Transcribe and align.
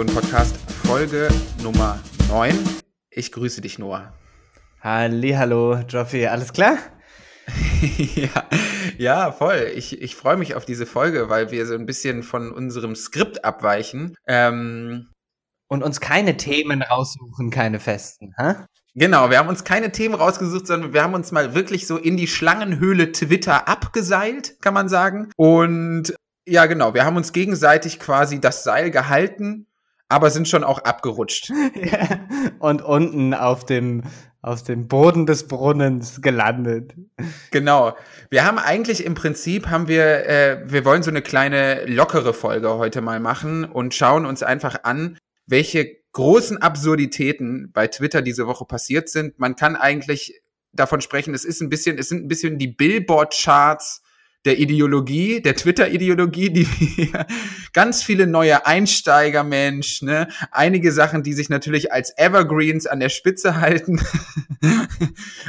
Diskussion-Podcast, 0.00 0.56
Folge 0.86 1.28
Nummer 1.62 1.98
9. 2.28 2.58
Ich 3.10 3.32
grüße 3.32 3.60
dich, 3.60 3.78
Noah. 3.78 4.14
Hallo, 4.80 5.74
Joffi, 5.86 6.26
alles 6.26 6.54
klar? 6.54 6.78
ja, 8.14 8.48
ja, 8.96 9.32
voll. 9.32 9.70
Ich, 9.74 10.00
ich 10.00 10.16
freue 10.16 10.38
mich 10.38 10.54
auf 10.54 10.64
diese 10.64 10.86
Folge, 10.86 11.28
weil 11.28 11.50
wir 11.50 11.66
so 11.66 11.74
ein 11.74 11.84
bisschen 11.84 12.22
von 12.22 12.50
unserem 12.50 12.96
Skript 12.96 13.44
abweichen. 13.44 14.14
Ähm, 14.26 15.10
Und 15.68 15.82
uns 15.82 16.00
keine 16.00 16.38
Themen 16.38 16.80
raussuchen, 16.80 17.50
keine 17.50 17.78
festen, 17.78 18.32
hä? 18.38 18.54
Genau, 18.94 19.28
wir 19.28 19.38
haben 19.38 19.48
uns 19.48 19.64
keine 19.64 19.92
Themen 19.92 20.14
rausgesucht, 20.14 20.66
sondern 20.66 20.94
wir 20.94 21.02
haben 21.02 21.14
uns 21.14 21.30
mal 21.30 21.54
wirklich 21.54 21.86
so 21.86 21.98
in 21.98 22.16
die 22.16 22.26
Schlangenhöhle 22.26 23.12
Twitter 23.12 23.68
abgeseilt, 23.68 24.62
kann 24.62 24.72
man 24.72 24.88
sagen. 24.88 25.30
Und 25.36 26.14
ja, 26.46 26.64
genau, 26.64 26.94
wir 26.94 27.04
haben 27.04 27.18
uns 27.18 27.32
gegenseitig 27.32 28.00
quasi 28.00 28.40
das 28.40 28.64
Seil 28.64 28.90
gehalten, 28.90 29.66
aber 30.10 30.30
sind 30.30 30.48
schon 30.48 30.64
auch 30.64 30.80
abgerutscht. 30.80 31.50
Ja. 31.74 32.20
Und 32.58 32.82
unten 32.82 33.32
auf 33.32 33.64
dem, 33.64 34.02
auf 34.42 34.62
dem 34.62 34.86
Boden 34.86 35.24
des 35.24 35.46
Brunnens 35.46 36.20
gelandet. 36.20 36.94
Genau. 37.50 37.96
Wir 38.28 38.44
haben 38.44 38.58
eigentlich 38.58 39.04
im 39.04 39.14
Prinzip 39.14 39.68
haben 39.68 39.88
wir, 39.88 40.26
äh, 40.26 40.62
wir 40.66 40.84
wollen 40.84 41.02
so 41.02 41.10
eine 41.10 41.22
kleine 41.22 41.86
lockere 41.86 42.34
Folge 42.34 42.74
heute 42.74 43.00
mal 43.00 43.20
machen 43.20 43.64
und 43.64 43.94
schauen 43.94 44.26
uns 44.26 44.42
einfach 44.42 44.84
an, 44.84 45.16
welche 45.46 45.96
großen 46.12 46.58
Absurditäten 46.58 47.70
bei 47.72 47.86
Twitter 47.86 48.20
diese 48.20 48.46
Woche 48.46 48.64
passiert 48.64 49.08
sind. 49.08 49.38
Man 49.38 49.56
kann 49.56 49.76
eigentlich 49.76 50.42
davon 50.72 51.00
sprechen, 51.00 51.34
es 51.34 51.44
ist 51.44 51.60
ein 51.60 51.70
bisschen, 51.70 51.98
es 51.98 52.08
sind 52.08 52.24
ein 52.24 52.28
bisschen 52.28 52.58
die 52.58 52.68
Billboard-Charts 52.68 54.02
der 54.44 54.58
Ideologie, 54.58 55.42
der 55.42 55.54
Twitter-Ideologie, 55.54 56.50
die 56.50 57.12
ganz 57.72 58.02
viele 58.02 58.26
neue 58.26 58.66
Einsteiger, 58.66 59.44
Mensch, 59.44 60.00
ne, 60.02 60.28
einige 60.50 60.92
Sachen, 60.92 61.22
die 61.22 61.34
sich 61.34 61.50
natürlich 61.50 61.92
als 61.92 62.16
Evergreens 62.16 62.86
an 62.86 63.00
der 63.00 63.10
Spitze 63.10 63.56
halten. 63.60 64.00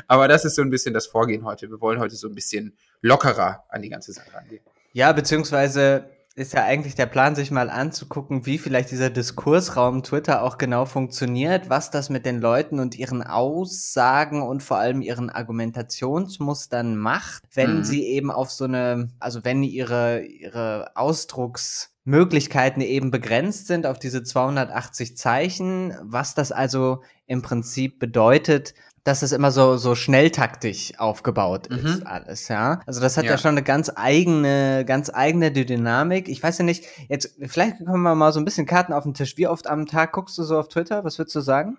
Aber 0.08 0.28
das 0.28 0.46
ist 0.46 0.56
so 0.56 0.62
ein 0.62 0.70
bisschen 0.70 0.94
das 0.94 1.08
Vorgehen 1.08 1.46
heute. 1.46 1.70
Wir 1.70 1.80
wollen 1.80 2.00
heute 2.00 2.16
so 2.16 2.28
ein 2.28 2.36
bisschen 2.36 2.78
lockerer 3.02 3.64
an 3.70 3.82
die 3.82 3.90
ganze 3.90 4.12
Sache 4.12 4.34
rangehen. 4.34 4.62
Ja, 4.94 5.14
beziehungsweise 5.14 6.06
ist 6.36 6.54
ja 6.54 6.64
eigentlich 6.64 6.96
der 6.96 7.08
Plan, 7.08 7.36
sich 7.36 7.52
mal 7.52 7.70
anzugucken, 7.70 8.46
wie 8.46 8.58
vielleicht 8.58 8.92
dieser 8.92 9.10
Diskursraum 9.10 10.02
Twitter 10.02 10.44
auch 10.44 10.58
genau 10.58 10.86
funktioniert, 10.86 11.70
was 11.70 11.92
das 11.92 12.10
mit 12.10 12.26
den 12.26 12.40
Leuten 12.40 12.80
und 12.80 12.96
ihren 12.96 13.22
Aussagen 13.22 14.42
und 14.42 14.64
vor 14.64 14.78
allem 14.78 15.02
ihren 15.02 15.30
Argumentationsmustern 15.30 16.96
macht, 16.96 17.44
wenn 17.54 17.80
mhm. 17.80 17.84
sie 17.84 18.06
eben 18.06 18.32
auf 18.32 18.50
so 18.50 18.64
eine, 18.64 19.10
also 19.20 19.44
wenn 19.44 19.62
ihre, 19.62 20.22
ihre 20.22 20.96
Ausdrucksmöglichkeiten 20.96 22.82
eben 22.82 23.12
begrenzt 23.12 23.68
sind 23.68 23.86
auf 23.86 24.00
diese 24.00 24.24
280 24.24 25.18
Zeichen, 25.18 25.94
was 26.02 26.34
das 26.34 26.54
also 26.54 27.02
im 27.28 27.42
Prinzip 27.42 28.00
bedeutet, 28.00 28.74
dass 29.04 29.24
es 29.24 29.32
immer 29.32 29.52
so, 29.52 29.78
so 29.78 29.96
schnelltaktisch 29.96 30.94
aufgebaut 31.00 31.70
mhm. 31.70 31.86
ist, 31.86 32.08
alles, 32.08 32.48
ja. 32.48 32.82
Also 32.86 33.02
das 33.02 33.18
hat 33.18 33.26
ja. 33.26 33.32
ja. 33.32 33.38
schon 33.38 33.52
eine 33.52 33.64
ganz 33.64 33.92
eigene, 33.96 34.86
ganz 34.86 35.10
eigene 35.14 35.52
Dynamik. 35.52 36.30
Ich 36.30 36.42
weiß 36.42 36.60
ja 36.60 36.66
nicht, 36.66 36.86
jetzt, 37.10 37.36
vielleicht 37.48 37.78
kommen 37.86 38.04
wir 38.04 38.16
mal 38.16 38.32
so 38.32 38.40
ein 38.40 38.46
bisschen 38.46 38.66
Karten 38.66 38.94
auf 38.94 39.04
den 39.04 39.14
Tisch. 39.14 39.38
Wie 39.38 39.48
oft 39.48 39.68
am 39.68 39.88
Tag 39.88 40.12
guckst 40.12 40.38
du 40.38 40.44
so 40.44 40.60
auf 40.60 40.68
Twitter? 40.68 41.04
Was 41.04 41.18
würdest 41.18 41.36
du 41.36 41.42
sagen? 41.42 41.78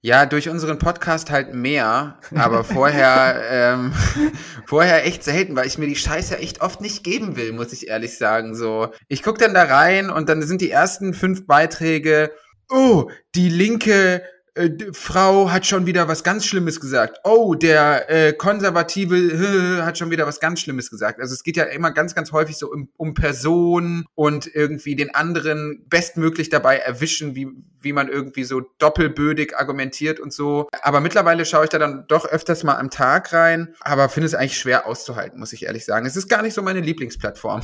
Ja, 0.00 0.26
durch 0.26 0.48
unseren 0.48 0.78
Podcast 0.78 1.32
halt 1.32 1.54
mehr, 1.54 2.18
aber 2.32 2.62
vorher, 2.62 3.42
ähm, 3.50 3.92
vorher 4.66 5.04
echt 5.04 5.24
selten, 5.24 5.56
weil 5.56 5.66
ich 5.66 5.76
mir 5.76 5.88
die 5.88 5.96
Scheiße 5.96 6.38
echt 6.38 6.60
oft 6.60 6.80
nicht 6.80 7.02
geben 7.02 7.36
will, 7.36 7.52
muss 7.52 7.72
ich 7.72 7.88
ehrlich 7.88 8.16
sagen. 8.16 8.54
So, 8.54 8.92
ich 9.08 9.24
guck 9.24 9.38
dann 9.38 9.54
da 9.54 9.64
rein 9.64 10.10
und 10.10 10.28
dann 10.28 10.42
sind 10.42 10.60
die 10.60 10.70
ersten 10.70 11.14
fünf 11.14 11.46
Beiträge, 11.46 12.30
oh, 12.70 13.10
die 13.34 13.48
linke 13.48 14.22
äh, 14.58 14.92
Frau 14.92 15.50
hat 15.50 15.66
schon 15.66 15.86
wieder 15.86 16.08
was 16.08 16.24
ganz 16.24 16.44
Schlimmes 16.44 16.80
gesagt. 16.80 17.20
Oh, 17.24 17.54
der 17.54 18.10
äh, 18.10 18.32
konservative 18.32 19.82
hat 19.84 19.96
schon 19.96 20.10
wieder 20.10 20.26
was 20.26 20.40
ganz 20.40 20.60
Schlimmes 20.60 20.90
gesagt. 20.90 21.20
Also 21.20 21.32
es 21.32 21.42
geht 21.42 21.56
ja 21.56 21.64
immer 21.64 21.92
ganz, 21.92 22.14
ganz 22.14 22.32
häufig 22.32 22.58
so 22.58 22.70
um, 22.70 22.88
um 22.96 23.14
Personen 23.14 24.04
und 24.14 24.52
irgendwie 24.52 24.96
den 24.96 25.14
anderen 25.14 25.84
bestmöglich 25.88 26.48
dabei 26.48 26.78
erwischen, 26.78 27.34
wie, 27.34 27.48
wie 27.80 27.92
man 27.92 28.08
irgendwie 28.08 28.44
so 28.44 28.60
doppelbödig 28.78 29.56
argumentiert 29.56 30.18
und 30.20 30.32
so. 30.32 30.68
Aber 30.82 31.00
mittlerweile 31.00 31.44
schaue 31.44 31.64
ich 31.64 31.70
da 31.70 31.78
dann 31.78 32.04
doch 32.08 32.26
öfters 32.26 32.64
mal 32.64 32.76
am 32.76 32.90
Tag 32.90 33.32
rein, 33.32 33.74
aber 33.80 34.08
finde 34.08 34.26
es 34.26 34.34
eigentlich 34.34 34.58
schwer 34.58 34.86
auszuhalten, 34.86 35.38
muss 35.38 35.52
ich 35.52 35.66
ehrlich 35.66 35.84
sagen. 35.84 36.06
Es 36.06 36.16
ist 36.16 36.28
gar 36.28 36.42
nicht 36.42 36.54
so 36.54 36.62
meine 36.62 36.80
Lieblingsplattform. 36.80 37.60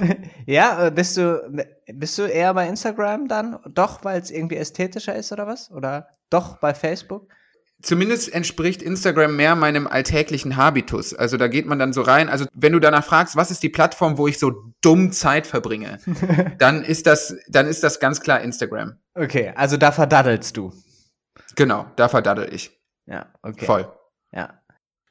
ja, 0.46 0.86
äh, 0.86 0.90
bist 0.90 1.16
du, 1.16 1.66
bist 1.92 2.16
du 2.18 2.22
eher 2.22 2.54
bei 2.54 2.66
Instagram 2.66 3.28
dann? 3.28 3.58
Doch, 3.68 4.04
weil 4.04 4.20
es 4.20 4.30
irgendwie 4.30 4.56
ästhetischer 4.56 5.14
ist 5.14 5.32
oder 5.32 5.46
was? 5.46 5.70
Oder 5.70 6.08
doch 6.30 6.58
bei 6.58 6.74
Facebook? 6.74 7.28
Zumindest 7.80 8.34
entspricht 8.34 8.82
Instagram 8.82 9.36
mehr 9.36 9.54
meinem 9.54 9.86
alltäglichen 9.86 10.56
Habitus. 10.56 11.14
Also 11.14 11.36
da 11.36 11.46
geht 11.46 11.66
man 11.66 11.78
dann 11.78 11.92
so 11.92 12.02
rein. 12.02 12.28
Also 12.28 12.46
wenn 12.52 12.72
du 12.72 12.80
danach 12.80 13.04
fragst, 13.04 13.36
was 13.36 13.52
ist 13.52 13.62
die 13.62 13.68
Plattform, 13.68 14.18
wo 14.18 14.26
ich 14.26 14.40
so 14.40 14.50
dumm 14.80 15.12
Zeit 15.12 15.46
verbringe, 15.46 16.00
dann 16.58 16.82
ist 16.82 17.06
das, 17.06 17.36
dann 17.46 17.66
ist 17.66 17.84
das 17.84 18.00
ganz 18.00 18.20
klar 18.20 18.40
Instagram. 18.40 18.98
Okay, 19.14 19.52
also 19.54 19.76
da 19.76 19.92
verdaddelst 19.92 20.56
du. 20.56 20.72
Genau, 21.54 21.86
da 21.94 22.08
verdaddel 22.08 22.52
ich. 22.52 22.72
Ja, 23.06 23.26
okay. 23.42 23.64
Voll. 23.64 23.92
Ja. 24.32 24.60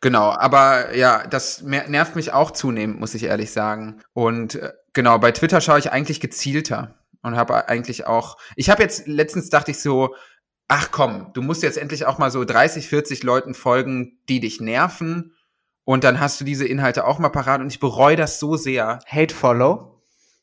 Genau, 0.01 0.29
aber 0.29 0.95
ja, 0.95 1.25
das 1.25 1.61
nervt 1.61 2.15
mich 2.15 2.31
auch 2.31 2.51
zunehmend, 2.51 2.99
muss 2.99 3.15
ich 3.15 3.23
ehrlich 3.23 3.51
sagen. 3.51 4.01
Und 4.13 4.55
äh, 4.55 4.73
genau, 4.93 5.17
bei 5.19 5.31
Twitter 5.31 5.61
schaue 5.61 5.79
ich 5.79 5.91
eigentlich 5.91 6.19
gezielter 6.19 6.95
und 7.23 7.35
habe 7.35 7.67
eigentlich 7.67 8.05
auch. 8.05 8.37
Ich 8.55 8.69
habe 8.69 8.83
jetzt 8.83 9.07
letztens 9.07 9.49
dachte 9.49 9.71
ich 9.71 9.79
so, 9.79 10.15
ach 10.67 10.91
komm, 10.91 11.31
du 11.33 11.41
musst 11.41 11.63
jetzt 11.63 11.77
endlich 11.77 12.05
auch 12.05 12.17
mal 12.17 12.31
so 12.31 12.43
30, 12.43 12.87
40 12.87 13.23
Leuten 13.23 13.53
folgen, 13.53 14.19
die 14.29 14.39
dich 14.39 14.59
nerven. 14.59 15.33
Und 15.83 16.03
dann 16.03 16.19
hast 16.19 16.41
du 16.41 16.45
diese 16.45 16.67
Inhalte 16.67 17.05
auch 17.05 17.19
mal 17.19 17.29
parat 17.29 17.61
und 17.61 17.71
ich 17.71 17.79
bereue 17.79 18.17
das 18.17 18.39
so 18.39 18.57
sehr. 18.57 18.99
Hate 19.07 19.33
Follow? 19.33 19.97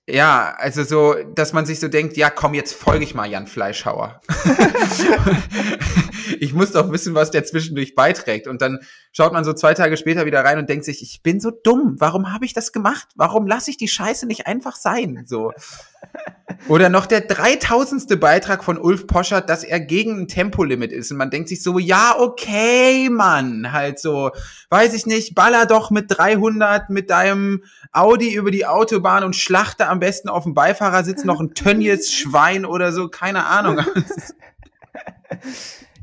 Ja, 0.06 0.54
also 0.58 0.84
so, 0.84 1.14
dass 1.34 1.54
man 1.54 1.64
sich 1.64 1.80
so 1.80 1.88
denkt, 1.88 2.16
ja 2.16 2.28
komm, 2.28 2.52
jetzt 2.52 2.74
folge 2.74 3.04
ich 3.04 3.14
mal 3.14 3.26
Jan 3.26 3.46
Fleischhauer. 3.46 4.20
ich 6.40 6.52
muss 6.52 6.72
doch 6.72 6.92
wissen, 6.92 7.14
was 7.14 7.30
der 7.30 7.44
zwischendurch 7.44 7.94
beiträgt. 7.94 8.46
Und 8.46 8.60
dann 8.60 8.80
schaut 9.12 9.32
man 9.32 9.44
so 9.44 9.54
zwei 9.54 9.72
Tage 9.72 9.96
später 9.96 10.26
wieder 10.26 10.44
rein 10.44 10.58
und 10.58 10.68
denkt 10.68 10.84
sich, 10.84 11.00
ich 11.00 11.22
bin 11.22 11.40
so 11.40 11.50
dumm. 11.50 11.96
Warum 11.98 12.32
habe 12.32 12.44
ich 12.44 12.52
das 12.52 12.72
gemacht? 12.72 13.08
Warum 13.14 13.46
lasse 13.46 13.70
ich 13.70 13.78
die 13.78 13.88
Scheiße 13.88 14.26
nicht 14.26 14.46
einfach 14.46 14.76
sein? 14.76 15.24
So. 15.26 15.52
Oder 16.66 16.88
noch 16.88 17.04
der 17.04 17.20
dreitausendste 17.20 18.16
Beitrag 18.16 18.64
von 18.64 18.78
Ulf 18.78 19.06
Poschert, 19.06 19.50
dass 19.50 19.64
er 19.64 19.80
gegen 19.80 20.20
ein 20.20 20.28
Tempolimit 20.28 20.92
ist. 20.92 21.10
Und 21.10 21.18
man 21.18 21.30
denkt 21.30 21.50
sich 21.50 21.62
so, 21.62 21.78
ja, 21.78 22.14
okay, 22.18 23.10
Mann. 23.10 23.70
Halt 23.72 23.98
so, 23.98 24.30
weiß 24.70 24.94
ich 24.94 25.04
nicht, 25.04 25.34
baller 25.34 25.66
doch 25.66 25.90
mit 25.90 26.06
300 26.08 26.88
mit 26.88 27.10
deinem 27.10 27.64
Audi 27.92 28.32
über 28.34 28.50
die 28.50 28.64
Autobahn 28.64 29.24
und 29.24 29.36
schlachte 29.36 29.88
am 29.88 30.00
besten 30.00 30.30
auf 30.30 30.44
dem 30.44 30.54
Beifahrersitz 30.54 31.24
noch 31.24 31.40
ein 31.40 31.52
Tönnies 31.54 32.12
Schwein 32.14 32.64
oder 32.64 32.92
so, 32.92 33.08
keine 33.08 33.44
Ahnung. 33.44 33.78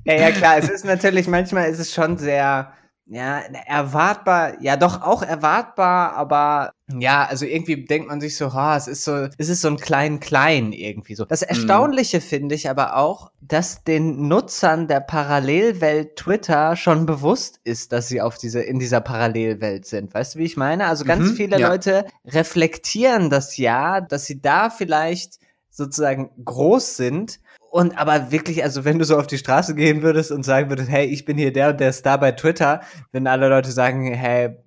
ja, 0.03 0.13
ja, 0.13 0.31
klar, 0.31 0.57
es 0.57 0.69
ist 0.69 0.85
natürlich, 0.85 1.27
manchmal 1.27 1.71
ist 1.71 1.79
es 1.79 1.91
schon 1.91 2.19
sehr, 2.19 2.71
ja, 3.07 3.39
erwartbar, 3.39 4.61
ja 4.61 4.77
doch 4.77 5.01
auch 5.01 5.21
erwartbar, 5.21 6.13
aber 6.13 6.71
ja, 6.97 7.25
also 7.25 7.45
irgendwie 7.45 7.85
denkt 7.85 8.07
man 8.07 8.21
sich 8.21 8.37
so, 8.37 8.53
ha, 8.53 8.77
es 8.77 8.87
ist 8.87 9.03
so, 9.03 9.27
es 9.37 9.49
ist 9.49 9.61
so 9.61 9.67
ein 9.67 9.77
klein 9.77 10.19
klein 10.19 10.71
irgendwie 10.71 11.15
so. 11.15 11.25
Das 11.25 11.41
Erstaunliche 11.41 12.17
mhm. 12.17 12.21
finde 12.21 12.55
ich 12.55 12.69
aber 12.69 12.95
auch, 12.95 13.31
dass 13.41 13.83
den 13.83 14.27
Nutzern 14.27 14.87
der 14.87 15.01
Parallelwelt 15.01 16.15
Twitter 16.15 16.75
schon 16.75 17.05
bewusst 17.05 17.59
ist, 17.63 17.91
dass 17.91 18.07
sie 18.07 18.21
auf 18.21 18.37
diese 18.37 18.61
in 18.61 18.79
dieser 18.79 19.01
Parallelwelt 19.01 19.85
sind. 19.85 20.13
Weißt 20.13 20.35
du, 20.35 20.39
wie 20.39 20.45
ich 20.45 20.57
meine? 20.57 20.87
Also 20.87 21.03
ganz 21.03 21.31
mhm, 21.31 21.35
viele 21.35 21.59
ja. 21.59 21.69
Leute 21.69 22.05
reflektieren 22.25 23.29
das 23.29 23.57
ja, 23.57 23.99
dass 23.99 24.25
sie 24.25 24.41
da 24.41 24.69
vielleicht 24.69 25.39
sozusagen 25.69 26.31
groß 26.43 26.97
sind 26.97 27.39
und 27.71 27.97
aber 27.97 28.31
wirklich, 28.31 28.63
also 28.63 28.83
wenn 28.83 28.99
du 28.99 29.05
so 29.05 29.17
auf 29.17 29.27
die 29.27 29.37
Straße 29.37 29.75
gehen 29.75 30.01
würdest 30.01 30.31
und 30.31 30.43
sagen 30.43 30.69
würdest, 30.69 30.89
hey, 30.89 31.05
ich 31.05 31.23
bin 31.23 31.37
hier 31.37 31.53
der 31.53 31.69
und 31.69 31.79
der 31.79 31.93
Star 31.93 32.19
bei 32.19 32.33
Twitter, 32.33 32.81
wenn 33.13 33.27
alle 33.27 33.47
Leute 33.47 33.71
sagen, 33.71 34.13
hey, 34.13 34.57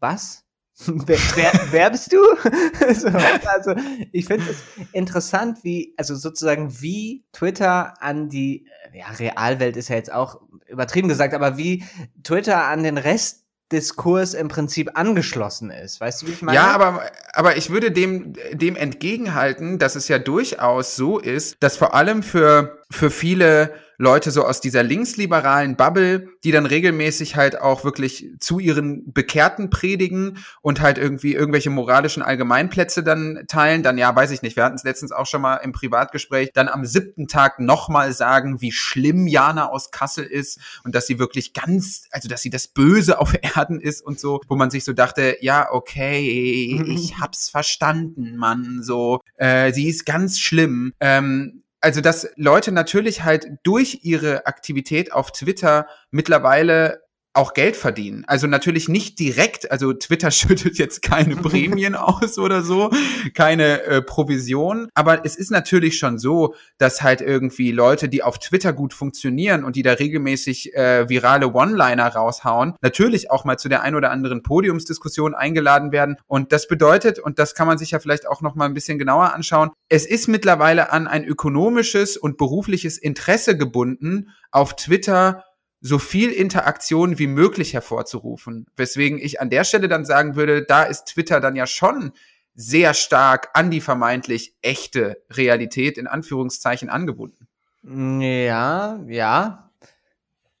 was? 0.00 0.44
wer, 0.86 1.18
wer, 1.36 1.52
wer 1.70 1.90
bist 1.90 2.12
du? 2.12 2.18
so, 2.94 3.08
also 3.08 3.74
ich 4.12 4.24
finde 4.24 4.50
es 4.50 4.64
interessant, 4.92 5.62
wie, 5.62 5.94
also 5.96 6.16
sozusagen 6.16 6.80
wie 6.80 7.24
Twitter 7.32 7.94
an 8.02 8.28
die, 8.28 8.66
ja, 8.92 9.06
Realwelt 9.10 9.76
ist 9.76 9.88
ja 9.88 9.96
jetzt 9.96 10.12
auch 10.12 10.40
übertrieben 10.66 11.08
gesagt, 11.08 11.34
aber 11.34 11.56
wie 11.56 11.84
Twitter 12.24 12.64
an 12.64 12.82
den 12.82 12.98
Rest 12.98 13.39
Diskurs 13.72 14.34
im 14.34 14.48
Prinzip 14.48 14.90
angeschlossen 14.94 15.70
ist. 15.70 16.00
Weißt 16.00 16.22
du, 16.22 16.26
wie 16.26 16.32
ich 16.32 16.42
meine? 16.42 16.56
Ja, 16.56 16.72
aber, 16.72 17.02
aber 17.32 17.56
ich 17.56 17.70
würde 17.70 17.90
dem, 17.90 18.34
dem 18.52 18.76
entgegenhalten, 18.76 19.78
dass 19.78 19.96
es 19.96 20.08
ja 20.08 20.18
durchaus 20.18 20.96
so 20.96 21.18
ist, 21.18 21.56
dass 21.60 21.76
vor 21.76 21.94
allem 21.94 22.22
für 22.22 22.79
für 22.90 23.10
viele 23.10 23.72
Leute 24.00 24.30
so 24.30 24.46
aus 24.46 24.62
dieser 24.62 24.82
linksliberalen 24.82 25.76
Bubble, 25.76 26.28
die 26.42 26.52
dann 26.52 26.64
regelmäßig 26.64 27.36
halt 27.36 27.60
auch 27.60 27.84
wirklich 27.84 28.30
zu 28.40 28.58
ihren 28.58 29.12
Bekehrten 29.12 29.68
predigen 29.68 30.38
und 30.62 30.80
halt 30.80 30.96
irgendwie 30.96 31.34
irgendwelche 31.34 31.68
moralischen 31.68 32.22
Allgemeinplätze 32.22 33.02
dann 33.02 33.44
teilen, 33.46 33.82
dann 33.82 33.98
ja, 33.98 34.16
weiß 34.16 34.30
ich 34.30 34.40
nicht, 34.40 34.56
wir 34.56 34.64
hatten 34.64 34.76
es 34.76 34.84
letztens 34.84 35.12
auch 35.12 35.26
schon 35.26 35.42
mal 35.42 35.56
im 35.56 35.72
Privatgespräch, 35.72 36.48
dann 36.54 36.68
am 36.68 36.86
siebten 36.86 37.28
Tag 37.28 37.60
nochmal 37.60 38.14
sagen, 38.14 38.62
wie 38.62 38.72
schlimm 38.72 39.26
Jana 39.26 39.68
aus 39.68 39.90
Kassel 39.90 40.24
ist 40.24 40.58
und 40.82 40.94
dass 40.94 41.06
sie 41.06 41.18
wirklich 41.18 41.52
ganz, 41.52 42.08
also 42.10 42.26
dass 42.26 42.40
sie 42.40 42.50
das 42.50 42.68
Böse 42.68 43.20
auf 43.20 43.34
Erden 43.54 43.80
ist 43.80 44.00
und 44.00 44.18
so, 44.18 44.40
wo 44.48 44.56
man 44.56 44.70
sich 44.70 44.84
so 44.84 44.94
dachte, 44.94 45.36
ja, 45.42 45.70
okay, 45.70 46.82
ich 46.86 47.18
hab's 47.20 47.50
verstanden, 47.50 48.36
Mann, 48.36 48.82
so, 48.82 49.20
äh, 49.36 49.74
sie 49.74 49.88
ist 49.88 50.06
ganz 50.06 50.40
schlimm. 50.40 50.94
Ähm, 51.00 51.64
also 51.80 52.00
dass 52.00 52.28
Leute 52.36 52.72
natürlich 52.72 53.24
halt 53.24 53.48
durch 53.62 54.00
ihre 54.02 54.46
Aktivität 54.46 55.12
auf 55.12 55.32
Twitter 55.32 55.86
mittlerweile 56.10 57.02
auch 57.32 57.54
Geld 57.54 57.76
verdienen. 57.76 58.24
Also 58.26 58.46
natürlich 58.46 58.88
nicht 58.88 59.18
direkt, 59.18 59.70
also 59.70 59.92
Twitter 59.92 60.30
schüttet 60.30 60.78
jetzt 60.78 61.02
keine 61.02 61.36
Prämien 61.36 61.94
aus 61.94 62.38
oder 62.38 62.62
so, 62.62 62.90
keine 63.34 63.82
äh, 63.82 64.02
Provision, 64.02 64.88
aber 64.94 65.24
es 65.24 65.36
ist 65.36 65.50
natürlich 65.50 65.98
schon 65.98 66.18
so, 66.18 66.54
dass 66.78 67.02
halt 67.02 67.20
irgendwie 67.20 67.70
Leute, 67.70 68.08
die 68.08 68.22
auf 68.22 68.38
Twitter 68.38 68.72
gut 68.72 68.92
funktionieren 68.92 69.64
und 69.64 69.76
die 69.76 69.82
da 69.82 69.92
regelmäßig 69.92 70.74
äh, 70.74 71.08
virale 71.08 71.52
One-Liner 71.52 72.08
raushauen, 72.08 72.74
natürlich 72.80 73.30
auch 73.30 73.44
mal 73.44 73.58
zu 73.58 73.68
der 73.68 73.82
ein 73.82 73.94
oder 73.94 74.10
anderen 74.10 74.42
Podiumsdiskussion 74.42 75.34
eingeladen 75.34 75.92
werden 75.92 76.16
und 76.26 76.52
das 76.52 76.66
bedeutet, 76.66 77.20
und 77.20 77.38
das 77.38 77.54
kann 77.54 77.68
man 77.68 77.78
sich 77.78 77.92
ja 77.92 78.00
vielleicht 78.00 78.26
auch 78.26 78.40
noch 78.40 78.56
mal 78.56 78.64
ein 78.64 78.74
bisschen 78.74 78.98
genauer 78.98 79.34
anschauen, 79.34 79.70
es 79.88 80.04
ist 80.04 80.26
mittlerweile 80.26 80.90
an 80.90 81.06
ein 81.06 81.24
ökonomisches 81.24 82.16
und 82.16 82.38
berufliches 82.38 82.98
Interesse 82.98 83.56
gebunden, 83.56 84.30
auf 84.50 84.74
Twitter 84.74 85.44
so 85.80 85.98
viel 85.98 86.30
Interaktion 86.30 87.18
wie 87.18 87.26
möglich 87.26 87.74
hervorzurufen. 87.74 88.66
Weswegen 88.76 89.18
ich 89.18 89.40
an 89.40 89.50
der 89.50 89.64
Stelle 89.64 89.88
dann 89.88 90.04
sagen 90.04 90.36
würde, 90.36 90.62
da 90.62 90.82
ist 90.82 91.06
Twitter 91.06 91.40
dann 91.40 91.56
ja 91.56 91.66
schon 91.66 92.12
sehr 92.54 92.94
stark 92.94 93.50
an 93.54 93.70
die 93.70 93.80
vermeintlich 93.80 94.54
echte 94.60 95.22
Realität 95.30 95.96
in 95.96 96.06
Anführungszeichen 96.06 96.90
angebunden. 96.90 97.46
Ja, 97.82 99.00
ja. 99.06 99.70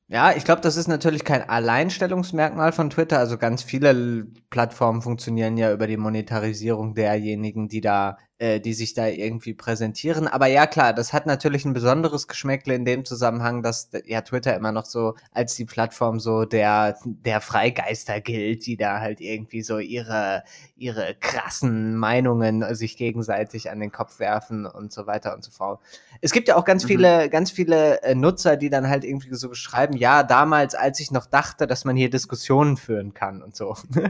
Ja, 0.08 0.32
ich 0.32 0.44
glaube, 0.44 0.60
das 0.60 0.76
ist 0.76 0.88
natürlich 0.88 1.22
kein 1.22 1.48
Alleinstellungsmerkmal 1.48 2.72
von 2.72 2.90
Twitter. 2.90 3.18
Also 3.18 3.38
ganz 3.38 3.62
viele 3.62 4.26
Plattformen 4.48 5.02
funktionieren 5.02 5.56
ja 5.56 5.72
über 5.72 5.86
die 5.86 5.98
Monetarisierung 5.98 6.94
derjenigen, 6.94 7.68
die 7.68 7.80
da 7.80 8.18
äh, 8.40 8.58
die 8.58 8.72
sich 8.72 8.94
da 8.94 9.06
irgendwie 9.06 9.52
präsentieren. 9.52 10.26
Aber 10.26 10.46
ja, 10.46 10.66
klar, 10.66 10.94
das 10.94 11.12
hat 11.12 11.26
natürlich 11.26 11.66
ein 11.66 11.74
besonderes 11.74 12.26
Geschmäckle 12.26 12.74
in 12.74 12.86
dem 12.86 13.04
Zusammenhang, 13.04 13.62
dass 13.62 13.90
ja 14.06 14.22
Twitter 14.22 14.56
immer 14.56 14.72
noch 14.72 14.86
so 14.86 15.14
als 15.32 15.56
die 15.56 15.66
Plattform 15.66 16.18
so 16.18 16.46
der, 16.46 16.96
der 17.04 17.42
Freigeister 17.42 18.22
gilt, 18.22 18.64
die 18.64 18.78
da 18.78 19.00
halt 19.00 19.20
irgendwie 19.20 19.60
so 19.60 19.78
ihre, 19.78 20.42
ihre 20.76 21.14
krassen 21.20 21.96
Meinungen 21.96 22.74
sich 22.74 22.96
gegenseitig 22.96 23.70
an 23.70 23.78
den 23.78 23.92
Kopf 23.92 24.18
werfen 24.20 24.64
und 24.64 24.90
so 24.90 25.06
weiter 25.06 25.34
und 25.34 25.44
so 25.44 25.50
fort. 25.50 25.82
Es 26.22 26.32
gibt 26.32 26.48
ja 26.48 26.56
auch 26.56 26.64
ganz 26.64 26.84
mhm. 26.84 26.88
viele, 26.88 27.28
ganz 27.28 27.50
viele 27.50 28.02
äh, 28.02 28.14
Nutzer, 28.14 28.56
die 28.56 28.70
dann 28.70 28.88
halt 28.88 29.04
irgendwie 29.04 29.34
so 29.34 29.50
beschreiben, 29.50 29.98
ja, 29.98 30.22
damals, 30.22 30.74
als 30.74 30.98
ich 31.00 31.10
noch 31.10 31.26
dachte, 31.26 31.66
dass 31.66 31.84
man 31.84 31.94
hier 31.94 32.08
Diskussionen 32.08 32.78
führen 32.78 33.12
kann 33.12 33.42
und 33.42 33.54
so. 33.54 33.76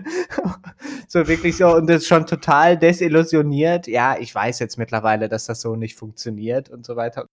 so 1.12 1.26
wirklich 1.26 1.56
so, 1.56 1.74
und 1.74 1.90
ist 1.90 2.06
schon 2.06 2.24
total 2.24 2.78
desillusioniert. 2.78 3.88
Ja, 3.88 4.16
ich 4.16 4.32
weiß 4.32 4.60
jetzt 4.60 4.78
mittlerweile, 4.78 5.28
dass 5.28 5.46
das 5.46 5.60
so 5.60 5.74
nicht 5.74 5.96
funktioniert 5.98 6.70
und 6.70 6.86
so 6.86 6.94
weiter. 6.94 7.26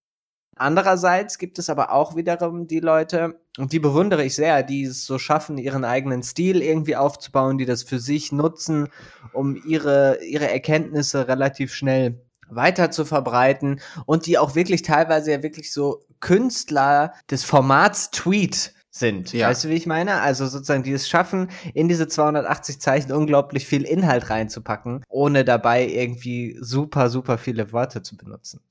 Andererseits 0.56 1.38
gibt 1.38 1.60
es 1.60 1.70
aber 1.70 1.92
auch 1.92 2.16
wiederum 2.16 2.68
die 2.68 2.80
Leute, 2.80 3.40
und 3.60 3.74
die 3.74 3.80
bewundere 3.80 4.26
ich 4.26 4.34
sehr, 4.34 4.64
die 4.64 4.86
es 4.86 5.06
so 5.06 5.20
schaffen, 5.20 5.60
ihren 5.60 5.86
eigenen 5.86 6.24
Stil 6.24 6.64
irgendwie 6.64 6.96
aufzubauen, 6.96 7.60
die 7.60 7.66
das 7.66 7.84
für 7.84 8.00
sich 8.00 8.32
nutzen, 8.32 8.90
um 9.34 9.56
ihre, 9.68 10.24
ihre 10.24 10.50
Erkenntnisse 10.50 11.28
relativ 11.28 11.72
schnell 11.72 12.20
weiter 12.50 12.90
zu 12.90 13.06
verbreiten 13.06 13.80
und 14.08 14.26
die 14.26 14.40
auch 14.40 14.56
wirklich 14.56 14.82
teilweise 14.82 15.34
ja 15.34 15.44
wirklich 15.44 15.72
so 15.72 16.02
Künstler 16.20 17.14
des 17.30 17.44
Formats 17.44 18.10
Tweet 18.10 18.74
sind. 19.00 19.34
Ja. 19.34 19.50
Weißt 19.50 19.64
du, 19.64 19.70
wie 19.70 19.76
ich 19.76 19.86
meine? 19.86 20.22
Also 20.22 20.46
sozusagen, 20.46 20.84
die 20.84 20.94
es 20.94 21.10
schaffen, 21.10 21.50
in 21.74 21.88
diese 21.88 22.08
280 22.08 22.80
Zeichen 22.80 23.12
unglaublich 23.12 23.66
viel 23.66 23.84
Inhalt 23.84 24.30
reinzupacken, 24.30 25.04
ohne 25.10 25.46
dabei 25.46 25.88
irgendwie 25.88 26.58
super, 26.60 27.10
super 27.10 27.38
viele 27.38 27.72
Worte 27.72 28.02
zu 28.02 28.18
benutzen. 28.18 28.62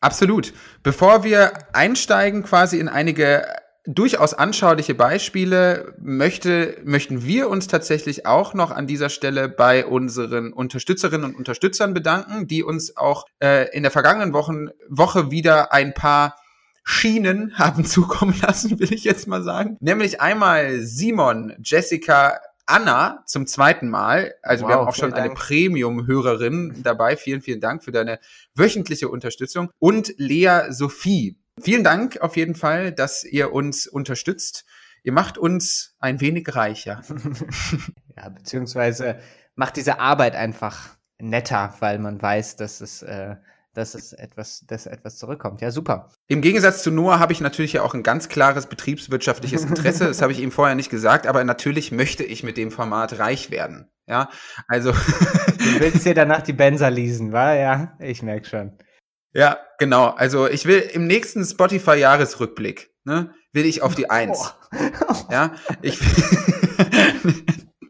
Absolut. 0.00 0.52
Bevor 0.82 1.24
wir 1.24 1.52
einsteigen 1.72 2.42
quasi 2.42 2.78
in 2.78 2.88
einige 2.88 3.46
durchaus 3.86 4.34
anschauliche 4.34 4.94
Beispiele 4.94 5.94
möchte, 6.00 6.76
möchten 6.84 7.24
wir 7.24 7.48
uns 7.48 7.68
tatsächlich 7.68 8.26
auch 8.26 8.52
noch 8.52 8.72
an 8.72 8.86
dieser 8.86 9.08
Stelle 9.08 9.48
bei 9.48 9.86
unseren 9.86 10.52
Unterstützerinnen 10.52 11.30
und 11.30 11.36
Unterstützern 11.36 11.94
bedanken, 11.94 12.48
die 12.48 12.64
uns 12.64 12.96
auch 12.96 13.24
äh, 13.40 13.70
in 13.74 13.82
der 13.84 13.92
vergangenen 13.92 14.32
Wochen, 14.32 14.68
Woche 14.88 15.30
wieder 15.30 15.72
ein 15.72 15.94
paar 15.94 16.36
Schienen 16.88 17.58
haben 17.58 17.84
zukommen 17.84 18.38
lassen, 18.40 18.78
will 18.78 18.92
ich 18.92 19.04
jetzt 19.04 19.26
mal 19.26 19.42
sagen. 19.42 19.76
Nämlich 19.80 20.20
einmal 20.20 20.80
Simon, 20.80 21.54
Jessica, 21.62 22.40
Anna 22.64 23.22
zum 23.26 23.46
zweiten 23.46 23.88
Mal. 23.88 24.34
Also 24.42 24.64
wow, 24.64 24.70
wir 24.70 24.76
haben 24.76 24.88
auch 24.88 24.94
schon 24.94 25.12
eine 25.12 25.34
Premium-Hörerin 25.34 26.82
dabei. 26.82 27.16
Vielen, 27.16 27.42
vielen 27.42 27.60
Dank 27.60 27.82
für 27.82 27.90
deine 27.90 28.20
wöchentliche 28.54 29.08
Unterstützung. 29.08 29.70
Und 29.80 30.14
Lea 30.16 30.70
Sophie. 30.70 31.38
Vielen 31.60 31.82
Dank 31.82 32.20
auf 32.20 32.36
jeden 32.36 32.54
Fall, 32.54 32.92
dass 32.92 33.24
ihr 33.24 33.52
uns 33.52 33.88
unterstützt. 33.88 34.64
Ihr 35.02 35.12
macht 35.12 35.38
uns 35.38 35.96
ein 35.98 36.20
wenig 36.20 36.54
reicher. 36.54 37.02
ja, 38.16 38.28
beziehungsweise 38.28 39.18
macht 39.56 39.76
diese 39.76 39.98
Arbeit 39.98 40.36
einfach 40.36 40.96
netter, 41.18 41.74
weil 41.80 41.98
man 41.98 42.22
weiß, 42.22 42.56
dass 42.56 42.80
es 42.80 43.02
äh, 43.02 43.36
dass 43.76 43.94
es 43.94 44.12
etwas, 44.12 44.64
dass 44.66 44.86
etwas 44.86 45.18
zurückkommt. 45.18 45.60
Ja, 45.60 45.70
super. 45.70 46.10
Im 46.28 46.40
Gegensatz 46.40 46.82
zu 46.82 46.90
Noah 46.90 47.18
habe 47.18 47.32
ich 47.32 47.40
natürlich 47.40 47.74
ja 47.74 47.82
auch 47.82 47.94
ein 47.94 48.02
ganz 48.02 48.28
klares 48.28 48.66
betriebswirtschaftliches 48.66 49.64
Interesse. 49.64 50.06
das 50.06 50.22
habe 50.22 50.32
ich 50.32 50.40
ihm 50.40 50.50
vorher 50.50 50.74
nicht 50.74 50.90
gesagt, 50.90 51.26
aber 51.26 51.44
natürlich 51.44 51.92
möchte 51.92 52.24
ich 52.24 52.42
mit 52.42 52.56
dem 52.56 52.70
Format 52.70 53.18
reich 53.18 53.50
werden. 53.50 53.90
Ja, 54.06 54.30
also. 54.68 54.92
du 55.58 55.80
willst 55.80 56.06
dir 56.06 56.14
danach 56.14 56.42
die 56.42 56.52
Benzer 56.52 56.90
leasen, 56.90 57.32
war 57.32 57.54
ja? 57.54 57.96
Ich 58.00 58.22
merke 58.22 58.46
schon. 58.46 58.78
Ja, 59.34 59.58
genau. 59.78 60.08
Also 60.08 60.48
ich 60.48 60.64
will 60.64 60.78
im 60.78 61.06
nächsten 61.06 61.44
Spotify-Jahresrückblick, 61.44 62.94
ne, 63.04 63.34
will 63.52 63.66
ich 63.66 63.82
auf 63.82 63.94
die 63.94 64.08
Eins. 64.08 64.54
Oh. 65.08 65.14
Ja, 65.30 65.52
ich. 65.82 66.00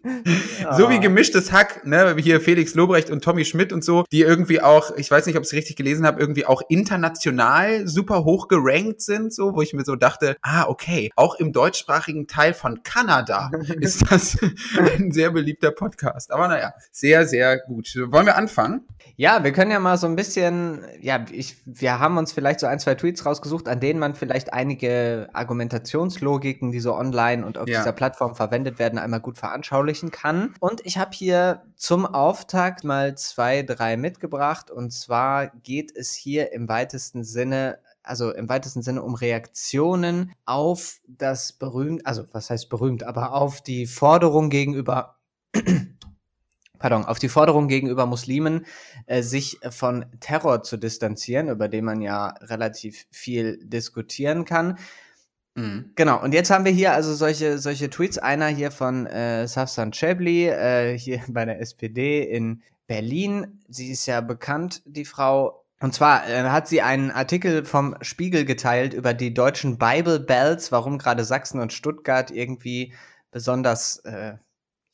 So 0.76 0.90
wie 0.90 0.98
gemischtes 0.98 1.52
Hack, 1.52 1.86
ne, 1.86 2.16
hier 2.18 2.40
Felix 2.40 2.74
Lobrecht 2.74 3.10
und 3.10 3.22
Tommy 3.22 3.44
Schmidt 3.44 3.72
und 3.72 3.84
so, 3.84 4.04
die 4.10 4.22
irgendwie 4.22 4.60
auch, 4.60 4.96
ich 4.96 5.10
weiß 5.10 5.26
nicht, 5.26 5.36
ob 5.36 5.42
ich 5.42 5.48
es 5.48 5.52
richtig 5.52 5.76
gelesen 5.76 6.06
habe, 6.06 6.20
irgendwie 6.20 6.44
auch 6.44 6.62
international 6.68 7.86
super 7.86 8.24
hoch 8.24 8.48
gerankt 8.48 9.00
sind, 9.00 9.32
so, 9.32 9.54
wo 9.54 9.62
ich 9.62 9.72
mir 9.74 9.84
so 9.84 9.96
dachte, 9.96 10.36
ah, 10.42 10.64
okay, 10.68 11.10
auch 11.16 11.36
im 11.36 11.52
deutschsprachigen 11.52 12.26
Teil 12.26 12.54
von 12.54 12.82
Kanada 12.82 13.50
ist 13.80 14.10
das 14.10 14.36
ein 14.98 15.12
sehr 15.12 15.30
beliebter 15.30 15.70
Podcast. 15.70 16.32
Aber 16.32 16.48
naja, 16.48 16.74
sehr, 16.90 17.26
sehr 17.26 17.58
gut. 17.58 17.94
Wollen 18.10 18.26
wir 18.26 18.36
anfangen? 18.36 18.84
Ja, 19.18 19.44
wir 19.44 19.52
können 19.52 19.70
ja 19.70 19.80
mal 19.80 19.96
so 19.96 20.06
ein 20.06 20.14
bisschen, 20.14 20.84
ja, 21.00 21.24
ich, 21.30 21.56
wir 21.64 21.98
haben 22.00 22.18
uns 22.18 22.32
vielleicht 22.32 22.60
so 22.60 22.66
ein, 22.66 22.78
zwei 22.78 22.94
Tweets 22.94 23.24
rausgesucht, 23.24 23.66
an 23.66 23.80
denen 23.80 23.98
man 23.98 24.14
vielleicht 24.14 24.52
einige 24.52 25.28
Argumentationslogiken, 25.32 26.70
die 26.70 26.80
so 26.80 26.94
online 26.94 27.46
und 27.46 27.56
auf 27.56 27.66
ja. 27.66 27.78
dieser 27.78 27.92
Plattform 27.92 28.34
verwendet 28.34 28.78
werden, 28.78 28.98
einmal 28.98 29.20
gut 29.20 29.38
veranschaulichen 29.96 30.10
kann. 30.10 30.54
Und 30.60 30.84
ich 30.84 30.98
habe 30.98 31.10
hier 31.14 31.62
zum 31.76 32.06
Auftakt 32.06 32.84
mal 32.84 33.16
zwei, 33.16 33.62
drei 33.62 33.96
mitgebracht. 33.96 34.70
Und 34.70 34.92
zwar 34.92 35.48
geht 35.48 35.94
es 35.96 36.14
hier 36.14 36.52
im 36.52 36.68
weitesten 36.68 37.24
Sinne 37.24 37.78
also 38.02 38.32
im 38.32 38.48
weitesten 38.48 38.82
Sinne 38.82 39.02
um 39.02 39.16
Reaktionen 39.16 40.32
auf 40.44 41.00
das 41.08 41.52
berühmt, 41.52 42.06
also 42.06 42.24
was 42.30 42.50
heißt 42.50 42.68
berühmt, 42.68 43.02
aber 43.02 43.32
auf 43.32 43.62
die 43.62 43.88
Forderung 43.88 44.48
gegenüber 44.48 45.16
pardon, 46.78 47.04
auf 47.04 47.18
die 47.18 47.28
Forderung 47.28 47.66
gegenüber 47.66 48.06
Muslimen, 48.06 48.64
äh, 49.06 49.22
sich 49.22 49.58
von 49.70 50.06
Terror 50.20 50.62
zu 50.62 50.76
distanzieren, 50.76 51.48
über 51.48 51.66
den 51.66 51.84
man 51.84 52.00
ja 52.00 52.28
relativ 52.42 53.06
viel 53.10 53.58
diskutieren 53.64 54.44
kann. 54.44 54.78
Mhm. 55.56 55.90
Genau, 55.94 56.22
und 56.22 56.34
jetzt 56.34 56.50
haben 56.50 56.66
wir 56.66 56.72
hier 56.72 56.92
also 56.92 57.14
solche, 57.14 57.58
solche 57.58 57.88
Tweets. 57.88 58.18
Einer 58.18 58.48
hier 58.48 58.70
von 58.70 59.06
äh, 59.06 59.48
Safsan 59.48 59.90
Chebli, 59.90 60.48
äh, 60.48 60.98
hier 60.98 61.20
bei 61.28 61.44
der 61.44 61.60
SPD 61.60 62.22
in 62.22 62.62
Berlin. 62.86 63.60
Sie 63.68 63.90
ist 63.90 64.06
ja 64.06 64.20
bekannt, 64.20 64.82
die 64.84 65.06
Frau. 65.06 65.64
Und 65.80 65.94
zwar 65.94 66.28
äh, 66.28 66.44
hat 66.44 66.68
sie 66.68 66.82
einen 66.82 67.10
Artikel 67.10 67.64
vom 67.64 67.96
Spiegel 68.02 68.44
geteilt 68.44 68.94
über 68.94 69.14
die 69.14 69.34
deutschen 69.34 69.78
Bible 69.78 70.20
Bells, 70.20 70.72
warum 70.72 70.98
gerade 70.98 71.24
Sachsen 71.24 71.60
und 71.60 71.72
Stuttgart 71.72 72.30
irgendwie 72.30 72.92
besonders 73.30 73.98
äh, 74.00 74.34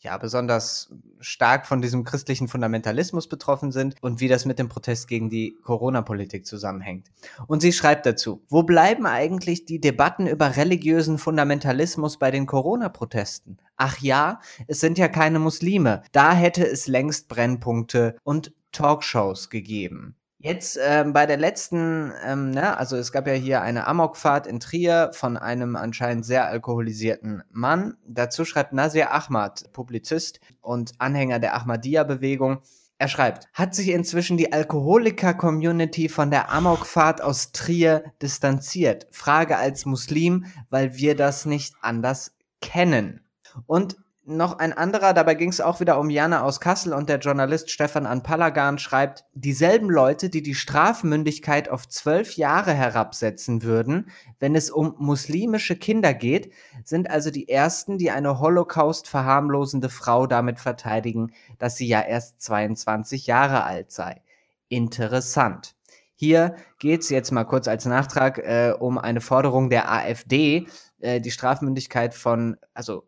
ja 0.02 0.18
besonders 0.18 0.92
stark 1.20 1.66
von 1.66 1.80
diesem 1.80 2.04
christlichen 2.04 2.48
Fundamentalismus 2.48 3.28
betroffen 3.28 3.72
sind 3.72 3.94
und 4.00 4.20
wie 4.20 4.28
das 4.28 4.44
mit 4.44 4.58
dem 4.58 4.68
Protest 4.68 5.08
gegen 5.08 5.30
die 5.30 5.56
Corona-Politik 5.62 6.44
zusammenhängt. 6.44 7.10
Und 7.46 7.60
sie 7.60 7.72
schreibt 7.72 8.06
dazu, 8.06 8.42
wo 8.48 8.64
bleiben 8.64 9.06
eigentlich 9.06 9.64
die 9.64 9.80
Debatten 9.80 10.26
über 10.26 10.56
religiösen 10.56 11.18
Fundamentalismus 11.18 12.18
bei 12.18 12.30
den 12.30 12.46
Corona-Protesten? 12.46 13.58
Ach 13.76 13.98
ja, 13.98 14.40
es 14.66 14.80
sind 14.80 14.98
ja 14.98 15.08
keine 15.08 15.38
Muslime. 15.38 16.02
Da 16.12 16.32
hätte 16.32 16.66
es 16.66 16.88
längst 16.88 17.28
Brennpunkte 17.28 18.16
und 18.24 18.52
Talkshows 18.72 19.50
gegeben. 19.50 20.16
Jetzt 20.44 20.76
ähm, 20.82 21.12
bei 21.12 21.24
der 21.24 21.36
letzten, 21.36 22.12
ähm, 22.26 22.50
ne, 22.50 22.76
also 22.76 22.96
es 22.96 23.12
gab 23.12 23.28
ja 23.28 23.32
hier 23.32 23.62
eine 23.62 23.86
Amokfahrt 23.86 24.48
in 24.48 24.58
Trier 24.58 25.12
von 25.14 25.36
einem 25.36 25.76
anscheinend 25.76 26.26
sehr 26.26 26.48
alkoholisierten 26.48 27.44
Mann. 27.52 27.96
Dazu 28.04 28.44
schreibt 28.44 28.72
Nasir 28.72 29.14
Ahmad, 29.14 29.72
Publizist 29.72 30.40
und 30.60 30.94
Anhänger 30.98 31.38
der 31.38 31.54
Ahmadiyya-Bewegung, 31.54 32.60
er 32.98 33.06
schreibt, 33.06 33.46
hat 33.52 33.76
sich 33.76 33.90
inzwischen 33.90 34.36
die 34.36 34.52
Alkoholiker-Community 34.52 36.08
von 36.08 36.32
der 36.32 36.50
Amokfahrt 36.50 37.20
aus 37.20 37.52
Trier 37.52 38.02
distanziert? 38.20 39.06
Frage 39.12 39.58
als 39.58 39.86
Muslim, 39.86 40.46
weil 40.70 40.96
wir 40.96 41.14
das 41.14 41.46
nicht 41.46 41.76
anders 41.82 42.34
kennen. 42.60 43.20
Und 43.66 43.96
noch 44.36 44.58
ein 44.58 44.72
anderer, 44.72 45.12
dabei 45.14 45.34
ging 45.34 45.50
es 45.50 45.60
auch 45.60 45.80
wieder 45.80 45.98
um 45.98 46.10
Jana 46.10 46.42
aus 46.42 46.60
Kassel 46.60 46.92
und 46.92 47.08
der 47.08 47.18
Journalist 47.18 47.70
Stefan 47.70 48.06
Anpalagan 48.06 48.78
schreibt, 48.78 49.24
dieselben 49.34 49.90
Leute, 49.90 50.30
die 50.30 50.42
die 50.42 50.54
Strafmündigkeit 50.54 51.68
auf 51.68 51.88
zwölf 51.88 52.36
Jahre 52.36 52.72
herabsetzen 52.72 53.62
würden, 53.62 54.10
wenn 54.40 54.54
es 54.54 54.70
um 54.70 54.94
muslimische 54.98 55.76
Kinder 55.76 56.14
geht, 56.14 56.52
sind 56.84 57.10
also 57.10 57.30
die 57.30 57.48
ersten, 57.48 57.98
die 57.98 58.10
eine 58.10 58.40
Holocaust 58.40 59.08
verharmlosende 59.08 59.88
Frau 59.88 60.26
damit 60.26 60.60
verteidigen, 60.60 61.32
dass 61.58 61.76
sie 61.76 61.86
ja 61.86 62.00
erst 62.00 62.42
22 62.42 63.26
Jahre 63.26 63.64
alt 63.64 63.92
sei. 63.92 64.22
Interessant. 64.68 65.74
Hier 66.14 66.54
geht 66.78 67.00
es 67.00 67.10
jetzt 67.10 67.32
mal 67.32 67.44
kurz 67.44 67.66
als 67.66 67.84
Nachtrag 67.84 68.38
äh, 68.38 68.74
um 68.78 68.96
eine 68.96 69.20
Forderung 69.20 69.70
der 69.70 69.90
AfD, 69.90 70.66
äh, 71.00 71.20
die 71.20 71.32
Strafmündigkeit 71.32 72.14
von, 72.14 72.56
also 72.74 73.04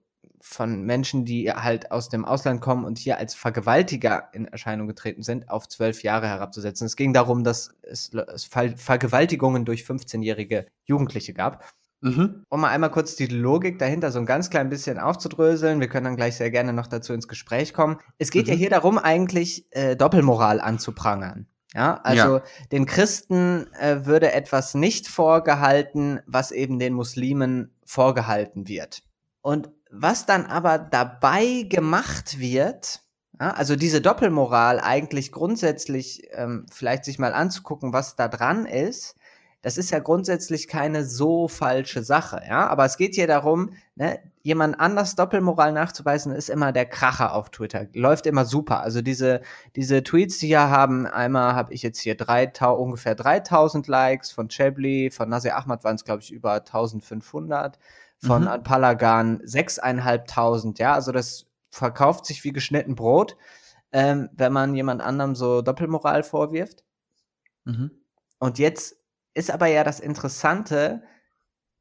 von 0.46 0.82
Menschen, 0.82 1.24
die 1.24 1.50
halt 1.50 1.90
aus 1.90 2.10
dem 2.10 2.26
Ausland 2.26 2.60
kommen 2.60 2.84
und 2.84 2.98
hier 2.98 3.16
als 3.16 3.34
Vergewaltiger 3.34 4.28
in 4.34 4.46
Erscheinung 4.46 4.86
getreten 4.86 5.22
sind, 5.22 5.48
auf 5.48 5.68
zwölf 5.68 6.02
Jahre 6.02 6.28
herabzusetzen. 6.28 6.86
Es 6.86 6.96
ging 6.96 7.14
darum, 7.14 7.44
dass 7.44 7.74
es, 7.80 8.10
Vergewaltigungen 8.76 9.64
durch 9.64 9.84
15-jährige 9.84 10.66
Jugendliche 10.84 11.32
gab. 11.32 11.64
Mhm. 12.02 12.44
Um 12.50 12.60
mal 12.60 12.68
einmal 12.68 12.90
kurz 12.90 13.16
die 13.16 13.26
Logik 13.26 13.78
dahinter 13.78 14.12
so 14.12 14.18
ein 14.18 14.26
ganz 14.26 14.50
klein 14.50 14.68
bisschen 14.68 14.98
aufzudröseln. 14.98 15.80
Wir 15.80 15.88
können 15.88 16.04
dann 16.04 16.16
gleich 16.16 16.36
sehr 16.36 16.50
gerne 16.50 16.74
noch 16.74 16.88
dazu 16.88 17.14
ins 17.14 17.26
Gespräch 17.26 17.72
kommen. 17.72 17.96
Es 18.18 18.30
geht 18.30 18.46
mhm. 18.46 18.52
ja 18.52 18.58
hier 18.58 18.70
darum, 18.70 18.98
eigentlich 18.98 19.66
äh, 19.70 19.96
Doppelmoral 19.96 20.60
anzuprangern. 20.60 21.46
Ja, 21.72 22.00
also 22.04 22.36
ja. 22.36 22.42
den 22.70 22.84
Christen 22.84 23.66
äh, 23.80 24.04
würde 24.04 24.32
etwas 24.32 24.74
nicht 24.74 25.08
vorgehalten, 25.08 26.20
was 26.26 26.52
eben 26.52 26.78
den 26.78 26.92
Muslimen 26.92 27.74
vorgehalten 27.86 28.68
wird. 28.68 29.02
Und 29.40 29.70
was 29.96 30.26
dann 30.26 30.46
aber 30.46 30.78
dabei 30.78 31.66
gemacht 31.68 32.38
wird, 32.38 33.00
ja, 33.40 33.50
also 33.50 33.76
diese 33.76 34.00
Doppelmoral 34.00 34.80
eigentlich 34.80 35.32
grundsätzlich 35.32 36.28
ähm, 36.32 36.66
vielleicht 36.70 37.04
sich 37.04 37.18
mal 37.18 37.32
anzugucken, 37.32 37.92
was 37.92 38.16
da 38.16 38.28
dran 38.28 38.66
ist, 38.66 39.16
das 39.62 39.78
ist 39.78 39.90
ja 39.90 39.98
grundsätzlich 39.98 40.68
keine 40.68 41.04
so 41.06 41.48
falsche 41.48 42.04
Sache, 42.04 42.42
ja. 42.46 42.68
Aber 42.68 42.84
es 42.84 42.98
geht 42.98 43.14
hier 43.14 43.26
darum, 43.26 43.70
ne, 43.96 44.20
jemand 44.42 44.78
anders 44.78 45.16
Doppelmoral 45.16 45.72
nachzuweisen, 45.72 46.32
ist 46.32 46.50
immer 46.50 46.70
der 46.70 46.84
Kracher 46.84 47.34
auf 47.34 47.48
Twitter. 47.50 47.86
Läuft 47.94 48.26
immer 48.26 48.44
super. 48.44 48.82
Also 48.82 49.00
diese, 49.00 49.40
diese 49.74 50.02
Tweets, 50.02 50.38
die 50.38 50.48
hier 50.48 50.68
haben, 50.68 51.06
einmal 51.06 51.54
habe 51.54 51.72
ich 51.72 51.82
jetzt 51.82 52.00
hier 52.00 52.14
drei, 52.14 52.52
ungefähr 52.60 53.14
3000 53.14 53.88
Likes 53.88 54.30
von 54.32 54.48
Chebli, 54.48 55.10
von 55.10 55.30
Nasir 55.30 55.56
Ahmad 55.56 55.82
waren 55.82 55.94
es, 55.94 56.04
glaube 56.04 56.20
ich, 56.20 56.30
über 56.30 56.52
1500 56.52 57.78
von 58.24 58.44
mhm. 58.44 58.62
Palagan 58.62 59.40
6.500, 59.42 60.78
ja, 60.78 60.94
also 60.94 61.12
das 61.12 61.46
verkauft 61.70 62.26
sich 62.26 62.42
wie 62.44 62.52
geschnitten 62.52 62.94
Brot, 62.94 63.36
ähm, 63.92 64.30
wenn 64.32 64.52
man 64.52 64.74
jemand 64.74 65.02
anderem 65.02 65.34
so 65.34 65.62
Doppelmoral 65.62 66.22
vorwirft. 66.22 66.84
Mhm. 67.64 67.90
Und 68.38 68.58
jetzt 68.58 68.96
ist 69.34 69.50
aber 69.50 69.66
ja 69.66 69.84
das 69.84 70.00
Interessante, 70.00 71.02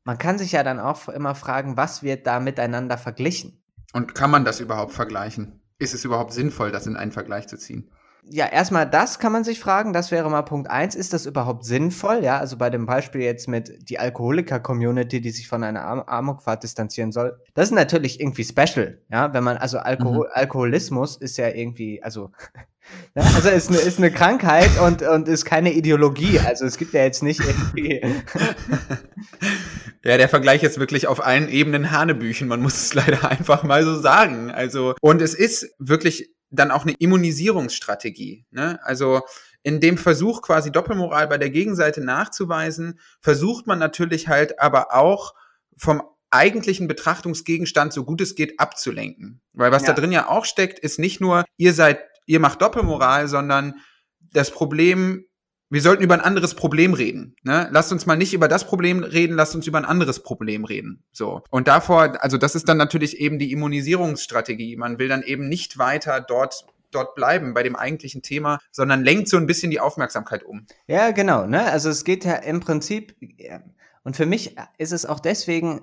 man 0.04 0.18
kann 0.18 0.38
sich 0.38 0.52
ja 0.52 0.64
dann 0.64 0.80
auch 0.80 1.08
immer 1.10 1.36
fragen, 1.36 1.78
was 1.78 2.04
wird 2.04 2.28
da 2.28 2.40
miteinander 2.40 2.98
verglichen? 2.98 3.64
Und 3.94 4.16
kann 4.16 4.32
man 4.32 4.44
das 4.44 4.60
überhaupt 4.60 4.92
vergleichen? 4.92 5.62
Ist 5.78 5.94
es 5.94 6.04
überhaupt 6.04 6.34
sinnvoll, 6.34 6.72
das 6.72 6.88
in 6.88 6.96
einen 6.96 7.12
Vergleich 7.12 7.48
zu 7.48 7.58
ziehen? 7.58 7.92
Ja, 8.30 8.48
erstmal 8.48 8.90
das 8.90 9.20
kann 9.20 9.32
man 9.32 9.44
sich 9.44 9.60
fragen, 9.60 9.94
das 9.94 10.12
wäre 10.12 10.30
mal 10.30 10.44
Punkt 10.44 10.70
eins. 10.70 10.96
Ist 10.96 11.14
das 11.14 11.26
überhaupt 11.26 11.66
sinnvoll? 11.66 12.24
Ja, 12.24 12.40
also 12.40 12.58
bei 12.58 12.70
dem 12.70 12.86
Beispiel 12.86 13.22
jetzt 13.22 13.48
mit 13.48 13.90
die 13.90 14.00
Alkoholiker-Community, 14.00 15.20
die 15.22 15.32
sich 15.32 15.48
von 15.48 15.64
einer 15.64 15.84
Am 15.86 16.02
Amokfahrt 16.02 16.64
distanzieren 16.64 17.12
soll. 17.12 17.38
Das 17.54 17.66
ist 17.66 17.76
natürlich 17.76 18.20
irgendwie 18.20 18.44
special, 18.44 19.00
ja, 19.12 19.34
wenn 19.34 19.44
man, 19.44 19.58
also 19.58 19.78
Alkohol, 19.78 20.28
mhm. 20.28 20.34
Alkoholismus 20.34 21.18
ist 21.18 21.38
ja 21.38 21.50
irgendwie, 21.50 22.02
also, 22.02 22.32
ja, 23.16 23.24
also 23.36 23.50
ist 23.50 23.70
eine, 23.70 23.80
ist 23.80 23.98
eine 23.98 24.12
Krankheit 24.12 24.72
und, 24.80 25.02
und 25.02 25.28
ist 25.28 25.46
keine 25.46 25.74
Ideologie. 25.74 26.40
Also 26.40 26.66
es 26.66 26.78
gibt 26.78 26.94
ja 26.94 27.04
jetzt 27.04 27.24
nicht 27.24 27.42
irgendwie. 27.42 28.02
ja, 30.04 30.18
der 30.18 30.30
Vergleich 30.30 30.64
ist 30.64 30.80
wirklich 30.80 31.08
auf 31.08 31.26
allen 31.26 31.50
Ebenen 31.50 31.92
Hanebüchen. 31.92 32.48
Man 32.48 32.62
muss 32.62 32.76
es 32.76 32.94
leider 32.94 33.30
einfach 33.30 33.64
mal 33.64 33.84
so 33.84 34.00
sagen. 34.00 34.50
Also, 34.50 34.96
und 35.02 35.22
es 35.22 35.34
ist 35.34 35.74
wirklich 35.78 36.34
dann 36.54 36.72
auch 36.72 36.84
eine 36.84 36.94
Immunisierungsstrategie. 36.94 38.46
Ne? 38.52 38.80
Also 38.84 39.22
in 39.64 39.80
dem 39.80 39.98
Versuch 39.98 40.42
quasi 40.42 40.72
Doppelmoral 40.72 41.28
bei 41.28 41.38
der 41.38 41.50
Gegenseite 41.50 42.02
nachzuweisen, 42.02 43.00
versucht 43.22 43.68
man 43.68 43.80
natürlich 43.80 44.28
halt 44.28 44.60
aber 44.60 44.94
auch 44.94 45.34
vom 45.78 46.04
eigentlichen 46.30 46.88
Betrachtungsgegenstand 46.88 47.94
so 47.94 48.04
gut 48.04 48.22
es 48.22 48.36
geht 48.36 48.60
abzulenken. 48.60 49.42
Weil 49.54 49.72
was 49.72 49.84
ja. 49.84 49.90
da 49.90 49.94
drin 49.94 50.12
ja 50.12 50.30
auch 50.30 50.46
steckt, 50.46 50.80
ist 50.80 51.00
nicht 51.00 51.22
nur, 51.22 51.44
ihr 51.58 51.74
seid, 51.74 52.00
ihr 52.26 52.40
macht 52.40 52.62
Doppelmoral, 52.62 53.28
sondern 53.28 53.76
das 54.20 54.52
Problem 54.52 55.26
wir 55.74 55.82
sollten 55.82 56.04
über 56.04 56.14
ein 56.14 56.22
anderes 56.22 56.54
Problem 56.54 56.94
reden. 56.94 57.36
Ne? 57.44 57.68
Lasst 57.72 57.92
uns 57.92 58.06
mal 58.06 58.16
nicht 58.16 58.34
über 58.34 58.48
das 58.48 58.66
Problem 58.66 59.04
reden, 59.04 59.36
lasst 59.36 59.56
uns 59.56 59.66
über 59.66 59.80
ein 59.80 59.86
anderes 59.86 60.22
Problem 60.22 60.66
reden. 60.66 61.04
So. 61.12 61.42
Und 61.50 61.68
davor, 61.68 62.22
also 62.22 62.38
das 62.38 62.56
ist 62.56 62.70
dann 62.70 62.78
natürlich 62.78 63.20
eben 63.20 63.40
die 63.40 63.52
Immunisierungsstrategie. 63.52 64.78
Man 64.78 65.00
will 65.00 65.08
dann 65.08 65.24
eben 65.24 65.50
nicht 65.50 65.78
weiter 65.78 66.22
dort 66.22 66.66
dort 66.92 67.16
bleiben 67.16 67.56
bei 67.56 67.64
dem 67.64 67.76
eigentlichen 67.76 68.22
Thema, 68.22 68.60
sondern 68.72 69.04
lenkt 69.04 69.28
so 69.28 69.38
ein 69.38 69.48
bisschen 69.48 69.72
die 69.72 69.80
Aufmerksamkeit 69.80 70.44
um. 70.44 70.68
Ja, 70.86 71.10
genau. 71.10 71.48
Ne? 71.48 71.64
Also 71.64 71.90
es 71.90 72.04
geht 72.04 72.24
ja 72.24 72.36
im 72.36 72.60
Prinzip, 72.60 73.16
und 74.04 74.16
für 74.16 74.28
mich 74.28 74.56
ist 74.78 74.94
es 74.94 75.08
auch 75.08 75.20
deswegen 75.20 75.82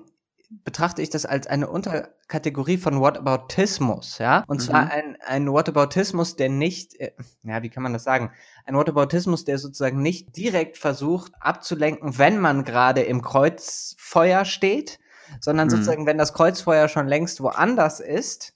betrachte 0.63 1.01
ich 1.01 1.09
das 1.09 1.25
als 1.25 1.47
eine 1.47 1.69
Unterkategorie 1.69 2.77
von 2.77 2.99
Whataboutismus, 2.99 4.17
ja. 4.17 4.43
Und 4.47 4.57
mhm. 4.57 4.63
zwar 4.63 4.91
ein, 4.91 5.17
ein 5.25 5.51
Whataboutismus, 5.51 6.35
der 6.35 6.49
nicht, 6.49 6.99
äh, 6.99 7.11
ja, 7.43 7.63
wie 7.63 7.69
kann 7.69 7.83
man 7.83 7.93
das 7.93 8.03
sagen? 8.03 8.31
Ein 8.65 8.75
Whataboutismus, 8.75 9.45
der 9.45 9.57
sozusagen 9.57 10.01
nicht 10.01 10.35
direkt 10.35 10.77
versucht 10.77 11.31
abzulenken, 11.39 12.17
wenn 12.17 12.39
man 12.39 12.63
gerade 12.63 13.01
im 13.01 13.21
Kreuzfeuer 13.21 14.45
steht, 14.45 14.99
sondern 15.39 15.67
mhm. 15.67 15.71
sozusagen, 15.71 16.05
wenn 16.05 16.17
das 16.17 16.33
Kreuzfeuer 16.33 16.89
schon 16.89 17.07
längst 17.07 17.41
woanders 17.41 18.01
ist, 18.01 18.53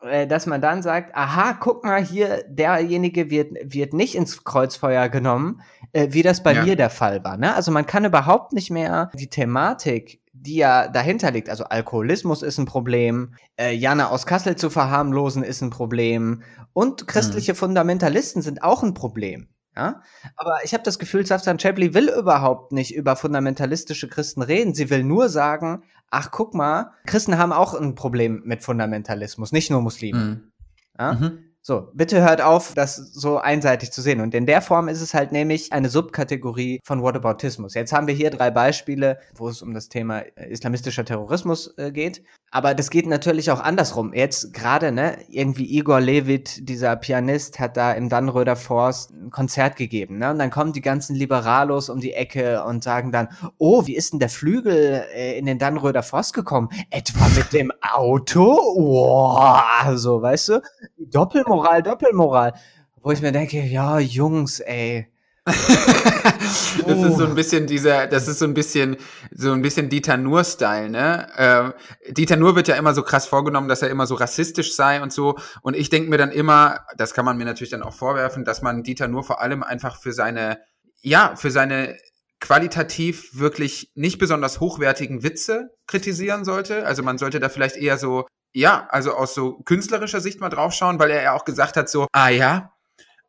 äh, 0.00 0.26
dass 0.26 0.46
man 0.46 0.62
dann 0.62 0.82
sagt, 0.82 1.14
aha, 1.14 1.58
guck 1.60 1.84
mal 1.84 2.02
hier, 2.02 2.44
derjenige 2.48 3.30
wird, 3.30 3.52
wird 3.62 3.92
nicht 3.92 4.14
ins 4.14 4.44
Kreuzfeuer 4.44 5.10
genommen, 5.10 5.60
äh, 5.92 6.08
wie 6.10 6.22
das 6.22 6.42
bei 6.42 6.54
ja. 6.54 6.64
mir 6.64 6.76
der 6.76 6.90
Fall 6.90 7.22
war. 7.22 7.36
Ne? 7.36 7.54
Also 7.54 7.70
man 7.70 7.86
kann 7.86 8.04
überhaupt 8.04 8.54
nicht 8.54 8.70
mehr 8.70 9.10
die 9.14 9.28
Thematik 9.28 10.23
die 10.34 10.56
ja 10.56 10.88
dahinter 10.88 11.30
liegt. 11.30 11.48
Also 11.48 11.64
Alkoholismus 11.64 12.42
ist 12.42 12.58
ein 12.58 12.66
Problem, 12.66 13.34
äh, 13.56 13.72
Jana 13.72 14.08
aus 14.08 14.26
Kassel 14.26 14.56
zu 14.56 14.68
verharmlosen 14.68 15.44
ist 15.44 15.62
ein 15.62 15.70
Problem 15.70 16.42
und 16.72 17.06
christliche 17.06 17.52
mhm. 17.52 17.56
Fundamentalisten 17.56 18.42
sind 18.42 18.62
auch 18.62 18.82
ein 18.82 18.94
Problem. 18.94 19.48
Ja? 19.76 20.02
Aber 20.36 20.58
ich 20.64 20.74
habe 20.74 20.84
das 20.84 20.98
Gefühl, 20.98 21.24
Safsan 21.24 21.58
Chapley 21.58 21.94
will 21.94 22.08
überhaupt 22.08 22.72
nicht 22.72 22.94
über 22.94 23.16
fundamentalistische 23.16 24.08
Christen 24.08 24.42
reden. 24.42 24.74
Sie 24.74 24.90
will 24.90 25.04
nur 25.04 25.28
sagen, 25.28 25.84
ach 26.10 26.30
guck 26.30 26.52
mal, 26.52 26.92
Christen 27.06 27.38
haben 27.38 27.52
auch 27.52 27.74
ein 27.74 27.94
Problem 27.94 28.42
mit 28.44 28.62
Fundamentalismus, 28.62 29.52
nicht 29.52 29.70
nur 29.70 29.82
Muslime. 29.82 30.18
Mhm. 30.18 30.52
Ja? 30.98 31.12
Mhm. 31.14 31.53
So, 31.66 31.88
bitte 31.94 32.20
hört 32.20 32.42
auf, 32.42 32.74
das 32.74 32.94
so 32.94 33.38
einseitig 33.38 33.90
zu 33.90 34.02
sehen. 34.02 34.20
Und 34.20 34.34
in 34.34 34.44
der 34.44 34.60
Form 34.60 34.86
ist 34.86 35.00
es 35.00 35.14
halt 35.14 35.32
nämlich 35.32 35.72
eine 35.72 35.88
Subkategorie 35.88 36.78
von 36.84 37.02
Whataboutismus. 37.02 37.72
Jetzt 37.72 37.90
haben 37.90 38.06
wir 38.06 38.14
hier 38.14 38.28
drei 38.28 38.50
Beispiele, 38.50 39.18
wo 39.34 39.48
es 39.48 39.62
um 39.62 39.72
das 39.72 39.88
Thema 39.88 40.18
äh, 40.18 40.50
islamistischer 40.50 41.06
Terrorismus 41.06 41.72
äh, 41.78 41.90
geht. 41.90 42.22
Aber 42.50 42.74
das 42.74 42.90
geht 42.90 43.06
natürlich 43.06 43.50
auch 43.50 43.60
andersrum. 43.60 44.12
Jetzt 44.12 44.52
gerade, 44.52 44.92
ne, 44.92 45.16
irgendwie 45.28 45.64
Igor 45.76 46.02
Levit, 46.02 46.68
dieser 46.68 46.96
Pianist, 46.96 47.58
hat 47.58 47.78
da 47.78 47.92
im 47.92 48.10
Dannröder 48.10 48.56
Forst 48.56 49.10
ein 49.12 49.30
Konzert 49.30 49.76
gegeben, 49.76 50.18
ne? 50.18 50.30
Und 50.30 50.38
dann 50.38 50.50
kommen 50.50 50.74
die 50.74 50.82
ganzen 50.82 51.16
Liberalos 51.16 51.88
um 51.88 51.98
die 51.98 52.12
Ecke 52.12 52.62
und 52.62 52.84
sagen 52.84 53.10
dann, 53.10 53.28
oh, 53.58 53.86
wie 53.86 53.96
ist 53.96 54.12
denn 54.12 54.20
der 54.20 54.28
Flügel 54.28 55.04
äh, 55.14 55.38
in 55.38 55.46
den 55.46 55.58
Dannröder 55.58 56.02
Forst 56.02 56.34
gekommen? 56.34 56.68
Etwa 56.90 57.26
mit 57.34 57.52
dem 57.54 57.72
Auto? 57.80 58.54
Wow, 58.76 59.96
so, 59.96 60.20
weißt 60.20 60.50
du? 60.50 60.62
Doppelmoral, 60.98 61.53
Doppelmoral. 61.82 62.54
Wo 63.02 63.10
ich 63.12 63.20
mir 63.20 63.32
denke, 63.32 63.62
ja, 63.62 63.98
Jungs, 63.98 64.60
ey. 64.60 65.08
das 65.44 66.78
oh. 66.86 67.04
ist 67.04 67.18
so 67.18 67.26
ein 67.26 67.34
bisschen 67.34 67.66
dieser, 67.66 68.06
das 68.06 68.28
ist 68.28 68.38
so 68.38 68.46
ein 68.46 68.54
bisschen, 68.54 68.96
so 69.30 69.52
ein 69.52 69.60
bisschen 69.60 69.90
Dieter 69.90 70.16
Nur-Style, 70.16 70.88
ne? 70.88 71.28
Äh, 71.36 72.12
Dieter 72.12 72.36
Nur 72.36 72.56
wird 72.56 72.66
ja 72.66 72.76
immer 72.76 72.94
so 72.94 73.02
krass 73.02 73.26
vorgenommen, 73.26 73.68
dass 73.68 73.82
er 73.82 73.90
immer 73.90 74.06
so 74.06 74.14
rassistisch 74.14 74.74
sei 74.74 75.02
und 75.02 75.12
so. 75.12 75.36
Und 75.60 75.76
ich 75.76 75.90
denke 75.90 76.08
mir 76.08 76.16
dann 76.16 76.30
immer, 76.30 76.86
das 76.96 77.12
kann 77.12 77.26
man 77.26 77.36
mir 77.36 77.44
natürlich 77.44 77.70
dann 77.70 77.82
auch 77.82 77.92
vorwerfen, 77.92 78.44
dass 78.44 78.62
man 78.62 78.82
Dieter 78.82 79.06
Nur 79.06 79.22
vor 79.22 79.42
allem 79.42 79.62
einfach 79.62 80.00
für 80.00 80.12
seine, 80.12 80.60
ja, 81.02 81.36
für 81.36 81.50
seine 81.50 81.98
qualitativ 82.40 83.38
wirklich 83.38 83.90
nicht 83.94 84.18
besonders 84.18 84.60
hochwertigen 84.60 85.22
Witze 85.22 85.70
kritisieren 85.86 86.44
sollte. 86.44 86.86
Also 86.86 87.02
man 87.02 87.18
sollte 87.18 87.38
da 87.38 87.50
vielleicht 87.50 87.76
eher 87.76 87.98
so 87.98 88.26
ja, 88.54 88.86
also 88.90 89.12
aus 89.14 89.34
so 89.34 89.58
künstlerischer 89.64 90.20
Sicht 90.20 90.40
mal 90.40 90.48
draufschauen, 90.48 90.98
weil 90.98 91.10
er 91.10 91.22
ja 91.22 91.32
auch 91.32 91.44
gesagt 91.44 91.76
hat 91.76 91.88
so, 91.88 92.06
ah 92.12 92.28
ja, 92.28 92.72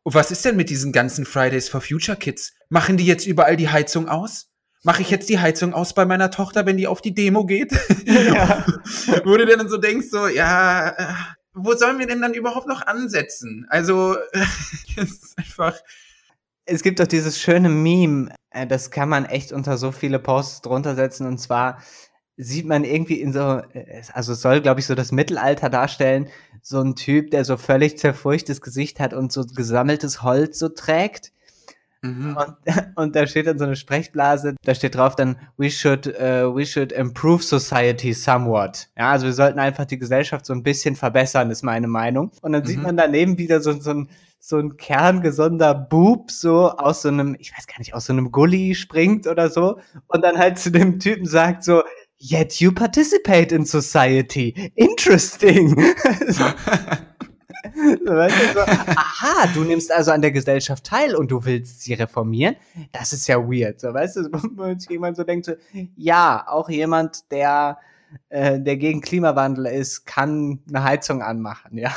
was 0.04 0.30
ist 0.30 0.44
denn 0.44 0.56
mit 0.56 0.70
diesen 0.70 0.92
ganzen 0.92 1.26
Fridays 1.26 1.68
for 1.68 1.80
Future 1.80 2.16
Kids? 2.16 2.54
Machen 2.68 2.96
die 2.96 3.06
jetzt 3.06 3.26
überall 3.26 3.56
die 3.56 3.68
Heizung 3.68 4.08
aus? 4.08 4.48
Mache 4.84 5.02
ich 5.02 5.10
jetzt 5.10 5.28
die 5.28 5.40
Heizung 5.40 5.74
aus 5.74 5.94
bei 5.94 6.06
meiner 6.06 6.30
Tochter, 6.30 6.64
wenn 6.64 6.76
die 6.76 6.86
auf 6.86 7.00
die 7.00 7.12
Demo 7.12 7.44
geht? 7.44 7.72
Ja. 8.06 8.64
Wo 9.24 9.36
du 9.36 9.44
dann 9.44 9.68
so 9.68 9.78
denkst, 9.78 10.06
so, 10.10 10.28
ja, 10.28 10.90
äh, 10.90 11.14
wo 11.54 11.74
sollen 11.74 11.98
wir 11.98 12.06
denn 12.06 12.20
dann 12.20 12.34
überhaupt 12.34 12.68
noch 12.68 12.86
ansetzen? 12.86 13.66
Also, 13.68 14.16
es 14.96 15.10
ist 15.10 15.38
einfach. 15.38 15.74
Es 16.66 16.82
gibt 16.82 17.00
doch 17.00 17.06
dieses 17.06 17.40
schöne 17.40 17.68
Meme, 17.68 18.32
äh, 18.50 18.66
das 18.66 18.90
kann 18.92 19.08
man 19.08 19.24
echt 19.24 19.52
unter 19.52 19.76
so 19.76 19.90
viele 19.90 20.20
Posts 20.20 20.62
drunter 20.62 20.94
setzen, 20.94 21.26
und 21.26 21.38
zwar, 21.38 21.82
sieht 22.36 22.66
man 22.66 22.84
irgendwie 22.84 23.20
in 23.20 23.32
so, 23.32 23.62
also 24.12 24.34
soll, 24.34 24.60
glaube 24.60 24.80
ich, 24.80 24.86
so 24.86 24.94
das 24.94 25.12
Mittelalter 25.12 25.70
darstellen, 25.70 26.28
so 26.62 26.80
ein 26.80 26.94
Typ, 26.94 27.30
der 27.30 27.44
so 27.44 27.56
völlig 27.56 27.98
zerfurchtes 27.98 28.60
Gesicht 28.60 29.00
hat 29.00 29.14
und 29.14 29.32
so 29.32 29.44
gesammeltes 29.44 30.22
Holz 30.22 30.58
so 30.58 30.68
trägt. 30.68 31.32
Mhm. 32.02 32.36
Und, 32.36 32.56
und 32.96 33.16
da 33.16 33.26
steht 33.26 33.46
dann 33.46 33.58
so 33.58 33.64
eine 33.64 33.76
Sprechblase, 33.76 34.54
da 34.62 34.74
steht 34.74 34.96
drauf 34.96 35.16
dann, 35.16 35.36
we 35.56 35.70
should, 35.70 36.06
uh, 36.06 36.54
we 36.54 36.66
should 36.66 36.92
improve 36.92 37.42
society 37.42 38.12
somewhat. 38.12 38.88
Ja, 38.98 39.12
also 39.12 39.26
wir 39.26 39.32
sollten 39.32 39.58
einfach 39.58 39.86
die 39.86 39.98
Gesellschaft 39.98 40.44
so 40.44 40.52
ein 40.52 40.62
bisschen 40.62 40.94
verbessern, 40.94 41.50
ist 41.50 41.62
meine 41.62 41.88
Meinung. 41.88 42.32
Und 42.42 42.52
dann 42.52 42.62
mhm. 42.62 42.66
sieht 42.66 42.82
man 42.82 42.96
daneben 42.96 43.38
wieder 43.38 43.60
so, 43.60 43.72
so 43.72 43.90
ein, 43.90 44.08
so 44.38 44.58
ein 44.58 44.76
kerngesunder 44.76 45.74
Bub 45.74 46.30
so 46.30 46.70
aus 46.70 47.02
so 47.02 47.08
einem, 47.08 47.34
ich 47.38 47.52
weiß 47.56 47.66
gar 47.66 47.78
nicht, 47.78 47.94
aus 47.94 48.06
so 48.06 48.12
einem 48.12 48.30
Gully 48.30 48.74
springt 48.74 49.26
oder 49.26 49.48
so 49.48 49.80
und 50.06 50.22
dann 50.22 50.36
halt 50.38 50.58
zu 50.58 50.70
dem 50.70 51.00
Typen 51.00 51.26
sagt 51.26 51.64
so, 51.64 51.82
Yet 52.18 52.60
you 52.60 52.72
participate 52.72 53.54
in 53.54 53.66
society. 53.66 54.72
Interesting. 54.76 55.70
so, 56.28 56.44
weißt 58.06 58.36
du, 58.36 58.52
so, 58.54 58.60
aha, 58.60 59.46
du 59.52 59.64
nimmst 59.64 59.92
also 59.92 60.12
an 60.12 60.22
der 60.22 60.32
Gesellschaft 60.32 60.84
teil 60.84 61.14
und 61.14 61.30
du 61.30 61.44
willst 61.44 61.82
sie 61.82 61.94
reformieren? 61.94 62.56
Das 62.92 63.12
ist 63.12 63.26
ja 63.26 63.36
weird. 63.38 63.80
So, 63.80 63.92
weißt 63.92 64.16
du, 64.16 64.22
wenn 64.56 64.78
sich 64.78 64.90
jemand 64.90 65.16
so 65.16 65.24
denkt, 65.24 65.46
so, 65.46 65.52
ja, 65.96 66.44
auch 66.48 66.70
jemand, 66.70 67.30
der, 67.30 67.78
äh, 68.30 68.58
der 68.58 68.76
gegen 68.78 69.02
Klimawandel 69.02 69.66
ist, 69.66 70.06
kann 70.06 70.60
eine 70.68 70.84
Heizung 70.84 71.22
anmachen, 71.22 71.76
ja. 71.76 71.92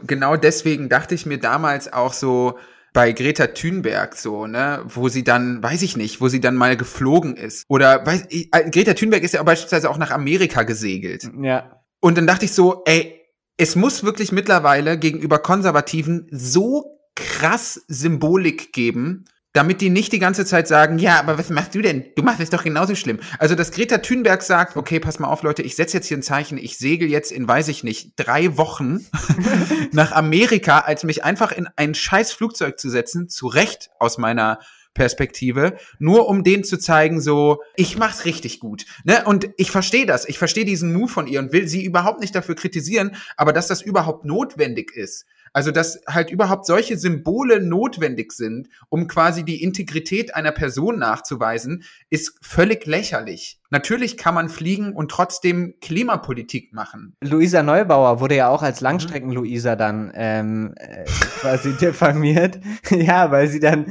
Genau 0.00 0.36
deswegen 0.36 0.88
dachte 0.88 1.14
ich 1.14 1.26
mir 1.26 1.38
damals 1.38 1.92
auch 1.92 2.12
so, 2.12 2.58
bei 2.92 3.12
Greta 3.12 3.48
Thunberg 3.48 4.16
so, 4.16 4.46
ne, 4.46 4.82
wo 4.86 5.08
sie 5.08 5.24
dann, 5.24 5.62
weiß 5.62 5.82
ich 5.82 5.96
nicht, 5.96 6.20
wo 6.20 6.28
sie 6.28 6.40
dann 6.40 6.56
mal 6.56 6.76
geflogen 6.76 7.36
ist. 7.36 7.64
Oder 7.68 8.04
weiß, 8.04 8.26
ich, 8.28 8.48
äh, 8.52 8.68
Greta 8.70 8.94
Thunberg 8.94 9.22
ist 9.22 9.34
ja 9.34 9.42
beispielsweise 9.42 9.90
auch 9.90 9.98
nach 9.98 10.10
Amerika 10.10 10.62
gesegelt. 10.64 11.30
Ja. 11.40 11.82
Und 12.00 12.18
dann 12.18 12.26
dachte 12.26 12.46
ich 12.46 12.52
so, 12.52 12.82
ey, 12.86 13.20
es 13.56 13.76
muss 13.76 14.02
wirklich 14.02 14.32
mittlerweile 14.32 14.98
gegenüber 14.98 15.38
Konservativen 15.38 16.26
so 16.30 16.98
krass 17.14 17.84
Symbolik 17.88 18.72
geben, 18.72 19.26
damit 19.52 19.80
die 19.80 19.90
nicht 19.90 20.12
die 20.12 20.18
ganze 20.18 20.44
Zeit 20.44 20.68
sagen, 20.68 20.98
ja, 20.98 21.18
aber 21.18 21.36
was 21.36 21.50
machst 21.50 21.74
du 21.74 21.82
denn? 21.82 22.04
Du 22.14 22.22
machst 22.22 22.40
es 22.40 22.50
doch 22.50 22.62
genauso 22.62 22.94
schlimm. 22.94 23.18
Also, 23.38 23.54
dass 23.54 23.72
Greta 23.72 23.98
Thunberg 23.98 24.42
sagt, 24.42 24.76
okay, 24.76 25.00
pass 25.00 25.18
mal 25.18 25.28
auf, 25.28 25.42
Leute, 25.42 25.62
ich 25.62 25.74
setze 25.74 25.96
jetzt 25.96 26.06
hier 26.06 26.18
ein 26.18 26.22
Zeichen, 26.22 26.56
ich 26.56 26.78
segel 26.78 27.10
jetzt 27.10 27.32
in, 27.32 27.48
weiß 27.48 27.68
ich 27.68 27.82
nicht, 27.82 28.12
drei 28.16 28.56
Wochen 28.56 29.06
nach 29.92 30.12
Amerika, 30.12 30.80
als 30.80 31.02
mich 31.02 31.24
einfach 31.24 31.50
in 31.50 31.68
ein 31.76 31.94
scheiß 31.94 32.32
Flugzeug 32.32 32.78
zu 32.78 32.88
setzen, 32.88 33.28
zu 33.28 33.48
Recht 33.48 33.90
aus 33.98 34.18
meiner 34.18 34.60
Perspektive, 34.94 35.76
nur 35.98 36.28
um 36.28 36.42
denen 36.42 36.64
zu 36.64 36.76
zeigen, 36.76 37.20
so, 37.20 37.62
ich 37.76 37.96
mach's 37.96 38.24
richtig 38.24 38.60
gut. 38.60 38.86
Ne? 39.04 39.24
Und 39.24 39.50
ich 39.56 39.70
verstehe 39.70 40.04
das, 40.04 40.28
ich 40.28 40.38
verstehe 40.38 40.64
diesen 40.64 40.92
Move 40.92 41.08
von 41.08 41.26
ihr 41.26 41.38
und 41.38 41.52
will 41.52 41.68
sie 41.68 41.84
überhaupt 41.84 42.20
nicht 42.20 42.34
dafür 42.34 42.56
kritisieren, 42.56 43.16
aber 43.36 43.52
dass 43.52 43.68
das 43.68 43.82
überhaupt 43.82 44.24
notwendig 44.24 44.92
ist, 44.94 45.26
also, 45.52 45.70
dass 45.70 46.00
halt 46.08 46.30
überhaupt 46.30 46.66
solche 46.66 46.96
Symbole 46.96 47.60
notwendig 47.60 48.32
sind, 48.32 48.68
um 48.88 49.08
quasi 49.08 49.44
die 49.44 49.62
Integrität 49.62 50.34
einer 50.34 50.52
Person 50.52 50.98
nachzuweisen, 50.98 51.84
ist 52.08 52.38
völlig 52.40 52.86
lächerlich. 52.86 53.59
Natürlich 53.70 54.16
kann 54.16 54.34
man 54.34 54.48
fliegen 54.48 54.92
und 54.92 55.10
trotzdem 55.10 55.74
Klimapolitik 55.80 56.72
machen. 56.72 57.16
Luisa 57.22 57.62
Neubauer 57.62 58.18
wurde 58.18 58.34
ja 58.34 58.48
auch 58.48 58.62
als 58.62 58.80
Langstrecken-Luisa 58.80 59.76
dann 59.76 60.10
ähm, 60.14 60.74
äh, 60.76 61.04
quasi 61.40 61.72
diffamiert. 61.80 62.58
ja, 62.90 63.30
weil 63.30 63.46
sie 63.46 63.60
dann 63.60 63.86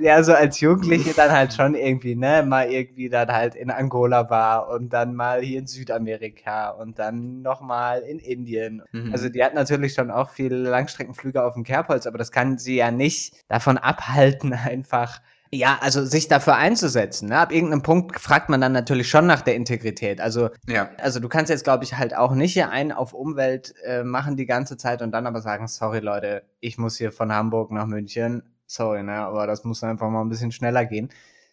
ja 0.00 0.22
so 0.22 0.32
als 0.32 0.60
Jugendliche 0.60 1.12
dann 1.12 1.32
halt 1.32 1.52
schon 1.52 1.74
irgendwie, 1.74 2.14
ne, 2.14 2.44
mal 2.46 2.70
irgendwie 2.70 3.08
dann 3.08 3.28
halt 3.28 3.56
in 3.56 3.70
Angola 3.70 4.30
war 4.30 4.68
und 4.68 4.92
dann 4.92 5.14
mal 5.14 5.42
hier 5.42 5.58
in 5.58 5.66
Südamerika 5.66 6.70
und 6.70 6.98
dann 6.98 7.42
nochmal 7.42 8.02
in 8.02 8.20
Indien. 8.20 8.82
Mhm. 8.92 9.12
Also 9.12 9.28
die 9.28 9.42
hat 9.42 9.54
natürlich 9.54 9.94
schon 9.94 10.10
auch 10.10 10.30
viele 10.30 10.56
Langstreckenflüge 10.56 11.42
auf 11.42 11.54
dem 11.54 11.64
Kerbholz, 11.64 12.06
aber 12.06 12.18
das 12.18 12.30
kann 12.30 12.58
sie 12.58 12.76
ja 12.76 12.92
nicht 12.92 13.34
davon 13.48 13.76
abhalten, 13.76 14.52
einfach 14.64 15.20
ja, 15.52 15.78
also 15.80 16.04
sich 16.04 16.28
dafür 16.28 16.56
einzusetzen. 16.56 17.28
Ne? 17.28 17.38
Ab 17.38 17.52
irgendeinem 17.52 17.82
Punkt 17.82 18.18
fragt 18.20 18.48
man 18.48 18.60
dann 18.60 18.72
natürlich 18.72 19.08
schon 19.08 19.26
nach 19.26 19.42
der 19.42 19.54
Integrität. 19.54 20.20
Also, 20.20 20.50
ja. 20.66 20.90
also 20.98 21.20
du 21.20 21.28
kannst 21.28 21.50
jetzt, 21.50 21.64
glaube 21.64 21.84
ich, 21.84 21.94
halt 21.94 22.16
auch 22.16 22.34
nicht 22.34 22.52
hier 22.52 22.70
einen 22.70 22.92
auf 22.92 23.12
Umwelt 23.12 23.74
äh, 23.84 24.02
machen 24.02 24.36
die 24.36 24.46
ganze 24.46 24.76
Zeit 24.76 25.02
und 25.02 25.12
dann 25.12 25.26
aber 25.26 25.40
sagen, 25.40 25.68
sorry 25.68 26.00
Leute, 26.00 26.42
ich 26.60 26.78
muss 26.78 26.96
hier 26.96 27.12
von 27.12 27.32
Hamburg 27.32 27.70
nach 27.70 27.86
München. 27.86 28.42
Sorry, 28.66 29.02
ne, 29.04 29.14
aber 29.14 29.46
das 29.46 29.62
muss 29.62 29.84
einfach 29.84 30.10
mal 30.10 30.22
ein 30.22 30.28
bisschen 30.28 30.50
schneller 30.50 30.84
gehen. 30.84 31.10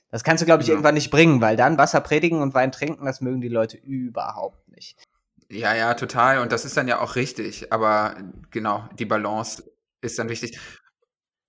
Das 0.10 0.24
kannst 0.24 0.42
du, 0.42 0.46
glaube 0.46 0.62
ich, 0.62 0.68
ja. 0.68 0.74
irgendwann 0.74 0.96
nicht 0.96 1.12
bringen, 1.12 1.42
weil 1.42 1.56
dann 1.56 1.78
Wasser 1.78 2.02
predigen 2.02 2.42
und 2.42 2.54
Wein 2.54 2.72
trinken, 2.72 3.06
das 3.06 3.22
mögen 3.22 3.42
die 3.42 3.50
Leute 3.50 3.78
überhaupt 3.78 4.68
nicht. 4.70 4.98
Ja, 5.50 5.76
ja, 5.76 5.94
total. 5.94 6.40
Und 6.40 6.52
das 6.52 6.66
ist 6.66 6.76
dann 6.78 6.88
ja 6.88 7.00
auch 7.00 7.16
richtig. 7.16 7.72
Aber 7.72 8.16
genau, 8.50 8.88
die 8.98 9.06
Balance 9.06 9.64
ist 10.02 10.18
dann 10.18 10.30
wichtig. 10.30 10.60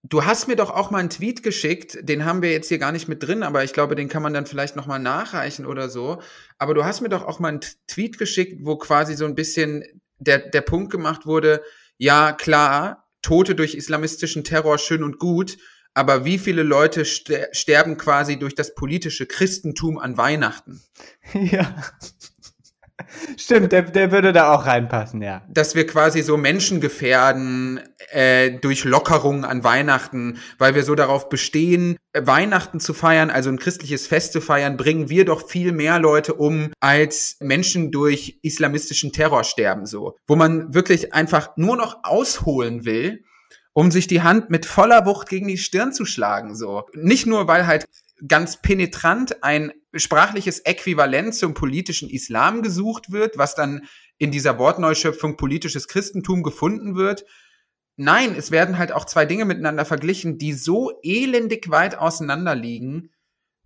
Du 0.07 0.27
hast 0.27 0.49
mir 0.49 0.57
doch 0.57 0.69
auch 0.69 0.90
mal 0.90 0.99
einen 0.99 1.09
Tweet 1.09 1.43
geschickt, 1.43 1.99
den 2.03 2.27
haben 2.27 2.43
wir 2.43 2.53
jetzt 2.53 2.69
hier 2.69 2.79
gar 2.79 2.93
nicht 2.93 3.09
mit 3.09 3.23
drin, 3.23 3.43
aber 3.43 3.64
ich 3.64 3.73
glaube, 3.73 3.95
den 3.95 4.11
kann 4.11 4.23
man 4.23 4.35
dann 4.35 4.45
vielleicht 4.45 4.77
nochmal 4.77 4.99
nachreichen 4.99 5.64
oder 5.64 5.88
so. 5.88 6.21
Aber 6.59 6.75
du 6.75 6.85
hast 6.85 7.01
mir 7.01 7.09
doch 7.09 7.25
auch 7.25 7.38
mal 7.38 7.49
einen 7.49 7.61
Tweet 7.87 8.19
geschickt, 8.19 8.59
wo 8.67 8.77
quasi 8.77 9.14
so 9.14 9.25
ein 9.25 9.35
bisschen 9.35 9.83
der, 10.19 10.38
der 10.38 10.61
Punkt 10.61 10.93
gemacht 10.93 11.25
wurde, 11.25 11.62
ja 11.97 12.33
klar, 12.33 13.09
Tote 13.23 13.55
durch 13.55 13.75
islamistischen 13.75 14.45
Terror 14.45 14.77
schön 14.77 15.03
und 15.03 15.19
gut, 15.19 15.57
aber 15.95 16.27
wie 16.27 16.38
viele 16.38 16.64
Leute 16.64 17.07
sterben 17.07 17.97
quasi 17.97 18.38
durch 18.38 18.55
das 18.55 18.75
politische 18.75 19.25
Christentum 19.25 19.99
an 19.99 20.19
Weihnachten? 20.19 20.83
Ja. 21.33 21.75
Stimmt, 23.37 23.72
der, 23.72 23.83
der 23.83 24.12
würde 24.12 24.33
da 24.33 24.53
auch 24.53 24.66
reinpassen, 24.66 25.22
ja. 25.22 25.42
Dass 25.48 25.74
wir 25.74 25.87
quasi 25.87 26.22
so 26.22 26.37
Menschen 26.37 26.81
gefährden 26.81 27.81
äh, 28.11 28.53
durch 28.53 28.85
Lockerungen 28.85 29.44
an 29.44 29.64
Weihnachten, 29.64 30.38
weil 30.59 30.74
wir 30.74 30.83
so 30.85 30.94
darauf 30.94 31.29
bestehen, 31.29 31.96
Weihnachten 32.16 32.81
zu 32.81 32.94
feiern, 32.94 33.31
also 33.31 33.50
ein 33.50 33.59
christliches 33.59 34.07
Fest 34.07 34.33
zu 34.33 34.40
feiern, 34.40 34.77
bringen 34.77 35.09
wir 35.09 35.24
doch 35.24 35.48
viel 35.48 35.72
mehr 35.72 35.98
Leute 35.98 36.35
um, 36.35 36.72
als 36.81 37.37
Menschen 37.40 37.90
durch 37.90 38.38
islamistischen 38.42 39.12
Terror 39.12 39.44
sterben, 39.44 39.87
so. 39.87 40.16
Wo 40.27 40.37
man 40.37 40.74
wirklich 40.74 41.12
einfach 41.12 41.57
nur 41.57 41.77
noch 41.77 41.98
ausholen 42.05 42.85
will, 42.85 43.24
um 43.72 43.90
sich 43.90 44.07
die 44.07 44.22
Hand 44.22 44.50
mit 44.50 44.66
voller 44.66 45.05
Wucht 45.07 45.29
gegen 45.29 45.48
die 45.48 45.59
Stirn 45.59 45.92
zu 45.92 46.05
schlagen, 46.05 46.55
so. 46.55 46.85
Nicht 46.94 47.27
nur, 47.27 47.48
weil 47.48 47.66
halt 47.66 47.87
ganz 48.27 48.61
penetrant 48.62 49.42
ein 49.42 49.72
sprachliches 49.94 50.61
Äquivalent 50.61 51.35
zum 51.35 51.55
politischen 51.55 52.09
Islam 52.09 52.62
gesucht 52.62 53.11
wird, 53.11 53.38
was 53.38 53.55
dann 53.55 53.87
in 54.18 54.31
dieser 54.31 54.59
Wortneuschöpfung 54.59 55.37
politisches 55.37 55.88
Christentum 55.88 56.42
gefunden 56.42 56.94
wird, 56.94 57.24
nein, 57.96 58.35
es 58.37 58.50
werden 58.50 58.79
halt 58.79 58.92
auch 58.92 59.05
zwei 59.05 59.27
Dinge 59.27 59.44
miteinander 59.44 59.85
verglichen, 59.85 60.38
die 60.38 60.53
so 60.53 60.92
elendig 61.03 61.70
weit 61.70 61.98
auseinander 61.98 62.55
liegen. 62.55 63.11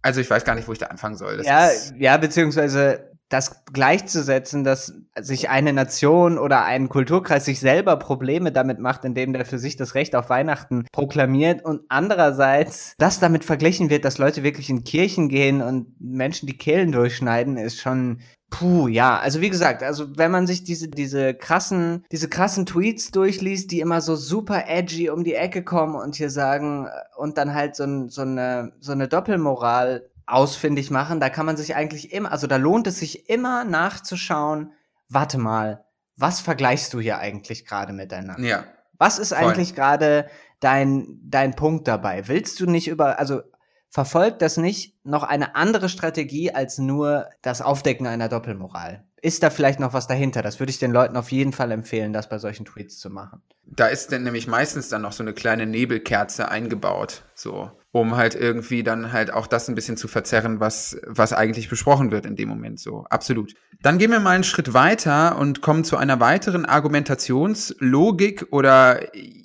Also 0.02 0.20
ich 0.20 0.30
weiß 0.30 0.44
gar 0.44 0.54
nicht, 0.54 0.68
wo 0.68 0.72
ich 0.72 0.78
da 0.78 0.86
anfangen 0.86 1.16
soll. 1.16 1.38
Das 1.38 1.46
ja, 1.46 1.70
ja, 1.98 2.16
beziehungsweise 2.16 3.17
das 3.28 3.64
gleichzusetzen, 3.72 4.64
dass 4.64 4.94
sich 5.18 5.50
eine 5.50 5.72
Nation 5.72 6.38
oder 6.38 6.64
ein 6.64 6.88
Kulturkreis 6.88 7.44
sich 7.44 7.60
selber 7.60 7.96
Probleme 7.96 8.52
damit 8.52 8.78
macht, 8.78 9.04
indem 9.04 9.32
der 9.32 9.44
für 9.44 9.58
sich 9.58 9.76
das 9.76 9.94
Recht 9.94 10.14
auf 10.16 10.30
Weihnachten 10.30 10.86
proklamiert 10.92 11.64
und 11.64 11.82
andererseits 11.88 12.94
das 12.98 13.20
damit 13.20 13.44
verglichen 13.44 13.90
wird, 13.90 14.04
dass 14.04 14.18
Leute 14.18 14.42
wirklich 14.42 14.70
in 14.70 14.84
Kirchen 14.84 15.28
gehen 15.28 15.60
und 15.60 16.00
Menschen 16.00 16.46
die 16.46 16.56
Kehlen 16.56 16.92
durchschneiden, 16.92 17.56
ist 17.56 17.80
schon 17.80 18.20
Puh, 18.50 18.88
ja, 18.88 19.18
also 19.18 19.42
wie 19.42 19.50
gesagt, 19.50 19.82
also 19.82 20.16
wenn 20.16 20.30
man 20.30 20.46
sich 20.46 20.64
diese, 20.64 20.88
diese 20.88 21.34
krassen, 21.34 22.06
diese 22.10 22.28
krassen 22.28 22.64
Tweets 22.64 23.10
durchliest, 23.10 23.70
die 23.70 23.80
immer 23.80 24.00
so 24.00 24.16
super 24.16 24.64
edgy 24.68 25.10
um 25.10 25.22
die 25.22 25.34
Ecke 25.34 25.62
kommen 25.62 25.94
und 25.94 26.16
hier 26.16 26.30
sagen 26.30 26.86
äh, 26.86 26.90
und 27.18 27.36
dann 27.36 27.52
halt 27.52 27.76
so, 27.76 28.08
so 28.08 28.22
eine, 28.22 28.72
so 28.80 28.92
eine 28.92 29.06
Doppelmoral 29.06 30.08
ausfindig 30.28 30.90
machen, 30.90 31.20
da 31.20 31.30
kann 31.30 31.46
man 31.46 31.56
sich 31.56 31.74
eigentlich 31.74 32.12
immer, 32.12 32.32
also 32.32 32.46
da 32.46 32.56
lohnt 32.56 32.86
es 32.86 32.98
sich 32.98 33.28
immer 33.28 33.64
nachzuschauen, 33.64 34.72
warte 35.08 35.38
mal, 35.38 35.84
was 36.16 36.40
vergleichst 36.40 36.92
du 36.92 37.00
hier 37.00 37.18
eigentlich 37.18 37.64
gerade 37.64 37.92
miteinander? 37.92 38.42
Ja. 38.42 38.64
Was 38.98 39.18
ist 39.18 39.32
voll. 39.32 39.38
eigentlich 39.38 39.74
gerade 39.74 40.28
dein, 40.60 41.20
dein 41.22 41.54
Punkt 41.54 41.86
dabei? 41.86 42.26
Willst 42.28 42.58
du 42.60 42.66
nicht 42.66 42.88
über, 42.88 43.18
also 43.18 43.42
verfolgt 43.90 44.42
das 44.42 44.56
nicht 44.56 44.96
noch 45.04 45.22
eine 45.22 45.54
andere 45.54 45.88
Strategie 45.88 46.52
als 46.52 46.78
nur 46.78 47.28
das 47.42 47.62
Aufdecken 47.62 48.06
einer 48.06 48.28
Doppelmoral? 48.28 49.04
Ist 49.20 49.42
da 49.42 49.50
vielleicht 49.50 49.80
noch 49.80 49.92
was 49.92 50.06
dahinter? 50.06 50.42
Das 50.42 50.60
würde 50.60 50.70
ich 50.70 50.78
den 50.78 50.92
Leuten 50.92 51.16
auf 51.16 51.32
jeden 51.32 51.52
Fall 51.52 51.72
empfehlen, 51.72 52.12
das 52.12 52.28
bei 52.28 52.38
solchen 52.38 52.64
Tweets 52.64 52.98
zu 52.98 53.10
machen. 53.10 53.42
Da 53.64 53.86
ist 53.86 54.12
dann 54.12 54.22
nämlich 54.22 54.46
meistens 54.46 54.88
dann 54.88 55.02
noch 55.02 55.12
so 55.12 55.22
eine 55.22 55.34
kleine 55.34 55.66
Nebelkerze 55.66 56.48
eingebaut, 56.48 57.24
so 57.34 57.70
um 57.98 58.16
halt 58.16 58.34
irgendwie 58.34 58.82
dann 58.82 59.12
halt 59.12 59.32
auch 59.32 59.46
das 59.46 59.68
ein 59.68 59.74
bisschen 59.74 59.96
zu 59.96 60.08
verzerren, 60.08 60.60
was, 60.60 60.98
was 61.06 61.32
eigentlich 61.32 61.68
besprochen 61.68 62.10
wird 62.10 62.26
in 62.26 62.36
dem 62.36 62.48
Moment 62.48 62.80
so. 62.80 63.04
Absolut. 63.10 63.54
Dann 63.82 63.98
gehen 63.98 64.10
wir 64.10 64.20
mal 64.20 64.30
einen 64.30 64.44
Schritt 64.44 64.74
weiter 64.74 65.38
und 65.38 65.60
kommen 65.60 65.84
zu 65.84 65.96
einer 65.96 66.20
weiteren 66.20 66.64
Argumentationslogik 66.64 68.46
oder 68.50 69.00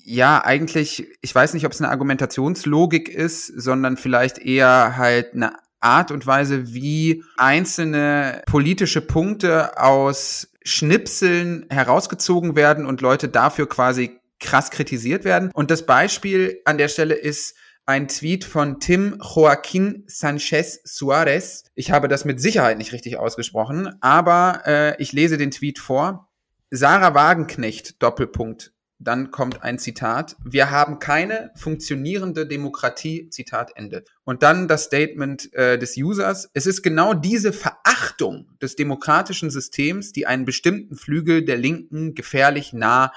ja, 0.06 0.44
eigentlich, 0.44 1.08
ich 1.22 1.34
weiß 1.34 1.54
nicht, 1.54 1.66
ob 1.66 1.72
es 1.72 1.82
eine 1.82 1.92
Argumentationslogik 1.92 3.10
ist, 3.10 3.48
sondern 3.48 3.98
vielleicht 3.98 4.40
eher 4.40 4.98
halt 4.98 5.34
eine 5.34 5.54
Art 5.80 6.12
und 6.12 6.26
Weise, 6.26 6.74
wie 6.74 7.24
einzelne 7.38 8.42
politische 8.46 9.02
Punkte 9.02 9.78
aus 9.78 10.50
Schnipseln 10.64 11.66
herausgezogen 11.70 12.56
werden 12.56 12.86
und 12.86 13.02
Leute 13.02 13.28
dafür 13.28 13.68
quasi 13.68 14.20
krass 14.40 14.72
kritisiert 14.72 15.24
werden. 15.26 15.52
Und 15.54 15.72
das 15.72 15.86
Beispiel 15.86 16.62
an 16.66 16.78
der 16.78 16.88
Stelle 16.88 17.16
ist 17.16 17.56
ein 17.86 18.08
Tweet 18.08 18.46
von 18.46 18.80
Tim 18.80 19.20
Joaquin 19.22 20.04
Sanchez 20.08 20.82
Suarez. 20.86 21.66
Ich 21.76 21.92
habe 21.92 22.08
das 22.08 22.24
mit 22.26 22.40
Sicherheit 22.40 22.78
nicht 22.78 22.94
richtig 22.94 23.18
ausgesprochen, 23.18 23.98
aber 24.02 24.62
äh, 24.66 25.02
ich 25.02 25.12
lese 25.12 25.38
den 25.38 25.52
Tweet 25.52 25.80
vor. 25.80 26.30
Sarah 26.72 27.14
Wagenknecht, 27.14 28.02
Doppelpunkt. 28.02 28.74
Dann 29.00 29.32
kommt 29.32 29.64
ein 29.64 29.80
Zitat. 29.80 30.38
Wir 30.46 30.72
haben 30.72 31.00
keine 31.00 31.52
funktionierende 31.56 32.48
Demokratie, 32.48 33.30
Zitat 33.30 33.72
Ende. 33.76 34.06
Und 34.24 34.44
dann 34.44 34.70
das 34.70 34.86
Statement 34.86 35.54
äh, 35.54 35.78
des 35.78 35.98
Users. 35.98 36.50
Es 36.54 36.66
ist 36.66 36.84
genau 36.84 37.14
diese 37.14 37.52
Verachtung 37.52 38.48
des 38.62 38.78
demokratischen 38.78 39.50
Systems, 39.50 40.14
die 40.14 40.26
einen 40.26 40.46
bestimmten 40.46 40.96
Flügel 40.96 41.44
der 41.44 41.58
Linken 41.58 42.16
gefährlich 42.16 42.72
nah 42.72 43.12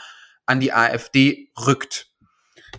an 0.44 0.58
die 0.58 0.72
AfD 0.72 1.50
rückt. 1.66 2.05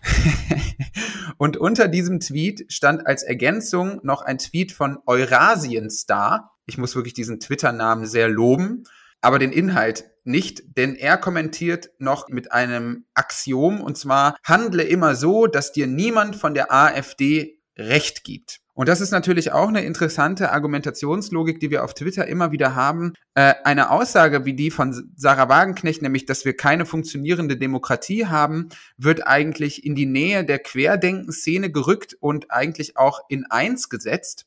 und 1.38 1.58
unter 1.58 1.88
diesem 1.88 2.20
Tweet 2.20 2.72
stand 2.72 3.06
als 3.06 3.24
Ergänzung 3.24 4.00
noch 4.04 4.22
ein 4.22 4.38
Tweet 4.38 4.72
von 4.72 4.98
Eurasienstar. 5.06 6.58
Ich 6.66 6.78
muss 6.78 6.96
wirklich 6.96 7.14
diesen 7.14 7.40
Twitter-Namen 7.40 8.06
sehr 8.06 8.30
loben, 8.30 8.84
aber 9.22 9.40
den 9.40 9.52
Inhalt 9.52 10.10
nicht, 10.24 10.78
denn 10.78 10.96
er 10.96 11.18
kommentiert 11.18 11.90
noch 12.00 12.28
mit 12.28 12.52
einem 12.52 13.06
Axiom 13.14 13.82
und 13.82 13.98
zwar 13.98 14.36
handle 14.44 14.84
immer 14.84 15.16
so, 15.16 15.48
dass 15.48 15.72
dir 15.72 15.88
niemand 15.88 16.36
von 16.36 16.54
der 16.54 16.72
AfD 16.74 17.60
Recht 17.78 18.24
gibt. 18.24 18.60
Und 18.78 18.88
das 18.88 19.02
ist 19.02 19.10
natürlich 19.10 19.54
auch 19.54 19.70
eine 19.70 19.82
interessante 19.82 20.52
Argumentationslogik, 20.52 21.60
die 21.60 21.72
wir 21.72 21.84
auf 21.84 21.96
Twitter 21.96 22.28
immer 22.28 22.52
wieder 22.52 22.76
haben. 22.76 23.14
Äh, 23.34 23.56
eine 23.64 23.90
Aussage 23.90 24.46
wie 24.46 24.54
die 24.54 24.70
von 24.70 25.12
Sarah 25.16 25.50
Wagenknecht, 25.50 26.04
nämlich, 26.04 26.28
dass 26.28 26.46
wir 26.46 26.56
keine 26.56 26.86
funktionierende 26.86 27.58
Demokratie 27.58 28.28
haben, 28.28 28.70
wird 28.96 29.26
eigentlich 29.26 29.84
in 29.84 29.96
die 29.96 30.06
Nähe 30.06 30.46
der 30.46 30.60
Querdenkenszene 30.60 31.72
gerückt 31.72 32.16
und 32.20 32.52
eigentlich 32.52 32.98
auch 32.98 33.22
in 33.30 33.48
eins 33.50 33.90
gesetzt 33.90 34.46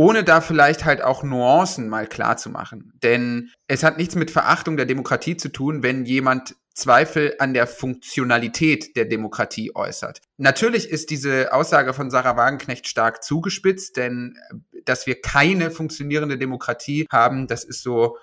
ohne 0.00 0.24
da 0.24 0.40
vielleicht 0.40 0.86
halt 0.86 1.02
auch 1.02 1.22
Nuancen 1.22 1.90
mal 1.90 2.06
klar 2.06 2.38
zu 2.38 2.48
machen. 2.48 2.94
Denn 3.02 3.50
es 3.66 3.82
hat 3.82 3.98
nichts 3.98 4.14
mit 4.14 4.30
Verachtung 4.30 4.78
der 4.78 4.86
Demokratie 4.86 5.36
zu 5.36 5.50
tun, 5.50 5.82
wenn 5.82 6.06
jemand 6.06 6.56
Zweifel 6.72 7.34
an 7.38 7.52
der 7.52 7.66
Funktionalität 7.66 8.96
der 8.96 9.04
Demokratie 9.04 9.76
äußert. 9.76 10.22
Natürlich 10.38 10.88
ist 10.88 11.10
diese 11.10 11.52
Aussage 11.52 11.92
von 11.92 12.10
Sarah 12.10 12.38
Wagenknecht 12.38 12.88
stark 12.88 13.22
zugespitzt, 13.22 13.98
denn 13.98 14.38
äh, 14.48 14.80
dass 14.86 15.06
wir 15.06 15.20
keine 15.20 15.70
funktionierende 15.70 16.38
Demokratie 16.38 17.06
haben, 17.12 17.46
das 17.46 17.64
ist 17.64 17.82
so 17.82 18.16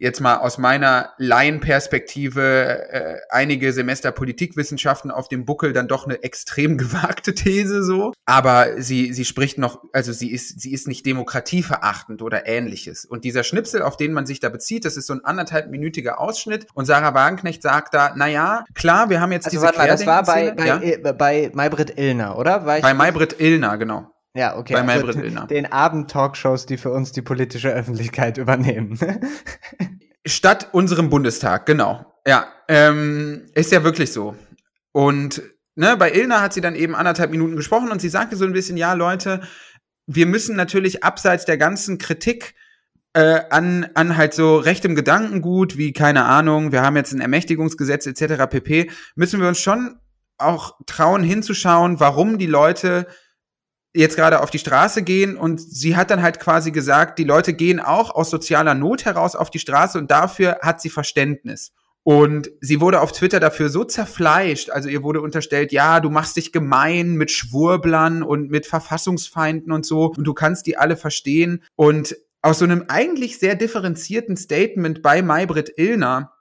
jetzt 0.00 0.20
mal 0.20 0.38
aus 0.38 0.58
meiner 0.58 1.12
Laienperspektive 1.18 2.88
äh, 2.90 3.16
einige 3.28 3.72
Semester 3.72 4.10
Politikwissenschaften 4.10 5.10
auf 5.10 5.28
dem 5.28 5.44
Buckel 5.44 5.72
dann 5.72 5.88
doch 5.88 6.06
eine 6.06 6.22
extrem 6.22 6.78
gewagte 6.78 7.34
These 7.34 7.84
so. 7.84 8.12
Aber 8.24 8.80
sie, 8.82 9.12
sie 9.12 9.24
spricht 9.24 9.58
noch, 9.58 9.84
also 9.92 10.12
sie 10.12 10.32
ist, 10.32 10.60
sie 10.60 10.72
ist 10.72 10.88
nicht 10.88 11.04
demokratieverachtend 11.04 12.22
oder 12.22 12.46
ähnliches. 12.46 13.04
Und 13.04 13.24
dieser 13.24 13.44
Schnipsel, 13.44 13.82
auf 13.82 13.96
den 13.96 14.12
man 14.12 14.24
sich 14.26 14.40
da 14.40 14.48
bezieht, 14.48 14.86
das 14.86 14.96
ist 14.96 15.06
so 15.06 15.12
ein 15.12 15.24
anderthalbminütiger 15.24 16.18
Ausschnitt. 16.18 16.66
Und 16.74 16.86
Sarah 16.86 17.14
Wagenknecht 17.14 17.62
sagt 17.62 17.92
da, 17.92 18.14
na 18.16 18.26
ja, 18.26 18.64
klar, 18.74 19.10
wir 19.10 19.20
haben 19.20 19.32
jetzt 19.32 19.46
also 19.46 19.56
diese 19.56 19.66
warte 19.66 19.78
mal, 19.78 19.86
das 19.86 20.06
war 20.06 20.24
bei, 20.24 20.52
bei, 20.52 20.66
ja? 20.66 21.12
bei 21.12 21.50
Maybrit 21.52 21.98
Illner, 21.98 22.38
oder? 22.38 22.64
Weil 22.64 22.80
bei 22.80 22.94
Maybrit 22.94 23.38
Illner, 23.38 23.76
genau. 23.76 24.10
Ja, 24.34 24.56
okay. 24.56 24.74
Bei 24.74 24.86
also 24.86 25.18
Illner. 25.18 25.46
Den 25.46 25.70
Abend-Talkshows, 25.70 26.66
die 26.66 26.76
für 26.76 26.92
uns 26.92 27.12
die 27.12 27.22
politische 27.22 27.70
Öffentlichkeit 27.70 28.38
übernehmen. 28.38 28.98
Statt 30.26 30.68
unserem 30.72 31.10
Bundestag, 31.10 31.66
genau. 31.66 32.06
Ja, 32.26 32.46
ähm, 32.68 33.46
ist 33.54 33.72
ja 33.72 33.82
wirklich 33.82 34.12
so. 34.12 34.36
Und 34.92 35.42
ne, 35.74 35.96
bei 35.96 36.12
Ilna 36.12 36.42
hat 36.42 36.52
sie 36.52 36.60
dann 36.60 36.74
eben 36.74 36.94
anderthalb 36.94 37.30
Minuten 37.30 37.56
gesprochen 37.56 37.90
und 37.90 38.00
sie 38.00 38.08
sagte 38.08 38.36
so 38.36 38.44
ein 38.44 38.52
bisschen, 38.52 38.76
ja, 38.76 38.92
Leute, 38.92 39.40
wir 40.06 40.26
müssen 40.26 40.56
natürlich 40.56 41.02
abseits 41.02 41.44
der 41.44 41.56
ganzen 41.56 41.98
Kritik 41.98 42.54
äh, 43.14 43.40
an, 43.50 43.88
an 43.94 44.16
halt 44.16 44.34
so 44.34 44.56
rechtem 44.56 44.94
Gedankengut, 44.94 45.76
wie 45.76 45.92
keine 45.92 46.24
Ahnung, 46.24 46.70
wir 46.70 46.82
haben 46.82 46.96
jetzt 46.96 47.12
ein 47.12 47.20
Ermächtigungsgesetz 47.20 48.06
etc. 48.06 48.46
pp, 48.48 48.90
müssen 49.16 49.40
wir 49.40 49.48
uns 49.48 49.58
schon 49.58 49.98
auch 50.38 50.78
trauen 50.86 51.22
hinzuschauen, 51.22 52.00
warum 52.00 52.38
die 52.38 52.46
Leute 52.46 53.06
jetzt 53.94 54.16
gerade 54.16 54.40
auf 54.40 54.50
die 54.50 54.58
Straße 54.58 55.02
gehen 55.02 55.36
und 55.36 55.60
sie 55.60 55.96
hat 55.96 56.10
dann 56.10 56.22
halt 56.22 56.38
quasi 56.38 56.70
gesagt, 56.70 57.18
die 57.18 57.24
Leute 57.24 57.52
gehen 57.52 57.80
auch 57.80 58.14
aus 58.14 58.30
sozialer 58.30 58.74
Not 58.74 59.04
heraus 59.04 59.34
auf 59.34 59.50
die 59.50 59.58
Straße 59.58 59.98
und 59.98 60.10
dafür 60.10 60.58
hat 60.62 60.80
sie 60.80 60.90
Verständnis. 60.90 61.72
Und 62.02 62.50
sie 62.60 62.80
wurde 62.80 63.00
auf 63.02 63.12
Twitter 63.12 63.40
dafür 63.40 63.68
so 63.68 63.84
zerfleischt, 63.84 64.70
also 64.70 64.88
ihr 64.88 65.02
wurde 65.02 65.20
unterstellt, 65.20 65.70
ja, 65.70 66.00
du 66.00 66.08
machst 66.08 66.36
dich 66.36 66.50
gemein 66.50 67.16
mit 67.16 67.30
Schwurblern 67.30 68.22
und 68.22 68.50
mit 68.50 68.66
Verfassungsfeinden 68.66 69.70
und 69.70 69.84
so 69.84 70.06
und 70.16 70.24
du 70.24 70.32
kannst 70.32 70.66
die 70.66 70.78
alle 70.78 70.96
verstehen. 70.96 71.62
Und 71.76 72.16
aus 72.42 72.60
so 72.60 72.64
einem 72.64 72.86
eigentlich 72.88 73.38
sehr 73.38 73.54
differenzierten 73.54 74.36
Statement 74.36 75.02
bei 75.02 75.20
Maybrit 75.20 75.72
Illner 75.76 76.32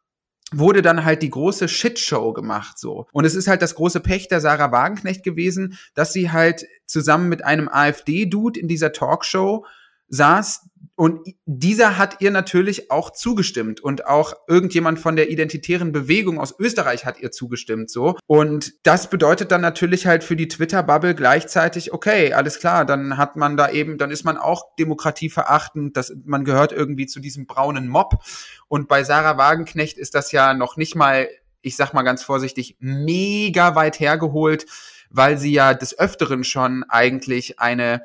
wurde 0.51 0.81
dann 0.81 1.05
halt 1.05 1.21
die 1.21 1.29
große 1.29 1.67
Shitshow 1.67 2.33
gemacht 2.33 2.79
so. 2.79 3.07
Und 3.12 3.25
es 3.25 3.35
ist 3.35 3.47
halt 3.47 3.62
das 3.62 3.75
große 3.75 3.99
Pech 3.99 4.27
der 4.27 4.41
Sarah 4.41 4.71
Wagenknecht 4.71 5.23
gewesen, 5.23 5.77
dass 5.93 6.13
sie 6.13 6.31
halt 6.31 6.65
zusammen 6.85 7.29
mit 7.29 7.45
einem 7.45 7.69
AfD-Dude 7.69 8.59
in 8.59 8.67
dieser 8.67 8.91
Talkshow 8.91 9.65
saß, 10.07 10.67
und 10.99 11.33
dieser 11.45 11.97
hat 11.97 12.19
ihr 12.19 12.29
natürlich 12.29 12.91
auch 12.91 13.12
zugestimmt 13.12 13.79
und 13.79 14.05
auch 14.05 14.33
irgendjemand 14.49 14.99
von 14.99 15.15
der 15.15 15.29
identitären 15.29 15.93
Bewegung 15.93 16.41
aus 16.41 16.59
Österreich 16.59 17.05
hat 17.05 17.21
ihr 17.21 17.31
zugestimmt, 17.31 17.89
so. 17.89 18.17
Und 18.27 18.73
das 18.83 19.09
bedeutet 19.09 19.49
dann 19.53 19.62
natürlich 19.62 20.07
halt 20.07 20.25
für 20.25 20.35
die 20.35 20.49
Twitter-Bubble 20.49 21.15
gleichzeitig, 21.15 21.93
okay, 21.93 22.33
alles 22.33 22.59
klar, 22.59 22.83
dann 22.83 23.15
hat 23.15 23.38
man 23.38 23.55
da 23.55 23.69
eben, 23.69 23.97
dann 23.97 24.12
ist 24.12 24.25
man 24.25 24.38
auch 24.38 24.75
demokratieverachtend, 24.77 25.95
das, 25.95 26.13
man 26.25 26.43
gehört 26.43 26.73
irgendwie 26.73 27.07
zu 27.07 27.21
diesem 27.21 27.47
braunen 27.47 27.88
Mob. 27.88 28.21
Und 28.67 28.89
bei 28.89 29.05
Sarah 29.05 29.38
Wagenknecht 29.38 29.97
ist 29.97 30.15
das 30.15 30.33
ja 30.33 30.53
noch 30.53 30.75
nicht 30.75 30.97
mal, 30.97 31.29
ich 31.62 31.77
sag 31.77 31.93
mal 31.93 32.03
ganz 32.03 32.23
vorsichtig, 32.23 32.75
mega 32.81 33.73
weit 33.73 34.01
hergeholt, 34.01 34.65
weil 35.09 35.38
sie 35.38 35.53
ja 35.53 35.73
des 35.73 35.97
Öfteren 35.97 36.43
schon 36.43 36.83
eigentlich 36.89 37.57
eine 37.62 38.03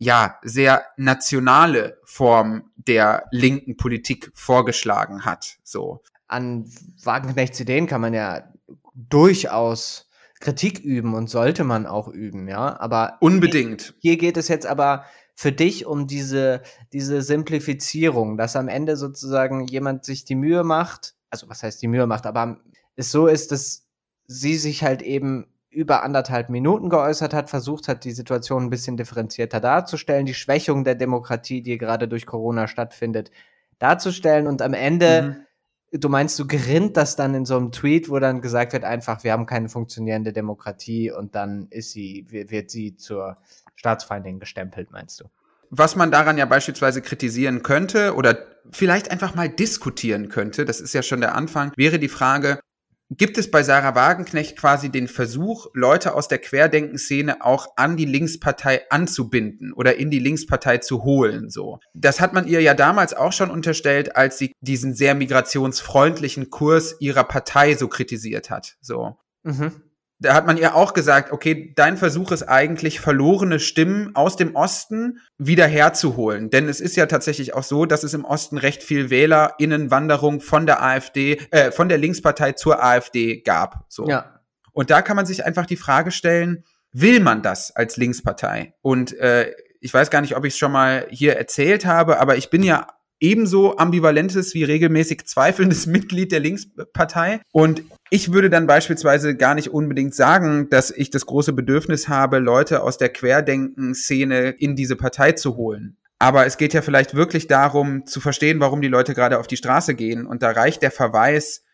ja, 0.00 0.38
sehr 0.42 0.86
nationale 0.96 1.98
Form 2.04 2.70
der 2.76 3.26
linken 3.30 3.76
Politik 3.76 4.32
vorgeschlagen 4.34 5.26
hat, 5.26 5.58
so. 5.62 6.02
An 6.26 6.64
Wagenknechts 7.04 7.60
Ideen 7.60 7.86
kann 7.86 8.00
man 8.00 8.14
ja 8.14 8.50
durchaus 8.94 10.08
Kritik 10.40 10.78
üben 10.78 11.12
und 11.12 11.28
sollte 11.28 11.64
man 11.64 11.86
auch 11.86 12.08
üben, 12.08 12.48
ja. 12.48 12.80
Aber 12.80 13.18
unbedingt. 13.20 13.94
Hier, 13.98 14.12
hier 14.12 14.16
geht 14.16 14.38
es 14.38 14.48
jetzt 14.48 14.64
aber 14.64 15.04
für 15.34 15.52
dich 15.52 15.84
um 15.84 16.06
diese, 16.06 16.62
diese 16.94 17.20
Simplifizierung, 17.20 18.38
dass 18.38 18.56
am 18.56 18.68
Ende 18.68 18.96
sozusagen 18.96 19.66
jemand 19.66 20.06
sich 20.06 20.24
die 20.24 20.34
Mühe 20.34 20.64
macht, 20.64 21.14
also 21.28 21.46
was 21.50 21.62
heißt 21.62 21.82
die 21.82 21.88
Mühe 21.88 22.06
macht, 22.06 22.24
aber 22.24 22.58
es 22.96 23.10
so 23.10 23.26
ist, 23.26 23.52
dass 23.52 23.86
sie 24.26 24.56
sich 24.56 24.82
halt 24.82 25.02
eben 25.02 25.46
über 25.70 26.02
anderthalb 26.02 26.50
Minuten 26.50 26.88
geäußert 26.90 27.32
hat, 27.32 27.48
versucht 27.48 27.88
hat, 27.88 28.04
die 28.04 28.12
Situation 28.12 28.64
ein 28.64 28.70
bisschen 28.70 28.96
differenzierter 28.96 29.60
darzustellen, 29.60 30.26
die 30.26 30.34
Schwächung 30.34 30.84
der 30.84 30.96
Demokratie, 30.96 31.62
die 31.62 31.78
gerade 31.78 32.08
durch 32.08 32.26
Corona 32.26 32.66
stattfindet, 32.66 33.30
darzustellen 33.78 34.46
und 34.46 34.62
am 34.62 34.74
Ende 34.74 35.22
mhm 35.22 35.46
du 35.92 36.08
meinst, 36.08 36.38
du 36.38 36.46
gerinnt 36.46 36.96
das 36.96 37.16
dann 37.16 37.34
in 37.34 37.44
so 37.44 37.56
einem 37.56 37.72
Tweet, 37.72 38.08
wo 38.08 38.18
dann 38.18 38.40
gesagt 38.40 38.72
wird, 38.72 38.84
einfach, 38.84 39.24
wir 39.24 39.32
haben 39.32 39.46
keine 39.46 39.68
funktionierende 39.68 40.32
Demokratie 40.32 41.10
und 41.10 41.34
dann 41.34 41.66
ist 41.70 41.92
sie, 41.92 42.26
wird 42.28 42.70
sie 42.70 42.96
zur 42.96 43.38
Staatsfeindin 43.74 44.38
gestempelt, 44.38 44.90
meinst 44.90 45.20
du? 45.20 45.24
Was 45.70 45.94
man 45.94 46.10
daran 46.10 46.36
ja 46.36 46.46
beispielsweise 46.46 47.00
kritisieren 47.00 47.62
könnte 47.62 48.14
oder 48.14 48.38
vielleicht 48.72 49.10
einfach 49.10 49.34
mal 49.34 49.48
diskutieren 49.48 50.28
könnte, 50.28 50.64
das 50.64 50.80
ist 50.80 50.92
ja 50.92 51.02
schon 51.02 51.20
der 51.20 51.34
Anfang, 51.34 51.72
wäre 51.76 51.98
die 51.98 52.08
Frage, 52.08 52.60
gibt 53.10 53.38
es 53.38 53.50
bei 53.50 53.62
Sarah 53.62 53.94
Wagenknecht 53.94 54.56
quasi 54.56 54.88
den 54.88 55.08
Versuch, 55.08 55.66
Leute 55.74 56.14
aus 56.14 56.28
der 56.28 56.38
Querdenkenszene 56.38 57.44
auch 57.44 57.68
an 57.76 57.96
die 57.96 58.04
Linkspartei 58.04 58.82
anzubinden 58.90 59.72
oder 59.72 59.96
in 59.96 60.10
die 60.10 60.20
Linkspartei 60.20 60.78
zu 60.78 61.02
holen, 61.02 61.50
so. 61.50 61.80
Das 61.94 62.20
hat 62.20 62.32
man 62.32 62.46
ihr 62.46 62.62
ja 62.62 62.74
damals 62.74 63.14
auch 63.14 63.32
schon 63.32 63.50
unterstellt, 63.50 64.16
als 64.16 64.38
sie 64.38 64.52
diesen 64.60 64.94
sehr 64.94 65.14
migrationsfreundlichen 65.14 66.50
Kurs 66.50 66.96
ihrer 67.00 67.24
Partei 67.24 67.74
so 67.74 67.88
kritisiert 67.88 68.50
hat, 68.50 68.76
so. 68.80 69.16
Mhm 69.42 69.82
da 70.20 70.34
hat 70.34 70.46
man 70.46 70.58
ihr 70.58 70.74
auch 70.74 70.92
gesagt, 70.92 71.32
okay, 71.32 71.72
dein 71.74 71.96
Versuch 71.96 72.30
ist 72.30 72.42
eigentlich 72.42 73.00
verlorene 73.00 73.58
Stimmen 73.58 74.14
aus 74.14 74.36
dem 74.36 74.54
Osten 74.54 75.18
wieder 75.38 75.66
herzuholen. 75.66 76.50
Denn 76.50 76.68
es 76.68 76.80
ist 76.80 76.94
ja 76.94 77.06
tatsächlich 77.06 77.54
auch 77.54 77.62
so, 77.62 77.86
dass 77.86 78.04
es 78.04 78.12
im 78.12 78.26
Osten 78.26 78.58
recht 78.58 78.82
viel 78.82 79.08
WählerInnenwanderung 79.08 80.42
von 80.42 80.66
der 80.66 80.82
AfD, 80.82 81.40
äh, 81.50 81.72
von 81.72 81.88
der 81.88 81.96
Linkspartei 81.96 82.52
zur 82.52 82.84
AfD 82.84 83.40
gab. 83.40 83.86
So. 83.88 84.06
Ja. 84.06 84.40
Und 84.72 84.90
da 84.90 85.00
kann 85.00 85.16
man 85.16 85.24
sich 85.24 85.46
einfach 85.46 85.64
die 85.64 85.76
Frage 85.76 86.10
stellen, 86.10 86.64
will 86.92 87.20
man 87.20 87.42
das 87.42 87.74
als 87.74 87.96
Linkspartei? 87.96 88.74
Und 88.82 89.16
äh, 89.18 89.52
ich 89.80 89.94
weiß 89.94 90.10
gar 90.10 90.20
nicht, 90.20 90.36
ob 90.36 90.44
ich 90.44 90.52
es 90.52 90.58
schon 90.58 90.72
mal 90.72 91.06
hier 91.10 91.36
erzählt 91.36 91.86
habe, 91.86 92.20
aber 92.20 92.36
ich 92.36 92.50
bin 92.50 92.62
ja 92.62 92.88
ebenso 93.20 93.76
ambivalentes 93.76 94.54
wie 94.54 94.64
regelmäßig 94.64 95.26
zweifelndes 95.26 95.86
Mitglied 95.86 96.32
der 96.32 96.40
Linkspartei. 96.40 97.40
Und 97.52 97.82
ich 98.08 98.32
würde 98.32 98.50
dann 98.50 98.66
beispielsweise 98.66 99.36
gar 99.36 99.54
nicht 99.54 99.68
unbedingt 99.68 100.14
sagen, 100.14 100.68
dass 100.70 100.90
ich 100.90 101.10
das 101.10 101.26
große 101.26 101.52
Bedürfnis 101.52 102.08
habe, 102.08 102.38
Leute 102.38 102.82
aus 102.82 102.98
der 102.98 103.10
Querdenken-Szene 103.10 104.50
in 104.50 104.74
diese 104.74 104.96
Partei 104.96 105.32
zu 105.32 105.56
holen. 105.56 105.98
Aber 106.18 106.44
es 106.44 106.58
geht 106.58 106.74
ja 106.74 106.82
vielleicht 106.82 107.14
wirklich 107.14 107.46
darum, 107.46 108.06
zu 108.06 108.20
verstehen, 108.20 108.60
warum 108.60 108.82
die 108.82 108.88
Leute 108.88 109.14
gerade 109.14 109.38
auf 109.38 109.46
die 109.46 109.56
Straße 109.56 109.94
gehen. 109.94 110.26
Und 110.26 110.42
da 110.42 110.50
reicht 110.50 110.82
der 110.82 110.90
Verweis 110.90 111.64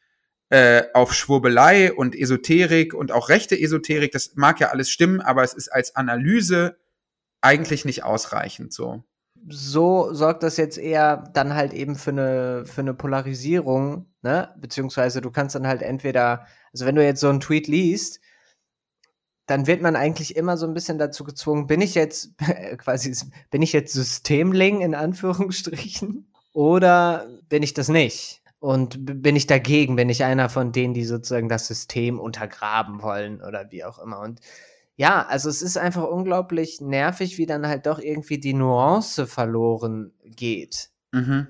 äh, 0.50 0.84
auf 0.94 1.14
Schwurbelei 1.14 1.92
und 1.92 2.14
Esoterik 2.14 2.94
und 2.94 3.10
auch 3.10 3.28
rechte 3.28 3.58
Esoterik. 3.58 4.12
Das 4.12 4.34
mag 4.36 4.60
ja 4.60 4.68
alles 4.68 4.90
stimmen, 4.90 5.20
aber 5.20 5.42
es 5.42 5.54
ist 5.54 5.68
als 5.68 5.96
Analyse 5.96 6.76
eigentlich 7.40 7.84
nicht 7.84 8.04
ausreichend 8.04 8.72
so 8.72 9.04
so 9.48 10.12
sorgt 10.12 10.42
das 10.42 10.56
jetzt 10.56 10.78
eher 10.78 11.18
dann 11.34 11.54
halt 11.54 11.72
eben 11.72 11.96
für 11.96 12.10
eine, 12.10 12.64
für 12.66 12.80
eine 12.80 12.94
Polarisierung, 12.94 14.06
ne? 14.22 14.54
Beziehungsweise 14.58 15.20
du 15.20 15.30
kannst 15.30 15.54
dann 15.54 15.66
halt 15.66 15.82
entweder, 15.82 16.46
also 16.72 16.86
wenn 16.86 16.96
du 16.96 17.04
jetzt 17.04 17.20
so 17.20 17.28
einen 17.28 17.40
Tweet 17.40 17.68
liest, 17.68 18.20
dann 19.46 19.66
wird 19.66 19.80
man 19.80 19.96
eigentlich 19.96 20.36
immer 20.36 20.56
so 20.56 20.66
ein 20.66 20.74
bisschen 20.74 20.98
dazu 20.98 21.24
gezwungen, 21.24 21.66
bin 21.66 21.80
ich 21.80 21.94
jetzt 21.94 22.36
quasi, 22.78 23.14
bin 23.50 23.62
ich 23.62 23.72
jetzt 23.72 23.92
Systemling 23.92 24.80
in 24.80 24.94
Anführungsstrichen 24.94 26.32
oder 26.52 27.26
bin 27.48 27.62
ich 27.62 27.74
das 27.74 27.88
nicht? 27.88 28.42
Und 28.58 29.22
bin 29.22 29.36
ich 29.36 29.46
dagegen, 29.46 29.96
bin 29.96 30.08
ich 30.08 30.24
einer 30.24 30.48
von 30.48 30.72
denen, 30.72 30.94
die 30.94 31.04
sozusagen 31.04 31.48
das 31.48 31.68
System 31.68 32.18
untergraben 32.18 33.02
wollen 33.02 33.42
oder 33.42 33.70
wie 33.70 33.84
auch 33.84 33.98
immer. 33.98 34.20
Und 34.20 34.40
ja, 34.96 35.26
also 35.26 35.50
es 35.50 35.60
ist 35.60 35.76
einfach 35.76 36.04
unglaublich 36.04 36.80
nervig, 36.80 37.36
wie 37.36 37.46
dann 37.46 37.66
halt 37.66 37.86
doch 37.86 37.98
irgendwie 37.98 38.38
die 38.38 38.54
Nuance 38.54 39.26
verloren 39.26 40.12
geht. 40.24 40.90
Mhm. 41.12 41.48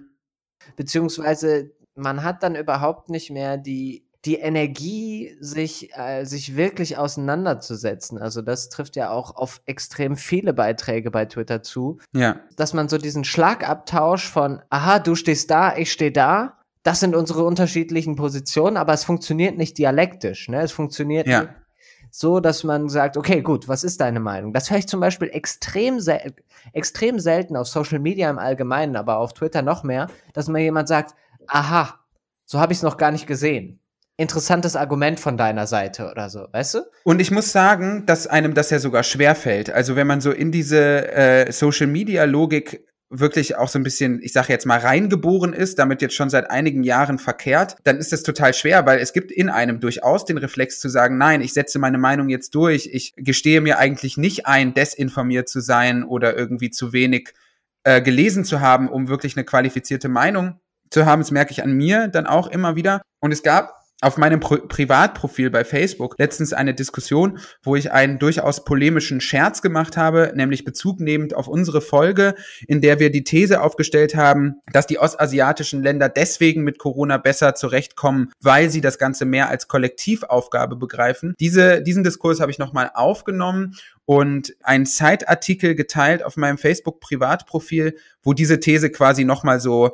Beziehungsweise 0.74 1.70
man 1.94 2.24
hat 2.24 2.42
dann 2.42 2.56
überhaupt 2.56 3.08
nicht 3.08 3.30
mehr 3.30 3.56
die, 3.56 4.04
die 4.24 4.34
Energie, 4.34 5.36
sich, 5.38 5.96
äh, 5.96 6.24
sich 6.24 6.56
wirklich 6.56 6.98
auseinanderzusetzen. 6.98 8.18
Also 8.18 8.42
das 8.42 8.68
trifft 8.68 8.96
ja 8.96 9.10
auch 9.10 9.36
auf 9.36 9.62
extrem 9.66 10.16
viele 10.16 10.52
Beiträge 10.52 11.12
bei 11.12 11.24
Twitter 11.26 11.62
zu. 11.62 12.00
Ja. 12.12 12.40
Dass 12.56 12.74
man 12.74 12.88
so 12.88 12.98
diesen 12.98 13.22
Schlagabtausch 13.22 14.28
von, 14.28 14.60
aha, 14.70 14.98
du 14.98 15.14
stehst 15.14 15.52
da, 15.52 15.76
ich 15.76 15.92
stehe 15.92 16.12
da, 16.12 16.58
das 16.82 16.98
sind 16.98 17.14
unsere 17.14 17.44
unterschiedlichen 17.44 18.16
Positionen, 18.16 18.76
aber 18.76 18.92
es 18.92 19.04
funktioniert 19.04 19.56
nicht 19.56 19.78
dialektisch. 19.78 20.48
Ne? 20.48 20.62
Es 20.62 20.72
funktioniert 20.72 21.28
ja 21.28 21.48
so, 22.18 22.40
dass 22.40 22.64
man 22.64 22.88
sagt, 22.88 23.18
okay, 23.18 23.42
gut, 23.42 23.68
was 23.68 23.84
ist 23.84 24.00
deine 24.00 24.20
Meinung? 24.20 24.54
Das 24.54 24.70
höre 24.70 24.78
ich 24.78 24.88
zum 24.88 25.00
Beispiel 25.00 25.28
extrem, 25.28 26.00
sel 26.00 26.32
extrem 26.72 27.20
selten 27.20 27.56
auf 27.56 27.68
Social 27.68 27.98
Media 27.98 28.30
im 28.30 28.38
Allgemeinen, 28.38 28.96
aber 28.96 29.18
auf 29.18 29.34
Twitter 29.34 29.60
noch 29.60 29.82
mehr, 29.82 30.06
dass 30.32 30.48
mir 30.48 30.62
jemand 30.62 30.88
sagt, 30.88 31.14
aha, 31.46 32.00
so 32.46 32.58
habe 32.58 32.72
ich 32.72 32.78
es 32.78 32.82
noch 32.82 32.96
gar 32.96 33.10
nicht 33.10 33.26
gesehen. 33.26 33.80
Interessantes 34.16 34.76
Argument 34.76 35.20
von 35.20 35.36
deiner 35.36 35.66
Seite 35.66 36.10
oder 36.10 36.30
so, 36.30 36.46
weißt 36.50 36.74
du? 36.76 36.78
Und 37.04 37.20
ich 37.20 37.30
muss 37.30 37.52
sagen, 37.52 38.06
dass 38.06 38.26
einem 38.26 38.54
das 38.54 38.70
ja 38.70 38.78
sogar 38.78 39.02
schwerfällt. 39.02 39.68
Also 39.68 39.94
wenn 39.94 40.06
man 40.06 40.22
so 40.22 40.30
in 40.30 40.50
diese 40.50 41.12
äh, 41.12 41.52
Social 41.52 41.86
Media 41.86 42.24
Logik 42.24 42.82
wirklich 43.08 43.56
auch 43.56 43.68
so 43.68 43.78
ein 43.78 43.84
bisschen, 43.84 44.20
ich 44.20 44.32
sage 44.32 44.52
jetzt 44.52 44.66
mal, 44.66 44.78
reingeboren 44.78 45.52
ist, 45.52 45.78
damit 45.78 46.02
jetzt 46.02 46.14
schon 46.14 46.28
seit 46.28 46.50
einigen 46.50 46.82
Jahren 46.82 47.18
verkehrt, 47.18 47.76
dann 47.84 47.98
ist 47.98 48.12
das 48.12 48.22
total 48.22 48.52
schwer, 48.52 48.84
weil 48.84 48.98
es 48.98 49.12
gibt 49.12 49.30
in 49.30 49.48
einem 49.48 49.78
durchaus 49.78 50.24
den 50.24 50.38
Reflex 50.38 50.80
zu 50.80 50.88
sagen, 50.88 51.16
nein, 51.16 51.40
ich 51.40 51.52
setze 51.52 51.78
meine 51.78 51.98
Meinung 51.98 52.28
jetzt 52.28 52.54
durch, 52.54 52.90
ich 52.92 53.14
gestehe 53.16 53.60
mir 53.60 53.78
eigentlich 53.78 54.16
nicht 54.16 54.46
ein, 54.46 54.74
desinformiert 54.74 55.48
zu 55.48 55.60
sein 55.60 56.02
oder 56.02 56.36
irgendwie 56.36 56.70
zu 56.70 56.92
wenig 56.92 57.32
äh, 57.84 58.02
gelesen 58.02 58.44
zu 58.44 58.60
haben, 58.60 58.88
um 58.88 59.08
wirklich 59.08 59.36
eine 59.36 59.44
qualifizierte 59.44 60.08
Meinung 60.08 60.58
zu 60.90 61.06
haben. 61.06 61.22
Das 61.22 61.30
merke 61.30 61.52
ich 61.52 61.62
an 61.62 61.72
mir 61.72 62.08
dann 62.08 62.26
auch 62.26 62.48
immer 62.48 62.74
wieder. 62.74 63.02
Und 63.20 63.30
es 63.30 63.44
gab 63.44 63.85
auf 64.02 64.18
meinem 64.18 64.40
Pro 64.40 64.56
Privatprofil 64.56 65.50
bei 65.50 65.64
Facebook 65.64 66.16
letztens 66.18 66.52
eine 66.52 66.74
Diskussion, 66.74 67.38
wo 67.62 67.76
ich 67.76 67.92
einen 67.92 68.18
durchaus 68.18 68.64
polemischen 68.64 69.20
Scherz 69.20 69.62
gemacht 69.62 69.96
habe, 69.96 70.32
nämlich 70.34 70.64
Bezug 70.64 71.00
nehmend 71.00 71.34
auf 71.34 71.48
unsere 71.48 71.80
Folge, 71.80 72.34
in 72.68 72.82
der 72.82 73.00
wir 73.00 73.10
die 73.10 73.24
These 73.24 73.62
aufgestellt 73.62 74.14
haben, 74.14 74.56
dass 74.72 74.86
die 74.86 74.98
ostasiatischen 74.98 75.82
Länder 75.82 76.10
deswegen 76.10 76.62
mit 76.62 76.78
Corona 76.78 77.16
besser 77.16 77.54
zurechtkommen, 77.54 78.32
weil 78.40 78.68
sie 78.68 78.82
das 78.82 78.98
Ganze 78.98 79.24
mehr 79.24 79.48
als 79.48 79.66
Kollektivaufgabe 79.66 80.76
begreifen. 80.76 81.34
Diese, 81.40 81.82
diesen 81.82 82.04
Diskurs 82.04 82.40
habe 82.40 82.50
ich 82.50 82.58
nochmal 82.58 82.90
aufgenommen 82.92 83.76
und 84.04 84.54
einen 84.62 84.84
Zeitartikel 84.84 85.74
geteilt 85.74 86.22
auf 86.22 86.36
meinem 86.36 86.58
Facebook 86.58 87.00
Privatprofil, 87.00 87.96
wo 88.22 88.34
diese 88.34 88.60
These 88.60 88.90
quasi 88.90 89.24
nochmal 89.24 89.58
so 89.58 89.92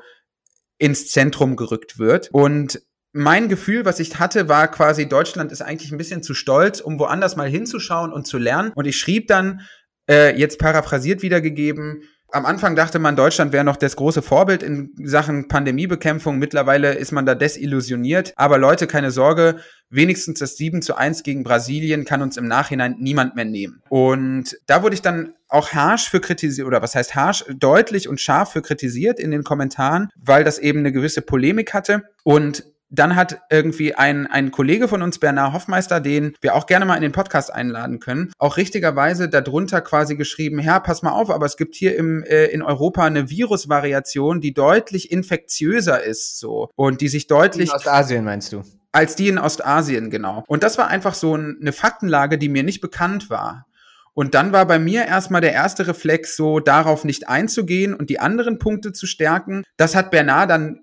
ins 0.78 1.10
Zentrum 1.12 1.54
gerückt 1.54 2.00
wird. 2.00 2.28
Und 2.32 2.82
mein 3.12 3.48
Gefühl, 3.48 3.84
was 3.84 4.00
ich 4.00 4.18
hatte, 4.18 4.48
war 4.48 4.68
quasi, 4.68 5.08
Deutschland 5.08 5.52
ist 5.52 5.62
eigentlich 5.62 5.92
ein 5.92 5.98
bisschen 5.98 6.22
zu 6.22 6.34
stolz, 6.34 6.80
um 6.80 6.98
woanders 6.98 7.36
mal 7.36 7.48
hinzuschauen 7.48 8.12
und 8.12 8.26
zu 8.26 8.38
lernen. 8.38 8.72
Und 8.74 8.86
ich 8.86 8.96
schrieb 8.96 9.28
dann, 9.28 9.60
äh, 10.08 10.36
jetzt 10.38 10.58
paraphrasiert 10.58 11.22
wiedergegeben, 11.22 12.02
am 12.34 12.46
Anfang 12.46 12.74
dachte 12.76 12.98
man, 12.98 13.14
Deutschland 13.14 13.52
wäre 13.52 13.62
noch 13.62 13.76
das 13.76 13.94
große 13.94 14.22
Vorbild 14.22 14.62
in 14.62 14.94
Sachen 15.04 15.48
Pandemiebekämpfung. 15.48 16.38
Mittlerweile 16.38 16.94
ist 16.94 17.12
man 17.12 17.26
da 17.26 17.34
desillusioniert. 17.34 18.32
Aber 18.36 18.56
Leute, 18.56 18.86
keine 18.86 19.10
Sorge, 19.10 19.56
wenigstens 19.90 20.38
das 20.38 20.56
7 20.56 20.80
zu 20.80 20.96
1 20.96 21.24
gegen 21.24 21.44
Brasilien 21.44 22.06
kann 22.06 22.22
uns 22.22 22.38
im 22.38 22.48
Nachhinein 22.48 22.96
niemand 22.98 23.36
mehr 23.36 23.44
nehmen. 23.44 23.82
Und 23.90 24.56
da 24.66 24.82
wurde 24.82 24.94
ich 24.94 25.02
dann 25.02 25.34
auch 25.48 25.72
harsch 25.72 26.08
für 26.08 26.20
kritisiert, 26.20 26.66
oder 26.66 26.80
was 26.80 26.94
heißt 26.94 27.14
harsch, 27.14 27.44
deutlich 27.54 28.08
und 28.08 28.18
scharf 28.18 28.52
für 28.52 28.62
kritisiert 28.62 29.20
in 29.20 29.30
den 29.30 29.44
Kommentaren, 29.44 30.08
weil 30.16 30.42
das 30.42 30.58
eben 30.58 30.78
eine 30.78 30.92
gewisse 30.92 31.20
Polemik 31.20 31.74
hatte. 31.74 32.04
Und 32.24 32.64
dann 32.92 33.16
hat 33.16 33.40
irgendwie 33.50 33.94
ein, 33.94 34.26
ein 34.26 34.50
Kollege 34.50 34.86
von 34.86 35.02
uns, 35.02 35.18
Bernard 35.18 35.54
Hoffmeister, 35.54 35.98
den 35.98 36.34
wir 36.42 36.54
auch 36.54 36.66
gerne 36.66 36.84
mal 36.84 36.96
in 36.96 37.02
den 37.02 37.12
Podcast 37.12 37.52
einladen 37.52 38.00
können, 38.00 38.30
auch 38.38 38.58
richtigerweise 38.58 39.28
darunter 39.28 39.80
quasi 39.80 40.14
geschrieben, 40.14 40.58
Herr, 40.58 40.80
pass 40.80 41.02
mal 41.02 41.12
auf, 41.12 41.30
aber 41.30 41.46
es 41.46 41.56
gibt 41.56 41.74
hier 41.74 41.96
im, 41.96 42.22
äh, 42.22 42.46
in 42.46 42.62
Europa 42.62 43.04
eine 43.04 43.30
Virusvariation, 43.30 44.40
die 44.42 44.52
deutlich 44.52 45.10
infektiöser 45.10 46.02
ist, 46.02 46.38
so. 46.38 46.68
Und 46.76 47.00
die 47.00 47.08
sich 47.08 47.26
deutlich. 47.26 47.70
In 47.70 47.76
Ostasien 47.76 48.24
meinst 48.24 48.52
du? 48.52 48.62
Als 48.92 49.16
die 49.16 49.28
in 49.28 49.38
Ostasien, 49.38 50.10
genau. 50.10 50.44
Und 50.46 50.62
das 50.62 50.76
war 50.76 50.88
einfach 50.88 51.14
so 51.14 51.34
ein, 51.34 51.56
eine 51.60 51.72
Faktenlage, 51.72 52.36
die 52.36 52.50
mir 52.50 52.62
nicht 52.62 52.82
bekannt 52.82 53.30
war. 53.30 53.66
Und 54.14 54.34
dann 54.34 54.52
war 54.52 54.66
bei 54.66 54.78
mir 54.78 55.06
erstmal 55.06 55.40
der 55.40 55.52
erste 55.52 55.86
Reflex, 55.86 56.36
so 56.36 56.60
darauf 56.60 57.04
nicht 57.04 57.28
einzugehen 57.28 57.94
und 57.94 58.10
die 58.10 58.20
anderen 58.20 58.58
Punkte 58.58 58.92
zu 58.92 59.06
stärken. 59.06 59.64
Das 59.78 59.94
hat 59.94 60.10
Bernard 60.10 60.50
dann 60.50 60.82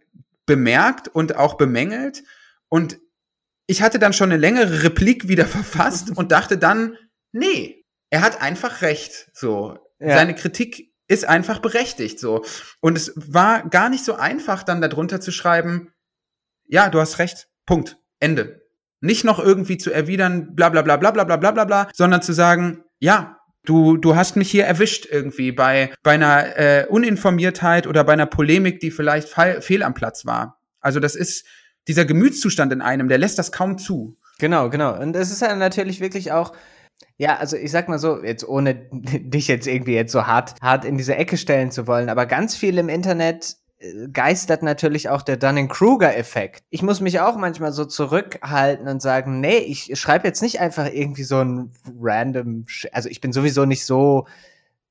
bemerkt 0.49 1.07
und 1.07 1.35
auch 1.35 1.57
bemängelt. 1.57 2.23
Und 2.69 2.97
ich 3.67 3.83
hatte 3.83 3.99
dann 3.99 4.13
schon 4.13 4.31
eine 4.31 4.41
längere 4.41 4.81
Replik 4.83 5.27
wieder 5.27 5.45
verfasst 5.57 6.17
und 6.17 6.31
dachte 6.31 6.57
dann, 6.57 6.97
nee, 7.31 7.85
er 8.09 8.21
hat 8.21 8.41
einfach 8.41 8.81
recht. 8.81 9.29
So, 9.33 9.77
ja. 9.99 10.15
seine 10.15 10.33
Kritik 10.33 10.91
ist 11.07 11.25
einfach 11.25 11.59
berechtigt. 11.59 12.19
So, 12.19 12.43
und 12.81 12.97
es 12.97 13.13
war 13.15 13.69
gar 13.69 13.89
nicht 13.89 14.03
so 14.03 14.15
einfach, 14.15 14.63
dann 14.63 14.81
darunter 14.81 15.21
zu 15.21 15.31
schreiben, 15.31 15.93
ja, 16.65 16.89
du 16.89 16.99
hast 16.99 17.19
recht. 17.19 17.47
Punkt. 17.67 17.97
Ende. 18.19 18.63
Nicht 19.01 19.23
noch 19.23 19.39
irgendwie 19.39 19.77
zu 19.77 19.91
erwidern, 19.91 20.55
bla 20.55 20.69
bla 20.69 20.81
bla 20.81 20.97
bla 20.97 21.11
bla 21.11 21.23
bla 21.23 21.37
bla 21.37 21.51
bla 21.51 21.65
bla, 21.65 21.89
sondern 21.93 22.23
zu 22.23 22.33
sagen, 22.33 22.83
ja, 22.99 23.38
Du, 23.65 23.97
du 23.97 24.15
hast 24.15 24.35
mich 24.35 24.49
hier 24.49 24.65
erwischt 24.65 25.05
irgendwie 25.09 25.51
bei, 25.51 25.91
bei 26.01 26.11
einer 26.13 26.57
äh, 26.57 26.85
Uninformiertheit 26.87 27.87
oder 27.87 28.03
bei 28.03 28.13
einer 28.13 28.25
Polemik, 28.25 28.79
die 28.79 28.91
vielleicht 28.91 29.29
fehl 29.29 29.83
am 29.83 29.93
Platz 29.93 30.25
war. 30.25 30.59
Also 30.79 30.99
das 30.99 31.15
ist 31.15 31.45
dieser 31.87 32.05
Gemütszustand 32.05 32.71
in 32.71 32.81
einem, 32.81 33.09
der 33.09 33.17
lässt 33.17 33.37
das 33.37 33.51
kaum 33.51 33.77
zu. 33.77 34.17
Genau, 34.39 34.69
genau. 34.69 34.99
Und 34.99 35.15
es 35.15 35.31
ist 35.31 35.41
ja 35.41 35.55
natürlich 35.55 35.99
wirklich 35.99 36.31
auch, 36.31 36.53
ja, 37.17 37.37
also 37.37 37.57
ich 37.57 37.71
sag 37.71 37.89
mal 37.89 37.99
so, 37.99 38.23
jetzt 38.23 38.47
ohne 38.47 38.75
dich 38.91 39.47
jetzt 39.47 39.67
irgendwie 39.67 39.93
jetzt 39.93 40.11
so 40.11 40.25
hart, 40.25 40.55
hart 40.61 40.85
in 40.85 40.97
diese 40.97 41.15
Ecke 41.15 41.37
stellen 41.37 41.71
zu 41.71 41.87
wollen, 41.87 42.09
aber 42.09 42.25
ganz 42.25 42.55
viel 42.55 42.77
im 42.77 42.89
Internet 42.89 43.57
geistert 44.11 44.61
natürlich 44.61 45.07
auch 45.09 45.21
der 45.21 45.37
Dunning-Kruger-Effekt. 45.37 46.63
Ich 46.69 46.81
muss 46.81 46.99
mich 46.99 47.21
auch 47.21 47.37
manchmal 47.37 47.71
so 47.71 47.85
zurückhalten 47.85 48.87
und 48.87 49.01
sagen, 49.01 49.39
nee, 49.39 49.59
ich 49.59 49.97
schreibe 49.97 50.27
jetzt 50.27 50.41
nicht 50.41 50.59
einfach 50.59 50.91
irgendwie 50.91 51.23
so 51.23 51.39
ein 51.39 51.71
random, 51.99 52.65
also 52.91 53.07
ich 53.07 53.21
bin 53.21 53.31
sowieso 53.31 53.65
nicht 53.65 53.85
so, 53.85 54.27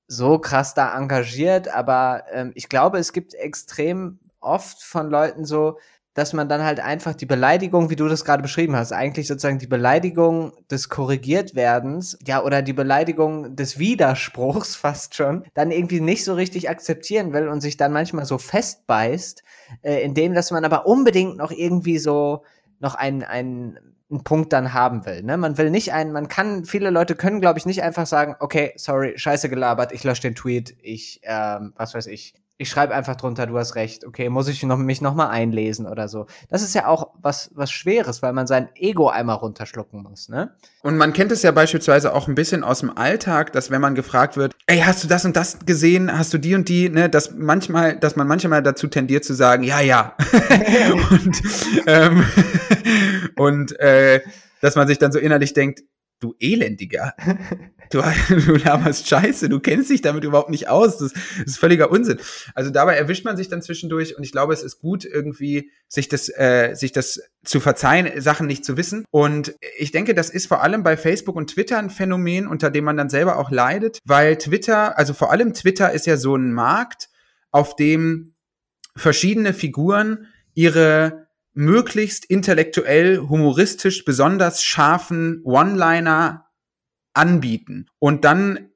so 0.06 0.38
krass 0.38 0.72
da 0.72 0.96
engagiert, 0.96 1.68
aber 1.68 2.24
ähm, 2.32 2.52
ich 2.54 2.70
glaube, 2.70 2.98
es 2.98 3.12
gibt 3.12 3.34
extrem 3.34 4.18
oft 4.40 4.82
von 4.82 5.10
Leuten 5.10 5.44
so, 5.44 5.78
dass 6.18 6.32
man 6.32 6.48
dann 6.48 6.64
halt 6.64 6.80
einfach 6.80 7.14
die 7.14 7.26
Beleidigung, 7.26 7.90
wie 7.90 7.96
du 7.96 8.08
das 8.08 8.24
gerade 8.24 8.42
beschrieben 8.42 8.74
hast, 8.74 8.92
eigentlich 8.92 9.28
sozusagen 9.28 9.60
die 9.60 9.68
Beleidigung 9.68 10.52
des 10.68 10.88
Korrigiertwerdens, 10.88 12.18
ja, 12.26 12.42
oder 12.42 12.60
die 12.60 12.72
Beleidigung 12.72 13.54
des 13.54 13.78
Widerspruchs 13.78 14.74
fast 14.76 15.14
schon, 15.14 15.44
dann 15.54 15.70
irgendwie 15.70 16.00
nicht 16.00 16.24
so 16.24 16.34
richtig 16.34 16.68
akzeptieren 16.68 17.32
will 17.32 17.46
und 17.46 17.60
sich 17.60 17.76
dann 17.76 17.92
manchmal 17.92 18.24
so 18.24 18.36
festbeißt, 18.36 19.44
äh, 19.82 20.02
indem, 20.02 20.34
dass 20.34 20.50
man 20.50 20.64
aber 20.64 20.86
unbedingt 20.86 21.36
noch 21.36 21.52
irgendwie 21.52 21.98
so 21.98 22.42
noch 22.80 22.96
einen, 22.96 23.22
einen, 23.22 23.78
einen 24.10 24.24
Punkt 24.24 24.52
dann 24.52 24.74
haben 24.74 25.06
will. 25.06 25.22
Ne? 25.22 25.36
Man 25.36 25.56
will 25.56 25.70
nicht 25.70 25.92
einen, 25.92 26.10
man 26.10 26.26
kann, 26.26 26.64
viele 26.64 26.90
Leute 26.90 27.14
können, 27.14 27.40
glaube 27.40 27.60
ich, 27.60 27.66
nicht 27.66 27.84
einfach 27.84 28.06
sagen, 28.06 28.34
okay, 28.40 28.72
sorry, 28.74 29.12
scheiße 29.16 29.48
gelabert, 29.48 29.92
ich 29.92 30.02
lösche 30.02 30.22
den 30.22 30.34
Tweet, 30.34 30.76
ich, 30.82 31.20
ähm, 31.22 31.74
was 31.76 31.94
weiß 31.94 32.08
ich, 32.08 32.34
ich 32.60 32.68
schreibe 32.68 32.92
einfach 32.92 33.14
drunter, 33.14 33.46
du 33.46 33.56
hast 33.56 33.76
recht, 33.76 34.04
okay, 34.04 34.28
muss 34.28 34.48
ich 34.48 34.62
noch, 34.64 34.76
mich 34.76 35.00
nochmal 35.00 35.28
einlesen 35.28 35.86
oder 35.86 36.08
so. 36.08 36.26
Das 36.48 36.62
ist 36.62 36.74
ja 36.74 36.86
auch 36.86 37.12
was, 37.22 37.50
was 37.54 37.70
Schweres, 37.70 38.20
weil 38.20 38.32
man 38.32 38.48
sein 38.48 38.68
Ego 38.74 39.08
einmal 39.08 39.36
runterschlucken 39.36 40.02
muss, 40.02 40.28
ne? 40.28 40.50
Und 40.82 40.96
man 40.96 41.12
kennt 41.12 41.30
es 41.30 41.42
ja 41.42 41.52
beispielsweise 41.52 42.12
auch 42.12 42.26
ein 42.26 42.34
bisschen 42.34 42.64
aus 42.64 42.80
dem 42.80 42.96
Alltag, 42.96 43.52
dass 43.52 43.70
wenn 43.70 43.80
man 43.80 43.94
gefragt 43.94 44.36
wird, 44.36 44.54
ey, 44.66 44.80
hast 44.80 45.04
du 45.04 45.08
das 45.08 45.24
und 45.24 45.36
das 45.36 45.60
gesehen, 45.66 46.16
hast 46.16 46.34
du 46.34 46.38
die 46.38 46.56
und 46.56 46.68
die, 46.68 46.88
ne, 46.88 47.08
dass 47.08 47.32
manchmal, 47.32 47.96
dass 47.96 48.16
man 48.16 48.26
manchmal 48.26 48.62
dazu 48.62 48.88
tendiert 48.88 49.24
zu 49.24 49.34
sagen, 49.34 49.62
ja, 49.62 49.80
ja. 49.80 50.16
und 51.10 51.42
ähm, 51.86 52.24
und 53.36 53.78
äh, 53.78 54.20
dass 54.60 54.74
man 54.74 54.88
sich 54.88 54.98
dann 54.98 55.12
so 55.12 55.20
innerlich 55.20 55.54
denkt, 55.54 55.84
du 56.18 56.34
Elendiger. 56.40 57.14
Du, 57.90 58.02
du 58.28 58.56
laberst 58.56 59.08
Scheiße, 59.08 59.48
du 59.48 59.60
kennst 59.60 59.88
dich 59.88 60.02
damit 60.02 60.24
überhaupt 60.24 60.50
nicht 60.50 60.68
aus. 60.68 60.98
Das, 60.98 61.12
das, 61.12 61.46
ist 61.46 61.58
völliger 61.58 61.90
Unsinn. 61.90 62.18
Also 62.54 62.70
dabei 62.70 62.96
erwischt 62.96 63.24
man 63.24 63.36
sich 63.36 63.48
dann 63.48 63.62
zwischendurch 63.62 64.16
und 64.16 64.24
ich 64.24 64.32
glaube, 64.32 64.52
es 64.52 64.62
ist 64.62 64.80
gut, 64.80 65.04
irgendwie 65.06 65.70
sich 65.88 66.08
das, 66.08 66.28
äh, 66.28 66.74
sich 66.74 66.92
das 66.92 67.20
zu 67.44 67.60
verzeihen, 67.60 68.20
Sachen 68.20 68.46
nicht 68.46 68.64
zu 68.64 68.76
wissen. 68.76 69.04
Und 69.10 69.54
ich 69.78 69.90
denke, 69.90 70.14
das 70.14 70.28
ist 70.28 70.48
vor 70.48 70.62
allem 70.62 70.82
bei 70.82 70.96
Facebook 70.96 71.36
und 71.36 71.50
Twitter 71.50 71.78
ein 71.78 71.88
Phänomen, 71.88 72.46
unter 72.46 72.70
dem 72.70 72.84
man 72.84 72.96
dann 72.96 73.08
selber 73.08 73.38
auch 73.38 73.50
leidet, 73.50 74.00
weil 74.04 74.36
Twitter, 74.36 74.98
also 74.98 75.14
vor 75.14 75.32
allem 75.32 75.54
Twitter 75.54 75.92
ist 75.92 76.06
ja 76.06 76.16
so 76.16 76.36
ein 76.36 76.52
Markt, 76.52 77.08
auf 77.50 77.74
dem 77.76 78.34
verschiedene 78.94 79.54
Figuren 79.54 80.26
ihre 80.54 81.28
möglichst 81.54 82.24
intellektuell, 82.26 83.18
humoristisch, 83.18 84.04
besonders 84.04 84.62
scharfen 84.62 85.40
One-Liner 85.44 86.47
anbieten. 87.14 87.86
Und 87.98 88.24
dann 88.24 88.70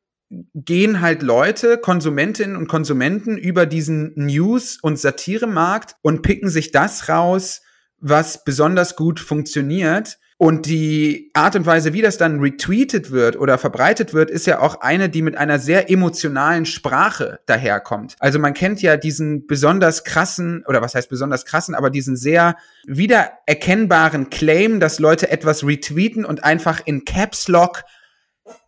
gehen 0.54 1.00
halt 1.00 1.22
Leute, 1.22 1.78
Konsumentinnen 1.78 2.56
und 2.56 2.68
Konsumenten 2.68 3.36
über 3.36 3.66
diesen 3.66 4.12
News- 4.16 4.78
und 4.80 4.98
Satiremarkt 4.98 5.96
und 6.02 6.22
picken 6.22 6.48
sich 6.48 6.72
das 6.72 7.08
raus, 7.08 7.60
was 7.98 8.44
besonders 8.44 8.96
gut 8.96 9.20
funktioniert 9.20 10.18
und 10.42 10.66
die 10.66 11.30
Art 11.34 11.54
und 11.54 11.66
Weise, 11.66 11.92
wie 11.92 12.02
das 12.02 12.18
dann 12.18 12.40
retweetet 12.40 13.12
wird 13.12 13.38
oder 13.38 13.58
verbreitet 13.58 14.12
wird, 14.12 14.28
ist 14.28 14.44
ja 14.48 14.58
auch 14.58 14.80
eine, 14.80 15.08
die 15.08 15.22
mit 15.22 15.36
einer 15.36 15.60
sehr 15.60 15.88
emotionalen 15.88 16.66
Sprache 16.66 17.38
daherkommt. 17.46 18.16
Also 18.18 18.40
man 18.40 18.52
kennt 18.52 18.82
ja 18.82 18.96
diesen 18.96 19.46
besonders 19.46 20.02
krassen, 20.02 20.64
oder 20.66 20.82
was 20.82 20.96
heißt 20.96 21.08
besonders 21.08 21.44
krassen, 21.44 21.76
aber 21.76 21.90
diesen 21.90 22.16
sehr 22.16 22.56
wiedererkennbaren 22.88 24.30
Claim, 24.30 24.80
dass 24.80 24.98
Leute 24.98 25.30
etwas 25.30 25.64
retweeten 25.64 26.24
und 26.24 26.42
einfach 26.42 26.80
in 26.84 27.04
Caps 27.04 27.46
Lock 27.46 27.84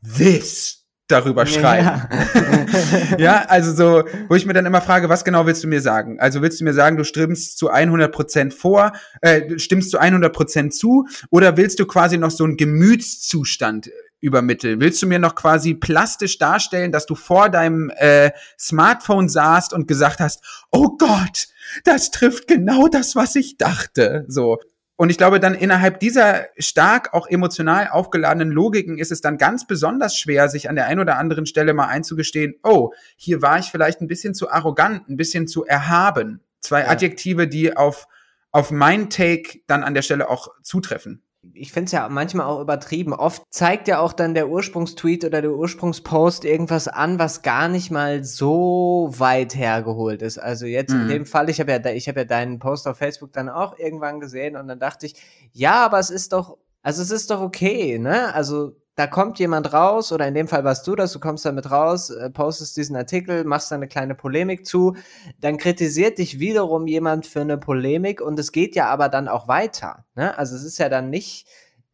this 0.03 0.85
darüber 1.09 1.47
schreiben. 1.47 1.87
Ja. 1.87 3.17
ja. 3.19 3.45
also 3.47 3.73
so, 3.73 4.09
wo 4.29 4.35
ich 4.35 4.47
mir 4.47 4.55
dann 4.55 4.67
immer 4.67 4.81
frage, 4.81 5.09
was 5.09 5.25
genau 5.25 5.47
willst 5.47 5.63
du 5.63 5.69
mir 5.69 5.81
sagen? 5.81 6.19
Also 6.19 6.41
willst 6.41 6.61
du 6.61 6.65
mir 6.65 6.73
sagen, 6.73 6.97
du 6.97 7.05
stimmst 7.05 7.59
zu 7.59 7.69
100 7.69 8.11
Prozent 8.11 8.55
vor, 8.55 8.93
äh, 9.21 9.59
stimmst 9.59 9.91
zu 9.91 9.99
100 9.99 10.33
Prozent 10.33 10.75
zu, 10.75 11.07
oder 11.31 11.57
willst 11.57 11.79
du 11.79 11.87
quasi 11.87 12.17
noch 12.17 12.31
so 12.31 12.45
einen 12.45 12.57
Gemütszustand 12.57 13.91
übermitteln? 14.21 14.81
Willst 14.81 15.03
du 15.03 15.07
mir 15.07 15.19
noch 15.19 15.35
quasi 15.35 15.75
plastisch 15.75 16.39
darstellen, 16.39 16.91
dass 16.91 17.05
du 17.05 17.15
vor 17.15 17.51
deinem 17.51 17.91
äh, 17.97 18.31
Smartphone 18.59 19.29
saßt 19.29 19.75
und 19.75 19.87
gesagt 19.87 20.21
hast, 20.21 20.43
oh 20.71 20.97
Gott, 20.97 21.49
das 21.85 22.11
trifft 22.11 22.49
genau 22.49 22.89
das, 22.89 23.15
was 23.15 23.37
ich 23.37 23.59
dachte. 23.59 24.25
So. 24.29 24.59
Und 24.97 25.11
ich 25.11 25.19
glaube, 25.19 25.41
dann 25.41 25.55
innerhalb 25.55 25.99
dieser 25.99 26.47
stark 26.57 27.15
auch 27.15 27.27
emotional 27.27 27.89
aufgeladenen 27.89 28.51
Logiken 28.53 28.99
ist 28.99 29.11
es 29.11 29.21
dann 29.21 29.39
ganz 29.39 29.67
besonders 29.67 30.17
schwer, 30.17 30.49
sich 30.49 30.69
an 30.69 30.77
der 30.77 30.87
einen 30.87 31.01
oder 31.01 31.19
anderen 31.19 31.47
Stelle 31.47 31.75
mal 31.75 31.89
einzugestehen, 31.89 32.55
oh, 32.63 32.93
hier 33.17 33.43
war 33.43 33.59
ich 33.59 33.67
vielleicht 33.67 34.01
ein 34.01 34.07
bisschen 34.07 34.35
zu 34.35 34.51
arrogant, 34.51 35.09
ein 35.09 35.17
bisschen 35.17 35.49
zu 35.49 35.65
erhaben. 35.65 36.41
Zwei 36.61 36.83
ja. 36.83 36.89
Adjektive, 36.89 37.49
die 37.49 37.77
auf, 37.77 38.07
auf 38.53 38.71
mein 38.71 39.11
Take 39.11 39.61
dann 39.67 39.83
an 39.83 39.95
der 39.95 40.03
Stelle 40.03 40.29
auch 40.31 40.49
zutreffen 40.63 41.23
ich 41.55 41.73
finde 41.73 41.87
es 41.87 41.93
ja 41.93 42.09
manchmal 42.09 42.47
auch 42.47 42.61
übertrieben. 42.61 43.13
Oft 43.13 43.43
zeigt 43.51 43.89
ja 43.89 44.01
auch 44.01 44.13
dann 44.13 44.35
der 44.35 44.49
Ursprungstweet 44.49 45.25
oder 45.25 45.41
der 45.41 45.53
Ursprungspost 45.53 46.45
irgendwas 46.45 46.89
an, 46.89 47.19
was 47.19 47.43
gar 47.43 47.69
nicht 47.69 47.91
mal 47.91 48.25
so 48.25 49.13
weit 49.17 49.55
hergeholt 49.55 50.23
ist. 50.23 50.39
Also 50.39 50.67
jetzt 50.67 50.93
mhm. 50.93 51.03
in 51.03 51.09
dem 51.09 51.27
Fall, 51.27 51.49
ich 51.49 51.61
habe 51.61 51.73
ja, 51.73 51.85
ich 51.91 52.09
habe 52.09 52.21
ja 52.21 52.25
deinen 52.25 52.59
Post 52.59 52.89
auf 52.89 52.99
Facebook 52.99 53.33
dann 53.33 53.49
auch 53.49 53.79
irgendwann 53.79 54.21
gesehen 54.21 54.57
und 54.57 54.69
dann 54.69 54.81
dachte 54.81 55.07
ich, 55.07 55.15
ja, 55.53 55.85
aber 55.85 55.99
es 55.99 56.11
ist 56.11 56.33
doch, 56.33 56.59
also 56.83 57.03
es 57.03 57.11
ist 57.11 57.31
doch 57.31 57.41
okay, 57.41 57.99
ne? 57.99 58.35
Also 58.35 58.77
da 58.97 59.07
kommt 59.07 59.39
jemand 59.39 59.73
raus, 59.73 60.13
oder 60.13 60.27
in 60.29 60.35
dem 60.35 60.49
Fall 60.49 60.65
warst 60.65 60.87
du 60.87 60.95
das, 60.95 61.13
du 61.13 61.21
kommst 61.21 61.45
damit 61.45 61.71
raus, 61.71 62.11
äh, 62.11 62.31
postest 62.31 62.77
diesen 62.77 62.97
Artikel, 62.97 63.45
machst 63.45 63.71
da 63.71 63.77
eine 63.77 63.89
kleine 63.89 64.15
Polemik 64.15 64.67
zu, 64.67 64.95
dann 65.41 65.57
kritisiert 65.57 66.19
dich 66.19 66.39
wiederum 66.39 66.87
jemand 66.87 67.27
für 67.27 67.41
eine 67.41 67.59
Polemik 67.59 68.21
und 68.21 68.39
es 68.39 68.53
geht 68.53 68.77
ja 68.77 68.89
aber 68.89 69.09
dann 69.09 69.29
auch 69.29 69.49
weiter. 69.49 70.05
Ne? 70.15 70.37
Also 70.39 70.55
es 70.55 70.63
ist 70.65 70.79
ja 70.79 70.89
dann 70.89 71.11
nicht, 71.11 71.49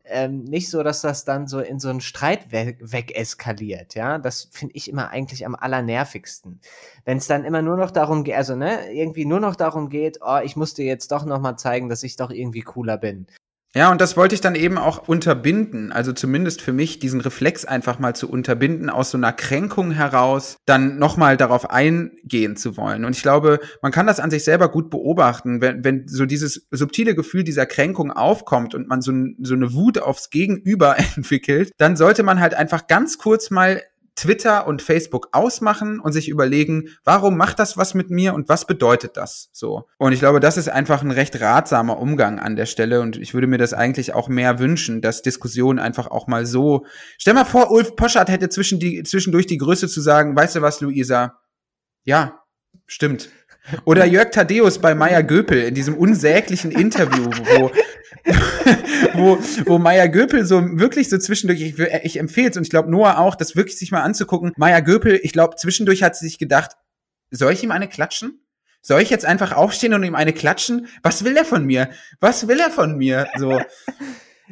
ähm, 0.05 0.45
nicht 0.45 0.69
so, 0.69 0.83
dass 0.83 1.01
das 1.01 1.25
dann 1.25 1.47
so 1.47 1.61
in 1.61 1.79
so 1.79 1.89
einen 1.89 2.01
Streit 2.01 2.53
we 2.53 2.77
wegeskaliert, 2.81 3.95
ja. 3.95 4.19
Das 4.19 4.49
finde 4.51 4.75
ich 4.75 4.91
immer 4.91 5.11
eigentlich 5.11 5.47
am 5.47 5.55
allernervigsten. 5.55 6.61
Wenn 7.05 7.19
es 7.19 7.27
dann 7.29 7.45
immer 7.45 7.63
nur 7.63 7.77
noch 7.77 7.91
darum 7.91 8.25
geht, 8.25 8.35
also 8.35 8.57
ne, 8.57 8.93
irgendwie 8.93 9.25
nur 9.25 9.41
noch 9.41 9.57
darum 9.57 9.89
geht, 9.89 10.19
oh, 10.23 10.41
ich 10.43 10.57
muss 10.57 10.75
dir 10.75 10.85
jetzt 10.87 11.13
doch 11.13 11.25
nochmal 11.25 11.57
zeigen, 11.59 11.89
dass 11.89 12.03
ich 12.03 12.17
doch 12.17 12.31
irgendwie 12.31 12.63
cooler 12.63 12.99
bin. 12.99 13.27
Ja, 13.73 13.93
und 13.93 14.01
das 14.01 14.17
wollte 14.17 14.35
ich 14.35 14.41
dann 14.41 14.57
eben 14.57 14.79
auch 14.79 15.07
unterbinden, 15.07 15.93
also 15.93 16.13
zumindest 16.13 16.61
für 16.61 16.73
mich 16.73 16.99
diesen 16.99 17.21
Reflex 17.21 17.65
einfach 17.65 18.01
mal 18.01 18.17
zu 18.17 18.29
unterbinden, 18.29 18.91
aus 18.91 19.13
so 19.13 19.19
einer 19.19 19.33
Kränkung 19.33 19.93
heraus 19.93 20.57
dann 20.67 20.99
nochmal 20.99 21.37
darauf 21.37 21.71
eingehen 21.71 22.57
zu 22.57 22.77
wollen. 22.77 23.05
Und 23.05 23.15
ich 23.15 23.23
glaube, 23.23 23.61
man 23.81 23.93
kann 23.93 24.09
das 24.09 24.19
an 24.19 24.33
sich 24.33 24.43
selber 24.43 24.73
gut 24.73 24.91
beobachten, 24.91 25.61
wenn, 25.61 25.85
wenn 25.85 26.09
so 26.09 26.27
dieses 26.27 26.67
subtile 26.73 27.15
Gefühl 27.15 27.45
dieser 27.45 27.65
Kränkung 27.65 28.11
aufkommt 28.11 28.75
und 28.75 28.89
man 28.89 29.03
so, 29.03 29.13
so 29.41 29.55
eine 29.55 29.73
Wut 29.73 30.01
aufs 30.01 30.31
Gegenüber 30.31 30.97
entwickelt, 31.17 31.71
dann 31.79 31.95
sollte 31.95 32.25
man 32.25 32.41
halt 32.41 32.55
einfach 32.55 32.89
ganz 32.89 33.19
kurz 33.19 33.51
mal 33.51 33.81
Twitter 34.21 34.67
und 34.67 34.83
Facebook 34.83 35.29
ausmachen 35.33 35.99
und 35.99 36.13
sich 36.13 36.29
überlegen, 36.29 36.91
warum 37.05 37.39
macht 37.39 37.59
das 37.59 37.79
was 37.79 37.95
mit 37.95 38.11
mir 38.11 38.35
und 38.35 38.51
was 38.51 38.67
bedeutet 38.67 39.17
das 39.17 39.49
so? 39.53 39.87
Und 39.97 40.13
ich 40.13 40.19
glaube, 40.19 40.41
das 40.41 40.59
ist 40.59 40.69
einfach 40.69 41.01
ein 41.01 41.11
recht 41.11 41.41
ratsamer 41.41 41.99
Umgang 41.99 42.39
an 42.39 42.55
der 42.55 42.67
Stelle 42.67 43.01
und 43.01 43.17
ich 43.17 43.33
würde 43.33 43.47
mir 43.47 43.57
das 43.57 43.73
eigentlich 43.73 44.13
auch 44.13 44.29
mehr 44.29 44.59
wünschen, 44.59 45.01
dass 45.01 45.23
Diskussionen 45.23 45.79
einfach 45.79 46.07
auch 46.07 46.27
mal 46.27 46.45
so. 46.45 46.85
Stell 47.17 47.33
mal 47.33 47.47
vor, 47.47 47.71
Ulf 47.71 47.97
Poschardt 47.97 48.29
hätte 48.29 48.51
zwischendurch 48.51 49.47
die 49.47 49.57
Größe 49.57 49.89
zu 49.89 50.03
sagen, 50.03 50.37
weißt 50.37 50.57
du 50.57 50.61
was, 50.61 50.83
Luisa? 50.83 51.41
Ja, 52.05 52.43
stimmt. 52.87 53.31
Oder 53.85 54.05
Jörg 54.05 54.31
Thaddeus 54.31 54.79
bei 54.79 54.95
Maya 54.95 55.23
Göpel 55.23 55.63
in 55.63 55.75
diesem 55.75 55.97
unsäglichen 55.97 56.71
Interview, 56.71 57.31
wo, 57.55 57.71
wo, 59.15 59.39
wo 59.67 59.79
Maya 59.79 60.07
Göpel 60.07 60.45
so 60.45 60.63
wirklich 60.79 61.09
so 61.09 61.19
zwischendurch, 61.19 61.61
ich, 61.61 61.79
ich 61.79 62.19
empfehle 62.19 62.51
es 62.51 62.57
und 62.57 62.63
ich 62.65 62.71
glaube 62.71 62.91
Noah 62.91 63.19
auch, 63.19 63.35
das 63.35 63.57
wirklich 63.57 63.79
sich 63.79 63.93
mal 63.93 64.03
anzugucken. 64.03 64.53
Maya 64.57 64.81
Göpel, 64.81 65.21
ich 65.23 65.33
glaube, 65.33 65.57
zwischendurch 65.57 66.03
hat 66.03 66.17
sie 66.17 66.27
sich 66.27 66.39
gedacht, 66.39 66.73
soll 67.31 67.53
ich 67.53 67.63
ihm 67.63 67.71
eine 67.71 67.89
klatschen? 67.89 68.41
Soll 68.83 69.03
ich 69.03 69.11
jetzt 69.11 69.27
einfach 69.27 69.53
aufstehen 69.53 69.93
und 69.93 70.05
ihm 70.05 70.15
eine 70.15 70.33
klatschen? 70.33 70.89
Was 71.03 71.25
will 71.25 71.37
er 71.37 71.45
von 71.45 71.67
mir? 71.67 71.91
Was 72.19 72.49
will 72.49 72.59
er 72.61 72.71
von 72.71 72.97
mir? 72.97 73.29
So. 73.37 73.61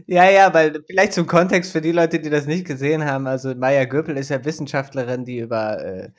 Ja, 0.07 0.31
ja, 0.31 0.55
weil 0.55 0.85
vielleicht 0.87 1.13
zum 1.13 1.27
Kontext 1.27 1.73
für 1.73 1.81
die 1.81 1.91
Leute, 1.91 2.21
die 2.21 2.31
das 2.31 2.47
nicht 2.47 2.67
gesehen 2.67 3.05
haben. 3.05 3.27
Also 3.27 3.55
Maya 3.57 3.85
Göpel 3.85 4.17
ist 4.17 4.29
ja 4.29 4.45
Wissenschaftlerin, 4.45 5.25
die 5.25 5.39
über 5.39 5.85
äh, 5.85 6.11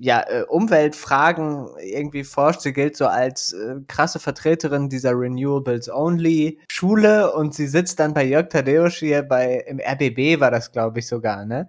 ja, 0.00 0.22
äh, 0.26 0.44
Umweltfragen 0.48 1.68
irgendwie 1.82 2.24
forscht. 2.24 2.62
Sie 2.62 2.72
gilt 2.72 2.96
so 2.96 3.06
als 3.06 3.52
äh, 3.52 3.76
krasse 3.86 4.18
Vertreterin 4.18 4.88
dieser 4.88 5.12
Renewables 5.12 5.90
Only 5.90 6.58
Schule 6.70 7.32
und 7.34 7.54
sie 7.54 7.66
sitzt 7.68 8.00
dann 8.00 8.14
bei 8.14 8.24
Jörg 8.24 8.48
Tadeusz 8.48 8.94
hier 8.94 9.22
bei 9.22 9.62
im 9.66 9.78
RBB 9.78 10.40
war 10.40 10.50
das 10.50 10.72
glaube 10.72 11.00
ich 11.00 11.06
sogar, 11.06 11.44
ne? 11.44 11.68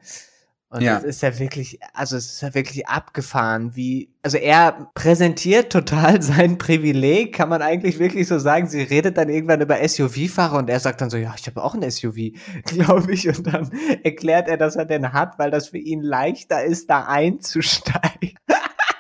Und 0.71 0.83
ja. 0.83 0.99
es 0.99 1.03
ist 1.03 1.21
ja 1.21 1.37
wirklich, 1.37 1.79
also 1.93 2.15
es 2.15 2.31
ist 2.31 2.41
ja 2.41 2.55
wirklich 2.55 2.87
abgefahren, 2.87 3.75
wie, 3.75 4.09
also 4.23 4.37
er 4.37 4.89
präsentiert 4.93 5.69
total 5.69 6.21
sein 6.21 6.57
Privileg, 6.57 7.35
kann 7.35 7.49
man 7.49 7.61
eigentlich 7.61 7.99
wirklich 7.99 8.29
so 8.29 8.39
sagen. 8.39 8.67
Sie 8.67 8.81
redet 8.81 9.17
dann 9.17 9.27
irgendwann 9.27 9.59
über 9.59 9.85
SUV-Fahrer 9.85 10.59
und 10.59 10.69
er 10.69 10.79
sagt 10.79 11.01
dann 11.01 11.09
so, 11.09 11.17
ja, 11.17 11.35
ich 11.37 11.45
habe 11.45 11.61
auch 11.61 11.75
ein 11.75 11.91
SUV, 11.91 12.15
glaube 12.65 13.13
ich. 13.13 13.27
Und 13.27 13.53
dann 13.53 13.69
erklärt 14.03 14.47
er, 14.47 14.55
dass 14.55 14.77
er 14.77 14.85
den 14.85 15.11
hat, 15.11 15.37
weil 15.37 15.51
das 15.51 15.67
für 15.67 15.77
ihn 15.77 16.01
leichter 16.01 16.63
ist, 16.63 16.89
da 16.89 17.03
einzusteigen. 17.03 18.37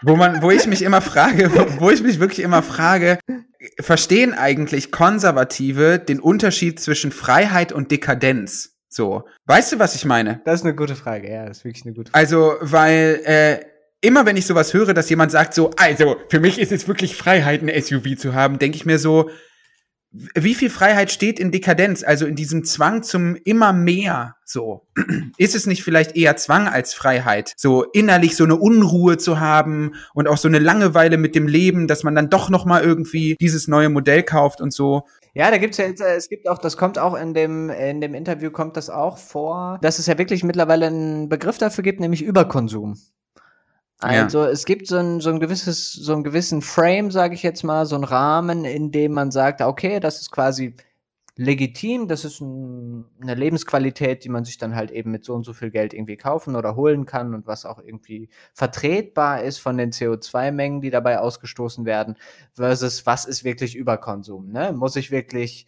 Wo 0.01 0.17
man, 0.17 0.41
wo 0.41 0.51
ich 0.51 0.67
mich 0.67 0.81
immer 0.81 0.99
frage, 0.99 1.51
wo 1.79 1.89
ich 1.89 2.01
mich 2.01 2.19
wirklich 2.19 2.39
immer 2.39 2.63
frage, 2.63 3.17
verstehen 3.79 4.33
eigentlich 4.33 4.91
Konservative 4.91 5.99
den 5.99 6.19
Unterschied 6.19 6.81
zwischen 6.81 7.13
Freiheit 7.13 7.71
und 7.71 7.91
Dekadenz? 7.91 8.71
So. 8.93 9.23
Weißt 9.45 9.71
du, 9.71 9.79
was 9.79 9.95
ich 9.95 10.03
meine? 10.03 10.41
Das 10.43 10.59
ist 10.59 10.65
eine 10.65 10.75
gute 10.75 10.95
Frage, 10.95 11.31
ja, 11.31 11.45
das 11.45 11.59
ist 11.59 11.65
wirklich 11.65 11.85
eine 11.85 11.93
gute 11.93 12.11
Frage. 12.11 12.19
Also, 12.19 12.55
weil 12.59 13.21
äh, 13.23 13.59
immer 14.01 14.25
wenn 14.25 14.35
ich 14.35 14.45
sowas 14.45 14.73
höre, 14.73 14.93
dass 14.93 15.09
jemand 15.09 15.31
sagt 15.31 15.53
so, 15.53 15.71
also, 15.77 16.17
für 16.27 16.41
mich 16.41 16.59
ist 16.59 16.73
es 16.73 16.89
wirklich 16.89 17.15
Freiheit, 17.15 17.63
ein 17.63 17.81
SUV 17.81 18.17
zu 18.17 18.33
haben, 18.33 18.59
denke 18.59 18.75
ich 18.75 18.85
mir 18.85 18.99
so, 18.99 19.29
wie 20.11 20.55
viel 20.55 20.69
Freiheit 20.69 21.09
steht 21.09 21.39
in 21.39 21.51
Dekadenz, 21.51 22.03
also 22.03 22.25
in 22.25 22.35
diesem 22.35 22.65
Zwang 22.65 23.01
zum 23.01 23.37
immer 23.45 23.71
mehr, 23.71 24.35
so. 24.43 24.85
Ist 25.37 25.55
es 25.55 25.67
nicht 25.67 25.83
vielleicht 25.83 26.17
eher 26.17 26.35
Zwang 26.35 26.67
als 26.67 26.93
Freiheit, 26.93 27.53
so 27.55 27.83
innerlich 27.83 28.35
so 28.35 28.43
eine 28.43 28.57
Unruhe 28.57 29.17
zu 29.17 29.39
haben 29.39 29.93
und 30.13 30.27
auch 30.27 30.37
so 30.37 30.49
eine 30.49 30.59
Langeweile 30.59 31.17
mit 31.17 31.33
dem 31.33 31.47
Leben, 31.47 31.87
dass 31.87 32.03
man 32.03 32.13
dann 32.13 32.29
doch 32.29 32.49
noch 32.49 32.65
mal 32.65 32.83
irgendwie 32.83 33.37
dieses 33.39 33.69
neue 33.69 33.87
Modell 33.87 34.23
kauft 34.23 34.59
und 34.59 34.73
so. 34.73 35.07
Ja, 35.33 35.49
da 35.49 35.57
gibt's 35.57 35.77
ja 35.77 35.85
jetzt, 35.85 36.01
äh, 36.01 36.15
es 36.15 36.27
gibt 36.27 36.47
auch, 36.49 36.57
das 36.57 36.75
kommt 36.75 36.99
auch 36.99 37.15
in 37.15 37.33
dem, 37.33 37.69
in 37.69 38.01
dem 38.01 38.13
Interview 38.13 38.51
kommt 38.51 38.75
das 38.75 38.89
auch 38.89 39.17
vor, 39.17 39.79
dass 39.81 39.99
es 39.99 40.07
ja 40.07 40.17
wirklich 40.17 40.43
mittlerweile 40.43 40.87
einen 40.87 41.29
Begriff 41.29 41.57
dafür 41.57 41.83
gibt, 41.83 41.99
nämlich 41.99 42.21
Überkonsum. 42.21 42.97
Also 43.99 44.43
ja. 44.43 44.49
es 44.49 44.65
gibt 44.65 44.87
so 44.87 44.97
ein, 44.97 45.19
so 45.21 45.29
ein 45.29 45.39
gewisses, 45.39 45.93
so 45.93 46.13
einen 46.13 46.23
gewissen 46.23 46.61
Frame, 46.61 47.11
sage 47.11 47.35
ich 47.35 47.43
jetzt 47.43 47.63
mal, 47.63 47.85
so 47.85 47.95
ein 47.95 48.03
Rahmen, 48.03 48.65
in 48.65 48.91
dem 48.91 49.13
man 49.13 49.29
sagt, 49.31 49.61
okay, 49.61 49.99
das 49.99 50.21
ist 50.21 50.31
quasi 50.31 50.75
legitim, 51.37 52.07
das 52.07 52.25
ist 52.25 52.41
ein, 52.41 53.05
eine 53.21 53.35
Lebensqualität, 53.35 54.23
die 54.23 54.29
man 54.29 54.45
sich 54.45 54.57
dann 54.57 54.75
halt 54.75 54.91
eben 54.91 55.11
mit 55.11 55.23
so 55.25 55.33
und 55.33 55.43
so 55.43 55.53
viel 55.53 55.71
Geld 55.71 55.93
irgendwie 55.93 56.17
kaufen 56.17 56.55
oder 56.55 56.75
holen 56.75 57.05
kann 57.05 57.33
und 57.33 57.47
was 57.47 57.65
auch 57.65 57.79
irgendwie 57.79 58.29
vertretbar 58.53 59.41
ist 59.43 59.59
von 59.59 59.77
den 59.77 59.91
CO2-Mengen, 59.91 60.81
die 60.81 60.89
dabei 60.91 61.19
ausgestoßen 61.19 61.85
werden, 61.85 62.17
versus 62.53 63.05
was 63.05 63.25
ist 63.25 63.43
wirklich 63.43 63.75
Überkonsum, 63.75 64.51
ne? 64.51 64.73
Muss 64.73 64.95
ich 64.95 65.11
wirklich 65.11 65.67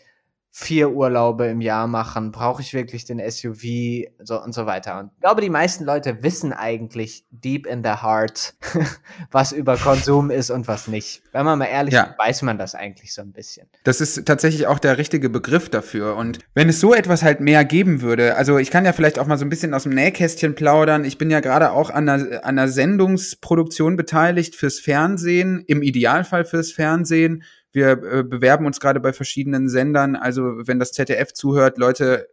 vier 0.55 0.91
Urlaube 0.91 1.47
im 1.47 1.61
Jahr 1.61 1.87
machen? 1.87 2.31
Brauche 2.31 2.61
ich 2.61 2.75
wirklich 2.75 3.05
den 3.05 3.19
SUV? 3.19 4.05
So 4.23 4.39
und 4.41 4.53
so 4.53 4.67
weiter. 4.67 4.99
Und 4.99 5.09
ich 5.15 5.21
glaube, 5.21 5.41
die 5.41 5.49
meisten 5.49 5.83
Leute 5.83 6.21
wissen 6.21 6.53
eigentlich 6.53 7.25
deep 7.31 7.65
in 7.65 7.81
their 7.81 8.03
heart, 8.03 8.53
was 9.31 9.51
über 9.51 9.77
Konsum 9.77 10.29
ist 10.29 10.51
und 10.51 10.67
was 10.67 10.87
nicht. 10.87 11.23
Wenn 11.31 11.43
man 11.43 11.57
mal 11.57 11.65
ehrlich 11.65 11.95
ja. 11.95 12.03
ist, 12.03 12.19
weiß 12.19 12.43
man 12.43 12.59
das 12.59 12.75
eigentlich 12.75 13.15
so 13.15 13.23
ein 13.23 13.31
bisschen. 13.31 13.67
Das 13.83 13.99
ist 13.99 14.25
tatsächlich 14.27 14.67
auch 14.67 14.77
der 14.77 14.99
richtige 14.99 15.27
Begriff 15.27 15.69
dafür. 15.69 16.15
Und 16.17 16.37
wenn 16.53 16.69
es 16.69 16.79
so 16.79 16.93
etwas 16.93 17.23
halt 17.23 17.39
mehr 17.39 17.65
geben 17.65 18.01
würde, 18.01 18.35
also 18.35 18.59
ich 18.59 18.69
kann 18.69 18.85
ja 18.85 18.93
vielleicht 18.93 19.17
auch 19.17 19.25
mal 19.25 19.39
so 19.39 19.45
ein 19.45 19.49
bisschen 19.49 19.73
aus 19.73 19.83
dem 19.83 19.95
Nähkästchen 19.95 20.53
plaudern. 20.53 21.03
Ich 21.03 21.17
bin 21.17 21.31
ja 21.31 21.39
gerade 21.39 21.71
auch 21.71 21.89
an 21.89 22.07
einer, 22.07 22.45
an 22.45 22.59
einer 22.59 22.67
Sendungsproduktion 22.67 23.95
beteiligt 23.95 24.55
fürs 24.55 24.79
Fernsehen, 24.79 25.63
im 25.65 25.81
Idealfall 25.81 26.45
fürs 26.45 26.71
Fernsehen 26.71 27.43
wir 27.73 27.91
äh, 27.91 28.23
bewerben 28.23 28.65
uns 28.65 28.79
gerade 28.79 28.99
bei 28.99 29.13
verschiedenen 29.13 29.67
Sendern. 29.67 30.15
Also 30.15 30.67
wenn 30.67 30.79
das 30.79 30.93
ZDF 30.93 31.33
zuhört, 31.33 31.77
Leute, 31.77 32.27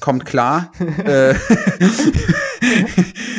kommt 0.00 0.24
klar. 0.24 0.72
äh, 1.04 1.30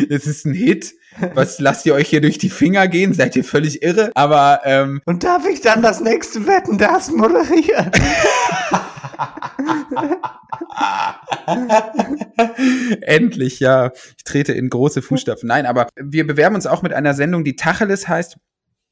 es 0.09 0.27
ist 0.27 0.45
ein 0.45 0.53
Hit. 0.53 0.93
Was 1.33 1.59
lasst 1.59 1.85
ihr 1.85 1.95
euch 1.95 2.09
hier 2.09 2.21
durch 2.21 2.37
die 2.37 2.49
Finger 2.49 2.87
gehen? 2.87 3.13
Seid 3.13 3.35
ihr 3.35 3.43
völlig 3.43 3.81
irre? 3.81 4.11
Aber 4.13 4.61
ähm, 4.65 5.01
und 5.05 5.23
darf 5.23 5.47
ich 5.47 5.61
dann 5.61 5.81
das 5.81 5.99
nächste 5.99 6.45
Wetten 6.45 6.77
das 6.77 7.09
moderieren? 7.09 7.91
Endlich, 13.01 13.59
ja. 13.59 13.91
Ich 14.17 14.23
trete 14.23 14.53
in 14.53 14.69
große 14.69 15.01
Fußstapfen. 15.01 15.47
Nein, 15.47 15.65
aber 15.65 15.87
wir 15.95 16.27
bewerben 16.27 16.55
uns 16.55 16.67
auch 16.67 16.83
mit 16.83 16.93
einer 16.93 17.15
Sendung, 17.15 17.43
die 17.43 17.55
Tacheles 17.55 18.07
heißt. 18.07 18.37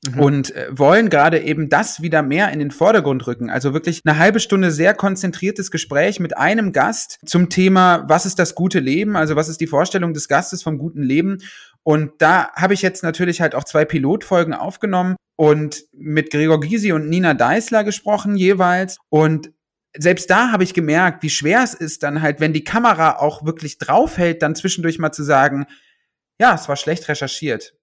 Mhm. 0.03 0.19
Und 0.19 0.55
äh, 0.55 0.67
wollen 0.71 1.09
gerade 1.09 1.39
eben 1.41 1.69
das 1.69 2.01
wieder 2.01 2.21
mehr 2.21 2.51
in 2.51 2.59
den 2.59 2.71
Vordergrund 2.71 3.25
rücken. 3.27 3.49
Also 3.49 3.73
wirklich 3.73 4.01
eine 4.05 4.17
halbe 4.17 4.39
Stunde 4.39 4.71
sehr 4.71 4.93
konzentriertes 4.93 5.71
Gespräch 5.71 6.19
mit 6.19 6.37
einem 6.37 6.73
Gast 6.73 7.19
zum 7.25 7.49
Thema, 7.49 8.05
was 8.07 8.25
ist 8.25 8.39
das 8.39 8.55
gute 8.55 8.79
Leben? 8.79 9.15
Also 9.15 9.35
was 9.35 9.49
ist 9.49 9.61
die 9.61 9.67
Vorstellung 9.67 10.13
des 10.13 10.27
Gastes 10.27 10.63
vom 10.63 10.77
guten 10.77 11.01
Leben? 11.01 11.39
Und 11.83 12.13
da 12.19 12.51
habe 12.53 12.73
ich 12.73 12.81
jetzt 12.81 13.03
natürlich 13.03 13.41
halt 13.41 13.55
auch 13.55 13.63
zwei 13.63 13.85
Pilotfolgen 13.85 14.53
aufgenommen 14.53 15.15
und 15.35 15.83
mit 15.93 16.31
Gregor 16.31 16.59
Gysi 16.59 16.91
und 16.91 17.09
Nina 17.09 17.33
Deißler 17.33 17.83
gesprochen 17.83 18.35
jeweils. 18.35 18.97
Und 19.09 19.51
selbst 19.97 20.29
da 20.29 20.51
habe 20.51 20.63
ich 20.63 20.73
gemerkt, 20.73 21.23
wie 21.23 21.29
schwer 21.29 21.63
es 21.63 21.73
ist, 21.73 22.03
dann 22.03 22.21
halt, 22.21 22.39
wenn 22.39 22.53
die 22.53 22.63
Kamera 22.63 23.17
auch 23.17 23.45
wirklich 23.45 23.77
draufhält, 23.77 24.41
dann 24.41 24.55
zwischendurch 24.55 24.99
mal 24.99 25.11
zu 25.11 25.23
sagen, 25.23 25.65
ja, 26.39 26.53
es 26.53 26.67
war 26.67 26.75
schlecht 26.75 27.07
recherchiert. 27.07 27.73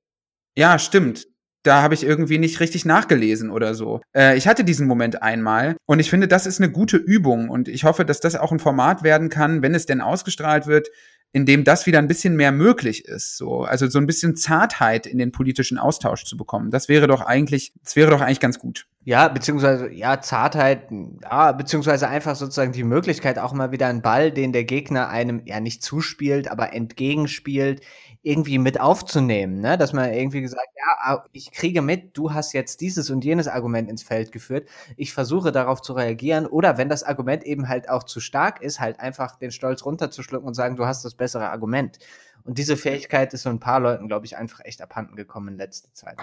Ja, 0.54 0.78
stimmt 0.78 1.31
da 1.62 1.82
habe 1.82 1.94
ich 1.94 2.04
irgendwie 2.04 2.38
nicht 2.38 2.60
richtig 2.60 2.84
nachgelesen 2.84 3.50
oder 3.50 3.74
so. 3.74 4.00
Äh, 4.14 4.36
ich 4.36 4.48
hatte 4.48 4.64
diesen 4.64 4.86
Moment 4.86 5.22
einmal 5.22 5.76
und 5.86 6.00
ich 6.00 6.10
finde, 6.10 6.28
das 6.28 6.46
ist 6.46 6.60
eine 6.60 6.70
gute 6.70 6.96
Übung 6.96 7.48
und 7.48 7.68
ich 7.68 7.84
hoffe, 7.84 8.04
dass 8.04 8.20
das 8.20 8.36
auch 8.36 8.52
ein 8.52 8.58
Format 8.58 9.02
werden 9.02 9.28
kann, 9.28 9.62
wenn 9.62 9.74
es 9.74 9.86
denn 9.86 10.00
ausgestrahlt 10.00 10.66
wird, 10.66 10.88
in 11.34 11.46
dem 11.46 11.64
das 11.64 11.86
wieder 11.86 11.98
ein 11.98 12.08
bisschen 12.08 12.36
mehr 12.36 12.52
möglich 12.52 13.06
ist. 13.06 13.38
So, 13.38 13.62
also 13.62 13.88
so 13.88 13.98
ein 13.98 14.06
bisschen 14.06 14.36
Zartheit 14.36 15.06
in 15.06 15.18
den 15.18 15.32
politischen 15.32 15.78
Austausch 15.78 16.24
zu 16.24 16.36
bekommen. 16.36 16.70
Das 16.70 16.88
wäre 16.88 17.06
doch 17.06 17.22
eigentlich, 17.22 17.72
das 17.82 17.96
wäre 17.96 18.10
doch 18.10 18.20
eigentlich 18.20 18.40
ganz 18.40 18.58
gut. 18.58 18.86
Ja, 19.04 19.28
beziehungsweise, 19.28 19.90
ja, 19.90 20.20
Zartheit, 20.20 20.88
ja, 21.22 21.52
beziehungsweise 21.52 22.08
einfach 22.08 22.36
sozusagen 22.36 22.72
die 22.72 22.84
Möglichkeit, 22.84 23.38
auch 23.38 23.52
mal 23.52 23.72
wieder 23.72 23.88
einen 23.88 24.02
Ball, 24.02 24.30
den 24.30 24.52
der 24.52 24.64
Gegner 24.64 25.08
einem 25.08 25.42
ja 25.46 25.58
nicht 25.58 25.82
zuspielt, 25.82 26.48
aber 26.50 26.74
entgegenspielt, 26.74 27.80
irgendwie 28.22 28.58
mit 28.58 28.80
aufzunehmen, 28.80 29.60
ne? 29.60 29.76
Dass 29.76 29.92
man 29.92 30.12
irgendwie 30.12 30.42
gesagt, 30.42 30.68
ja, 30.76 31.24
ich 31.32 31.50
kriege 31.50 31.82
mit, 31.82 32.16
du 32.16 32.32
hast 32.32 32.52
jetzt 32.52 32.80
dieses 32.80 33.10
und 33.10 33.24
jenes 33.24 33.48
Argument 33.48 33.90
ins 33.90 34.02
Feld 34.02 34.30
geführt. 34.30 34.68
Ich 34.96 35.12
versuche 35.12 35.50
darauf 35.50 35.82
zu 35.82 35.92
reagieren. 35.92 36.46
Oder 36.46 36.78
wenn 36.78 36.88
das 36.88 37.02
Argument 37.02 37.42
eben 37.44 37.68
halt 37.68 37.88
auch 37.88 38.04
zu 38.04 38.20
stark 38.20 38.62
ist, 38.62 38.80
halt 38.80 39.00
einfach 39.00 39.36
den 39.36 39.50
Stolz 39.50 39.84
runterzuschlucken 39.84 40.46
und 40.46 40.54
sagen, 40.54 40.76
du 40.76 40.86
hast 40.86 41.04
das 41.04 41.14
bessere 41.14 41.50
Argument. 41.50 41.98
Und 42.44 42.58
diese 42.58 42.76
Fähigkeit 42.76 43.32
ist 43.34 43.42
so 43.42 43.50
ein 43.50 43.60
paar 43.60 43.80
Leuten, 43.80 44.08
glaube 44.08 44.26
ich, 44.26 44.36
einfach 44.36 44.60
echt 44.64 44.82
abhanden 44.82 45.16
gekommen 45.16 45.48
in 45.48 45.56
letzter 45.58 45.92
Zeit. 45.92 46.18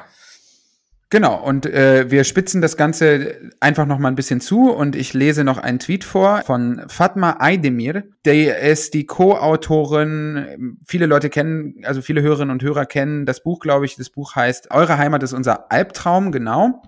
Genau, 1.11 1.43
und 1.43 1.65
äh, 1.65 2.11
wir 2.11 2.23
spitzen 2.23 2.61
das 2.61 2.77
Ganze 2.77 3.51
einfach 3.59 3.87
noch 3.87 3.97
mal 3.97 4.09
ein 4.09 4.15
bisschen 4.15 4.41
zu 4.41 4.71
und 4.71 4.95
ich 4.95 5.15
lese 5.15 5.43
noch 5.43 5.57
einen 5.57 5.79
Tweet 5.79 6.03
vor 6.03 6.43
von 6.45 6.83
Fatma 6.87 7.37
Aydemir. 7.39 8.03
Der 8.25 8.59
ist 8.59 8.93
die 8.93 9.07
Co-Autorin, 9.07 10.77
viele 10.85 11.07
Leute 11.07 11.31
kennen, 11.31 11.81
also 11.83 12.03
viele 12.03 12.21
Hörerinnen 12.21 12.51
und 12.51 12.61
Hörer 12.61 12.85
kennen 12.85 13.25
das 13.25 13.41
Buch, 13.41 13.59
glaube 13.59 13.85
ich. 13.85 13.95
Das 13.95 14.11
Buch 14.11 14.35
heißt 14.35 14.69
Eure 14.69 14.99
Heimat 14.99 15.23
ist 15.23 15.33
unser 15.33 15.71
Albtraum, 15.71 16.31
genau. 16.31 16.83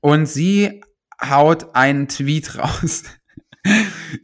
Und 0.00 0.26
sie 0.26 0.82
haut 1.22 1.76
einen 1.76 2.08
Tweet 2.08 2.58
raus, 2.58 3.04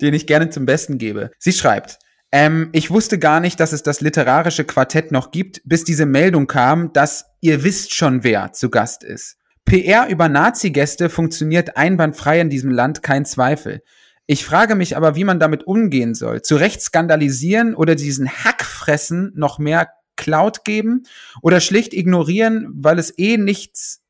den 0.01 0.13
ich 0.13 0.27
gerne 0.27 0.51
zum 0.51 0.67
Besten 0.67 0.99
gebe. 0.99 1.31
Sie 1.39 1.53
schreibt, 1.53 2.01
ähm, 2.33 2.69
ich 2.73 2.91
wusste 2.91 3.19
gar 3.19 3.41
nicht, 3.41 3.59
dass 3.59 3.73
es 3.73 3.83
das 3.83 4.01
literarische 4.01 4.65
Quartett 4.65 5.13
noch 5.13 5.31
gibt, 5.31 5.61
bis 5.65 5.85
diese 5.85 6.07
Meldung 6.07 6.47
kam, 6.47 6.93
dass 6.93 7.27
ihr 7.41 7.65
wisst 7.65 7.95
schon, 7.95 8.23
wer 8.23 8.53
zu 8.53 8.71
Gast 8.71 9.03
ist. 9.03 9.37
PR 9.65 10.09
über 10.09 10.29
Nazi-Gäste 10.29 11.11
funktioniert 11.11 11.77
einwandfrei 11.77 12.41
in 12.41 12.51
diesem 12.51 12.71
Land, 12.71 13.03
kein 13.03 13.25
Zweifel. 13.25 13.83
Ich 14.27 14.45
frage 14.45 14.77
mich 14.77 14.97
aber, 14.97 15.17
wie 15.17 15.25
man 15.25 15.41
damit 15.41 15.65
umgehen 15.65 16.15
soll. 16.15 16.43
Zu 16.43 16.57
Recht 16.57 16.81
skandalisieren 16.81 17.75
oder 17.75 17.97
diesen 17.97 18.29
Hackfressen 18.29 19.33
noch 19.35 19.59
mehr 19.59 19.89
Cloud 20.17 20.65
geben 20.65 21.05
oder 21.43 21.61
schlicht 21.61 21.93
ignorieren, 21.95 22.69
weil 22.73 22.99
es 22.99 23.17
eh 23.19 23.39
nichts 23.39 24.03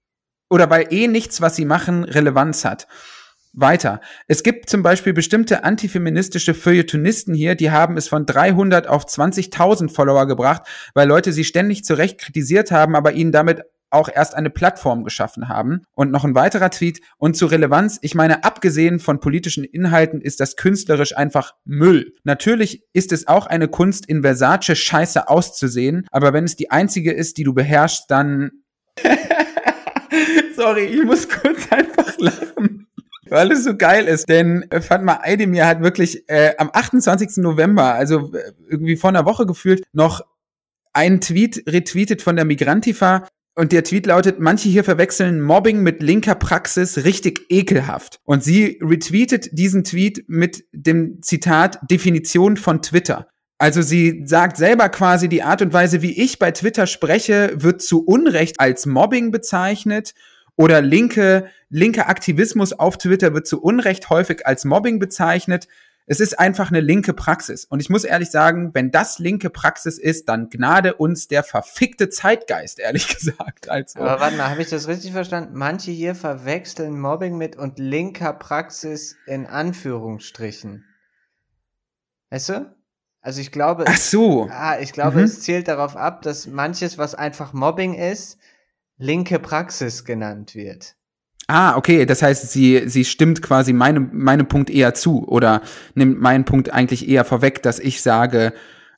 oder 0.50 0.68
weil 0.68 0.92
eh 0.92 1.08
nichts, 1.08 1.40
was 1.40 1.56
sie 1.56 1.64
machen, 1.64 2.04
Relevanz 2.04 2.64
hat. 2.64 2.86
Weiter. 3.52 4.00
Es 4.28 4.42
gibt 4.42 4.70
zum 4.70 4.82
Beispiel 4.82 5.12
bestimmte 5.12 5.64
antifeministische 5.64 6.54
Feuilletonisten 6.54 7.34
hier, 7.34 7.54
die 7.54 7.70
haben 7.70 7.96
es 7.96 8.08
von 8.08 8.26
300 8.26 8.86
auf 8.86 9.06
20.000 9.06 9.92
Follower 9.92 10.26
gebracht, 10.26 10.62
weil 10.94 11.08
Leute 11.08 11.32
sie 11.32 11.44
ständig 11.44 11.84
zurecht 11.84 12.18
kritisiert 12.18 12.70
haben, 12.70 12.94
aber 12.94 13.12
ihnen 13.12 13.32
damit 13.32 13.62
auch 13.90 14.08
erst 14.08 14.34
eine 14.34 14.50
Plattform 14.50 15.02
geschaffen 15.04 15.48
haben. 15.48 15.82
Und 15.94 16.12
noch 16.12 16.24
ein 16.24 16.36
weiterer 16.36 16.70
Tweet. 16.70 17.00
Und 17.18 17.36
zur 17.36 17.50
Relevanz, 17.50 17.98
ich 18.02 18.14
meine, 18.14 18.44
abgesehen 18.44 19.00
von 19.00 19.18
politischen 19.18 19.64
Inhalten 19.64 20.20
ist 20.20 20.38
das 20.38 20.54
künstlerisch 20.54 21.16
einfach 21.16 21.54
Müll. 21.64 22.14
Natürlich 22.22 22.84
ist 22.92 23.12
es 23.12 23.26
auch 23.26 23.46
eine 23.46 23.66
Kunst, 23.66 24.06
in 24.06 24.22
Versace 24.22 24.76
scheiße 24.76 25.28
auszusehen, 25.28 26.06
aber 26.12 26.32
wenn 26.32 26.44
es 26.44 26.54
die 26.54 26.70
einzige 26.70 27.12
ist, 27.12 27.36
die 27.36 27.44
du 27.44 27.52
beherrschst, 27.52 28.08
dann... 28.08 28.50
Sorry, 30.56 30.84
ich 30.84 31.04
muss 31.04 31.28
kurz 31.28 31.70
einfach 31.72 32.16
lachen 32.18 32.86
weil 33.30 33.52
es 33.52 33.64
so 33.64 33.76
geil 33.76 34.06
ist. 34.06 34.28
Denn 34.28 34.66
äh, 34.70 34.80
Fatma 34.80 35.20
Aydemir 35.22 35.66
hat 35.66 35.82
wirklich 35.82 36.28
äh, 36.28 36.54
am 36.58 36.70
28. 36.72 37.38
November, 37.38 37.94
also 37.94 38.32
äh, 38.34 38.52
irgendwie 38.68 38.96
vor 38.96 39.10
einer 39.10 39.24
Woche 39.24 39.46
gefühlt, 39.46 39.82
noch 39.92 40.20
einen 40.92 41.20
Tweet 41.20 41.64
retweetet 41.68 42.22
von 42.22 42.36
der 42.36 42.44
Migrantifa. 42.44 43.26
Und 43.56 43.72
der 43.72 43.84
Tweet 43.84 44.06
lautet, 44.06 44.38
manche 44.38 44.68
hier 44.68 44.84
verwechseln 44.84 45.40
Mobbing 45.40 45.82
mit 45.82 46.02
linker 46.02 46.34
Praxis 46.34 47.04
richtig 47.04 47.46
ekelhaft. 47.50 48.20
Und 48.24 48.44
sie 48.44 48.78
retweetet 48.80 49.48
diesen 49.52 49.84
Tweet 49.84 50.24
mit 50.28 50.64
dem 50.72 51.20
Zitat 51.22 51.78
Definition 51.90 52.56
von 52.56 52.80
Twitter. 52.80 53.28
Also 53.58 53.82
sie 53.82 54.22
sagt 54.24 54.56
selber 54.56 54.88
quasi, 54.88 55.28
die 55.28 55.42
Art 55.42 55.60
und 55.60 55.74
Weise, 55.74 56.00
wie 56.00 56.18
ich 56.18 56.38
bei 56.38 56.50
Twitter 56.50 56.86
spreche, 56.86 57.52
wird 57.56 57.82
zu 57.82 58.06
Unrecht 58.06 58.58
als 58.58 58.86
Mobbing 58.86 59.32
bezeichnet 59.32 60.14
oder 60.60 60.82
linke, 60.82 61.46
linke 61.70 62.06
Aktivismus 62.06 62.74
auf 62.74 62.98
Twitter 62.98 63.32
wird 63.32 63.46
zu 63.46 63.62
Unrecht 63.62 64.10
häufig 64.10 64.46
als 64.46 64.66
Mobbing 64.66 64.98
bezeichnet. 64.98 65.68
Es 66.04 66.20
ist 66.20 66.38
einfach 66.38 66.68
eine 66.68 66.80
linke 66.80 67.14
Praxis. 67.14 67.64
Und 67.64 67.80
ich 67.80 67.88
muss 67.88 68.04
ehrlich 68.04 68.30
sagen, 68.30 68.74
wenn 68.74 68.90
das 68.90 69.18
linke 69.18 69.48
Praxis 69.48 69.96
ist, 69.96 70.28
dann 70.28 70.50
gnade 70.50 70.96
uns 70.96 71.28
der 71.28 71.44
verfickte 71.44 72.10
Zeitgeist, 72.10 72.78
ehrlich 72.78 73.08
gesagt. 73.16 73.70
Also. 73.70 74.00
Aber 74.00 74.20
warte 74.20 74.36
mal, 74.36 74.50
habe 74.50 74.60
ich 74.60 74.68
das 74.68 74.86
richtig 74.86 75.12
verstanden? 75.12 75.54
Manche 75.54 75.92
hier 75.92 76.14
verwechseln 76.14 77.00
Mobbing 77.00 77.38
mit 77.38 77.56
und 77.56 77.78
linker 77.78 78.34
Praxis 78.34 79.16
in 79.26 79.46
Anführungsstrichen. 79.46 80.84
Weißt 82.28 82.50
du? 82.50 82.76
Also 83.22 83.40
ich 83.40 83.50
glaube, 83.50 83.84
Ach 83.88 83.96
so. 83.96 84.46
Ah, 84.50 84.78
ich 84.78 84.92
glaube, 84.92 85.20
mhm. 85.20 85.24
es 85.24 85.40
zielt 85.40 85.68
darauf 85.68 85.96
ab, 85.96 86.20
dass 86.20 86.46
manches, 86.46 86.98
was 86.98 87.14
einfach 87.14 87.54
Mobbing 87.54 87.94
ist, 87.94 88.36
linke 89.00 89.38
Praxis 89.38 90.04
genannt 90.04 90.54
wird. 90.54 90.94
Ah, 91.48 91.76
okay, 91.76 92.06
das 92.06 92.22
heißt, 92.22 92.52
sie, 92.52 92.84
sie 92.86 93.04
stimmt 93.04 93.42
quasi 93.42 93.72
meinem, 93.72 94.10
meinem 94.12 94.46
Punkt 94.46 94.70
eher 94.70 94.94
zu 94.94 95.26
oder 95.26 95.62
nimmt 95.94 96.20
meinen 96.20 96.44
Punkt 96.44 96.72
eigentlich 96.72 97.08
eher 97.08 97.24
vorweg, 97.24 97.60
dass 97.62 97.80
ich 97.80 98.02
sage, 98.02 98.52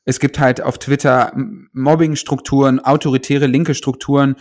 es 0.05 0.21
gibt 0.21 0.39
halt 0.39 0.61
auf 0.61 0.79
Twitter 0.79 1.33
Mobbing-Strukturen, 1.73 2.81
autoritäre 2.81 3.47
linke 3.47 3.75
Strukturen, 3.75 4.37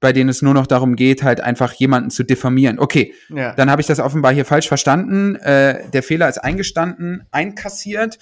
bei 0.00 0.12
denen 0.12 0.28
es 0.28 0.42
nur 0.42 0.52
noch 0.52 0.66
darum 0.66 0.96
geht, 0.96 1.22
halt 1.22 1.40
einfach 1.40 1.72
jemanden 1.72 2.10
zu 2.10 2.24
diffamieren. 2.24 2.78
Okay, 2.78 3.14
ja. 3.30 3.54
dann 3.54 3.70
habe 3.70 3.80
ich 3.80 3.86
das 3.86 4.00
offenbar 4.00 4.34
hier 4.34 4.44
falsch 4.44 4.68
verstanden. 4.68 5.36
Äh, 5.36 5.88
der 5.90 6.02
Fehler 6.02 6.28
ist 6.28 6.38
eingestanden, 6.38 7.22
einkassiert 7.30 8.18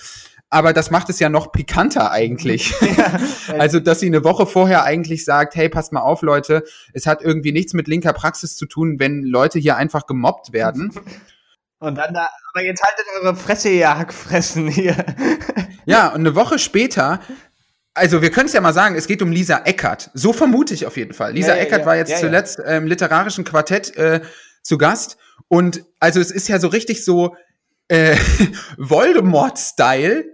aber 0.53 0.73
das 0.75 0.91
macht 0.91 1.09
es 1.09 1.19
ja 1.19 1.31
noch 1.31 1.51
pikanter 1.51 2.11
eigentlich. 2.11 2.75
Ja, 3.49 3.55
also, 3.59 3.81
dass 3.81 4.01
sie 4.01 4.07
eine 4.07 4.23
Woche 4.23 4.47
vorher 4.47 4.85
eigentlich 4.85 5.25
sagt, 5.25 5.55
hey, 5.55 5.69
passt 5.69 5.93
mal 5.93 6.01
auf, 6.01 6.23
Leute, 6.23 6.63
es 6.93 7.07
hat 7.07 7.23
irgendwie 7.23 7.53
nichts 7.53 7.73
mit 7.73 7.89
linker 7.89 8.13
Praxis 8.13 8.57
zu 8.57 8.67
tun, 8.67 8.99
wenn 8.99 9.23
Leute 9.23 9.59
hier 9.59 9.77
einfach 9.77 10.07
gemobbt 10.07 10.53
werden. 10.53 10.93
Und 11.79 11.97
dann 11.97 12.15
da, 12.15 12.29
aber 12.53 12.65
jetzt 12.65 12.83
haltet 12.83 13.07
eure 13.21 13.35
Fresse, 13.35 13.71
ihr 13.71 13.99
Hackfressen 13.99 14.69
hier. 14.69 15.05
Ja, 15.85 16.11
und 16.11 16.21
eine 16.21 16.37
Woche 16.37 16.61
später 16.61 17.19
also 17.95 18.23
wir 18.23 18.31
können 18.31 18.47
es 18.47 18.53
ja 18.53 18.61
mal 18.61 18.73
sagen, 18.73 18.95
es 18.95 19.07
geht 19.07 19.21
um 19.21 19.33
Lisa 19.33 19.63
Eckert. 19.65 20.11
So 20.15 20.33
vermute 20.33 20.75
ich 20.75 20.87
auf 20.87 20.97
jeden 20.97 21.13
Fall. 21.13 21.33
Lisa 21.33 21.49
ja, 21.49 21.57
ja, 21.57 21.63
Eckert 21.63 21.85
war 21.85 21.97
jetzt 21.97 22.19
zuletzt 22.19 22.59
im 22.61 22.65
ähm, 22.67 22.87
literarischen 22.87 23.45
Quartett 23.45 23.97
äh, 23.97 24.21
zu 24.63 24.79
Gast. 24.79 25.19
Und 25.49 25.85
also 25.99 26.21
es 26.21 26.31
ist 26.31 26.49
ja 26.49 26.59
so 26.59 26.69
richtig 26.69 27.05
so 27.05 27.37
äh, 27.89 28.17
Voldemort-Style 28.79 30.25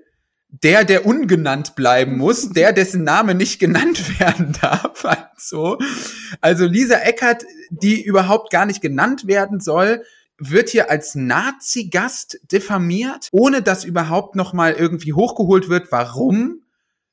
der, 0.50 0.84
der 0.84 1.06
ungenannt 1.06 1.76
bleiben 1.76 2.16
muss, 2.16 2.50
der, 2.50 2.72
dessen 2.72 3.04
Name 3.04 3.34
nicht 3.34 3.58
genannt 3.58 4.18
werden 4.20 4.56
darf. 4.60 5.04
Also, 5.04 5.78
also 6.40 6.64
Lisa 6.64 6.96
Eckert, 6.96 7.44
die 7.70 8.02
überhaupt 8.02 8.50
gar 8.50 8.66
nicht 8.66 8.80
genannt 8.80 9.26
werden 9.26 9.60
soll, 9.60 10.02
wird 10.38 10.70
hier 10.70 10.90
als 10.90 11.14
Nazi-Gast 11.14 12.40
diffamiert, 12.50 13.28
ohne 13.32 13.60
dass 13.60 13.84
überhaupt 13.84 14.36
noch 14.36 14.52
mal 14.52 14.72
irgendwie 14.72 15.12
hochgeholt 15.12 15.68
wird. 15.68 15.90
Warum 15.90 16.62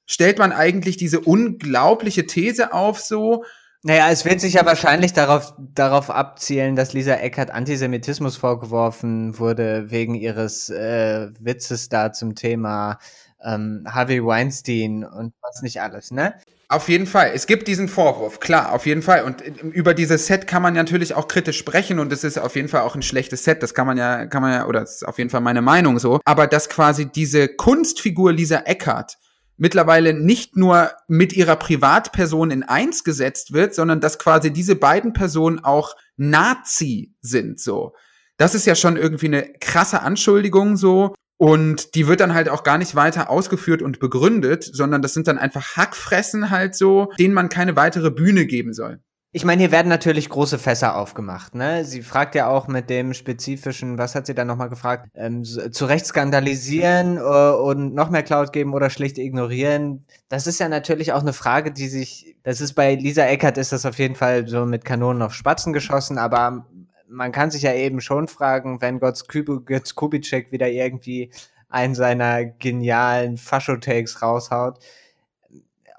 stellt 0.05 0.38
man 0.38 0.51
eigentlich 0.51 0.95
diese 0.97 1.19
unglaubliche 1.19 2.27
These 2.27 2.71
auf 2.71 2.99
so? 2.99 3.43
Naja, 3.81 4.09
es 4.09 4.25
wird 4.25 4.41
sich 4.41 4.53
ja 4.53 4.65
wahrscheinlich 4.65 5.13
darauf, 5.13 5.53
darauf 5.59 6.09
abzielen, 6.09 6.75
dass 6.75 6.93
Lisa 6.93 7.15
Eckert 7.15 7.51
Antisemitismus 7.51 8.36
vorgeworfen 8.36 9.38
wurde 9.38 9.91
wegen 9.91 10.15
ihres 10.15 10.69
äh, 10.69 11.29
Witzes 11.39 11.89
da 11.89 12.11
zum 12.11 12.33
Thema 12.33 12.97
ähm, 13.43 13.86
Harvey 13.88 14.23
Weinstein 14.23 15.03
und 15.03 15.33
was 15.41 15.61
nicht 15.61 15.81
alles, 15.81 16.11
ne? 16.11 16.36
Auf 16.67 16.89
jeden 16.89 17.05
Fall. 17.05 17.31
Es 17.36 17.45
gibt 17.45 17.67
diesen 17.67 17.88
Vorwurf, 17.88 18.39
klar, 18.39 18.71
auf 18.71 18.88
jeden 18.88 19.03
Fall. 19.03 19.23
Und 19.23 19.41
über 19.41 19.93
dieses 19.93 20.25
Set 20.25 20.47
kann 20.47 20.63
man 20.63 20.73
natürlich 20.73 21.13
auch 21.13 21.27
kritisch 21.27 21.59
sprechen 21.59 21.99
und 21.99 22.11
es 22.11 22.23
ist 22.23 22.39
auf 22.39 22.55
jeden 22.55 22.69
Fall 22.69 22.81
auch 22.81 22.95
ein 22.95 23.03
schlechtes 23.03 23.43
Set. 23.43 23.61
Das 23.61 23.75
kann 23.75 23.86
man 23.86 23.97
ja, 23.97 24.25
kann 24.25 24.41
man 24.41 24.53
ja, 24.53 24.65
oder 24.65 24.79
das 24.79 24.95
ist 24.95 25.07
auf 25.07 25.19
jeden 25.19 25.29
Fall 25.29 25.41
meine 25.41 25.61
Meinung 25.61 25.99
so. 25.99 26.19
Aber 26.25 26.47
dass 26.47 26.67
quasi 26.67 27.05
diese 27.05 27.47
Kunstfigur 27.49 28.33
Lisa 28.33 28.63
Eckert 28.65 29.17
mittlerweile 29.57 30.13
nicht 30.13 30.57
nur 30.57 30.91
mit 31.07 31.33
ihrer 31.33 31.55
Privatperson 31.55 32.49
in 32.49 32.63
eins 32.63 33.03
gesetzt 33.03 33.53
wird, 33.53 33.75
sondern 33.75 34.01
dass 34.01 34.17
quasi 34.17 34.51
diese 34.51 34.75
beiden 34.75 35.13
Personen 35.13 35.63
auch 35.63 35.95
Nazi 36.17 37.13
sind, 37.21 37.59
so. 37.59 37.93
Das 38.38 38.53
ist 38.53 38.65
ja 38.65 38.75
schon 38.75 38.97
irgendwie 38.97 39.27
eine 39.27 39.53
krasse 39.61 40.01
Anschuldigung, 40.01 40.75
so. 40.75 41.13
Und 41.38 41.95
die 41.95 42.07
wird 42.07 42.21
dann 42.21 42.33
halt 42.33 42.49
auch 42.49 42.63
gar 42.63 42.77
nicht 42.77 42.95
weiter 42.95 43.29
ausgeführt 43.29 43.81
und 43.81 43.99
begründet, 43.99 44.63
sondern 44.63 45.01
das 45.01 45.13
sind 45.13 45.27
dann 45.27 45.38
einfach 45.38 45.75
Hackfressen 45.75 46.49
halt 46.49 46.75
so, 46.75 47.11
denen 47.19 47.33
man 47.33 47.49
keine 47.49 47.75
weitere 47.75 48.09
Bühne 48.09 48.45
geben 48.45 48.73
soll. 48.73 48.99
Ich 49.36 49.43
meine, 49.43 49.63
hier 49.63 49.73
werden 49.73 49.89
natürlich 49.89 50.29
große 50.29 50.57
Fässer 50.57 50.95
aufgemacht. 50.95 51.55
Ne? 51.55 51.83
Sie 51.83 52.03
fragt 52.03 52.36
ja 52.36 52.47
auch 52.47 52.69
mit 52.69 52.89
dem 52.89 53.13
spezifischen, 53.13 53.97
was 53.97 54.15
hat 54.15 54.27
sie 54.27 54.33
dann 54.33 54.47
nochmal 54.47 54.69
gefragt, 54.69 55.09
ähm, 55.13 55.43
zu 55.43 55.83
Recht 55.83 56.05
skandalisieren 56.05 57.17
äh, 57.17 57.19
und 57.19 57.93
noch 57.93 58.09
mehr 58.09 58.23
Cloud 58.23 58.53
geben 58.53 58.73
oder 58.73 58.89
schlicht 58.89 59.17
ignorieren. 59.17 60.05
Das 60.29 60.47
ist 60.47 60.61
ja 60.61 60.69
natürlich 60.69 61.11
auch 61.11 61.19
eine 61.19 61.33
Frage, 61.33 61.73
die 61.73 61.89
sich, 61.89 62.38
das 62.43 62.61
ist 62.61 62.75
bei 62.75 62.95
Lisa 62.95 63.25
Eckert 63.25 63.57
ist 63.57 63.73
das 63.73 63.86
auf 63.86 63.99
jeden 63.99 64.15
Fall 64.15 64.47
so 64.47 64.65
mit 64.65 64.86
Kanonen 64.86 65.21
auf 65.21 65.33
Spatzen 65.33 65.73
geschossen, 65.73 66.17
aber 66.17 66.65
man 67.08 67.32
kann 67.32 67.51
sich 67.51 67.62
ja 67.62 67.74
eben 67.74 68.01
schon 68.01 68.28
fragen, 68.28 68.82
wenn 68.82 68.99
Götz, 68.99 69.95
Kubitschek 69.95 70.51
wieder 70.51 70.70
irgendwie 70.70 71.32
einen 71.70 71.95
seiner 71.95 72.45
genialen 72.45 73.38
Faschotakes 73.38 74.22
raushaut, 74.22 74.80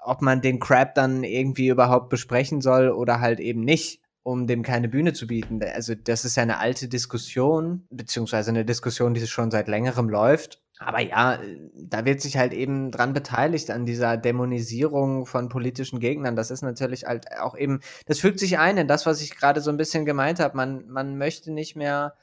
ob 0.03 0.21
man 0.21 0.41
den 0.41 0.59
Crap 0.59 0.95
dann 0.95 1.23
irgendwie 1.23 1.67
überhaupt 1.67 2.09
besprechen 2.09 2.61
soll 2.61 2.89
oder 2.89 3.19
halt 3.19 3.39
eben 3.39 3.61
nicht, 3.61 4.01
um 4.23 4.47
dem 4.47 4.63
keine 4.63 4.89
Bühne 4.89 5.13
zu 5.13 5.27
bieten. 5.27 5.61
Also 5.63 5.95
das 5.95 6.25
ist 6.25 6.35
ja 6.35 6.43
eine 6.43 6.59
alte 6.59 6.87
Diskussion, 6.87 7.85
beziehungsweise 7.89 8.49
eine 8.49 8.65
Diskussion, 8.65 9.13
die 9.13 9.25
schon 9.27 9.51
seit 9.51 9.67
längerem 9.67 10.09
läuft 10.09 10.61
aber 10.79 11.01
ja, 11.01 11.39
da 11.73 12.05
wird 12.05 12.21
sich 12.21 12.37
halt 12.37 12.53
eben 12.53 12.91
dran 12.91 13.13
beteiligt 13.13 13.71
an 13.71 13.85
dieser 13.85 14.15
Dämonisierung 14.17 15.25
von 15.25 15.49
politischen 15.49 15.99
Gegnern. 15.99 16.35
Das 16.35 16.51
ist 16.51 16.61
natürlich 16.61 17.05
halt 17.05 17.25
auch 17.39 17.57
eben, 17.57 17.81
das 18.05 18.19
fügt 18.19 18.39
sich 18.39 18.59
ein 18.59 18.77
in 18.77 18.87
das, 18.87 19.05
was 19.05 19.21
ich 19.21 19.35
gerade 19.35 19.61
so 19.61 19.71
ein 19.71 19.77
bisschen 19.77 20.05
gemeint 20.05 20.39
habe. 20.39 20.55
Man, 20.55 20.87
man 20.87 21.17
möchte 21.17 21.51
nicht 21.51 21.75
mehr 21.75 22.13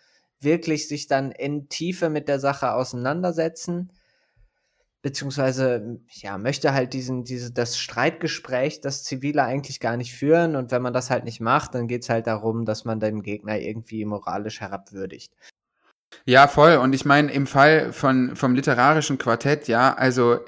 wirklich 0.40 0.88
sich 0.88 1.08
dann 1.08 1.32
in 1.32 1.68
Tiefe 1.68 2.10
mit 2.10 2.28
der 2.28 2.38
Sache 2.38 2.72
auseinandersetzen, 2.74 3.90
beziehungsweise 5.02 6.00
ja, 6.10 6.38
möchte 6.38 6.72
halt 6.74 6.92
diesen, 6.92 7.24
diese, 7.24 7.52
das 7.52 7.76
Streitgespräch, 7.76 8.80
das 8.80 9.02
Zivile 9.04 9.42
eigentlich 9.42 9.80
gar 9.80 9.96
nicht 9.96 10.14
führen. 10.14 10.54
Und 10.54 10.70
wenn 10.70 10.82
man 10.82 10.92
das 10.94 11.10
halt 11.10 11.24
nicht 11.24 11.40
macht, 11.40 11.74
dann 11.74 11.88
geht's 11.88 12.08
halt 12.08 12.26
darum, 12.26 12.64
dass 12.64 12.84
man 12.84 13.00
den 13.00 13.22
Gegner 13.22 13.58
irgendwie 13.58 14.04
moralisch 14.04 14.60
herabwürdigt. 14.60 15.32
Ja, 16.24 16.48
voll. 16.48 16.76
Und 16.76 16.94
ich 16.94 17.04
meine, 17.04 17.32
im 17.32 17.46
Fall 17.46 17.92
von, 17.92 18.36
vom 18.36 18.54
literarischen 18.54 19.18
Quartett, 19.18 19.68
ja, 19.68 19.94
also 19.94 20.40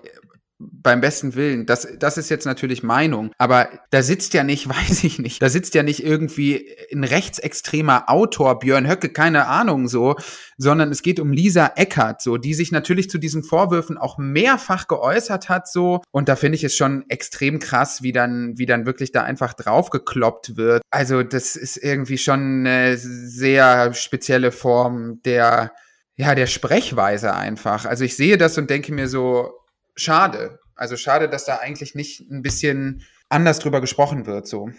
beim 0.59 1.01
besten 1.01 1.35
Willen, 1.35 1.67
das, 1.67 1.87
das 1.99 2.17
ist 2.17 2.31
jetzt 2.31 2.47
natürlich 2.47 2.83
Meinung, 2.83 3.31
aber 3.39 3.69
da 3.91 4.03
sitzt 4.03 4.35
ja 4.35 4.45
nicht, 4.45 4.69
weiß 4.69 5.05
ich 5.05 5.19
nicht, 5.19 5.43
da 5.43 5.49
sitzt 5.49 5.75
ja 5.75 5.83
nicht 5.83 6.05
irgendwie 6.05 6.77
ein 6.93 7.05
rechtsextremer 7.05 8.09
Autor, 8.09 8.59
Björn 8.59 8.89
Höcke, 8.89 9.11
keine 9.11 9.47
Ahnung 9.47 9.89
so, 9.89 10.17
sondern 10.57 10.91
es 10.91 11.03
geht 11.03 11.21
um 11.21 11.33
Lisa 11.33 11.73
Eckert, 11.77 12.23
so, 12.23 12.37
die 12.37 12.55
sich 12.55 12.73
natürlich 12.73 13.11
zu 13.11 13.19
diesen 13.19 13.43
Vorwürfen 13.43 13.99
auch 13.99 14.19
mehrfach 14.19 14.89
geäußert 14.89 15.49
hat, 15.49 15.69
so, 15.69 16.03
und 16.11 16.29
da 16.29 16.37
finde 16.37 16.57
ich 16.57 16.65
es 16.65 16.77
schon 16.77 17.05
extrem 17.09 17.59
krass, 17.59 18.03
wie 18.03 18.13
dann, 18.13 18.57
wie 18.57 18.67
dann 18.67 18.87
wirklich 18.87 19.13
da 19.13 19.23
einfach 19.23 19.55
draufgekloppt 19.55 20.57
wird. 20.57 20.83
Also, 20.91 21.23
das 21.23 21.57
ist 21.57 21.77
irgendwie 21.77 22.19
schon 22.19 22.67
eine 22.67 22.97
sehr 22.97 23.93
spezielle 23.95 24.53
Form 24.53 25.21
der, 25.25 25.73
ja, 26.17 26.35
der 26.35 26.47
Sprechweise 26.47 27.35
einfach. 27.35 27.85
Also 27.85 28.05
ich 28.05 28.17
sehe 28.17 28.39
das 28.39 28.57
und 28.59 28.71
denke 28.71 28.93
mir 28.93 29.09
so, 29.09 29.53
schade. 29.97 30.61
Also 30.75 30.97
schade, 30.97 31.29
dass 31.29 31.45
da 31.45 31.57
eigentlich 31.57 31.95
nicht 31.95 32.31
ein 32.31 32.43
bisschen 32.43 33.03
anders 33.29 33.59
drüber 33.59 33.81
gesprochen 33.81 34.27
wird, 34.27 34.47
so. 34.47 34.71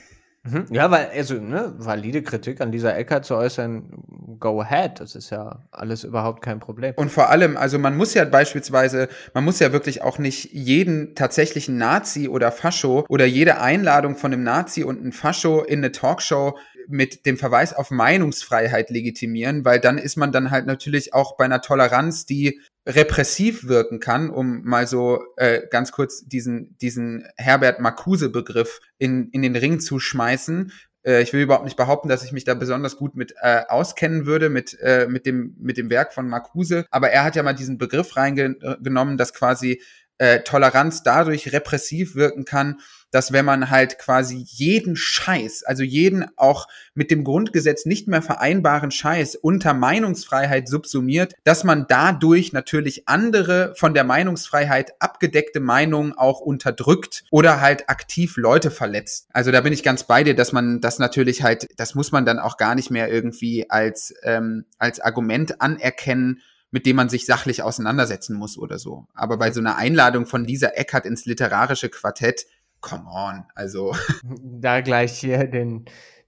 Mhm. 0.44 0.66
Ja, 0.70 0.90
weil, 0.92 1.10
also, 1.14 1.36
ne, 1.36 1.74
valide 1.78 2.22
Kritik 2.22 2.62
an 2.62 2.72
dieser 2.72 2.96
Eckert 2.96 3.26
zu 3.26 3.36
äußern, 3.36 4.38
go 4.40 4.62
ahead. 4.62 5.00
Das 5.00 5.16
ist 5.16 5.30
ja 5.30 5.64
alles 5.72 6.04
überhaupt 6.04 6.42
kein 6.42 6.60
Problem. 6.60 6.94
Und 6.96 7.12
vor 7.12 7.30
allem, 7.30 7.58
also 7.58 7.80
man 7.80 7.98
muss 7.98 8.14
ja 8.14 8.24
beispielsweise, 8.24 9.10
man 9.34 9.44
muss 9.44 9.60
ja 9.60 9.74
wirklich 9.74 10.04
auch 10.04 10.20
nicht 10.20 10.54
jeden 10.54 11.16
tatsächlichen 11.16 11.78
Nazi 11.78 12.30
oder 12.30 12.52
Fascho 12.52 13.06
oder 13.10 13.26
jede 13.26 13.60
Einladung 13.60 14.16
von 14.16 14.32
einem 14.32 14.44
Nazi 14.44 14.84
und 14.84 15.00
einem 15.00 15.12
Fascho 15.12 15.64
in 15.64 15.80
eine 15.80 15.92
Talkshow 15.92 16.58
mit 16.90 17.26
dem 17.26 17.38
Verweis 17.38 17.74
auf 17.74 17.92
Meinungsfreiheit 17.92 18.90
legitimieren, 18.90 19.66
weil 19.66 19.80
dann 19.80 19.98
ist 19.98 20.18
man 20.18 20.32
dann 20.32 20.52
halt 20.52 20.66
natürlich 20.66 21.14
auch 21.14 21.38
bei 21.38 21.46
einer 21.46 21.62
Toleranz, 21.62 22.26
die 22.26 22.62
repressiv 22.88 23.68
wirken 23.68 24.00
kann, 24.00 24.30
um 24.30 24.64
mal 24.64 24.88
so 24.88 25.22
äh, 25.36 25.62
ganz 25.70 25.92
kurz 25.92 26.26
diesen, 26.26 26.78
diesen 26.78 27.28
Herbert 27.36 27.80
Marcuse-Begriff 27.80 28.80
in, 28.98 29.30
in 29.32 29.42
den 29.42 29.56
Ring 29.56 29.80
zu 29.80 30.00
schmeißen. 30.00 30.72
Äh, 31.04 31.22
ich 31.22 31.34
will 31.34 31.42
überhaupt 31.42 31.66
nicht 31.66 31.78
behaupten, 31.78 32.08
dass 32.08 32.24
ich 32.24 32.32
mich 32.32 32.46
da 32.46 32.54
besonders 32.54 32.96
gut 32.96 33.16
mit 33.16 33.34
äh, 33.42 33.64
auskennen 33.68 34.26
würde, 34.26 34.50
mit, 34.50 34.78
äh, 34.80 35.08
mit, 35.10 35.26
dem, 35.26 35.56
mit 35.60 35.78
dem 35.78 35.90
Werk 35.90 36.14
von 36.14 36.30
Marcuse, 36.30 36.86
aber 36.90 37.10
er 37.10 37.26
hat 37.26 37.36
ja 37.36 37.44
mal 37.44 37.54
diesen 37.54 37.78
Begriff 37.78 38.16
reingenommen, 38.16 39.18
dass 39.18 39.34
quasi 39.34 39.82
äh, 40.18 40.42
Toleranz 40.42 41.04
dadurch 41.04 41.52
repressiv 41.54 42.16
wirken 42.16 42.46
kann, 42.46 42.80
dass 43.12 43.32
wenn 43.32 43.46
man 43.46 43.70
halt 43.70 44.00
quasi 44.00 44.44
jeden 44.48 44.96
Scheiß, 44.96 45.64
also 45.64 45.84
jeden 45.84 46.26
auch 46.38 46.68
mit 46.94 47.12
dem 47.12 47.24
Grundgesetz 47.24 47.86
nicht 47.86 48.08
mehr 48.08 48.22
vereinbaren 48.22 48.92
Scheiß 48.92 49.36
unter 49.36 49.74
Meinungsfreiheit 49.74 50.68
subsumiert, 50.68 51.34
dass 51.44 51.64
man 51.64 51.86
dadurch 51.88 52.54
natürlich 52.54 53.08
andere 53.08 53.74
von 53.76 53.94
der 53.94 54.04
Meinungsfreiheit 54.04 54.94
abgedeckte 55.00 55.60
Meinungen 55.60 56.14
auch 56.14 56.40
unterdrückt 56.40 57.24
oder 57.32 57.62
halt 57.62 57.90
aktiv 57.90 58.38
Leute 58.38 58.72
verletzt. 58.72 59.28
Also 59.32 59.52
da 59.52 59.62
bin 59.62 59.74
ich 59.74 59.84
ganz 59.84 60.04
bei 60.04 60.24
dir, 60.24 60.36
dass 60.36 60.52
man 60.52 60.82
das 60.82 61.00
natürlich 61.00 61.44
halt, 61.44 61.68
das 61.78 61.96
muss 61.96 62.12
man 62.12 62.26
dann 62.26 62.40
auch 62.40 62.58
gar 62.58 62.76
nicht 62.76 62.92
mehr 62.92 63.10
irgendwie 63.10 63.70
als, 63.70 64.14
ähm, 64.24 64.66
als 64.78 65.00
Argument 65.00 65.62
anerkennen, 65.62 66.42
mit 66.72 66.86
dem 66.86 66.98
man 66.98 67.10
sich 67.10 67.26
sachlich 67.26 67.64
auseinandersetzen 67.64 68.36
muss 68.36 68.58
oder 68.58 68.78
so. 68.78 69.08
Aber 69.14 69.38
bei 69.38 69.52
so 69.52 69.60
einer 69.60 69.78
Einladung 69.78 70.26
von 70.26 70.44
Lisa 70.44 70.68
Eckert 70.68 71.06
ins 71.06 71.26
literarische 71.26 71.90
Quartett, 71.90 72.46
come 72.82 73.06
on, 73.10 73.46
also. 73.56 73.96
Da 74.24 74.82
gleich 74.82 75.20
hier 75.20 75.46
den, 75.48 75.86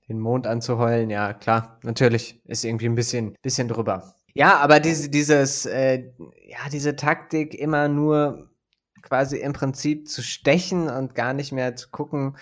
den 0.07 0.19
Mond 0.19 0.47
anzuheulen, 0.47 1.09
ja, 1.09 1.33
klar, 1.33 1.79
natürlich, 1.83 2.41
ist 2.45 2.63
irgendwie 2.63 2.87
ein 2.87 2.95
bisschen, 2.95 3.35
bisschen 3.41 3.67
drüber. 3.67 4.15
Ja, 4.33 4.57
aber 4.57 4.79
diese, 4.79 5.09
dieses, 5.09 5.65
äh, 5.65 6.11
ja, 6.47 6.69
diese 6.71 6.95
Taktik 6.95 7.55
immer 7.55 7.87
nur 7.87 8.49
quasi 9.01 9.37
im 9.37 9.53
Prinzip 9.53 10.07
zu 10.07 10.21
stechen 10.21 10.89
und 10.89 11.15
gar 11.15 11.33
nicht 11.33 11.51
mehr 11.51 11.75
zu 11.75 11.89
gucken, 11.89 12.37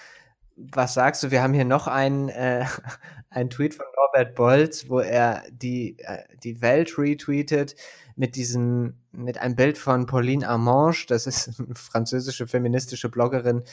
was 0.58 0.96
sagst 0.96 1.24
du? 1.24 1.32
Wir 1.32 1.44
haben 1.44 1.54
hier 1.54 1.66
noch 1.66 1.88
einen, 1.88 2.30
äh, 2.30 2.66
einen 3.30 3.50
Tweet 3.50 3.76
von 3.76 3.86
Norbert 3.96 4.36
Bolz, 4.36 4.90
wo 4.90 5.00
er 5.00 5.44
die, 5.52 5.98
äh, 6.00 6.24
die 6.44 6.62
Welt 6.62 6.98
retweetet 6.98 7.76
mit 8.16 8.36
diesem, 8.36 8.96
mit 9.12 9.38
einem 9.38 9.56
Bild 9.56 9.78
von 9.78 10.08
Pauline 10.08 10.48
Armange, 10.48 11.06
das 11.08 11.28
ist 11.28 11.60
eine 11.60 11.76
französische 11.76 12.48
feministische 12.48 13.10
Bloggerin, 13.10 13.64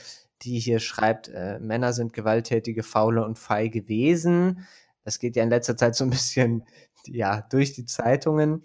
die 0.45 0.59
hier 0.59 0.81
schreibt, 0.81 1.29
äh, 1.29 1.59
Männer 1.59 1.93
sind 1.93 2.13
gewalttätige, 2.13 2.83
faule 2.83 3.25
und 3.25 3.39
feige 3.39 3.89
Wesen. 3.89 4.67
Das 5.05 5.19
geht 5.19 5.37
ja 5.37 5.43
in 5.43 5.51
letzter 5.51 5.77
Zeit 5.77 5.95
so 5.95 6.05
ein 6.05 6.11
bisschen, 6.11 6.65
ja, 7.07 7.43
durch 7.51 7.73
die 7.73 7.85
Zeitungen. 7.87 8.65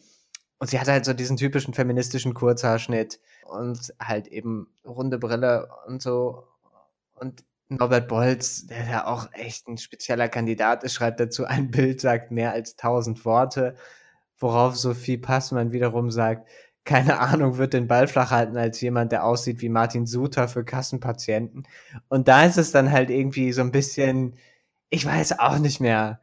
Und 0.59 0.69
sie 0.69 0.79
hat 0.79 0.87
halt 0.87 1.05
so 1.05 1.13
diesen 1.13 1.37
typischen 1.37 1.73
feministischen 1.73 2.33
Kurzhaarschnitt 2.33 3.19
und 3.45 3.93
halt 3.99 4.27
eben 4.27 4.67
runde 4.85 5.17
Brille 5.17 5.69
und 5.87 6.01
so. 6.01 6.43
Und 7.15 7.43
Norbert 7.69 8.07
Bolz, 8.07 8.65
der 8.67 8.89
ja 8.89 9.05
auch 9.07 9.31
echt 9.31 9.67
ein 9.67 9.77
spezieller 9.77 10.27
Kandidat 10.27 10.83
ist, 10.83 10.93
schreibt 10.93 11.19
dazu, 11.19 11.45
ein 11.45 11.71
Bild 11.71 12.01
sagt 12.01 12.31
mehr 12.31 12.51
als 12.51 12.75
tausend 12.75 13.23
Worte, 13.25 13.75
worauf 14.37 14.75
Sophie 14.75 15.17
Passmann 15.17 15.71
wiederum 15.71 16.11
sagt, 16.11 16.49
keine 16.85 17.19
Ahnung, 17.19 17.57
wird 17.57 17.73
den 17.73 17.87
Ball 17.87 18.07
flach 18.07 18.31
halten 18.31 18.57
als 18.57 18.81
jemand, 18.81 19.11
der 19.11 19.23
aussieht 19.25 19.61
wie 19.61 19.69
Martin 19.69 20.05
Suter 20.05 20.47
für 20.47 20.63
Kassenpatienten. 20.65 21.67
Und 22.09 22.27
da 22.27 22.45
ist 22.45 22.57
es 22.57 22.71
dann 22.71 22.91
halt 22.91 23.09
irgendwie 23.09 23.51
so 23.53 23.61
ein 23.61 23.71
bisschen, 23.71 24.35
ich 24.89 25.05
weiß 25.05 25.39
auch 25.39 25.59
nicht 25.59 25.79
mehr. 25.79 26.21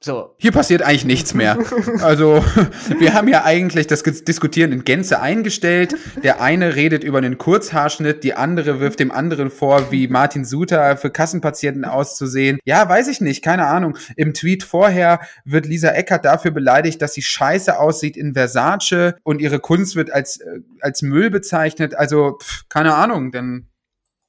So. 0.00 0.34
Hier 0.38 0.52
passiert 0.52 0.82
eigentlich 0.82 1.04
nichts 1.04 1.34
mehr. 1.34 1.58
Also, 2.02 2.44
wir 2.98 3.14
haben 3.14 3.28
ja 3.28 3.44
eigentlich 3.44 3.86
das 3.86 4.02
Diskutieren 4.02 4.72
in 4.72 4.84
Gänze 4.84 5.20
eingestellt. 5.20 5.94
Der 6.22 6.40
eine 6.40 6.74
redet 6.74 7.04
über 7.04 7.18
einen 7.18 7.38
Kurzhaarschnitt, 7.38 8.22
die 8.22 8.34
andere 8.34 8.80
wirft 8.80 9.00
dem 9.00 9.10
anderen 9.10 9.50
vor, 9.50 9.90
wie 9.90 10.08
Martin 10.08 10.44
Suter 10.44 10.96
für 10.96 11.10
Kassenpatienten 11.10 11.84
auszusehen. 11.84 12.58
Ja, 12.64 12.88
weiß 12.88 13.08
ich 13.08 13.20
nicht, 13.20 13.42
keine 13.42 13.66
Ahnung. 13.66 13.96
Im 14.16 14.34
Tweet 14.34 14.62
vorher 14.62 15.20
wird 15.44 15.66
Lisa 15.66 15.90
Eckert 15.90 16.24
dafür 16.24 16.50
beleidigt, 16.50 17.00
dass 17.00 17.14
sie 17.14 17.22
scheiße 17.22 17.78
aussieht 17.78 18.16
in 18.16 18.34
Versace 18.34 19.14
und 19.22 19.40
ihre 19.40 19.58
Kunst 19.58 19.96
wird 19.96 20.12
als, 20.12 20.38
äh, 20.40 20.60
als 20.80 21.02
Müll 21.02 21.30
bezeichnet. 21.30 21.94
Also, 21.94 22.38
pff, 22.42 22.68
keine 22.68 22.94
Ahnung, 22.94 23.32
dann 23.32 23.68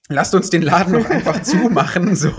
lasst 0.10 0.34
uns 0.34 0.50
den 0.50 0.62
Laden 0.62 0.94
noch 0.94 1.10
einfach 1.10 1.42
zumachen, 1.44 2.16
so. 2.16 2.34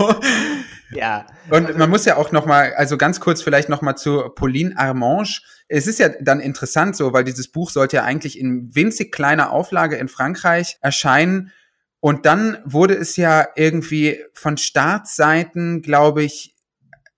Ja. 0.91 1.27
Und 1.49 1.77
man 1.77 1.89
muss 1.89 2.05
ja 2.05 2.17
auch 2.17 2.31
noch 2.31 2.45
mal, 2.45 2.73
also 2.75 2.97
ganz 2.97 3.19
kurz 3.19 3.41
vielleicht 3.41 3.69
noch 3.69 3.81
mal 3.81 3.95
zu 3.95 4.29
Pauline 4.35 4.77
Armange. 4.77 5.39
Es 5.67 5.87
ist 5.87 5.99
ja 5.99 6.09
dann 6.21 6.39
interessant 6.39 6.95
so, 6.95 7.13
weil 7.13 7.23
dieses 7.23 7.51
Buch 7.51 7.69
sollte 7.69 7.97
ja 7.97 8.03
eigentlich 8.03 8.39
in 8.39 8.73
winzig 8.73 9.11
kleiner 9.11 9.51
Auflage 9.51 9.97
in 9.97 10.07
Frankreich 10.07 10.77
erscheinen. 10.81 11.51
Und 11.99 12.25
dann 12.25 12.57
wurde 12.65 12.95
es 12.95 13.17
ja 13.17 13.47
irgendwie 13.55 14.23
von 14.33 14.57
Staatsseiten, 14.57 15.81
glaube 15.81 16.23
ich, 16.23 16.55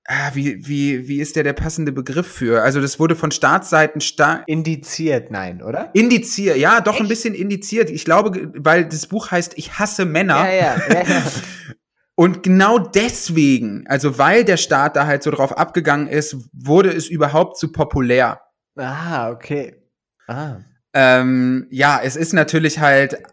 ah, 0.06 0.32
wie, 0.34 0.68
wie, 0.68 1.08
wie 1.08 1.22
ist 1.22 1.36
der 1.36 1.44
der 1.44 1.54
passende 1.54 1.92
Begriff 1.92 2.28
für? 2.28 2.64
Also 2.64 2.82
das 2.82 3.00
wurde 3.00 3.16
von 3.16 3.32
Staatsseiten 3.32 4.02
stark 4.02 4.44
indiziert, 4.48 5.32
nein, 5.32 5.62
oder? 5.62 5.92
Indiziert, 5.94 6.58
ja, 6.58 6.82
doch 6.82 6.94
Echt? 6.94 7.02
ein 7.02 7.08
bisschen 7.08 7.36
indiziert. 7.36 7.90
Ich 7.90 8.06
glaube, 8.06 8.52
weil 8.56 8.86
das 8.86 9.08
Buch 9.08 9.32
heißt 9.32 9.54
Ich 9.58 9.80
hasse 9.80 10.06
Männer. 10.06 10.38
Ja, 10.38 10.52
ja, 10.52 10.76
ja, 10.90 11.04
ja. 11.08 11.24
Und 12.22 12.44
genau 12.44 12.78
deswegen, 12.78 13.88
also 13.88 14.20
weil 14.20 14.46
der 14.46 14.58
Staat 14.58 14.96
da 14.96 15.08
halt 15.08 15.24
so 15.24 15.32
drauf 15.32 15.58
abgegangen 15.58 16.06
ist, 16.06 16.38
wurde 16.54 16.92
es 16.92 17.08
überhaupt 17.08 17.58
zu 17.58 17.72
populär. 17.72 18.42
Ah, 18.76 19.32
okay. 19.32 19.82
Ah. 20.28 20.58
Ähm, 20.94 21.66
ja, 21.72 22.00
es 22.04 22.16
ist 22.16 22.34
natürlich 22.34 22.78
halt 22.78 23.24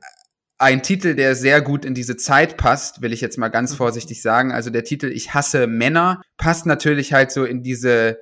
ein 0.57 0.83
Titel, 0.83 1.15
der 1.15 1.35
sehr 1.35 1.61
gut 1.61 1.85
in 1.85 1.93
diese 1.93 2.17
Zeit 2.17 2.57
passt, 2.57 3.03
will 3.03 3.13
ich 3.13 3.21
jetzt 3.21 3.37
mal 3.37 3.49
ganz 3.49 3.73
mhm. 3.73 3.77
vorsichtig 3.77 4.23
sagen. 4.23 4.53
Also 4.53 4.71
der 4.71 4.85
Titel 4.85 5.09
Ich 5.09 5.35
hasse 5.35 5.67
Männer 5.67 6.23
passt 6.39 6.65
natürlich 6.65 7.13
halt 7.13 7.31
so 7.31 7.45
in 7.45 7.63
diese 7.63 8.17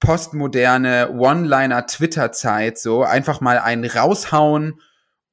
postmoderne 0.00 1.12
One-Liner-Twitter-Zeit, 1.12 2.76
so 2.76 3.04
einfach 3.04 3.40
mal 3.40 3.58
einen 3.58 3.86
raushauen 3.86 4.82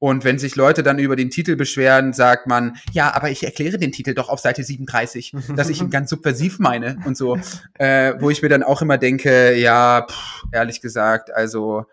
und 0.02 0.24
wenn 0.24 0.36
sich 0.36 0.56
Leute 0.56 0.82
dann 0.82 0.98
über 0.98 1.14
den 1.14 1.30
Titel 1.30 1.54
beschweren, 1.54 2.12
sagt 2.12 2.48
man, 2.48 2.76
ja, 2.90 3.14
aber 3.14 3.30
ich 3.30 3.44
erkläre 3.44 3.78
den 3.78 3.92
Titel 3.92 4.14
doch 4.14 4.28
auf 4.28 4.40
Seite 4.40 4.64
37, 4.64 5.32
dass 5.54 5.68
ich 5.68 5.80
ihn 5.80 5.90
ganz 5.90 6.10
subversiv 6.10 6.58
meine 6.58 6.96
und 7.04 7.16
so. 7.16 7.38
Äh, 7.74 8.14
wo 8.18 8.28
ich 8.28 8.42
mir 8.42 8.48
dann 8.48 8.64
auch 8.64 8.82
immer 8.82 8.98
denke, 8.98 9.54
ja, 9.54 10.04
pff, 10.10 10.42
ehrlich 10.50 10.80
gesagt, 10.80 11.32
also 11.32 11.84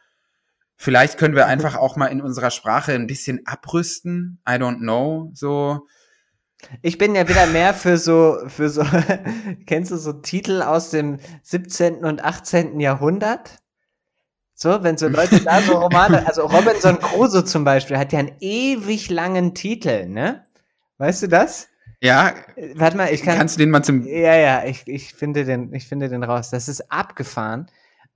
vielleicht 0.75 1.19
können 1.19 1.35
wir 1.35 1.45
einfach 1.45 1.75
auch 1.75 1.97
mal 1.97 2.07
in 2.07 2.19
unserer 2.19 2.49
Sprache 2.49 2.93
ein 2.93 3.05
bisschen 3.05 3.45
abrüsten. 3.45 4.41
I 4.49 4.53
don't 4.53 4.79
know, 4.79 5.29
so. 5.35 5.85
Ich 6.81 6.97
bin 6.97 7.13
ja 7.13 7.29
wieder 7.29 7.45
mehr 7.45 7.75
für 7.75 7.99
so, 7.99 8.39
für 8.47 8.69
so, 8.69 8.83
kennst 9.67 9.91
du 9.91 9.97
so 9.97 10.13
Titel 10.13 10.63
aus 10.63 10.89
dem 10.89 11.19
17. 11.43 12.03
und 12.03 12.23
18. 12.23 12.79
Jahrhundert? 12.79 13.59
So, 14.61 14.83
wenn 14.83 14.97
so 14.97 15.07
Leute 15.07 15.39
da 15.39 15.61
so 15.61 15.77
Romane, 15.77 16.27
also 16.27 16.41
Robinson 16.41 16.99
Crusoe 16.99 17.45
zum 17.45 17.63
Beispiel 17.63 17.97
hat 17.97 18.11
ja 18.11 18.19
einen 18.19 18.33
ewig 18.41 19.09
langen 19.09 19.53
Titel, 19.55 20.05
ne? 20.05 20.43
Weißt 20.97 21.23
du 21.23 21.27
das? 21.27 21.69
Ja. 22.01 22.33
Warte 22.75 22.97
mal, 22.97 23.05
ich 23.13 23.23
kann. 23.23 23.37
Kannst 23.37 23.55
du 23.55 23.59
den 23.59 23.69
mal 23.69 23.83
zum. 23.83 24.05
Ja, 24.05 24.35
ja, 24.35 24.65
ich, 24.65 24.85
ich 24.85 25.13
finde 25.13 25.45
den, 25.45 25.73
ich 25.73 25.87
finde 25.87 26.09
den 26.09 26.23
raus. 26.25 26.49
Das 26.49 26.67
ist 26.67 26.91
abgefahren. 26.91 27.67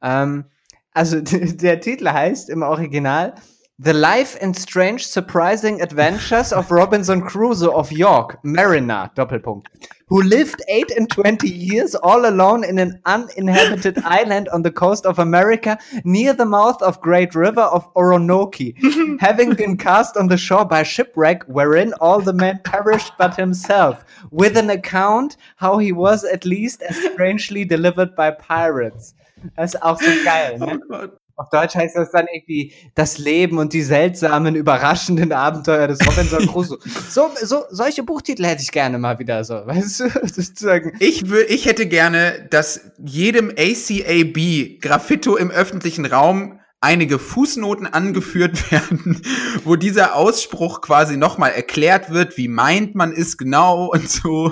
Ähm, 0.02 0.44
also 0.92 1.22
der 1.22 1.80
Titel 1.80 2.10
heißt 2.10 2.50
im 2.50 2.62
Original 2.62 3.36
The 3.84 3.92
Life 3.94 4.38
and 4.40 4.56
Strange 4.56 5.06
Surprising 5.06 5.82
Adventures 5.82 6.54
of 6.54 6.72
Robinson 6.80 7.20
Crusoe 7.20 7.76
of 7.76 7.92
York, 7.92 8.40
Mariner, 8.42 9.12
Doppelpunkt, 9.14 9.66
who 10.08 10.22
lived 10.22 10.62
8 10.70 10.92
and 10.92 11.10
20 11.10 11.50
years 11.50 11.94
all 11.94 12.26
alone 12.26 12.64
in 12.64 12.80
an 12.80 13.02
uninhabited 13.06 13.98
island 14.06 14.48
on 14.54 14.62
the 14.62 14.72
coast 14.72 15.06
of 15.06 15.20
America 15.20 15.78
near 16.06 16.32
the 16.32 16.46
mouth 16.46 16.82
of 16.82 17.02
Great 17.02 17.36
River 17.36 17.64
of 17.64 17.94
Oronoki, 17.96 18.74
having 19.20 19.54
been 19.54 19.76
cast 19.76 20.16
on 20.16 20.30
the 20.30 20.38
shore 20.38 20.64
by 20.64 20.82
shipwreck 20.82 21.44
wherein 21.48 21.92
all 22.00 22.22
the 22.22 22.32
men 22.32 22.62
perished 22.64 23.12
but 23.18 23.36
himself, 23.36 24.06
with 24.32 24.56
an 24.56 24.70
account 24.70 25.36
how 25.58 25.78
he 25.78 25.92
was 25.92 26.24
at 26.24 26.46
least 26.46 26.82
as 26.84 26.96
strangely 27.12 27.66
delivered 27.66 28.16
by 28.16 28.32
pirates. 28.32 29.14
Das 29.58 29.74
ist 29.74 29.84
auch 29.84 30.00
so 30.00 30.24
geil, 30.24 30.58
ne? 30.58 30.80
Oh. 30.90 31.10
Auf 31.36 31.50
Deutsch 31.50 31.74
heißt 31.76 31.96
das 31.96 32.12
dann 32.12 32.28
irgendwie 32.32 32.74
das 32.96 33.18
Leben 33.18 33.58
und 33.58 33.74
die 33.74 33.82
seltsamen, 33.82 34.56
überraschenden 34.56 35.32
Abenteuer 35.32 35.88
des 35.88 36.00
Robinson 36.06 36.46
Crusoe. 36.48 36.78
So, 37.10 37.30
so, 37.42 37.64
solche 37.72 38.04
Buchtitel 38.04 38.46
hätte 38.46 38.62
ich 38.62 38.72
gerne 38.72 38.98
mal 39.00 39.18
wieder 39.20 39.44
so, 39.44 39.54
weißt 39.66 40.00
du, 40.02 40.10
sozusagen. 40.28 40.94
Ich, 41.00 41.24
wür- 41.24 41.48
ich 41.48 41.66
hätte 41.66 41.88
gerne, 41.88 42.48
dass 42.52 42.92
jedem 43.04 43.50
ACAB 43.50 44.80
Graffito 44.82 45.36
im 45.36 45.50
öffentlichen 45.52 46.06
Raum 46.06 46.60
einige 46.82 47.18
Fußnoten 47.18 47.88
angeführt 47.88 48.72
werden, 48.72 49.22
wo 49.64 49.76
dieser 49.76 50.16
Ausspruch 50.16 50.82
quasi 50.82 51.18
nochmal 51.18 51.52
erklärt 51.52 52.12
wird, 52.12 52.38
wie 52.38 52.48
meint 52.48 52.94
man 52.94 53.12
es 53.12 53.38
genau 53.38 53.88
und 53.92 54.10
so. 54.10 54.52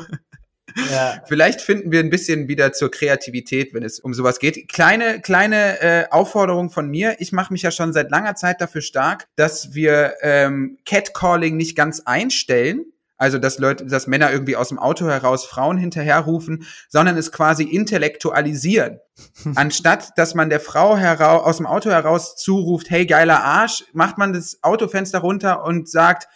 Ja. 0.91 1.22
Vielleicht 1.26 1.61
finden 1.61 1.91
wir 1.91 1.99
ein 1.99 2.09
bisschen 2.09 2.47
wieder 2.47 2.74
zur 2.74 2.91
Kreativität, 2.91 3.74
wenn 3.74 3.84
es 3.84 3.99
um 3.99 4.13
sowas 4.13 4.39
geht. 4.39 4.69
Kleine, 4.69 5.22
kleine 5.22 5.82
äh, 5.82 6.05
Aufforderung 6.11 6.69
von 6.69 6.89
mir. 6.89 7.15
Ich 7.19 7.32
mache 7.32 7.53
mich 7.53 7.61
ja 7.61 7.72
schon 7.72 7.93
seit 7.93 8.11
langer 8.11 8.36
Zeit 8.36 8.61
dafür 8.61 8.82
stark, 8.82 9.28
dass 9.36 9.74
wir 9.74 10.15
ähm, 10.22 10.78
Catcalling 10.86 11.57
nicht 11.57 11.76
ganz 11.76 12.01
einstellen. 12.01 12.86
Also, 13.22 13.38
dass 13.38 13.59
Leute, 13.59 13.86
dass 13.86 14.07
Männer 14.07 14.32
irgendwie 14.32 14.55
aus 14.55 14.69
dem 14.69 14.80
Auto 14.80 15.07
heraus 15.07 15.45
Frauen 15.45 15.78
hinterherrufen, 15.78 16.65
sondern 16.89 17.17
es 17.17 17.32
quasi 17.32 17.65
intellektualisieren. 17.65 18.99
Anstatt, 19.55 20.17
dass 20.17 20.34
man 20.34 20.49
der 20.49 20.59
Frau 20.59 20.97
herau 20.97 21.38
aus 21.38 21.57
dem 21.57 21.67
Auto 21.67 21.91
heraus 21.91 22.36
zuruft, 22.36 22.89
hey, 22.89 23.05
geiler 23.05 23.43
Arsch, 23.43 23.84
macht 23.93 24.17
man 24.17 24.34
das 24.34 24.63
Autofenster 24.63 25.19
runter 25.19 25.63
und 25.63 25.88
sagt, 25.88 26.30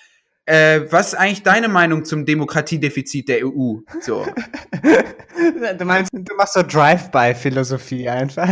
äh, 0.45 0.81
was 0.91 1.07
ist 1.07 1.13
eigentlich 1.15 1.43
deine 1.43 1.67
Meinung 1.67 2.05
zum 2.05 2.25
Demokratiedefizit 2.25 3.27
der 3.29 3.45
EU? 3.45 3.79
So. 4.01 4.25
Du 5.77 5.83
meinst, 5.83 6.11
du 6.13 6.35
machst 6.37 6.53
so 6.53 6.63
Drive-by-Philosophie 6.63 8.07
einfach. 8.07 8.47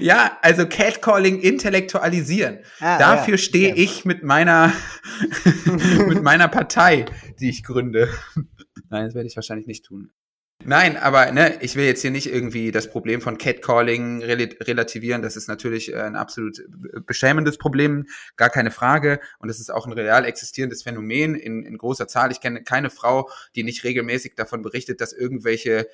ja, 0.00 0.36
also 0.42 0.66
Catcalling 0.66 1.38
intellektualisieren. 1.40 2.58
Ah, 2.80 2.98
Dafür 2.98 3.34
ja. 3.34 3.38
stehe 3.38 3.68
Ja. 3.68 3.74
ich 3.76 4.04
mit 4.04 4.24
meiner 4.24 4.72
mit 6.08 6.22
meiner 6.22 6.48
Partei, 6.48 7.04
die 7.38 7.48
ich 7.48 7.62
gründe. 7.62 8.08
Nein, 8.90 9.04
das 9.06 9.14
werde 9.14 9.28
ich 9.28 9.36
wahrscheinlich 9.36 9.68
nicht 9.68 9.84
tun. 9.84 10.10
Nein, 10.64 10.96
aber 10.96 11.32
ne, 11.32 11.56
ich 11.60 11.74
will 11.74 11.84
jetzt 11.84 12.02
hier 12.02 12.10
nicht 12.10 12.32
irgendwie 12.32 12.70
das 12.70 12.88
Problem 12.88 13.20
von 13.20 13.36
Catcalling 13.36 14.22
rel 14.22 14.56
relativieren. 14.60 15.22
Das 15.22 15.36
ist 15.36 15.48
natürlich 15.48 15.92
äh, 15.92 15.96
ein 15.96 16.14
absolut 16.14 16.62
beschämendes 17.06 17.58
Problem, 17.58 18.06
gar 18.36 18.50
keine 18.50 18.70
Frage. 18.70 19.20
Und 19.38 19.48
es 19.48 19.58
ist 19.58 19.70
auch 19.70 19.86
ein 19.86 19.92
real 19.92 20.24
existierendes 20.24 20.82
Phänomen 20.84 21.34
in, 21.34 21.64
in 21.64 21.78
großer 21.78 22.06
Zahl. 22.06 22.30
Ich 22.30 22.40
kenne 22.40 22.62
keine 22.62 22.90
Frau, 22.90 23.28
die 23.56 23.64
nicht 23.64 23.82
regelmäßig 23.84 24.34
davon 24.36 24.62
berichtet, 24.62 25.00
dass 25.00 25.12
irgendwelche 25.12 25.88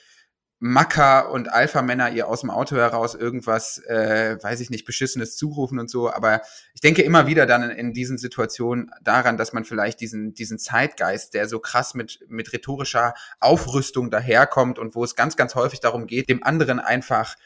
Macker 0.61 1.31
und 1.31 1.53
Alpha-Männer 1.53 2.11
ihr 2.11 2.27
aus 2.27 2.41
dem 2.41 2.51
Auto 2.51 2.77
heraus 2.77 3.15
irgendwas, 3.15 3.79
äh, 3.87 4.37
weiß 4.43 4.59
ich 4.59 4.71
nicht, 4.71 4.85
Beschissenes 4.85 5.37
zurufen 5.37 5.79
und 5.79 5.89
so. 5.89 6.11
Aber 6.11 6.43
ich 6.75 6.81
denke 6.81 7.03
immer 7.03 7.29
wieder 7.29 7.47
dann 7.47 7.63
in, 7.63 7.71
in 7.71 7.93
diesen 7.93 8.19
Situationen 8.19 8.91
daran, 9.03 9.37
dass 9.37 9.53
man 9.53 9.65
vielleicht 9.65 10.01
diesen, 10.01 10.35
diesen 10.35 10.59
Zeitgeist, 10.59 11.35
der 11.35 11.47
so 11.47 11.61
krass 11.61 11.95
mit, 11.95 12.25
mit 12.29 12.53
rhetorischer 12.53 13.15
Aufrüstung 13.39 14.11
daherkommt 14.11 14.81
und 14.81 14.97
wo 14.97 15.05
es 15.05 15.15
ganz, 15.15 15.37
ganz 15.37 15.55
häufig 15.55 15.79
darum 15.79 16.09
geht, 16.09 16.29
dem 16.29 16.43
anderen 16.43 16.81
einfach 16.81 17.37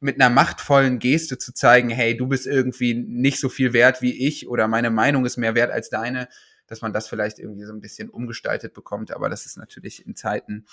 mit 0.00 0.20
einer 0.20 0.32
machtvollen 0.32 0.98
Geste 0.98 1.36
zu 1.36 1.52
zeigen, 1.52 1.90
hey, 1.90 2.16
du 2.16 2.26
bist 2.26 2.46
irgendwie 2.46 2.94
nicht 2.94 3.40
so 3.40 3.48
viel 3.50 3.74
wert 3.74 4.00
wie 4.00 4.26
ich 4.26 4.48
oder 4.48 4.68
meine 4.68 4.90
Meinung 4.90 5.26
ist 5.26 5.36
mehr 5.36 5.54
wert 5.54 5.70
als 5.70 5.90
deine, 5.90 6.28
dass 6.66 6.80
man 6.80 6.94
das 6.94 7.08
vielleicht 7.08 7.38
irgendwie 7.38 7.64
so 7.64 7.72
ein 7.72 7.80
bisschen 7.80 8.08
umgestaltet 8.08 8.72
bekommt. 8.72 9.12
Aber 9.12 9.28
das 9.28 9.44
ist 9.44 9.58
natürlich 9.58 10.06
in 10.06 10.16
Zeiten 10.16 10.64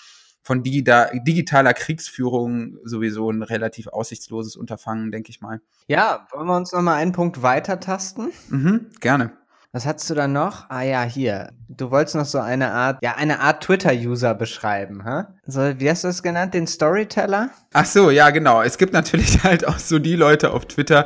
von 0.44 0.64
digita 0.64 1.10
digitaler 1.14 1.74
Kriegsführung 1.74 2.78
sowieso 2.84 3.30
ein 3.30 3.44
relativ 3.44 3.88
aussichtsloses 3.88 4.56
Unterfangen, 4.56 5.12
denke 5.12 5.30
ich 5.30 5.42
mal. 5.42 5.62
Ja, 5.88 6.28
wollen 6.32 6.48
wir 6.48 6.56
uns 6.56 6.72
noch 6.72 6.82
mal 6.82 6.96
einen 6.96 7.12
Punkt 7.12 7.42
weiter 7.42 7.80
tasten? 7.80 8.32
Mhm, 8.50 8.88
gerne. 9.00 9.32
Was 9.74 9.86
hattest 9.86 10.10
du 10.10 10.16
da 10.16 10.28
noch? 10.28 10.70
Ah 10.70 10.82
ja, 10.82 11.04
hier. 11.04 11.54
Du 11.70 11.92
wolltest 11.92 12.16
noch 12.16 12.26
so 12.26 12.40
eine 12.40 12.72
Art, 12.74 13.02
ja, 13.02 13.16
eine 13.16 13.40
Art 13.40 13.64
Twitter-User 13.64 14.34
beschreiben, 14.34 15.04
hä? 15.06 15.24
So, 15.48 15.62
wie 15.80 15.90
hast 15.90 16.04
du 16.04 16.10
das 16.10 16.22
genannt? 16.22 16.54
Den 16.54 16.68
Storyteller? 16.68 17.52
Ach 17.72 17.86
so, 17.86 18.12
ja, 18.12 18.32
genau. 18.32 18.62
Es 18.62 18.78
gibt 18.78 18.92
natürlich 18.92 19.44
halt 19.44 19.66
auch 19.66 19.80
so 19.80 19.98
die 19.98 20.18
Leute 20.18 20.52
auf 20.52 20.66
Twitter, 20.66 21.06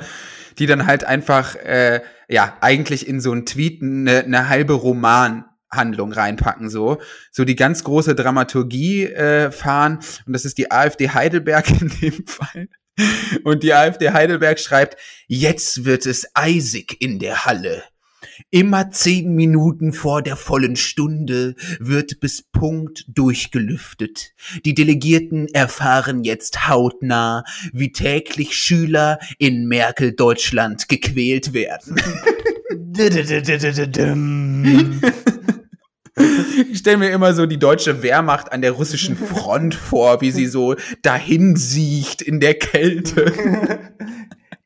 die 0.58 0.66
dann 0.66 0.88
halt 0.88 1.04
einfach, 1.04 1.56
äh, 1.58 2.02
ja, 2.28 2.58
eigentlich 2.62 3.08
in 3.08 3.22
so 3.22 3.32
einen 3.34 3.46
Tweet 3.46 3.84
eine, 3.84 4.24
eine 4.24 4.50
halbe 4.50 4.74
Romanhandlung 5.72 6.12
reinpacken, 6.12 6.70
so. 6.70 6.98
So 7.32 7.46
die 7.46 7.56
ganz 7.56 7.84
große 7.84 8.16
Dramaturgie 8.16 9.06
äh, 9.06 9.52
fahren. 9.52 10.00
Und 10.26 10.34
das 10.34 10.46
ist 10.46 10.58
die 10.58 10.72
AfD 10.72 11.10
Heidelberg 11.10 11.70
in 11.82 11.92
dem 12.02 12.26
Fall. 12.26 12.70
Und 13.44 13.64
die 13.64 13.74
AfD 13.74 14.12
Heidelberg 14.12 14.60
schreibt, 14.60 14.98
jetzt 15.28 15.84
wird 15.84 16.06
es 16.06 16.28
eisig 16.34 16.96
in 17.02 17.20
der 17.20 17.46
Halle. 17.46 17.84
Immer 18.50 18.90
zehn 18.90 19.36
Minuten 19.36 19.94
vor 19.94 20.22
der 20.22 20.36
vollen 20.36 20.76
Stunde 20.76 21.56
wird 21.80 22.20
bis 22.22 22.42
Punkt 22.42 23.06
durchgelüftet. 23.08 24.34
Die 24.66 24.74
Delegierten 24.74 25.48
erfahren 25.54 26.24
jetzt 26.24 26.68
hautnah, 26.68 27.44
wie 27.72 27.92
täglich 27.92 28.58
Schüler 28.58 29.20
in 29.38 29.68
Merkel-Deutschland 29.68 30.90
gequält 30.90 31.54
werden. 31.54 31.98
Ich 36.72 36.80
stelle 36.80 36.98
mir 36.98 37.10
immer 37.10 37.34
so 37.34 37.46
die 37.46 37.60
deutsche 37.60 38.02
Wehrmacht 38.02 38.52
an 38.52 38.62
der 38.62 38.72
russischen 38.72 39.18
Front 39.18 39.76
vor, 39.76 40.22
wie 40.22 40.32
sie 40.32 40.48
so 40.48 40.76
dahin 41.02 41.56
siecht 41.56 42.22
in 42.22 42.40
der 42.40 42.54
Kälte. 42.54 43.34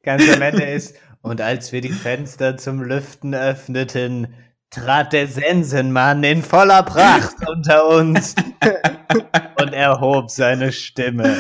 Ganz 0.04 0.24
am 0.32 0.42
Ende 0.42 0.64
ist, 0.64 0.96
und 1.22 1.42
als 1.42 1.72
wir 1.72 1.82
die 1.82 1.92
Fenster 1.92 2.58
zum 2.58 2.82
Lüften 2.82 3.34
öffneten, 3.34 4.28
trat 4.70 5.14
der 5.14 5.28
Sensenmann 5.28 6.24
in 6.24 6.44
voller 6.44 6.84
Pracht 6.84 7.36
unter 7.48 7.88
uns 7.88 8.36
und 9.62 9.74
erhob 9.74 10.30
seine 10.30 10.72
Stimme. 10.72 11.36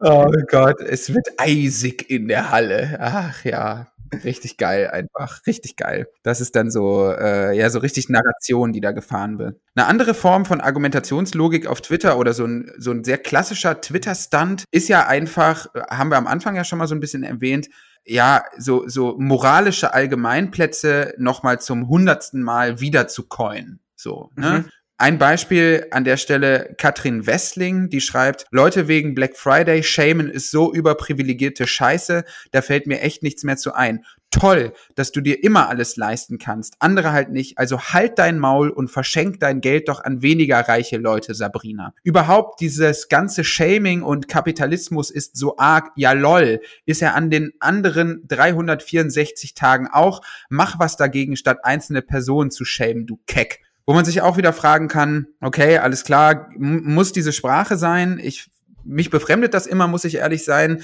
Oh 0.00 0.30
Gott, 0.50 0.80
es 0.80 1.12
wird 1.12 1.26
eisig 1.38 2.08
in 2.10 2.28
der 2.28 2.50
Halle. 2.50 2.98
Ach 3.00 3.44
ja, 3.44 3.88
richtig 4.24 4.56
geil 4.56 4.88
einfach, 4.88 5.46
richtig 5.46 5.76
geil. 5.76 6.08
Das 6.22 6.40
ist 6.40 6.56
dann 6.56 6.70
so, 6.70 7.10
äh, 7.10 7.56
ja, 7.56 7.70
so 7.70 7.78
richtig 7.78 8.08
Narration, 8.08 8.72
die 8.72 8.80
da 8.80 8.92
gefahren 8.92 9.38
wird. 9.38 9.60
Eine 9.74 9.86
andere 9.86 10.14
Form 10.14 10.44
von 10.44 10.60
Argumentationslogik 10.60 11.66
auf 11.66 11.80
Twitter 11.80 12.18
oder 12.18 12.32
so 12.32 12.44
ein, 12.44 12.72
so 12.78 12.90
ein 12.90 13.04
sehr 13.04 13.18
klassischer 13.18 13.80
Twitter-Stunt 13.80 14.64
ist 14.70 14.88
ja 14.88 15.06
einfach, 15.06 15.74
äh, 15.74 15.82
haben 15.90 16.10
wir 16.10 16.16
am 16.16 16.26
Anfang 16.26 16.56
ja 16.56 16.64
schon 16.64 16.78
mal 16.78 16.86
so 16.86 16.94
ein 16.94 17.00
bisschen 17.00 17.22
erwähnt, 17.22 17.68
ja, 18.04 18.44
so, 18.56 18.88
so 18.88 19.16
moralische 19.18 19.92
Allgemeinplätze 19.92 21.14
nochmal 21.18 21.60
zum 21.60 21.88
hundertsten 21.88 22.42
Mal 22.42 22.80
wieder 22.80 23.06
zu 23.08 23.28
coinen. 23.28 23.80
So, 23.96 24.30
ne? 24.36 24.64
Mhm. 24.64 24.70
Ein 25.00 25.16
Beispiel 25.16 25.86
an 25.92 26.02
der 26.02 26.16
Stelle 26.16 26.74
Katrin 26.76 27.24
Wessling, 27.24 27.88
die 27.88 28.00
schreibt, 28.00 28.46
Leute 28.50 28.88
wegen 28.88 29.14
Black 29.14 29.36
Friday 29.36 29.84
shamen 29.84 30.28
ist 30.28 30.50
so 30.50 30.74
überprivilegierte 30.74 31.68
Scheiße, 31.68 32.24
da 32.50 32.62
fällt 32.62 32.88
mir 32.88 33.00
echt 33.00 33.22
nichts 33.22 33.44
mehr 33.44 33.56
zu 33.56 33.74
ein. 33.74 34.04
Toll, 34.32 34.72
dass 34.96 35.12
du 35.12 35.20
dir 35.20 35.44
immer 35.44 35.68
alles 35.68 35.96
leisten 35.96 36.38
kannst, 36.38 36.74
andere 36.80 37.12
halt 37.12 37.30
nicht, 37.30 37.58
also 37.58 37.80
halt 37.80 38.18
dein 38.18 38.40
Maul 38.40 38.70
und 38.70 38.90
verschenk 38.90 39.38
dein 39.38 39.60
Geld 39.60 39.88
doch 39.88 40.02
an 40.02 40.20
weniger 40.20 40.58
reiche 40.58 40.96
Leute, 40.96 41.32
Sabrina. 41.32 41.94
Überhaupt 42.02 42.60
dieses 42.60 43.08
ganze 43.08 43.44
Shaming 43.44 44.02
und 44.02 44.26
Kapitalismus 44.26 45.12
ist 45.12 45.36
so 45.36 45.58
arg, 45.58 45.92
ja 45.94 46.10
lol, 46.10 46.60
ist 46.86 47.02
er 47.02 47.14
an 47.14 47.30
den 47.30 47.52
anderen 47.60 48.24
364 48.26 49.54
Tagen 49.54 49.86
auch, 49.86 50.22
mach 50.48 50.80
was 50.80 50.96
dagegen, 50.96 51.36
statt 51.36 51.58
einzelne 51.62 52.02
Personen 52.02 52.50
zu 52.50 52.64
shamen, 52.64 53.06
du 53.06 53.20
Keck. 53.28 53.60
Wo 53.88 53.94
man 53.94 54.04
sich 54.04 54.20
auch 54.20 54.36
wieder 54.36 54.52
fragen 54.52 54.86
kann, 54.86 55.28
okay, 55.40 55.78
alles 55.78 56.04
klar, 56.04 56.50
muss 56.58 57.14
diese 57.14 57.32
Sprache 57.32 57.78
sein? 57.78 58.20
Ich 58.22 58.50
mich 58.84 59.08
befremdet 59.08 59.54
das 59.54 59.66
immer, 59.66 59.86
muss 59.88 60.04
ich 60.04 60.16
ehrlich 60.16 60.44
sein. 60.44 60.82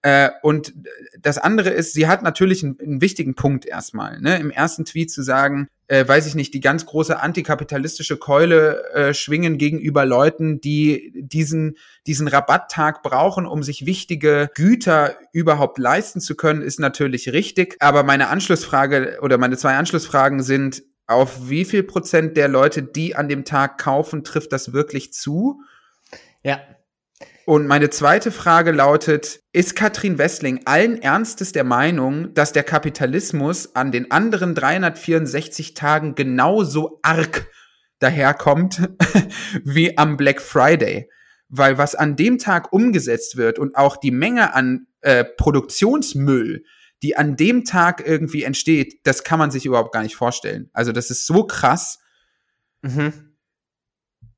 Äh, 0.00 0.30
und 0.42 0.72
das 1.20 1.36
andere 1.36 1.68
ist, 1.68 1.92
sie 1.92 2.06
hat 2.06 2.22
natürlich 2.22 2.64
einen, 2.64 2.78
einen 2.80 3.00
wichtigen 3.02 3.34
Punkt 3.34 3.66
erstmal. 3.66 4.22
Ne? 4.22 4.38
Im 4.38 4.50
ersten 4.50 4.86
Tweet 4.86 5.10
zu 5.10 5.20
sagen, 5.20 5.68
äh, 5.88 6.08
weiß 6.08 6.26
ich 6.26 6.34
nicht, 6.34 6.54
die 6.54 6.60
ganz 6.60 6.86
große 6.86 7.20
antikapitalistische 7.20 8.16
Keule 8.16 8.84
äh, 8.94 9.12
schwingen 9.12 9.58
gegenüber 9.58 10.06
Leuten, 10.06 10.58
die 10.58 11.12
diesen, 11.14 11.76
diesen 12.06 12.26
Rabatttag 12.26 13.02
brauchen, 13.02 13.44
um 13.44 13.62
sich 13.62 13.84
wichtige 13.84 14.48
Güter 14.54 15.14
überhaupt 15.30 15.76
leisten 15.76 16.22
zu 16.22 16.36
können, 16.36 16.62
ist 16.62 16.80
natürlich 16.80 17.34
richtig. 17.34 17.76
Aber 17.80 18.02
meine 18.02 18.28
Anschlussfrage 18.28 19.18
oder 19.20 19.36
meine 19.36 19.58
zwei 19.58 19.76
Anschlussfragen 19.76 20.42
sind, 20.42 20.82
auf 21.06 21.48
wie 21.48 21.64
viel 21.64 21.82
Prozent 21.82 22.36
der 22.36 22.48
Leute, 22.48 22.82
die 22.82 23.14
an 23.14 23.28
dem 23.28 23.44
Tag 23.44 23.78
kaufen, 23.78 24.24
trifft 24.24 24.52
das 24.52 24.72
wirklich 24.72 25.12
zu? 25.12 25.60
Ja. 26.42 26.60
Und 27.44 27.68
meine 27.68 27.90
zweite 27.90 28.32
Frage 28.32 28.72
lautet, 28.72 29.40
ist 29.52 29.76
Katrin 29.76 30.18
Wessling 30.18 30.62
allen 30.64 31.00
Ernstes 31.00 31.52
der 31.52 31.62
Meinung, 31.62 32.34
dass 32.34 32.52
der 32.52 32.64
Kapitalismus 32.64 33.76
an 33.76 33.92
den 33.92 34.10
anderen 34.10 34.56
364 34.56 35.74
Tagen 35.74 36.16
genauso 36.16 36.98
arg 37.02 37.46
daherkommt 38.00 38.90
wie 39.64 39.96
am 39.96 40.16
Black 40.16 40.42
Friday? 40.42 41.08
Weil 41.48 41.78
was 41.78 41.94
an 41.94 42.16
dem 42.16 42.38
Tag 42.38 42.72
umgesetzt 42.72 43.36
wird 43.36 43.60
und 43.60 43.76
auch 43.76 43.96
die 43.96 44.10
Menge 44.10 44.52
an 44.52 44.88
äh, 45.02 45.24
Produktionsmüll, 45.24 46.64
die 47.06 47.16
an 47.16 47.36
dem 47.36 47.64
Tag 47.64 48.02
irgendwie 48.04 48.42
entsteht, 48.42 49.06
das 49.06 49.22
kann 49.22 49.38
man 49.38 49.52
sich 49.52 49.64
überhaupt 49.64 49.92
gar 49.92 50.02
nicht 50.02 50.16
vorstellen. 50.16 50.70
Also 50.72 50.90
das 50.90 51.08
ist 51.08 51.24
so 51.24 51.44
krass. 51.44 52.00
Mhm. 52.82 53.36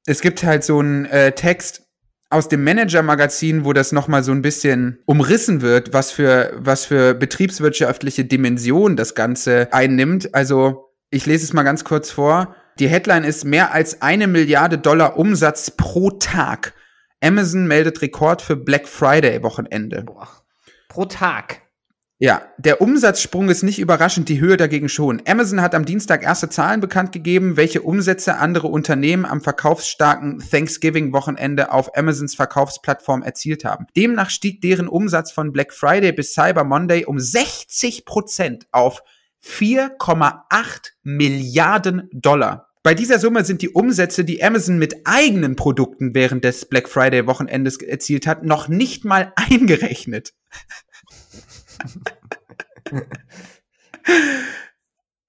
Es 0.05 0.21
gibt 0.21 0.43
halt 0.43 0.65
so 0.65 0.79
einen 0.79 1.07
äh, 1.07 1.33
Text 1.33 1.85
aus 2.29 2.49
dem 2.49 2.65
Manager-Magazin, 2.65 3.65
wo 3.65 3.73
das 3.73 3.93
nochmal 3.93 4.23
so 4.23 4.33
ein 4.33 4.43
bisschen 4.43 4.99
umrissen 5.07 5.63
wird, 5.63 5.95
was 5.95 6.11
für, 6.11 6.53
was 6.57 6.85
für 6.85 7.15
betriebswirtschaftliche 7.15 8.27
Dimension 8.27 8.97
das 8.97 9.15
Ganze 9.15 9.69
einnimmt. 9.73 10.35
Also 10.35 10.91
ich 11.09 11.25
lese 11.25 11.45
es 11.45 11.55
mal 11.55 11.63
ganz 11.63 11.85
kurz 11.85 12.11
vor. 12.11 12.55
Die 12.79 12.89
Headline 12.89 13.25
ist 13.25 13.47
mehr 13.47 13.73
als 13.73 14.03
eine 14.03 14.27
Milliarde 14.27 14.77
Dollar 14.77 15.17
Umsatz 15.17 15.71
pro 15.71 16.11
Tag. 16.11 16.75
Amazon 17.23 17.67
meldet 17.67 18.03
Rekord 18.03 18.43
für 18.43 18.57
Black 18.57 18.87
Friday 18.87 19.43
Wochenende. 19.43 20.03
Boah. 20.03 20.29
Pro 20.91 21.07
Tag. 21.07 21.63
Ja, 22.21 22.43
der 22.59 22.81
Umsatzsprung 22.81 23.49
ist 23.49 23.63
nicht 23.63 23.79
überraschend, 23.79 24.29
die 24.29 24.41
Höhe 24.41 24.57
dagegen 24.57 24.89
schon. 24.89 25.23
Amazon 25.25 25.63
hat 25.63 25.73
am 25.77 25.85
Dienstag 25.85 26.25
erste 26.25 26.49
Zahlen 26.49 26.81
bekannt 26.81 27.13
gegeben, 27.13 27.57
welche 27.57 27.81
Umsätze 27.81 28.39
andere 28.39 28.67
Unternehmen 28.67 29.25
am 29.25 29.41
verkaufsstarken 29.41 30.41
Thanksgiving-Wochenende 30.41 31.71
auf 31.71 31.97
Amazons 31.97 32.35
Verkaufsplattform 32.35 33.23
erzielt 33.23 33.65
haben. 33.65 33.87
Demnach 33.97 34.31
stieg 34.31 34.61
deren 34.63 34.89
Umsatz 34.89 35.31
von 35.31 35.53
Black 35.53 35.73
Friday 35.73 36.11
bis 36.11 36.35
Cyber 36.35 36.65
Monday 36.65 37.05
um 37.05 37.21
60 37.21 38.05
Prozent 38.05 38.67
auf 38.73 39.05
4,8 39.45 40.41
Milliarden 41.05 42.09
Dollar. 42.13 42.69
Bei 42.83 42.95
dieser 42.95 43.21
Summe 43.21 43.45
sind 43.45 43.63
die 43.63 43.69
Umsätze, 43.69 44.25
die 44.25 44.43
Amazon 44.43 44.79
mit 44.79 45.03
eigenen 45.05 45.55
Produkten 45.55 46.17
während 46.17 46.43
des 46.43 46.67
Black 46.67 46.89
Friday 46.89 47.29
Wochenendes 47.29 47.81
erzielt 47.81 48.27
hat, 48.27 48.43
noch 48.43 48.67
nicht 48.67 49.05
mal 49.05 49.33
eingerechnet. 49.37 50.33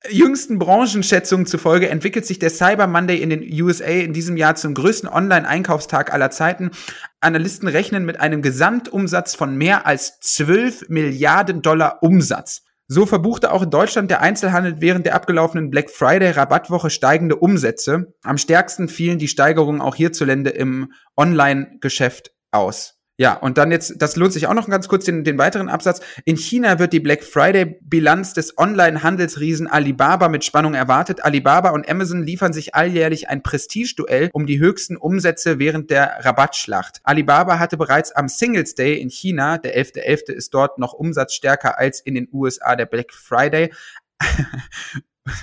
Jüngsten 0.09 0.57
Branchenschätzungen 0.59 1.45
zufolge 1.45 1.89
entwickelt 1.89 2.25
sich 2.25 2.39
der 2.39 2.49
Cyber 2.49 2.87
Monday 2.87 3.17
in 3.17 3.29
den 3.29 3.43
USA 3.61 3.85
in 3.85 4.13
diesem 4.13 4.37
Jahr 4.37 4.55
zum 4.55 4.73
größten 4.73 5.09
Online-Einkaufstag 5.09 6.13
aller 6.13 6.31
Zeiten. 6.31 6.71
Analysten 7.19 7.67
rechnen 7.67 8.05
mit 8.05 8.19
einem 8.19 8.41
Gesamtumsatz 8.41 9.35
von 9.35 9.55
mehr 9.57 9.85
als 9.85 10.19
12 10.21 10.89
Milliarden 10.89 11.61
Dollar 11.61 12.01
Umsatz. 12.01 12.63
So 12.87 13.05
verbuchte 13.05 13.51
auch 13.51 13.61
in 13.61 13.69
Deutschland 13.69 14.09
der 14.09 14.21
Einzelhandel 14.21 14.77
während 14.79 15.05
der 15.05 15.13
abgelaufenen 15.13 15.69
Black 15.69 15.91
Friday 15.91 16.31
Rabattwoche 16.31 16.89
steigende 16.89 17.35
Umsätze. 17.35 18.15
Am 18.23 18.39
stärksten 18.39 18.87
fielen 18.87 19.19
die 19.19 19.27
Steigerungen 19.27 19.79
auch 19.79 19.95
hierzulande 19.95 20.49
im 20.49 20.91
Online-Geschäft 21.15 22.31
aus. 22.51 22.98
Ja, 23.19 23.33
und 23.33 23.57
dann 23.57 23.69
jetzt, 23.69 24.01
das 24.01 24.15
lohnt 24.15 24.31
sich 24.31 24.47
auch 24.47 24.53
noch 24.53 24.69
ganz 24.69 24.87
kurz 24.87 25.03
den, 25.03 25.25
den 25.25 25.37
weiteren 25.37 25.67
Absatz. 25.67 25.99
In 26.23 26.37
China 26.37 26.79
wird 26.79 26.93
die 26.93 27.01
Black 27.01 27.21
Friday-Bilanz 27.21 28.33
des 28.33 28.57
Online-Handelsriesen 28.57 29.67
Alibaba 29.67 30.29
mit 30.29 30.45
Spannung 30.45 30.73
erwartet. 30.73 31.25
Alibaba 31.25 31.71
und 31.71 31.89
Amazon 31.89 32.23
liefern 32.23 32.53
sich 32.53 32.75
alljährlich 32.75 33.27
ein 33.27 33.43
Prestigeduell 33.43 34.29
um 34.31 34.45
die 34.45 34.59
höchsten 34.59 34.95
Umsätze 34.95 35.59
während 35.59 35.89
der 35.89 36.23
Rabattschlacht. 36.23 37.01
Alibaba 37.03 37.59
hatte 37.59 37.75
bereits 37.75 38.13
am 38.13 38.29
Singles 38.29 38.75
Day 38.75 38.97
in 39.01 39.09
China, 39.09 39.57
der 39.57 39.77
11.11. 39.77 40.29
.11. 40.29 40.31
ist 40.31 40.53
dort 40.53 40.79
noch 40.79 40.93
umsatzstärker 40.93 41.77
als 41.77 41.99
in 41.99 42.15
den 42.15 42.29
USA 42.31 42.77
der 42.77 42.85
Black 42.85 43.11
Friday, 43.11 43.73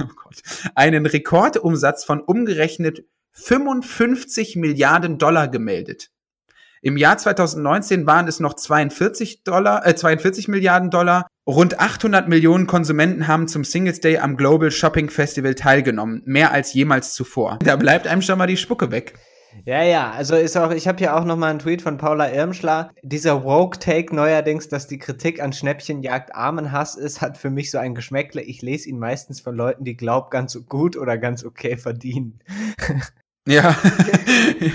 oh 0.01 0.09
Gott, 0.25 0.43
einen 0.75 1.05
Rekordumsatz 1.05 2.05
von 2.05 2.23
umgerechnet 2.23 3.05
55 3.33 4.57
Milliarden 4.57 5.19
Dollar 5.19 5.49
gemeldet. 5.49 6.11
Im 6.83 6.97
Jahr 6.97 7.19
2019 7.19 8.07
waren 8.07 8.29
es 8.29 8.41
noch 8.41 8.55
42 8.55 9.45
Dollar, 9.45 9.87
äh, 9.87 9.95
42 9.95 10.49
Milliarden 10.49 10.91
Dollar. 10.91 11.27
Rund 11.47 11.79
800 11.79 12.29
Millionen 12.29 12.67
Konsumenten 12.67 13.29
haben 13.29 13.49
zum 13.49 13.65
Singles 13.65 14.01
Day 14.01 14.19
am 14.19 14.37
Global 14.37 14.71
Shopping 14.71 15.11
Festival 15.11 15.55
teilgenommen, 15.55 16.23
mehr 16.25 16.53
als 16.53 16.73
jemals 16.75 17.15
zuvor. 17.15 17.59
Da 17.63 17.77
bleibt 17.77 18.07
einem 18.07 18.23
schon 18.23 18.39
mal 18.39 18.47
die 18.47 18.57
Spucke 18.57 18.91
weg. 18.91 19.15
Ja, 19.65 19.83
ja, 19.83 20.11
also 20.11 20.37
ist 20.37 20.57
auch, 20.57 20.71
ich 20.71 20.87
habe 20.87 20.99
hier 20.99 21.17
auch 21.17 21.25
nochmal 21.25 21.51
einen 21.51 21.61
Tweet 21.61 21.81
von 21.83 21.97
Paula 21.97 22.31
Irmschler. 22.31 22.91
Dieser 23.03 23.43
Woke-Take 23.43 24.15
neuerdings, 24.15 24.69
dass 24.69 24.87
die 24.87 24.99
Kritik 24.99 25.43
an 25.43 25.53
Schnäppchenjagd 25.53 26.35
Armenhass 26.35 26.95
ist, 26.95 27.21
hat 27.21 27.39
für 27.39 27.51
mich 27.51 27.71
so 27.71 27.79
ein 27.79 27.95
Geschmäckle. 27.95 28.43
Ich 28.43 28.61
lese 28.61 28.89
ihn 28.89 28.99
meistens 28.99 29.41
von 29.41 29.57
Leuten, 29.57 29.85
die 29.85 29.97
glaub 29.97 30.31
ganz 30.31 30.59
gut 30.69 30.97
oder 30.97 31.17
ganz 31.17 31.45
okay 31.45 31.77
verdienen. 31.77 32.41
Ja, 33.49 33.77
ja. 34.59 34.73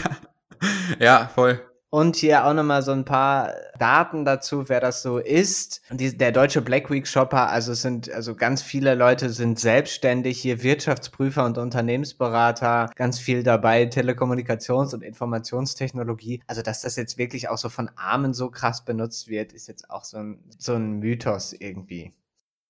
ja, 0.97 1.28
voll. 1.28 1.60
Und 1.94 2.16
hier 2.16 2.46
auch 2.46 2.54
nochmal 2.54 2.84
so 2.84 2.94
ein 2.94 3.04
paar 3.04 3.54
Daten 3.78 4.24
dazu, 4.24 4.70
wer 4.70 4.80
das 4.80 5.02
so 5.02 5.18
ist. 5.18 5.82
Die, 5.92 6.18
der 6.18 6.32
deutsche 6.32 6.62
Black 6.62 6.89
Week 6.89 7.06
Shopper, 7.06 7.50
also 7.50 7.74
sind, 7.74 8.10
also 8.10 8.34
ganz 8.34 8.62
viele 8.62 8.96
Leute 8.96 9.30
sind 9.30 9.60
selbstständig, 9.60 10.39
hier 10.39 10.64
Wirtschaftsprüfer 10.64 11.44
und 11.44 11.58
Unternehmensberater, 11.58 12.89
ganz 12.96 13.20
viel 13.20 13.44
dabei, 13.44 13.84
Telekommunikations- 13.84 14.94
und 14.94 15.04
Informationstechnologie. 15.04 16.42
Also, 16.48 16.62
dass 16.62 16.82
das 16.82 16.96
jetzt 16.96 17.18
wirklich 17.18 17.50
auch 17.50 17.58
so 17.58 17.68
von 17.68 17.92
Armen 17.98 18.34
so 18.34 18.50
krass 18.50 18.86
benutzt 18.86 19.28
wird, 19.28 19.52
ist 19.52 19.68
jetzt 19.68 19.89
auch 19.89 20.06
so 20.06 20.16
ein, 20.16 20.39
so 20.58 20.76
ein 20.76 21.00
Mythos 21.00 21.52
irgendwie. 21.52 22.14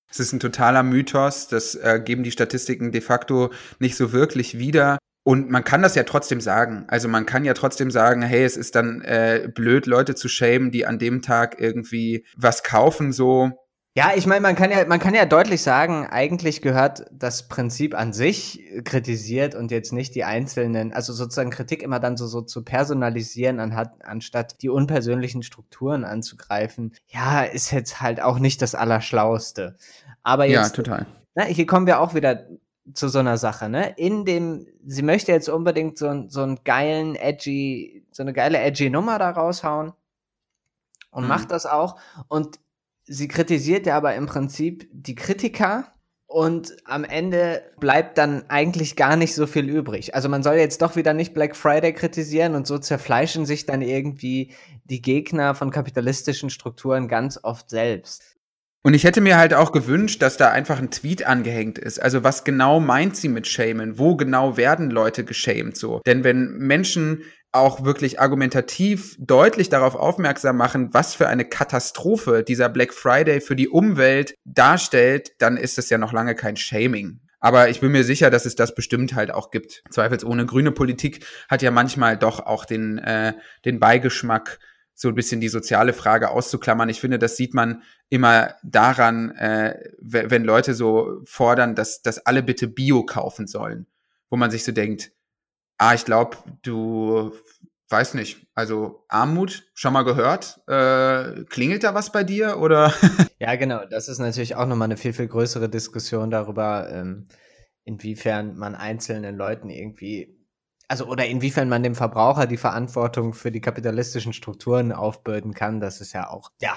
Es 0.10 0.20
ist 0.20 0.34
ein 0.34 0.40
totaler 0.40 0.82
Mythos, 0.82 1.48
das 1.48 1.76
äh, 1.76 2.02
geben 2.04 2.24
die 2.24 2.32
Statistiken 2.32 2.92
de 2.92 3.02
facto 3.02 3.52
nicht 3.78 3.96
so 3.96 4.14
wirklich 4.14 4.58
wieder. 4.58 4.98
Und 5.24 5.50
man 5.52 5.64
kann 5.64 5.84
das 5.84 5.96
ja 5.96 6.04
trotzdem 6.04 6.42
sagen. 6.42 6.86
Also 6.88 7.08
man 7.08 7.26
kann 7.26 7.46
ja 7.46 7.54
trotzdem 7.54 7.92
sagen, 7.92 8.24
hey, 8.24 8.44
es 8.44 8.58
ist 8.58 8.76
dann 8.76 9.02
äh, 9.02 9.50
blöd, 9.54 9.86
Leute 9.86 10.16
zu 10.16 10.28
schämen, 10.28 10.72
die 10.72 10.86
an 10.86 10.98
dem 10.98 11.22
Tag 11.22 11.60
irgendwie 11.60 12.26
was 12.36 12.64
kaufen, 12.64 13.12
so. 13.12 13.52
Ja, 13.94 14.14
ich 14.16 14.26
meine, 14.26 14.40
man 14.40 14.56
kann 14.56 14.72
ja, 14.72 14.86
man 14.86 15.00
kann 15.00 15.14
ja 15.14 15.26
deutlich 15.26 15.62
sagen, 15.62 16.08
eigentlich 16.08 16.62
gehört 16.62 17.06
das 17.12 17.50
Prinzip 17.50 17.94
an 17.94 18.14
sich 18.14 18.64
kritisiert 18.86 19.54
und 19.54 19.70
jetzt 19.70 19.92
nicht 19.92 20.16
die 20.16 20.24
einzelnen, 20.24 20.94
also 20.94 21.12
sozusagen 21.12 21.50
Kritik 21.52 21.84
immer 21.84 22.00
dann 22.00 22.16
so, 22.16 22.26
so 22.26 22.42
zu 22.42 22.64
personalisieren, 22.64 23.60
anhat, 23.60 23.92
anstatt 24.06 24.62
die 24.62 24.70
unpersönlichen 24.70 25.44
Strukturen 25.44 26.06
anzugreifen. 26.06 26.96
Ja, 27.08 27.44
ist 27.44 27.72
jetzt 27.72 28.02
halt 28.02 28.22
auch 28.22 28.40
nicht 28.40 28.62
das 28.62 28.76
Allerschlauste. 28.76 29.76
Aber 30.24 30.46
jetzt. 30.46 30.70
Ja, 30.70 30.70
total. 30.70 31.06
Na, 31.36 31.44
hier 31.44 31.66
kommen 31.66 31.86
wir 31.86 32.00
auch 32.00 32.16
wieder 32.16 32.48
zu 32.94 33.10
so 33.10 33.20
einer 33.20 33.38
Sache, 33.38 33.70
ne? 33.70 33.94
In 33.98 34.26
dem, 34.26 34.68
sie 34.86 35.02
möchte 35.02 35.32
jetzt 35.32 35.50
unbedingt 35.50 35.98
so, 35.98 36.28
so 36.28 36.42
einen 36.42 36.64
geilen, 36.64 37.16
edgy, 37.16 38.06
so 38.12 38.24
eine 38.24 38.34
geile, 38.34 38.60
edgy 38.60 38.90
Nummer 38.90 39.20
da 39.20 39.32
raushauen 39.32 39.94
und 41.12 41.24
mhm. 41.24 41.30
macht 41.30 41.52
das 41.52 41.66
auch. 41.66 41.98
Und 42.28 42.60
sie 43.04 43.28
kritisiert 43.28 43.86
ja 43.86 43.98
aber 43.98 44.16
im 44.16 44.26
Prinzip 44.26 44.90
die 44.92 45.16
Kritiker 45.16 45.94
und 46.32 46.78
am 46.86 47.04
Ende 47.04 47.62
bleibt 47.80 48.18
dann 48.18 48.50
eigentlich 48.50 48.96
gar 48.96 49.18
nicht 49.18 49.36
so 49.36 49.48
viel 49.48 49.68
übrig. 49.68 50.16
Also 50.16 50.30
man 50.30 50.44
soll 50.44 50.56
jetzt 50.56 50.82
doch 50.82 50.96
wieder 50.96 51.14
nicht 51.14 51.34
Black 51.34 51.58
Friday 51.58 51.92
kritisieren 51.94 52.56
und 52.56 52.66
so 52.66 52.78
zerfleischen 52.78 53.46
sich 53.46 53.66
dann 53.66 53.82
irgendwie 53.82 54.54
die 54.86 55.02
Gegner 55.02 55.56
von 55.56 55.72
kapitalistischen 55.72 56.50
Strukturen 56.50 57.10
ganz 57.10 57.38
oft 57.44 57.70
selbst. 57.70 58.31
Und 58.84 58.96
ich 58.96 59.04
hätte 59.04 59.22
mir 59.22 59.38
halt 59.38 59.54
auch 59.54 59.72
gewünscht, 59.72 60.22
dass 60.22 60.38
da 60.38 60.50
einfach 60.50 60.80
ein 60.80 60.90
Tweet 60.90 61.26
angehängt 61.26 61.78
ist. 61.78 62.02
Also 62.02 62.24
was 62.24 62.44
genau 62.44 62.80
meint 62.80 63.16
sie 63.16 63.30
mit 63.30 63.48
Shamen? 63.48 64.00
Wo 64.00 64.16
genau 64.16 64.58
werden 64.58 64.90
Leute 64.90 65.24
geschämt 65.24 65.78
so? 65.78 66.02
Denn 66.06 66.24
wenn 66.24 66.58
Menschen 66.58 67.24
auch 67.52 67.84
wirklich 67.84 68.20
argumentativ 68.20 69.16
deutlich 69.20 69.70
darauf 69.70 69.96
aufmerksam 69.96 70.58
machen, 70.58 70.94
was 70.94 71.14
für 71.14 71.28
eine 71.28 71.46
Katastrophe 71.46 72.44
dieser 72.44 72.70
Black 72.70 72.94
Friday 72.94 73.42
für 73.42 73.56
die 73.56 73.68
Umwelt 73.68 74.36
darstellt, 74.46 75.34
dann 75.40 75.58
ist 75.58 75.78
es 75.78 75.90
ja 75.90 75.98
noch 75.98 76.14
lange 76.14 76.34
kein 76.34 76.56
Shaming. 76.56 77.20
Aber 77.40 77.70
ich 77.70 77.82
bin 77.82 77.92
mir 77.92 78.04
sicher, 78.04 78.30
dass 78.30 78.46
es 78.46 78.56
das 78.56 78.74
bestimmt 78.74 79.16
halt 79.16 79.32
auch 79.32 79.52
gibt. 79.52 79.84
Zweifelsohne 79.90 80.46
grüne 80.46 80.72
Politik 80.72 81.26
hat 81.50 81.62
ja 81.62 81.72
manchmal 81.72 82.16
doch 82.18 82.40
auch 82.40 82.66
den, 82.66 83.00
äh, 83.00 83.34
den 83.66 83.80
Beigeschmack, 83.80 84.60
so 85.02 85.08
ein 85.08 85.16
bisschen 85.16 85.42
die 85.42 85.50
soziale 85.50 85.94
Frage 85.94 86.30
auszuklammern. 86.30 86.88
Ich 86.88 87.02
finde, 87.02 87.18
das 87.18 87.36
sieht 87.36 87.56
man 87.56 87.82
immer 88.10 88.54
daran, 88.62 89.32
äh, 89.32 89.80
wenn 90.00 90.44
Leute 90.44 90.76
so 90.76 91.22
fordern, 91.26 91.74
dass, 91.74 92.04
dass 92.04 92.24
alle 92.28 92.44
bitte 92.44 92.68
Bio 92.68 93.04
kaufen 93.04 93.48
sollen, 93.48 93.88
wo 94.30 94.38
man 94.38 94.52
sich 94.52 94.64
so 94.64 94.72
denkt, 94.72 95.12
ah, 95.80 95.96
ich 95.96 96.06
glaube, 96.06 96.38
du 96.62 97.34
weiß 97.90 98.14
nicht, 98.14 98.46
also 98.54 99.04
Armut, 99.08 99.64
schon 99.74 99.92
mal 99.92 100.04
gehört, 100.04 100.62
äh, 100.68 101.46
klingelt 101.46 101.84
da 101.84 101.96
was 101.96 102.12
bei 102.12 102.24
dir 102.24 102.60
oder? 102.60 102.94
ja, 103.40 103.56
genau, 103.56 103.84
das 103.90 104.08
ist 104.08 104.20
natürlich 104.20 104.56
auch 104.56 104.68
nochmal 104.68 104.86
eine 104.86 104.98
viel, 104.98 105.14
viel 105.14 105.28
größere 105.28 105.68
Diskussion 105.68 106.30
darüber, 106.30 106.88
ähm, 106.92 107.26
inwiefern 107.86 108.56
man 108.56 108.76
einzelnen 108.76 109.36
Leuten 109.36 109.72
irgendwie 109.72 110.38
also 110.92 111.06
oder 111.06 111.26
inwiefern 111.26 111.70
man 111.70 111.84
dem 111.84 111.96
Verbraucher 111.96 112.48
die 112.48 112.58
Verantwortung 112.58 113.34
für 113.34 113.50
die 113.50 113.62
kapitalistischen 113.62 114.34
Strukturen 114.34 114.92
aufbürden 114.92 115.54
kann, 115.54 115.80
das 115.80 116.02
ist 116.02 116.12
ja 116.12 116.30
auch, 116.30 116.52
ja. 116.60 116.74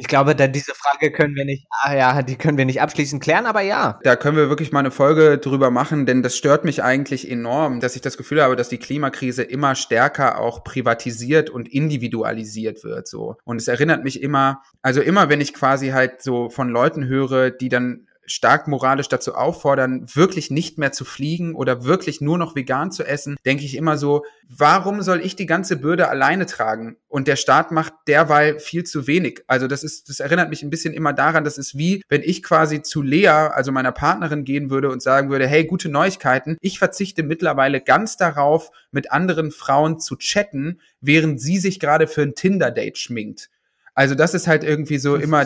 Ich 0.00 0.06
glaube, 0.06 0.36
da 0.36 0.46
diese 0.46 0.74
Frage 0.76 1.10
können 1.10 1.34
wir 1.34 1.44
nicht, 1.44 1.66
ah 1.82 1.92
ja, 1.92 2.22
die 2.22 2.36
können 2.36 2.56
wir 2.56 2.64
nicht 2.64 2.80
abschließend 2.80 3.20
klären, 3.20 3.46
aber 3.46 3.62
ja. 3.62 3.98
Da 4.04 4.14
können 4.14 4.36
wir 4.36 4.48
wirklich 4.48 4.70
mal 4.70 4.78
eine 4.78 4.92
Folge 4.92 5.38
drüber 5.38 5.70
machen, 5.72 6.06
denn 6.06 6.22
das 6.22 6.36
stört 6.36 6.64
mich 6.64 6.84
eigentlich 6.84 7.28
enorm, 7.28 7.80
dass 7.80 7.96
ich 7.96 8.00
das 8.00 8.16
Gefühl 8.16 8.40
habe, 8.40 8.54
dass 8.54 8.68
die 8.68 8.78
Klimakrise 8.78 9.42
immer 9.42 9.74
stärker 9.74 10.38
auch 10.38 10.62
privatisiert 10.62 11.50
und 11.50 11.68
individualisiert 11.68 12.84
wird, 12.84 13.08
so. 13.08 13.36
Und 13.44 13.56
es 13.56 13.66
erinnert 13.66 14.04
mich 14.04 14.22
immer, 14.22 14.62
also 14.82 15.02
immer, 15.02 15.28
wenn 15.28 15.40
ich 15.40 15.52
quasi 15.52 15.88
halt 15.88 16.22
so 16.22 16.48
von 16.48 16.68
Leuten 16.70 17.06
höre, 17.06 17.50
die 17.50 17.68
dann 17.68 18.07
stark 18.28 18.68
moralisch 18.68 19.08
dazu 19.08 19.34
auffordern, 19.34 20.06
wirklich 20.14 20.50
nicht 20.50 20.78
mehr 20.78 20.92
zu 20.92 21.04
fliegen 21.04 21.54
oder 21.54 21.84
wirklich 21.84 22.20
nur 22.20 22.38
noch 22.38 22.54
vegan 22.54 22.92
zu 22.92 23.04
essen, 23.04 23.36
denke 23.44 23.64
ich 23.64 23.76
immer 23.76 23.98
so, 23.98 24.24
warum 24.48 25.02
soll 25.02 25.20
ich 25.20 25.36
die 25.36 25.46
ganze 25.46 25.76
Bürde 25.76 26.08
alleine 26.08 26.46
tragen? 26.46 26.96
Und 27.08 27.26
der 27.26 27.36
Staat 27.36 27.72
macht 27.72 27.92
derweil 28.06 28.58
viel 28.58 28.84
zu 28.84 29.06
wenig. 29.06 29.42
Also 29.46 29.66
das 29.66 29.82
ist, 29.82 30.08
das 30.08 30.20
erinnert 30.20 30.50
mich 30.50 30.62
ein 30.62 30.70
bisschen 30.70 30.94
immer 30.94 31.12
daran, 31.12 31.44
das 31.44 31.58
ist 31.58 31.76
wie, 31.76 32.02
wenn 32.08 32.22
ich 32.22 32.42
quasi 32.42 32.82
zu 32.82 33.02
Lea, 33.02 33.28
also 33.28 33.72
meiner 33.72 33.92
Partnerin 33.92 34.44
gehen 34.44 34.70
würde 34.70 34.90
und 34.90 35.02
sagen 35.02 35.30
würde, 35.30 35.46
hey, 35.46 35.64
gute 35.64 35.88
Neuigkeiten, 35.88 36.56
ich 36.60 36.78
verzichte 36.78 37.22
mittlerweile 37.22 37.80
ganz 37.80 38.16
darauf, 38.16 38.70
mit 38.90 39.10
anderen 39.10 39.50
Frauen 39.50 39.98
zu 39.98 40.16
chatten, 40.16 40.80
während 41.00 41.40
sie 41.40 41.58
sich 41.58 41.80
gerade 41.80 42.06
für 42.06 42.22
ein 42.22 42.34
Tinder-Date 42.34 42.98
schminkt. 42.98 43.50
Also 43.98 44.14
das 44.14 44.32
ist 44.32 44.46
halt 44.46 44.62
irgendwie 44.62 44.98
so 44.98 45.16
immer 45.16 45.44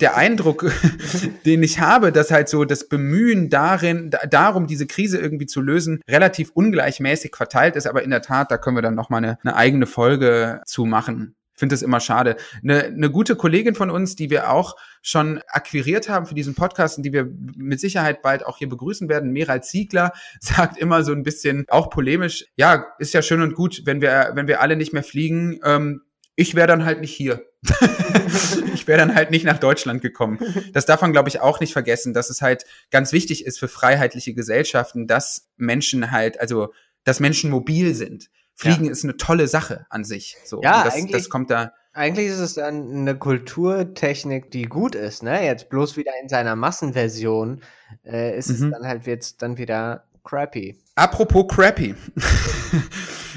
der 0.00 0.16
Eindruck, 0.16 0.70
den 1.44 1.64
ich 1.64 1.80
habe, 1.80 2.12
dass 2.12 2.30
halt 2.30 2.48
so 2.48 2.64
das 2.64 2.88
Bemühen 2.88 3.50
darin, 3.50 4.12
darum, 4.30 4.68
diese 4.68 4.86
Krise 4.86 5.18
irgendwie 5.18 5.46
zu 5.46 5.60
lösen, 5.60 6.00
relativ 6.08 6.52
ungleichmäßig 6.54 7.34
verteilt 7.34 7.74
ist. 7.74 7.88
Aber 7.88 8.04
in 8.04 8.10
der 8.10 8.22
Tat, 8.22 8.52
da 8.52 8.56
können 8.56 8.76
wir 8.76 8.82
dann 8.82 8.94
noch 8.94 9.10
mal 9.10 9.16
eine, 9.16 9.38
eine 9.42 9.56
eigene 9.56 9.86
Folge 9.86 10.62
zu 10.64 10.84
machen. 10.84 11.34
Ich 11.54 11.58
finde 11.58 11.72
das 11.72 11.82
immer 11.82 11.98
schade. 11.98 12.36
Eine, 12.62 12.84
eine 12.84 13.10
gute 13.10 13.34
Kollegin 13.34 13.74
von 13.74 13.90
uns, 13.90 14.14
die 14.14 14.30
wir 14.30 14.52
auch 14.52 14.76
schon 15.02 15.40
akquiriert 15.48 16.08
haben 16.08 16.26
für 16.26 16.36
diesen 16.36 16.54
Podcast 16.54 16.98
und 16.98 17.02
die 17.02 17.12
wir 17.12 17.28
mit 17.56 17.80
Sicherheit 17.80 18.22
bald 18.22 18.46
auch 18.46 18.58
hier 18.58 18.68
begrüßen 18.68 19.08
werden, 19.08 19.32
Meral 19.32 19.64
Ziegler, 19.64 20.12
sagt 20.40 20.78
immer 20.78 21.02
so 21.02 21.10
ein 21.10 21.24
bisschen 21.24 21.64
auch 21.66 21.90
polemisch, 21.90 22.46
ja, 22.54 22.86
ist 23.00 23.12
ja 23.12 23.22
schön 23.22 23.42
und 23.42 23.56
gut, 23.56 23.82
wenn 23.86 24.00
wir, 24.00 24.30
wenn 24.34 24.46
wir 24.46 24.60
alle 24.60 24.76
nicht 24.76 24.92
mehr 24.92 25.02
fliegen, 25.02 25.58
ähm, 25.64 26.02
ich 26.36 26.54
wäre 26.54 26.68
dann 26.68 26.84
halt 26.84 27.00
nicht 27.00 27.12
hier. 27.12 27.47
ich 28.74 28.86
wäre 28.86 28.98
dann 28.98 29.14
halt 29.14 29.30
nicht 29.30 29.44
nach 29.44 29.58
Deutschland 29.58 30.00
gekommen. 30.00 30.38
Das 30.72 30.86
darf 30.86 31.00
man, 31.00 31.12
glaube 31.12 31.28
ich, 31.28 31.40
auch 31.40 31.60
nicht 31.60 31.72
vergessen, 31.72 32.14
dass 32.14 32.30
es 32.30 32.40
halt 32.40 32.64
ganz 32.90 33.12
wichtig 33.12 33.44
ist 33.44 33.58
für 33.58 33.68
freiheitliche 33.68 34.34
Gesellschaften, 34.34 35.06
dass 35.06 35.48
Menschen 35.56 36.10
halt, 36.10 36.40
also, 36.40 36.72
dass 37.04 37.20
Menschen 37.20 37.50
mobil 37.50 37.94
sind. 37.94 38.30
Fliegen 38.54 38.86
ja. 38.86 38.90
ist 38.90 39.04
eine 39.04 39.16
tolle 39.16 39.46
Sache 39.46 39.86
an 39.88 40.04
sich. 40.04 40.36
So, 40.44 40.60
ja, 40.62 40.84
das, 40.84 40.94
eigentlich, 40.94 41.12
das 41.12 41.28
kommt 41.28 41.50
da. 41.50 41.72
Eigentlich 41.92 42.28
ist 42.28 42.38
es 42.38 42.54
dann 42.54 42.90
eine 42.90 43.16
Kulturtechnik, 43.16 44.50
die 44.50 44.64
gut 44.64 44.94
ist, 44.94 45.22
ne? 45.22 45.44
Jetzt 45.44 45.68
bloß 45.68 45.96
wieder 45.96 46.12
in 46.22 46.28
seiner 46.28 46.56
Massenversion 46.56 47.60
äh, 48.04 48.36
ist 48.36 48.48
mhm. 48.48 48.54
es 48.54 48.72
dann 48.72 48.86
halt 48.86 49.06
jetzt 49.06 49.42
dann 49.42 49.58
wieder 49.58 50.04
crappy. 50.24 50.76
Apropos 50.94 51.46
crappy. 51.48 51.94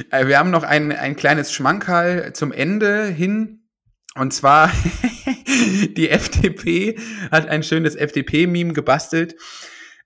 Äh, 0.10 0.26
wir 0.26 0.40
haben 0.40 0.50
noch 0.52 0.64
ein, 0.64 0.92
ein 0.92 1.16
kleines 1.16 1.52
Schmankerl 1.52 2.34
zum 2.34 2.52
Ende 2.52 3.06
hin. 3.06 3.61
Und 4.16 4.34
zwar, 4.34 4.72
die 5.98 6.10
FDP 6.10 6.98
hat 7.32 7.48
ein 7.48 7.64
schönes 7.64 7.96
FDP-Meme 7.96 8.74
gebastelt. 8.74 9.36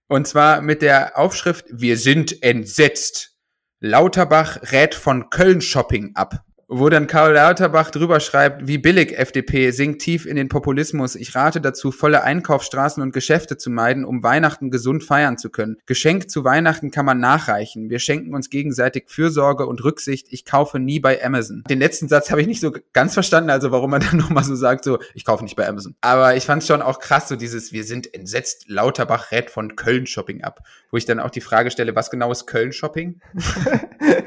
Und 0.07 0.27
zwar 0.27 0.61
mit 0.61 0.81
der 0.81 1.17
Aufschrift, 1.17 1.65
wir 1.71 1.97
sind 1.97 2.43
entsetzt. 2.43 3.31
Lauterbach 3.79 4.71
rät 4.71 4.95
von 4.95 5.29
Köln-Shopping 5.29 6.11
ab 6.15 6.43
wo 6.67 6.89
dann 6.89 7.07
Karl 7.07 7.33
Lauterbach 7.33 7.91
drüber 7.91 8.19
schreibt, 8.19 8.67
wie 8.67 8.77
billig 8.77 9.17
FDP 9.17 9.71
sinkt 9.71 10.01
tief 10.01 10.25
in 10.25 10.35
den 10.35 10.49
Populismus. 10.49 11.15
Ich 11.15 11.35
rate 11.35 11.61
dazu, 11.61 11.91
volle 11.91 12.23
Einkaufsstraßen 12.23 13.03
und 13.03 13.13
Geschäfte 13.13 13.57
zu 13.57 13.69
meiden, 13.69 14.03
um 14.03 14.23
Weihnachten 14.23 14.71
gesund 14.71 15.03
feiern 15.03 15.37
zu 15.37 15.49
können. 15.49 15.77
Geschenk 15.85 16.29
zu 16.29 16.43
Weihnachten 16.43 16.89
kann 16.89 17.05
man 17.05 17.19
nachreichen. 17.19 17.89
Wir 17.89 17.99
schenken 17.99 18.33
uns 18.33 18.49
gegenseitig 18.49 19.05
Fürsorge 19.07 19.67
und 19.67 19.83
Rücksicht. 19.83 20.27
Ich 20.31 20.43
kaufe 20.43 20.79
nie 20.79 20.99
bei 20.99 21.23
Amazon. 21.23 21.63
Den 21.69 21.79
letzten 21.79 22.07
Satz 22.07 22.31
habe 22.31 22.41
ich 22.41 22.47
nicht 22.47 22.61
so 22.61 22.73
ganz 22.93 23.13
verstanden, 23.13 23.51
also 23.51 23.71
warum 23.71 23.91
man 23.91 24.01
dann 24.11 24.17
nochmal 24.17 24.43
so 24.43 24.55
sagt, 24.55 24.85
so, 24.85 24.97
ich 25.13 25.23
kaufe 25.23 25.43
nicht 25.43 25.55
bei 25.55 25.67
Amazon. 25.67 25.95
Aber 26.01 26.35
ich 26.35 26.45
fand 26.45 26.63
es 26.63 26.67
schon 26.67 26.81
auch 26.81 26.99
krass, 26.99 27.27
so 27.27 27.35
dieses, 27.35 27.73
wir 27.73 27.83
sind 27.83 28.11
entsetzt, 28.13 28.65
Lauterbach 28.67 29.31
rät 29.31 29.51
von 29.51 29.75
Köln 29.75 30.07
Shopping 30.07 30.43
ab. 30.43 30.61
Wo 30.89 30.97
ich 30.97 31.05
dann 31.05 31.19
auch 31.19 31.29
die 31.29 31.41
Frage 31.41 31.69
stelle, 31.69 31.95
was 31.95 32.09
genau 32.09 32.31
ist 32.31 32.47
Köln 32.47 32.71
Shopping? 32.71 33.21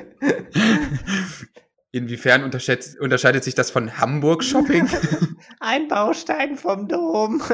Inwiefern 1.90 2.44
unterscheidet 2.44 3.44
sich 3.44 3.54
das 3.54 3.70
von 3.70 3.98
Hamburg 3.98 4.44
Shopping? 4.44 4.88
Ein 5.60 5.88
Baustein 5.88 6.56
vom 6.56 6.88
Dom. 6.88 7.42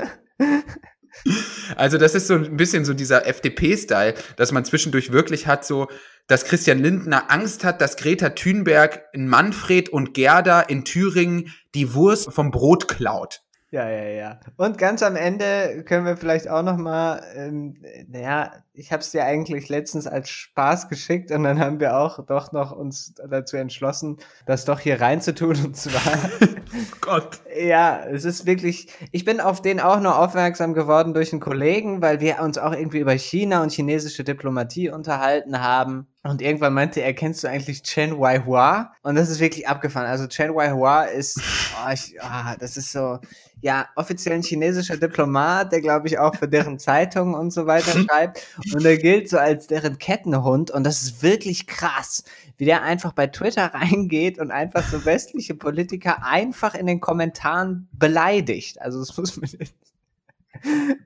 Also 1.77 1.97
das 1.97 2.17
ist 2.17 2.27
so 2.27 2.35
ein 2.35 2.57
bisschen 2.57 2.85
so 2.85 2.93
dieser 2.93 3.25
FDP-Style, 3.25 4.15
dass 4.37 4.51
man 4.51 4.65
zwischendurch 4.65 5.13
wirklich 5.13 5.47
hat 5.47 5.65
so, 5.65 5.87
dass 6.27 6.45
Christian 6.45 6.81
Lindner 6.81 7.31
Angst 7.31 7.63
hat, 7.63 7.81
dass 7.81 7.97
Greta 7.97 8.31
Thunberg 8.31 9.05
in 9.13 9.29
Manfred 9.29 9.91
und 9.91 10.13
Gerda 10.13 10.61
in 10.61 10.85
Thüringen 10.85 11.55
die 11.77 11.95
Wurst 11.95 12.33
vom 12.33 12.51
Brot 12.51 12.89
klaut. 12.89 13.44
Ja, 13.75 13.91
ja, 13.91 14.05
ja. 14.05 14.41
Und 14.57 14.79
ganz 14.79 15.03
am 15.03 15.17
Ende 15.17 15.83
können 15.85 16.07
wir 16.07 16.17
vielleicht 16.17 16.49
auch 16.49 16.63
noch 16.63 16.77
mal, 16.77 17.21
ähm, 17.35 17.75
naja, 18.07 18.53
ich 18.73 18.93
habe 18.93 19.01
es 19.01 19.11
dir 19.11 19.25
eigentlich 19.25 19.69
letztens 19.69 20.07
als 20.07 20.31
Spaß 20.31 20.89
geschickt 20.89 21.33
und 21.33 21.43
dann 21.43 21.59
haben 21.59 21.81
wir 21.81 21.97
auch 21.97 22.25
doch 22.25 22.53
noch 22.53 22.71
uns 22.71 23.15
dazu 23.29 23.57
entschlossen, 23.57 24.19
das 24.47 24.65
doch 24.65 24.79
hier 24.79 25.01
reinzutun 25.01 25.57
und 25.65 25.77
zwar. 25.77 26.31
Gott. 27.01 27.41
Ja, 27.57 28.05
es 28.05 28.25
ist 28.25 28.47
wirklich. 28.47 28.93
Ich 29.11 29.25
bin 29.25 29.41
auf 29.41 29.61
den 29.61 29.81
auch 29.81 29.99
nur 29.99 30.21
aufmerksam 30.21 30.75
geworden 30.75 31.13
durch 31.13 31.33
einen 31.33 31.41
Kollegen, 31.41 32.01
weil 32.01 32.21
wir 32.21 32.41
uns 32.43 32.59
auch 32.59 32.73
irgendwie 32.73 33.01
über 33.01 33.19
China 33.19 33.61
und 33.61 33.73
chinesische 33.73 34.23
Diplomatie 34.23 34.91
unterhalten 34.91 35.61
haben. 35.61 36.07
Und 36.23 36.41
irgendwann 36.41 36.73
meinte 36.73 37.01
er, 37.01 37.13
kennst 37.13 37.45
du 37.45 37.49
eigentlich 37.49 37.83
Chen 37.83 38.19
Weihua? 38.19 38.93
Und 39.03 39.17
das 39.17 39.29
ist 39.29 39.41
wirklich 39.41 39.69
abgefahren. 39.69 40.07
Also 40.07 40.27
Chen 40.27 40.55
Weihua 40.55 41.03
ist, 41.03 41.39
oh, 41.39 41.93
ich, 41.93 42.17
oh, 42.23 42.55
das 42.59 42.79
ist 42.79 42.93
so, 42.93 43.19
ja, 43.65 43.89
offiziell 43.97 44.35
ein 44.35 44.43
chinesischer 44.43 44.99
Diplomat, 44.99 45.73
der 45.73 45.81
glaube 45.81 46.07
ich 46.07 46.19
auch 46.19 46.35
für 46.37 46.47
deren 46.47 46.79
Zeitung 46.79 47.33
und 47.33 47.51
so 47.51 47.65
weiter 47.65 47.99
schreibt. 47.99 48.47
Und 48.75 48.85
er 48.85 48.99
gilt 48.99 49.31
so 49.31 49.39
als 49.39 49.69
deren 49.69 49.97
Kettenhund. 49.97 50.71
Und 50.71 50.85
das 50.85 51.01
ist 51.01 51.23
wirklich 51.23 51.67
krass, 51.67 52.25
wie 52.59 52.67
der 52.67 52.83
einfach 52.83 53.15
bei 53.15 53.27
Twitter 53.27 53.65
reingeht 53.73 54.39
und 54.39 54.51
einfach 54.51 54.87
so 54.87 55.07
westliche 55.07 55.55
Politiker 55.55 56.23
einfach 56.27 56.75
in 56.75 56.85
den 56.85 57.01
Kommentaren 57.01 57.89
beleidigt. 57.93 58.83
Also 58.83 58.99
das 58.99 59.17
muss 59.17 59.41
man. 59.41 59.49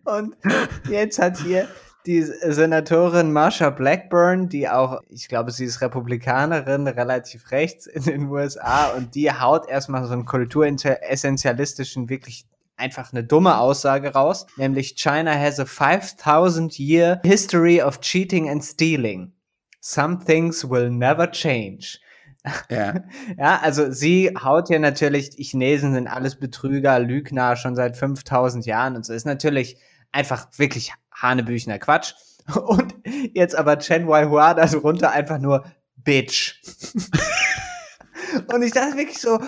Und 0.04 0.34
jetzt 0.90 1.20
hat 1.20 1.38
hier 1.38 1.68
die 2.07 2.22
Senatorin 2.22 3.32
Marsha 3.32 3.70
Blackburn, 3.70 4.49
die 4.49 4.68
auch, 4.68 5.01
ich 5.09 5.28
glaube, 5.28 5.51
sie 5.51 5.64
ist 5.64 5.80
Republikanerin, 5.80 6.86
relativ 6.86 7.51
rechts 7.51 7.86
in 7.86 8.03
den 8.05 8.28
USA 8.28 8.88
und 8.92 9.14
die 9.14 9.30
haut 9.30 9.68
erstmal 9.68 10.05
so 10.07 10.12
einen 10.12 10.24
kulturessentialistischen, 10.24 12.09
wirklich 12.09 12.46
einfach 12.76 13.12
eine 13.12 13.24
dumme 13.24 13.59
Aussage 13.59 14.12
raus, 14.12 14.46
nämlich 14.57 14.94
China 14.96 15.34
has 15.34 15.59
a 15.59 15.66
5000 15.66 16.78
year 16.78 17.20
history 17.24 17.82
of 17.82 18.01
cheating 18.01 18.49
and 18.49 18.64
stealing. 18.64 19.32
Some 19.80 20.18
things 20.24 20.68
will 20.68 20.90
never 20.90 21.30
change. 21.30 21.99
Ja. 22.70 22.94
ja, 23.38 23.59
also 23.61 23.90
sie 23.90 24.32
haut 24.42 24.68
hier 24.68 24.78
natürlich, 24.78 25.30
die 25.30 25.42
Chinesen 25.42 25.92
sind 25.92 26.07
alles 26.07 26.36
Betrüger, 26.36 26.99
Lügner 27.01 27.57
schon 27.57 27.74
seit 27.74 27.96
5000 27.96 28.64
Jahren 28.66 28.96
und 28.96 29.05
so. 29.05 29.12
Ist 29.12 29.26
natürlich 29.26 29.76
einfach 30.12 30.49
wirklich 30.57 30.92
Hanebüchner 31.21 31.79
Quatsch. 31.79 32.14
Und 32.55 32.95
jetzt 33.35 33.55
aber 33.55 33.79
Chen 33.79 34.09
Weihua 34.09 34.55
da 34.55 34.66
so 34.66 34.79
runter 34.79 35.11
einfach 35.11 35.39
nur 35.39 35.64
Bitch. 35.97 36.55
und 38.53 38.62
ich 38.62 38.73
dachte 38.73 38.97
wirklich 38.97 39.19
so, 39.19 39.39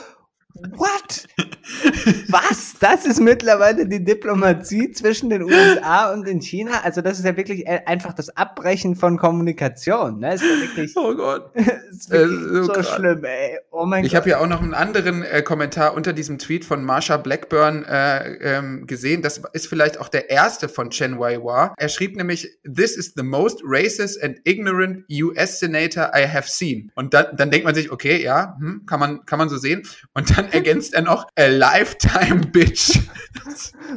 what? 0.76 1.26
Was? 2.28 2.74
Das 2.80 3.06
ist 3.06 3.20
mittlerweile 3.20 3.86
die 3.86 4.02
Diplomatie 4.02 4.90
zwischen 4.92 5.30
den 5.30 5.42
USA 5.42 6.12
und 6.12 6.26
in 6.26 6.40
China? 6.40 6.80
Also 6.82 7.00
das 7.00 7.18
ist 7.18 7.24
ja 7.24 7.36
wirklich 7.36 7.66
äh, 7.66 7.80
einfach 7.86 8.12
das 8.14 8.36
Abbrechen 8.36 8.96
von 8.96 9.16
Kommunikation. 9.18 10.18
Ne? 10.20 10.34
Ist 10.34 10.42
ja 10.42 10.60
wirklich, 10.60 10.92
Oh 10.96 11.14
Gott. 11.14 11.50
ist 11.54 12.10
wirklich 12.10 12.40
Äh, 12.40 12.64
so 12.64 12.74
so, 12.74 12.82
schlimm, 12.82 13.24
ey. 13.24 13.58
Oh 13.70 13.84
mein 13.86 14.04
Ich 14.04 14.12
Gott. 14.12 14.20
habe 14.22 14.30
ja 14.30 14.38
auch 14.40 14.46
noch 14.46 14.62
einen 14.62 14.74
anderen 14.74 15.22
äh, 15.22 15.42
Kommentar 15.42 15.94
unter 15.94 16.12
diesem 16.12 16.38
Tweet 16.38 16.64
von 16.64 16.84
Marsha 16.84 17.16
Blackburn 17.16 17.84
äh, 17.84 18.34
ähm, 18.58 18.86
gesehen. 18.86 19.22
Das 19.22 19.40
ist 19.52 19.66
vielleicht 19.66 19.98
auch 20.00 20.08
der 20.08 20.30
erste 20.30 20.68
von 20.68 20.90
Chen 20.90 21.18
Waiwa. 21.18 21.74
Er 21.76 21.88
schrieb 21.88 22.16
nämlich, 22.16 22.48
This 22.64 22.96
is 22.96 23.12
the 23.16 23.22
most 23.22 23.60
racist 23.64 24.22
and 24.22 24.38
ignorant 24.44 25.04
US 25.10 25.58
Senator 25.60 26.10
I 26.14 26.26
have 26.26 26.48
seen. 26.48 26.90
Und 26.94 27.14
dann, 27.14 27.26
dann 27.36 27.50
denkt 27.50 27.64
man 27.64 27.74
sich, 27.74 27.90
okay, 27.92 28.22
ja, 28.22 28.56
hm, 28.58 28.86
kann, 28.86 29.00
man, 29.00 29.24
kann 29.26 29.38
man 29.38 29.48
so 29.48 29.56
sehen. 29.56 29.82
Und 30.14 30.36
dann 30.36 30.49
ergänzt 30.52 30.94
er 30.94 31.02
noch, 31.02 31.26
a 31.36 31.46
lifetime 31.46 32.46
bitch. 32.46 32.98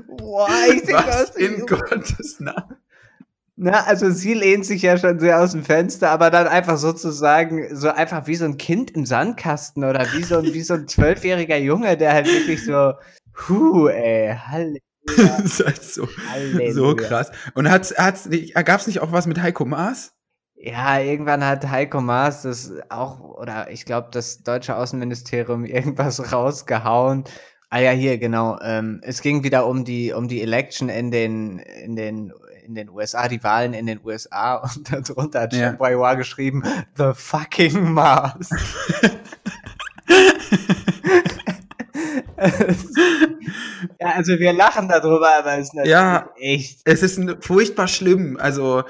Boah, 0.07 0.49
ich 0.71 0.83
denk, 0.83 1.07
Was 1.07 1.35
in 1.35 1.65
Gottes 1.65 2.39
Namen? 2.39 2.77
Na, 3.55 3.83
also 3.83 4.09
sie 4.09 4.33
lehnt 4.33 4.65
sich 4.65 4.81
ja 4.81 4.97
schon 4.97 5.19
sehr 5.19 5.39
aus 5.39 5.51
dem 5.51 5.63
Fenster, 5.63 6.09
aber 6.09 6.31
dann 6.31 6.47
einfach 6.47 6.77
sozusagen, 6.77 7.75
so 7.75 7.89
einfach 7.89 8.25
wie 8.25 8.35
so 8.35 8.45
ein 8.45 8.57
Kind 8.57 8.91
im 8.91 9.05
Sandkasten 9.05 9.83
oder 9.83 10.07
wie 10.13 10.23
so 10.23 10.39
ein, 10.39 10.45
wie 10.53 10.63
so 10.63 10.73
ein 10.73 10.87
zwölfjähriger 10.87 11.57
Junge, 11.57 11.95
der 11.95 12.13
halt 12.13 12.27
wirklich 12.27 12.65
so, 12.65 12.93
hu, 13.47 13.87
ey, 13.89 14.35
Halleluja, 14.35 14.79
Das 15.17 15.39
ist 15.45 15.65
halt 15.65 15.83
so, 15.83 16.07
Halleluja. 16.31 16.73
so 16.73 16.95
krass. 16.95 17.31
Und 17.53 17.69
hat's, 17.69 17.93
hat's, 17.95 18.27
gab 18.65 18.79
es 18.79 18.87
nicht 18.87 19.01
auch 19.01 19.11
was 19.11 19.27
mit 19.27 19.41
Heiko 19.41 19.65
Maas? 19.65 20.13
Ja, 20.65 20.97
irgendwann 20.97 21.45
hat 21.45 21.69
Heiko 21.69 21.99
Maas 21.99 22.43
das 22.43 22.71
auch, 22.87 23.19
oder 23.19 23.69
ich 23.69 23.83
glaube, 23.83 24.07
das 24.11 24.43
deutsche 24.43 24.77
Außenministerium 24.77 25.65
irgendwas 25.65 26.31
rausgehauen. 26.31 27.25
Ah 27.69 27.79
ja, 27.79 27.91
hier, 27.91 28.17
genau. 28.17 28.57
Ähm, 28.63 29.01
es 29.03 29.21
ging 29.21 29.43
wieder 29.43 29.65
um 29.67 29.83
die, 29.83 30.13
um 30.13 30.29
die 30.29 30.41
Election 30.41 30.87
in 30.87 31.11
den, 31.11 31.59
in 31.59 31.97
den, 31.97 32.31
in 32.65 32.75
den 32.75 32.89
USA, 32.89 33.27
die 33.27 33.43
Wahlen 33.43 33.73
in 33.73 33.87
den 33.87 33.99
USA 34.05 34.55
und 34.75 34.89
darunter 35.09 35.41
hat 35.41 35.53
Ja. 35.53 35.77
Waiwa 35.79 36.13
geschrieben, 36.13 36.63
the 36.95 37.11
fucking 37.13 37.91
Mars. 37.91 38.49
ja, 43.99 44.07
also 44.15 44.39
wir 44.39 44.53
lachen 44.53 44.87
darüber, 44.87 45.27
aber 45.39 45.53
es 45.57 45.67
ist 45.67 45.73
natürlich 45.73 45.91
Ja. 45.91 46.29
echt. 46.37 46.79
Es 46.85 47.03
ist 47.03 47.19
furchtbar 47.41 47.87
schlimm. 47.87 48.37
Also, 48.39 48.83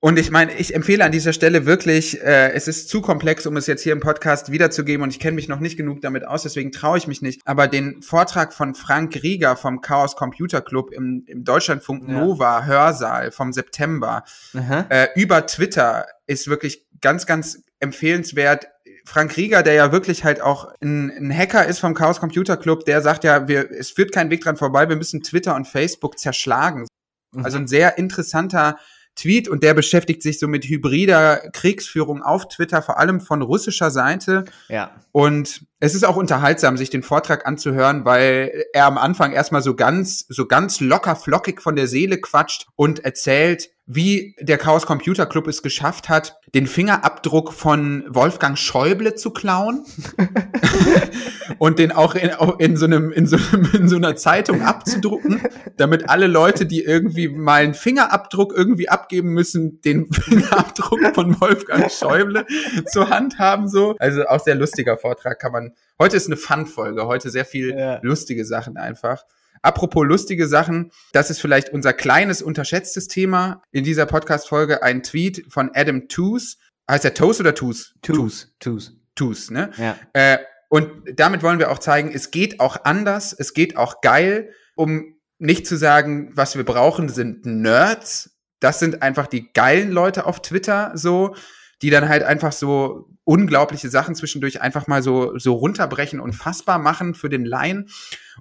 und 0.00 0.16
ich 0.16 0.30
meine, 0.30 0.54
ich 0.54 0.76
empfehle 0.76 1.04
an 1.04 1.10
dieser 1.10 1.32
Stelle 1.32 1.66
wirklich, 1.66 2.22
äh, 2.22 2.52
es 2.52 2.68
ist 2.68 2.88
zu 2.88 3.00
komplex, 3.00 3.46
um 3.46 3.56
es 3.56 3.66
jetzt 3.66 3.82
hier 3.82 3.92
im 3.92 3.98
Podcast 3.98 4.52
wiederzugeben 4.52 5.02
und 5.02 5.10
ich 5.10 5.18
kenne 5.18 5.34
mich 5.34 5.48
noch 5.48 5.58
nicht 5.58 5.76
genug 5.76 6.02
damit 6.02 6.24
aus, 6.24 6.44
deswegen 6.44 6.70
traue 6.70 6.98
ich 6.98 7.08
mich 7.08 7.20
nicht. 7.20 7.40
Aber 7.44 7.66
den 7.66 8.00
Vortrag 8.00 8.52
von 8.52 8.76
Frank 8.76 9.20
Rieger 9.24 9.56
vom 9.56 9.80
Chaos 9.80 10.14
Computer 10.14 10.60
Club 10.60 10.92
im, 10.92 11.24
im 11.26 11.42
Deutschlandfunk 11.42 12.08
Ja. 12.08 12.14
Nova 12.14 12.64
Hörsaal 12.64 13.32
vom 13.32 13.52
September 13.52 14.22
äh, 14.88 15.08
über 15.16 15.46
Twitter 15.46 16.06
ist 16.28 16.46
wirklich 16.46 16.86
ganz, 17.00 17.26
ganz 17.26 17.64
empfehlenswert. 17.80 18.68
Frank 19.04 19.36
Rieger, 19.36 19.64
der 19.64 19.74
ja 19.74 19.90
wirklich 19.90 20.22
halt 20.22 20.40
auch 20.40 20.72
ein, 20.80 21.10
ein 21.10 21.36
Hacker 21.36 21.66
ist 21.66 21.80
vom 21.80 21.94
Chaos 21.94 22.20
Computer 22.20 22.56
Club, 22.56 22.84
der 22.84 23.00
sagt 23.00 23.24
ja, 23.24 23.48
wir, 23.48 23.68
es 23.72 23.90
führt 23.90 24.12
kein 24.12 24.30
Weg 24.30 24.42
dran 24.42 24.56
vorbei, 24.56 24.88
wir 24.88 24.96
müssen 24.96 25.24
Twitter 25.24 25.56
und 25.56 25.66
Facebook 25.66 26.20
zerschlagen. 26.20 26.86
Also 27.34 27.58
ein 27.58 27.66
sehr 27.66 27.98
interessanter 27.98 28.78
Tweet 29.18 29.48
und 29.48 29.62
der 29.62 29.74
beschäftigt 29.74 30.22
sich 30.22 30.38
so 30.38 30.48
mit 30.48 30.64
hybrider 30.64 31.50
Kriegsführung 31.52 32.22
auf 32.22 32.48
Twitter, 32.48 32.82
vor 32.82 32.98
allem 32.98 33.20
von 33.20 33.42
russischer 33.42 33.90
Seite. 33.90 34.44
ja. 34.68 34.92
Und 35.12 35.66
es 35.80 35.94
ist 35.94 36.04
auch 36.04 36.16
unterhaltsam, 36.16 36.76
sich 36.76 36.90
den 36.90 37.02
Vortrag 37.02 37.46
anzuhören, 37.46 38.04
weil 38.04 38.64
er 38.72 38.86
am 38.86 38.98
Anfang 38.98 39.32
erstmal 39.32 39.62
so 39.62 39.74
ganz, 39.74 40.26
so 40.28 40.46
ganz 40.46 40.80
locker 40.80 41.14
flockig 41.14 41.62
von 41.62 41.76
der 41.76 41.86
Seele 41.86 42.20
quatscht 42.20 42.66
und 42.74 43.04
erzählt, 43.04 43.70
wie 43.90 44.36
der 44.38 44.58
Chaos 44.58 44.84
Computer 44.84 45.24
Club 45.24 45.46
es 45.48 45.62
geschafft 45.62 46.10
hat, 46.10 46.38
den 46.54 46.66
Fingerabdruck 46.66 47.54
von 47.54 48.04
Wolfgang 48.06 48.58
Schäuble 48.58 49.14
zu 49.14 49.30
klauen 49.30 49.82
und 51.58 51.78
den 51.78 51.92
auch 51.92 52.14
in, 52.14 52.30
auch 52.32 52.58
in, 52.58 52.76
so 52.76 52.84
einem, 52.84 53.10
in, 53.12 53.26
so 53.26 53.36
einem, 53.36 53.70
in 53.72 53.88
so 53.88 53.96
einer 53.96 54.14
Zeitung 54.14 54.60
abzudrucken, 54.60 55.40
damit 55.78 56.10
alle 56.10 56.26
Leute, 56.26 56.66
die 56.66 56.82
irgendwie 56.84 57.28
mal 57.28 57.62
einen 57.62 57.72
Fingerabdruck 57.72 58.52
irgendwie 58.54 58.90
abgeben 58.90 59.30
müssen, 59.30 59.80
den 59.80 60.12
Fingerabdruck 60.12 61.14
von 61.14 61.40
Wolfgang 61.40 61.90
Schäuble 61.90 62.46
zur 62.86 63.08
Hand 63.08 63.38
haben. 63.38 63.68
So. 63.68 63.96
Also 63.98 64.26
auch 64.26 64.40
sehr 64.40 64.54
lustiger 64.54 64.98
Vortrag 64.98 65.38
kann 65.38 65.52
man. 65.52 65.67
Heute 65.98 66.16
ist 66.16 66.26
eine 66.26 66.36
Fun-Folge, 66.36 67.06
heute 67.06 67.30
sehr 67.30 67.44
viel 67.44 67.70
Ja. 67.76 67.98
lustige 68.02 68.44
Sachen 68.44 68.76
einfach. 68.76 69.24
Apropos 69.62 70.06
lustige 70.06 70.46
Sachen, 70.46 70.92
das 71.12 71.30
ist 71.30 71.40
vielleicht 71.40 71.70
unser 71.70 71.92
kleines, 71.92 72.42
unterschätztes 72.42 73.08
Thema 73.08 73.62
in 73.72 73.82
dieser 73.84 74.06
Podcast-Folge. 74.06 74.82
Ein 74.82 75.02
Tweet 75.02 75.44
von 75.48 75.70
Adam 75.74 76.08
Toos. 76.08 76.58
Heißt 76.88 77.04
der 77.04 77.14
Toes 77.14 77.40
oder 77.40 77.54
Toos? 77.54 77.94
Tus, 78.02 78.54
tus. 78.60 78.94
Toos, 79.14 79.50
ne? 79.50 79.70
Ja. 79.76 79.96
Äh, 80.12 80.38
und 80.68 80.90
damit 81.16 81.42
wollen 81.42 81.58
wir 81.58 81.70
auch 81.72 81.78
zeigen, 81.80 82.12
es 82.14 82.30
geht 82.30 82.60
auch 82.60 82.84
anders, 82.84 83.34
es 83.36 83.52
geht 83.52 83.76
auch 83.76 84.00
geil, 84.00 84.50
um 84.76 85.16
nicht 85.38 85.66
zu 85.66 85.76
sagen, 85.76 86.30
was 86.34 86.56
wir 86.56 86.64
brauchen, 86.64 87.08
sind 87.08 87.44
Nerds. 87.46 88.38
Das 88.60 88.78
sind 88.78 89.02
einfach 89.02 89.26
die 89.26 89.52
geilen 89.52 89.90
Leute 89.90 90.26
auf 90.26 90.40
Twitter 90.42 90.92
so, 90.94 91.34
die 91.82 91.90
dann 91.90 92.08
halt 92.08 92.22
einfach 92.22 92.52
so 92.52 93.08
unglaubliche 93.24 93.88
Sachen 93.88 94.14
zwischendurch 94.14 94.60
einfach 94.60 94.86
mal 94.86 95.02
so, 95.02 95.38
so 95.38 95.54
runterbrechen 95.54 96.18
und 96.20 96.32
fassbar 96.32 96.78
machen 96.78 97.14
für 97.14 97.28
den 97.28 97.44
Laien. 97.44 97.88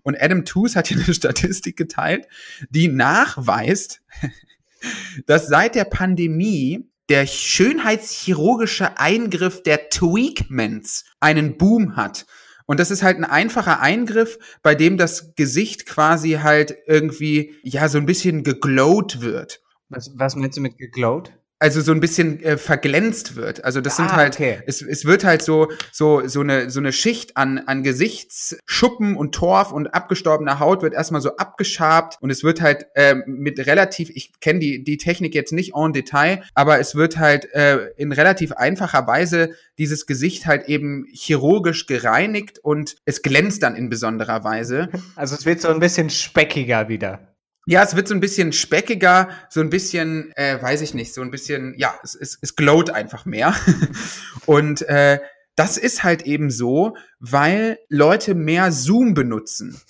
Und 0.03 0.19
Adam 0.19 0.45
Toos 0.45 0.75
hat 0.75 0.87
hier 0.87 0.97
eine 0.97 1.13
Statistik 1.13 1.77
geteilt, 1.77 2.27
die 2.69 2.87
nachweist, 2.87 4.01
dass 5.25 5.47
seit 5.47 5.75
der 5.75 5.85
Pandemie 5.85 6.89
der 7.09 7.25
schönheitschirurgische 7.25 8.97
Eingriff 8.97 9.63
der 9.63 9.89
Tweakments 9.89 11.05
einen 11.19 11.57
Boom 11.57 11.95
hat. 11.95 12.25
Und 12.65 12.81
das 12.81 12.91
ist 12.91 13.01
halt 13.01 13.17
ein 13.17 13.23
einfacher 13.23 13.79
Eingriff, 13.79 14.37
bei 14.61 14.75
dem 14.75 14.97
das 14.97 15.35
Gesicht 15.35 15.85
quasi 15.85 16.39
halt 16.43 16.75
irgendwie, 16.85 17.55
ja, 17.63 17.87
so 17.87 17.97
ein 17.97 18.05
bisschen 18.05 18.43
geglowt 18.43 19.21
wird. 19.21 19.61
Was, 19.87 20.11
was 20.15 20.35
meinst 20.35 20.57
du 20.57 20.61
mit 20.61 20.77
geglowt? 20.77 21.31
Also 21.59 21.81
so 21.81 21.91
ein 21.91 21.99
bisschen 21.99 22.39
äh, 22.43 22.57
verglänzt 22.57 23.35
wird. 23.35 23.63
Also 23.63 23.81
das 23.81 23.95
sind 23.95 24.11
Ah, 24.11 24.15
halt, 24.17 24.35
okay. 24.35 24.59
es, 24.67 24.83
es 24.83 25.05
wird 25.05 25.23
halt 25.23 25.41
so, 25.41 25.71
so, 25.91 26.27
so 26.27 26.41
eine, 26.41 26.69
so 26.69 26.79
eine 26.79 26.93
Schicht 26.93 27.35
an, 27.35 27.57
an 27.57 27.81
Gesichtsschuppen 27.81 29.15
und 29.15 29.33
Torf 29.33 29.71
und 29.71 29.87
abgestorbener 29.87 30.59
Haut 30.59 30.83
wird 30.83 30.93
erstmal 30.93 31.21
so 31.21 31.35
abgeschabt 31.37 32.17
und 32.21 32.29
es 32.29 32.43
wird 32.43 32.61
halt 32.61 32.85
ähm, 32.95 33.23
mit 33.25 33.65
relativ, 33.65 34.11
ich 34.13 34.39
kenne 34.39 34.59
die, 34.59 34.83
die 34.83 34.97
Technik 34.97 35.33
jetzt 35.33 35.51
nicht 35.51 35.73
en 35.75 35.93
Detail, 35.93 36.43
aber 36.53 36.79
es 36.79 36.93
wird 36.93 37.17
halt 37.17 37.51
äh, 37.53 37.87
in 37.97 38.11
relativ 38.11 38.51
einfacher 38.51 39.07
Weise 39.07 39.49
dieses 39.79 40.05
Gesicht 40.05 40.45
halt 40.45 40.69
eben 40.69 41.05
chirurgisch 41.11 41.87
gereinigt 41.87 42.59
und 42.59 42.97
es 43.05 43.23
glänzt 43.23 43.63
dann 43.63 43.75
in 43.75 43.89
besonderer 43.89 44.43
Weise. 44.43 44.89
Also 45.15 45.35
es 45.35 45.45
wird 45.47 45.61
so 45.61 45.69
ein 45.69 45.79
bisschen 45.79 46.09
speckiger 46.11 46.87
wieder. 46.87 47.33
Ja, 47.69 47.83
es 47.83 47.97
wird 47.97 48.07
so 48.07 48.13
ein 48.13 48.21
bisschen 48.21 48.53
speckiger, 48.53 49.27
so 49.49 49.59
ein 49.59 49.69
bisschen, 49.69 50.31
äh, 50.37 50.61
weiß 50.61 50.79
ich 50.79 50.93
nicht, 50.93 51.13
so 51.13 51.21
ein 51.21 51.31
bisschen, 51.31 51.75
ja, 51.77 51.93
es, 52.01 52.15
es, 52.15 52.39
es 52.41 52.55
glowt 52.55 52.91
einfach 52.91 53.25
mehr. 53.25 53.53
Und 54.45 54.83
äh, 54.83 55.19
das 55.57 55.77
ist 55.77 56.01
halt 56.01 56.21
eben 56.21 56.49
so, 56.49 56.95
weil 57.19 57.77
Leute 57.89 58.35
mehr 58.35 58.71
Zoom 58.71 59.13
benutzen 59.15 59.81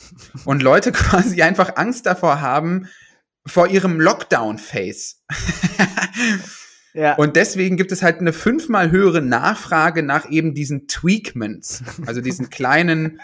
und 0.46 0.64
Leute 0.64 0.92
quasi 0.94 1.42
einfach 1.42 1.76
Angst 1.76 2.06
davor 2.06 2.40
haben, 2.40 2.88
vor 3.46 3.68
ihrem 3.68 4.00
Lockdown-Face. 4.00 5.24
Ja. 6.94 7.14
Und 7.14 7.36
deswegen 7.36 7.78
gibt 7.78 7.92
es 7.92 8.02
halt 8.02 8.22
eine 8.22 8.34
fünfmal 8.34 8.90
höhere 8.90 9.22
Nachfrage 9.22 10.02
nach 10.02 10.32
eben 10.32 10.56
diesen 10.56 10.88
Tweakments, 10.88 11.84
also 12.08 12.22
diesen 12.22 12.50
kleinen 12.50 13.20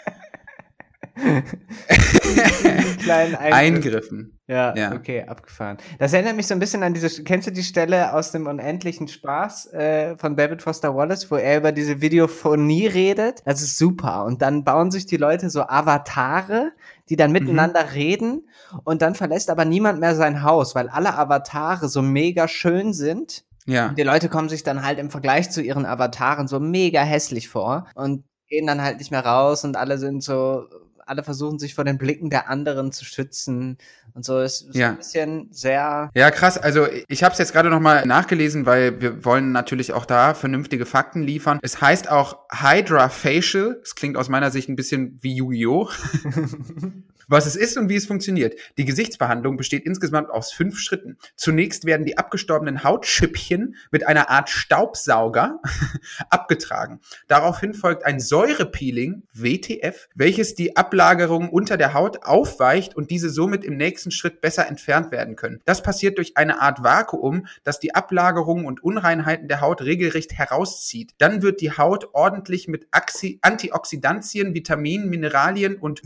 kleinen 3.02 3.34
Eingriff. 3.36 3.52
Eingriffen. 3.54 4.38
Ja, 4.46 4.74
Ja. 4.76 4.92
okay, 4.92 5.24
abgefahren. 5.26 5.78
Das 5.98 6.12
erinnert 6.12 6.36
mich 6.36 6.46
so 6.46 6.54
ein 6.54 6.60
bisschen 6.60 6.82
an 6.82 6.92
diese, 6.92 7.22
kennst 7.24 7.46
du 7.46 7.50
die 7.52 7.62
Stelle 7.62 8.12
aus 8.12 8.30
dem 8.32 8.46
unendlichen 8.46 9.08
Spaß 9.08 9.72
äh, 9.72 10.16
von 10.18 10.36
David 10.36 10.60
Foster 10.60 10.94
Wallace, 10.94 11.30
wo 11.30 11.36
er 11.36 11.58
über 11.58 11.72
diese 11.72 12.00
Videophonie 12.00 12.86
redet? 12.86 13.42
Das 13.46 13.62
ist 13.62 13.78
super. 13.78 14.24
Und 14.24 14.42
dann 14.42 14.64
bauen 14.64 14.90
sich 14.90 15.06
die 15.06 15.16
Leute 15.16 15.48
so 15.50 15.62
Avatare, 15.62 16.72
die 17.08 17.16
dann 17.16 17.32
miteinander 17.32 17.94
reden 17.94 18.48
und 18.84 19.00
dann 19.02 19.14
verlässt 19.14 19.50
aber 19.50 19.64
niemand 19.64 20.00
mehr 20.00 20.14
sein 20.14 20.42
Haus, 20.42 20.74
weil 20.74 20.88
alle 20.88 21.14
Avatare 21.16 21.88
so 21.88 22.02
mega 22.02 22.48
schön 22.48 22.92
sind. 22.92 23.44
Ja. 23.66 23.88
Und 23.88 23.98
die 23.98 24.02
Leute 24.02 24.28
kommen 24.28 24.50
sich 24.50 24.62
dann 24.62 24.84
halt 24.84 24.98
im 24.98 25.10
Vergleich 25.10 25.50
zu 25.50 25.62
ihren 25.62 25.86
Avataren 25.86 26.48
so 26.48 26.60
mega 26.60 27.02
hässlich 27.02 27.48
vor 27.48 27.86
und 27.94 28.24
gehen 28.48 28.66
dann 28.66 28.82
halt 28.82 28.98
nicht 28.98 29.10
mehr 29.10 29.24
raus 29.24 29.64
und 29.64 29.76
alle 29.76 29.96
sind 29.96 30.22
so 30.22 30.64
alle 31.06 31.22
versuchen 31.22 31.58
sich 31.58 31.74
vor 31.74 31.84
den 31.84 31.98
Blicken 31.98 32.30
der 32.30 32.48
anderen 32.48 32.92
zu 32.92 33.04
schützen 33.04 33.78
und 34.14 34.24
so. 34.24 34.38
Es 34.38 34.62
ist 34.62 34.74
Ja. 34.74 34.90
ein 34.90 34.96
bisschen 34.98 35.48
sehr. 35.50 36.10
Ja, 36.14 36.30
krass. 36.30 36.58
Also 36.58 36.86
ich 37.08 37.22
habe 37.24 37.32
es 37.32 37.38
jetzt 37.38 37.52
gerade 37.52 37.70
noch 37.70 37.80
mal 37.80 38.06
nachgelesen, 38.06 38.66
weil 38.66 39.00
wir 39.00 39.24
wollen 39.24 39.52
natürlich 39.52 39.92
auch 39.92 40.06
da 40.06 40.34
vernünftige 40.34 40.86
Fakten 40.86 41.22
liefern. 41.22 41.58
Es 41.62 41.80
heißt 41.80 42.10
auch 42.10 42.38
Hydra 42.52 43.08
Facial. 43.08 43.78
Das 43.80 43.94
klingt 43.94 44.16
aus 44.16 44.28
meiner 44.28 44.50
Sicht 44.50 44.68
ein 44.68 44.76
bisschen 44.76 45.18
wie 45.22 45.34
Yu-Gi-Oh! 45.36 45.88
Was 47.28 47.46
es 47.46 47.56
ist 47.56 47.76
und 47.76 47.88
wie 47.88 47.96
es 47.96 48.06
funktioniert. 48.06 48.58
Die 48.78 48.84
Gesichtsbehandlung 48.84 49.56
besteht 49.56 49.84
insgesamt 49.84 50.30
aus 50.30 50.52
fünf 50.52 50.78
Schritten. 50.78 51.18
Zunächst 51.36 51.84
werden 51.84 52.06
die 52.06 52.18
abgestorbenen 52.18 52.84
Hautschüppchen 52.84 53.76
mit 53.90 54.06
einer 54.06 54.30
Art 54.30 54.50
Staubsauger 54.50 55.60
abgetragen. 56.30 57.00
Daraufhin 57.28 57.74
folgt 57.74 58.04
ein 58.04 58.20
Säurepeeling, 58.20 59.22
WTF, 59.32 60.08
welches 60.14 60.54
die 60.54 60.76
Ablagerungen 60.76 61.48
unter 61.48 61.76
der 61.76 61.94
Haut 61.94 62.24
aufweicht 62.24 62.96
und 62.96 63.10
diese 63.10 63.30
somit 63.30 63.64
im 63.64 63.76
nächsten 63.76 64.10
Schritt 64.10 64.40
besser 64.40 64.66
entfernt 64.66 65.10
werden 65.10 65.36
können. 65.36 65.60
Das 65.64 65.82
passiert 65.82 66.18
durch 66.18 66.36
eine 66.36 66.60
Art 66.60 66.82
Vakuum, 66.82 67.46
das 67.62 67.80
die 67.80 67.94
Ablagerungen 67.94 68.66
und 68.66 68.82
Unreinheiten 68.82 69.48
der 69.48 69.60
Haut 69.60 69.82
regelrecht 69.82 70.32
herauszieht. 70.32 71.12
Dann 71.18 71.42
wird 71.42 71.60
die 71.60 71.72
Haut 71.72 72.08
ordentlich 72.12 72.68
mit 72.68 72.88
Antioxidantien, 72.90 74.54
Vitaminen, 74.54 75.08
Mineralien 75.08 75.76
und 75.76 76.02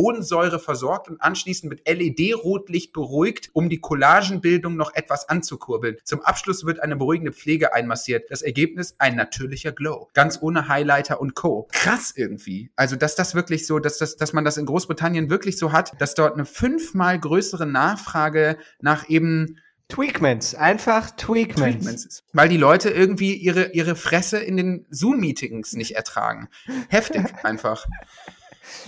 Hyaluronsäure 0.00 0.58
versorgt 0.58 1.08
und 1.08 1.20
anschließend 1.20 1.70
mit 1.70 1.88
LED-Rotlicht 1.88 2.92
beruhigt, 2.92 3.50
um 3.52 3.68
die 3.68 3.80
Kollagenbildung 3.80 4.76
noch 4.76 4.94
etwas 4.94 5.28
anzukurbeln. 5.28 5.96
Zum 6.04 6.22
Abschluss 6.22 6.64
wird 6.64 6.82
eine 6.82 6.96
beruhigende 6.96 7.32
Pflege 7.32 7.74
einmassiert. 7.74 8.30
Das 8.30 8.42
Ergebnis 8.42 8.94
ein 8.98 9.16
natürlicher 9.16 9.72
Glow. 9.72 10.08
Ganz 10.14 10.38
ohne 10.40 10.68
Highlighter 10.68 11.20
und 11.20 11.34
Co. 11.34 11.68
Krass 11.72 12.12
irgendwie. 12.16 12.70
Also, 12.76 12.96
dass 12.96 13.14
das 13.14 13.34
wirklich 13.34 13.66
so, 13.66 13.78
dass, 13.78 13.98
das, 13.98 14.16
dass 14.16 14.32
man 14.32 14.44
das 14.44 14.56
in 14.56 14.66
Großbritannien 14.66 15.30
wirklich 15.30 15.58
so 15.58 15.72
hat, 15.72 16.00
dass 16.00 16.14
dort 16.14 16.34
eine 16.34 16.44
fünfmal 16.44 17.18
größere 17.18 17.66
Nachfrage 17.66 18.56
nach 18.80 19.08
eben 19.08 19.58
Tweakments, 19.88 20.54
einfach 20.54 21.10
Tweakments. 21.10 21.60
Treatments 21.60 22.04
ist. 22.06 22.24
Weil 22.32 22.48
die 22.48 22.56
Leute 22.56 22.90
irgendwie 22.90 23.34
ihre, 23.34 23.72
ihre 23.72 23.96
Fresse 23.96 24.38
in 24.38 24.56
den 24.56 24.86
Zoom-Meetings 24.90 25.72
nicht 25.72 25.96
ertragen. 25.96 26.48
Heftig 26.88 27.24
einfach. 27.42 27.86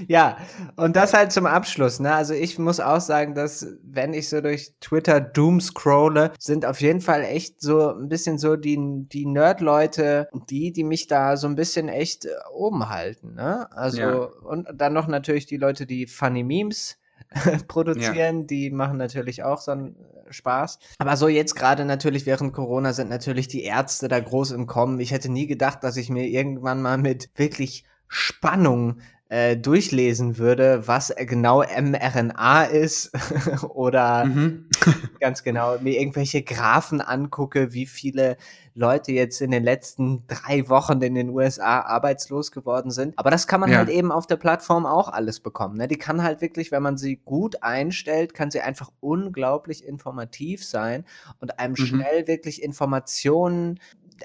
Ja, 0.07 0.37
und 0.77 0.97
das 0.97 1.13
halt 1.15 1.33
zum 1.33 1.47
Abschluss, 1.47 2.01
ne? 2.01 2.15
Also 2.15 2.35
ich 2.35 2.59
muss 2.59 2.81
auch 2.81 3.01
sagen, 3.01 3.35
dass 3.35 3.67
wenn 3.83 4.15
ich 4.15 4.29
so 4.29 4.41
durch 4.41 4.73
Twitter 4.81 5.21
doom 5.21 5.61
scrolle, 5.61 6.33
sind 6.39 6.65
auf 6.67 6.81
jeden 6.81 7.01
Fall 7.01 7.23
echt 7.23 7.61
so 7.61 7.91
ein 7.95 8.09
bisschen 8.09 8.39
so 8.39 8.57
die, 8.57 8.79
die 9.09 9.27
Nerd-Leute, 9.27 10.29
die, 10.51 10.73
die 10.73 10.85
mich 10.85 11.07
da 11.07 11.37
so 11.37 11.47
ein 11.47 11.55
bisschen 11.55 11.89
echt 11.89 12.25
äh, 12.25 12.31
oben 12.53 12.89
halten, 12.89 13.35
ne? 13.35 13.69
Also, 13.73 14.01
Ja. 14.01 14.25
und 14.45 14.69
dann 14.75 14.93
noch 14.93 15.07
natürlich 15.09 15.47
die 15.47 15.57
Leute, 15.57 15.87
die 15.87 16.07
Funny 16.07 16.43
Memes 16.45 16.99
produzieren, 17.69 18.47
die 18.47 18.71
machen 18.71 18.99
natürlich 18.99 19.43
auch 19.43 19.61
so 19.61 19.73
einen 19.73 19.97
Spaß. 20.31 20.79
Aber 20.99 21.17
so 21.17 21.29
jetzt 21.29 21.55
gerade 21.55 21.85
natürlich 21.85 22.27
während 22.27 22.53
Corona 22.53 22.93
sind 22.93 23.11
natürlich 23.11 23.49
die 23.49 23.65
Ärzte 23.65 24.09
da 24.09 24.19
groß 24.21 24.53
im 24.53 24.67
Kommen. 24.67 24.99
Ich 25.01 25.13
hätte 25.13 25.31
nie 25.31 25.47
gedacht, 25.47 25.85
dass 25.85 25.97
ich 25.97 26.09
mir 26.11 26.27
irgendwann 26.27 26.83
mal 26.83 26.99
mit 26.99 27.31
wirklich 27.37 27.85
Spannung 28.09 29.01
äh, 29.33 29.57
durchlesen 29.57 30.37
würde, 30.37 30.87
was 30.87 31.11
genau 31.17 31.63
mRNA 31.63 32.65
ist 32.65 33.11
oder 33.71 34.27
Mhm. 34.27 34.67
ganz 35.21 35.43
genau 35.43 35.79
mir 35.81 35.99
irgendwelche 35.99 36.43
Graphen 36.43 37.01
angucke, 37.01 37.73
wie 37.73 37.87
viele 37.87 38.37
Leute 38.75 39.13
jetzt 39.13 39.41
in 39.41 39.51
den 39.51 39.63
letzten 39.65 40.27
drei 40.27 40.69
Wochen 40.69 41.01
in 41.01 41.15
den 41.15 41.31
USA 41.31 41.81
arbeitslos 41.81 42.53
geworden 42.53 42.91
sind. 42.91 43.19
Aber 43.19 43.31
das 43.31 43.47
kann 43.47 43.61
man 43.61 43.71
Ja. 43.71 43.79
halt 43.79 43.89
eben 43.89 44.13
auf 44.13 44.27
der 44.27 44.37
Plattform 44.37 44.85
auch 44.85 45.09
alles 45.09 45.41
bekommen. 45.41 45.77
Ne? 45.79 45.89
Die 45.89 45.97
kann 45.97 46.23
halt 46.23 46.43
wirklich, 46.43 46.71
wenn 46.71 46.83
man 46.83 46.99
sie 46.99 47.17
gut 47.25 47.63
einstellt, 47.63 48.35
kann 48.35 48.51
sie 48.51 48.61
einfach 48.61 48.91
unglaublich 49.01 49.83
informativ 49.87 50.63
sein 50.63 51.07
und 51.41 51.59
einem 51.59 51.73
Mhm. 51.73 51.77
schnell 51.77 52.27
wirklich 52.27 52.63
Informationen 52.63 53.79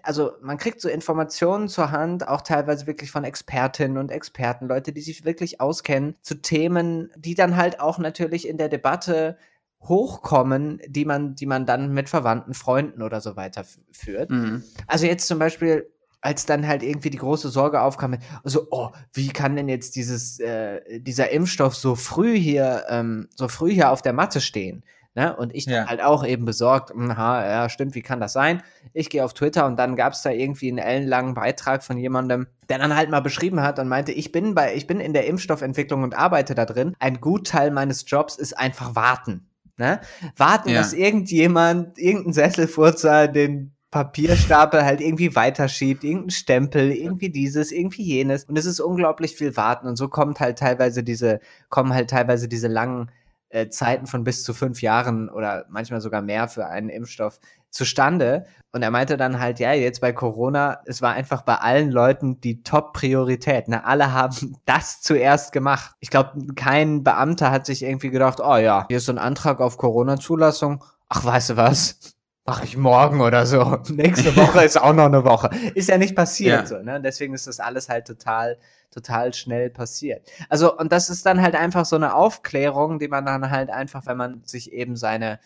also 0.03 0.31
man 0.41 0.57
kriegt 0.57 0.81
so 0.81 0.89
Informationen 0.89 1.67
zur 1.67 1.91
Hand, 1.91 2.27
auch 2.27 2.41
teilweise 2.41 2.87
wirklich 2.87 3.11
von 3.11 3.23
Expertinnen 3.23 3.97
und 3.97 4.11
Experten, 4.11 4.67
Leute, 4.67 4.93
die 4.93 5.01
sich 5.01 5.25
wirklich 5.25 5.61
auskennen, 5.61 6.15
zu 6.21 6.41
Themen, 6.41 7.11
die 7.15 7.35
dann 7.35 7.57
halt 7.57 7.79
auch 7.79 7.97
natürlich 7.97 8.47
in 8.47 8.57
der 8.57 8.69
Debatte 8.69 9.37
hochkommen, 9.81 10.81
die 10.87 11.05
man, 11.05 11.35
die 11.35 11.45
man 11.45 11.65
dann 11.65 11.93
mit 11.93 12.09
Verwandten, 12.09 12.53
Freunden 12.53 13.01
oder 13.01 13.21
so 13.21 13.35
weiter 13.35 13.63
führt. 13.91 14.29
Mhm. 14.29 14.63
Also 14.87 15.05
jetzt 15.05 15.27
zum 15.27 15.39
Beispiel, 15.39 15.87
als 16.21 16.45
dann 16.45 16.67
halt 16.67 16.83
irgendwie 16.83 17.09
die 17.09 17.19
große 17.19 17.49
Sorge 17.49 17.81
aufkam, 17.81 18.11
mit, 18.11 18.21
also, 18.43 18.67
oh, 18.71 18.89
wie 19.13 19.29
kann 19.29 19.55
denn 19.55 19.69
jetzt 19.69 19.95
dieses, 19.95 20.39
äh, 20.39 20.99
dieser 20.99 21.29
Impfstoff 21.29 21.75
so 21.75 21.95
früh 21.95 22.37
hier, 22.37 22.85
ähm, 22.89 23.29
so 23.35 23.47
früh 23.47 23.71
hier 23.71 23.91
auf 23.91 24.01
der 24.01 24.13
Matte 24.13 24.41
stehen? 24.41 24.83
Ne? 25.17 25.35
Und 25.35 25.55
ich 25.55 25.65
Ja. 25.65 25.87
halt 25.87 25.99
auch 26.03 26.23
eben 26.23 26.45
besorgt, 26.45 26.93
aha, 26.95 27.43
ja, 27.43 27.69
stimmt, 27.69 27.95
wie 27.95 28.03
kann 28.03 28.19
das 28.19 28.33
sein? 28.33 28.61
Ich 28.93 29.09
gehe 29.09 29.25
auf 29.25 29.33
Twitter 29.33 29.65
und 29.65 29.75
dann 29.75 29.95
gab 29.95 30.13
es 30.13 30.21
da 30.21 30.29
irgendwie 30.29 30.69
einen 30.69 30.77
ellenlangen 30.77 31.33
Beitrag 31.33 31.83
von 31.83 31.97
jemandem, 31.97 32.45
der 32.69 32.77
dann 32.77 32.95
halt 32.95 33.09
mal 33.09 33.21
beschrieben 33.21 33.61
hat 33.61 33.79
und 33.79 33.87
meinte, 33.87 34.11
ich 34.11 34.31
bin 34.31 34.53
bei, 34.53 34.75
ich 34.75 34.85
bin 34.85 34.99
in 34.99 35.13
der 35.13 35.25
Impfstoffentwicklung 35.25 36.03
und 36.03 36.15
arbeite 36.15 36.53
da 36.53 36.65
drin. 36.65 36.95
Ein 36.99 37.19
Gutteil 37.19 37.71
meines 37.71 38.05
Jobs 38.07 38.35
ist 38.35 38.53
einfach 38.59 38.95
warten. 38.95 39.47
Ne? 39.77 39.99
Warten, 40.35 40.69
Ja. 40.69 40.77
dass 40.81 40.93
irgendjemand, 40.93 41.97
irgendein 41.97 42.33
Sesselfurzer 42.33 43.27
den 43.27 43.71
Papierstapel 43.89 44.85
halt 44.85 45.01
irgendwie 45.01 45.35
weiterschiebt, 45.35 46.03
irgendein 46.03 46.29
Stempel, 46.29 46.91
irgendwie 46.91 47.29
dieses, 47.31 47.71
irgendwie 47.71 48.03
jenes. 48.03 48.43
Und 48.43 48.55
es 48.59 48.65
ist 48.67 48.79
unglaublich 48.79 49.35
viel 49.35 49.57
Warten. 49.57 49.87
Und 49.87 49.95
so 49.95 50.09
kommt 50.09 50.39
halt 50.39 50.59
teilweise 50.59 51.03
diese, 51.03 51.39
kommen 51.69 51.91
halt 51.95 52.11
teilweise 52.11 52.47
diese 52.47 52.67
langen 52.67 53.09
äh, 53.49 53.69
Zeiten 53.69 54.07
von 54.07 54.23
bis 54.23 54.43
zu 54.43 54.53
fünf 54.53 54.81
Jahren 54.81 55.29
oder 55.29 55.65
manchmal 55.69 56.01
sogar 56.01 56.21
mehr 56.21 56.47
für 56.47 56.67
einen 56.67 56.89
Impfstoff 56.89 57.39
zustande. 57.69 58.45
Und 58.71 58.83
er 58.83 58.91
meinte 58.91 59.17
dann 59.17 59.39
halt, 59.39 59.59
ja, 59.59 59.73
jetzt 59.73 60.01
bei 60.01 60.11
Corona, 60.11 60.81
es 60.85 61.01
war 61.01 61.13
einfach 61.13 61.41
bei 61.43 61.55
allen 61.55 61.91
Leuten 61.91 62.41
die 62.41 62.63
Top-Priorität. 62.63 63.67
Ne? 63.67 63.85
Alle 63.85 64.13
haben 64.13 64.57
das 64.65 65.01
zuerst 65.01 65.51
gemacht. 65.51 65.95
Ich 65.99 66.09
glaube, 66.09 66.53
kein 66.55 67.03
Beamter 67.03 67.51
hat 67.51 67.65
sich 67.65 67.83
irgendwie 67.83 68.09
gedacht, 68.09 68.39
oh 68.41 68.57
ja, 68.57 68.85
hier 68.87 68.97
ist 68.97 69.05
so 69.05 69.13
ein 69.13 69.17
Antrag 69.17 69.59
auf 69.61 69.77
Corona-Zulassung. 69.77 70.83
Ach, 71.09 71.23
weißt 71.23 71.51
du 71.51 71.57
was? 71.57 72.16
Mach 72.49 72.63
ich 72.63 72.77
morgen 72.77 73.19
oder 73.19 73.45
so. 73.45 73.77
Nächste 73.89 74.33
Woche 74.37 74.63
ist 74.63 74.81
auch 74.81 74.93
noch 74.93 75.07
eine 75.07 75.25
Woche. 75.25 75.49
Ist 75.75 75.89
ja 75.89 75.97
nicht 75.97 76.15
passiert 76.15 76.61
Ja. 76.61 76.65
so, 76.65 76.77
ne? 76.77 77.01
Deswegen 77.01 77.33
ist 77.33 77.45
das 77.45 77.59
alles 77.59 77.89
halt 77.89 78.07
total, 78.07 78.57
total 78.89 79.33
schnell 79.33 79.69
passiert. 79.69 80.25
Also, 80.47 80.73
und 80.77 80.93
das 80.93 81.09
ist 81.09 81.25
dann 81.25 81.41
halt 81.41 81.55
einfach 81.55 81.83
so 81.83 81.97
eine 81.97 82.15
Aufklärung, 82.15 82.99
die 82.99 83.09
man 83.09 83.25
dann 83.25 83.51
halt 83.51 83.69
einfach, 83.69 84.05
wenn 84.05 84.15
man 84.15 84.43
sich 84.45 84.71
eben 84.71 84.95
seine, 84.95 85.41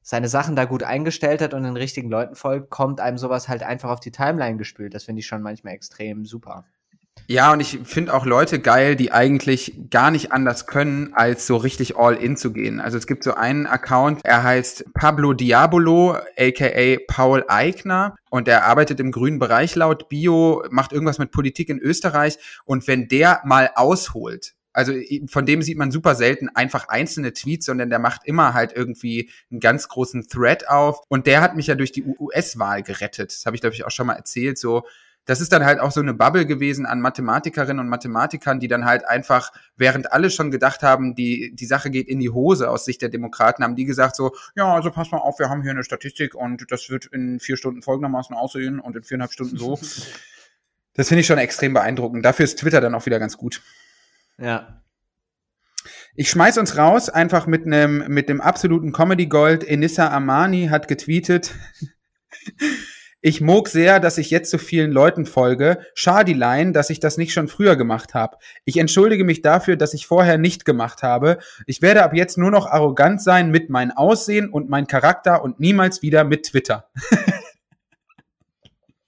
seine 0.00 0.28
Sachen 0.30 0.56
da 0.56 0.64
gut 0.64 0.82
eingestellt 0.82 1.42
hat 1.42 1.52
und 1.52 1.64
den 1.64 1.76
richtigen 1.76 2.08
Leuten 2.08 2.34
folgt, 2.34 2.70
kommt 2.70 2.98
einem 2.98 3.18
sowas 3.18 3.48
halt 3.48 3.62
einfach 3.62 3.90
auf 3.90 4.00
die 4.00 4.10
Timeline 4.10 4.56
gespült. 4.56 4.94
Das 4.94 5.04
finde 5.04 5.20
ich 5.20 5.26
schon 5.26 5.42
manchmal 5.42 5.74
extrem 5.74 6.24
super. 6.24 6.64
Ja, 7.28 7.52
und 7.52 7.60
ich 7.60 7.78
finde 7.84 8.12
auch 8.12 8.26
Leute 8.26 8.58
geil, 8.58 8.96
die 8.96 9.12
eigentlich 9.12 9.74
gar 9.90 10.10
nicht 10.10 10.32
anders 10.32 10.66
können, 10.66 11.14
als 11.14 11.46
so 11.46 11.56
richtig 11.56 11.96
all 11.96 12.14
in 12.14 12.36
zu 12.36 12.52
gehen. 12.52 12.80
Also 12.80 12.98
es 12.98 13.06
gibt 13.06 13.24
so 13.24 13.34
einen 13.34 13.66
Account, 13.66 14.20
er 14.24 14.42
heißt 14.42 14.92
Pablo 14.92 15.32
Diabolo, 15.32 16.18
aka 16.36 16.98
Paul 17.06 17.44
Eigner, 17.48 18.16
und 18.28 18.48
er 18.48 18.64
arbeitet 18.64 19.00
im 19.00 19.12
grünen 19.12 19.38
Bereich 19.38 19.74
laut 19.76 20.08
Bio, 20.08 20.64
macht 20.70 20.92
irgendwas 20.92 21.18
mit 21.18 21.30
Politik 21.30 21.68
in 21.68 21.78
Österreich. 21.78 22.38
Und 22.64 22.86
wenn 22.88 23.08
der 23.08 23.40
mal 23.44 23.70
ausholt, 23.76 24.54
also 24.72 24.92
von 25.26 25.46
dem 25.46 25.62
sieht 25.62 25.78
man 25.78 25.90
super 25.90 26.14
selten 26.14 26.48
einfach 26.48 26.88
einzelne 26.88 27.32
Tweets, 27.32 27.66
sondern 27.66 27.90
der 27.90 27.98
macht 27.98 28.22
immer 28.24 28.54
halt 28.54 28.72
irgendwie 28.74 29.30
einen 29.50 29.60
ganz 29.60 29.88
großen 29.88 30.28
Thread 30.28 30.68
auf. 30.68 31.00
Und 31.08 31.26
der 31.26 31.40
hat 31.40 31.56
mich 31.56 31.66
ja 31.66 31.74
durch 31.74 31.92
die 31.92 32.04
US-Wahl 32.04 32.82
gerettet. 32.82 33.32
Das 33.32 33.46
habe 33.46 33.56
ich, 33.56 33.60
glaube 33.60 33.74
ich, 33.74 33.84
auch 33.84 33.90
schon 33.90 34.06
mal 34.06 34.14
erzählt. 34.14 34.58
So, 34.58 34.84
das 35.24 35.40
ist 35.40 35.52
dann 35.52 35.64
halt 35.64 35.78
auch 35.78 35.92
so 35.92 36.00
eine 36.00 36.14
Bubble 36.14 36.46
gewesen 36.46 36.84
an 36.84 37.00
Mathematikerinnen 37.00 37.78
und 37.78 37.88
Mathematikern, 37.88 38.58
die 38.58 38.68
dann 38.68 38.84
halt 38.84 39.06
einfach, 39.06 39.52
während 39.76 40.12
alle 40.12 40.30
schon 40.30 40.50
gedacht 40.50 40.82
haben, 40.82 41.14
die, 41.14 41.54
die 41.54 41.66
Sache 41.66 41.90
geht 41.90 42.08
in 42.08 42.18
die 42.18 42.30
Hose 42.30 42.68
aus 42.68 42.84
Sicht 42.84 43.02
der 43.02 43.08
Demokraten, 43.08 43.62
haben 43.62 43.76
die 43.76 43.84
gesagt 43.84 44.16
so, 44.16 44.34
ja, 44.56 44.74
also 44.74 44.90
pass 44.90 45.12
mal 45.12 45.18
auf, 45.18 45.38
wir 45.38 45.48
haben 45.48 45.62
hier 45.62 45.70
eine 45.70 45.84
Statistik 45.84 46.34
und 46.34 46.70
das 46.70 46.90
wird 46.90 47.06
in 47.06 47.38
vier 47.38 47.56
Stunden 47.56 47.82
folgendermaßen 47.82 48.34
aussehen 48.34 48.80
und 48.80 48.96
in 48.96 49.04
viereinhalb 49.04 49.32
Stunden 49.32 49.56
so. 49.56 49.78
Das 50.94 51.08
finde 51.08 51.22
ich 51.22 51.26
schon 51.26 51.38
extrem 51.38 51.72
beeindruckend. 51.72 52.22
Dafür 52.22 52.44
ist 52.44 52.58
Twitter 52.58 52.82
dann 52.82 52.94
auch 52.94 53.06
wieder 53.06 53.18
ganz 53.18 53.38
gut. 53.38 53.62
Ja. 54.36 54.82
Ich 56.14 56.28
schmeiß 56.28 56.58
uns 56.58 56.76
raus, 56.76 57.08
einfach 57.08 57.46
mit 57.46 57.64
einem 57.64 58.04
mit 58.08 58.28
dem 58.28 58.42
absoluten 58.42 58.92
Comedy 58.92 59.24
Gold. 59.24 59.64
Enissa 59.64 60.10
Amani 60.10 60.66
hat 60.66 60.88
getweetet. 60.88 61.54
Ich 63.24 63.40
mag 63.40 63.68
sehr, 63.68 64.00
dass 64.00 64.18
ich 64.18 64.30
jetzt 64.30 64.50
so 64.50 64.58
vielen 64.58 64.90
Leuten 64.90 65.26
folge. 65.26 65.78
Schadilein, 65.94 66.72
dass 66.72 66.90
ich 66.90 66.98
das 66.98 67.18
nicht 67.18 67.32
schon 67.32 67.46
früher 67.46 67.76
gemacht 67.76 68.14
habe. 68.14 68.36
Ich 68.64 68.78
entschuldige 68.78 69.22
mich 69.22 69.42
dafür, 69.42 69.76
dass 69.76 69.94
ich 69.94 70.08
vorher 70.08 70.38
nicht 70.38 70.64
gemacht 70.64 71.04
habe. 71.04 71.38
Ich 71.66 71.82
werde 71.82 72.02
ab 72.02 72.14
jetzt 72.14 72.36
nur 72.36 72.50
noch 72.50 72.66
arrogant 72.66 73.22
sein 73.22 73.52
mit 73.52 73.70
mein 73.70 73.92
Aussehen 73.92 74.48
und 74.48 74.68
mein 74.68 74.88
Charakter 74.88 75.44
und 75.44 75.60
niemals 75.60 76.02
wieder 76.02 76.24
mit 76.24 76.46
Twitter. 76.46 76.90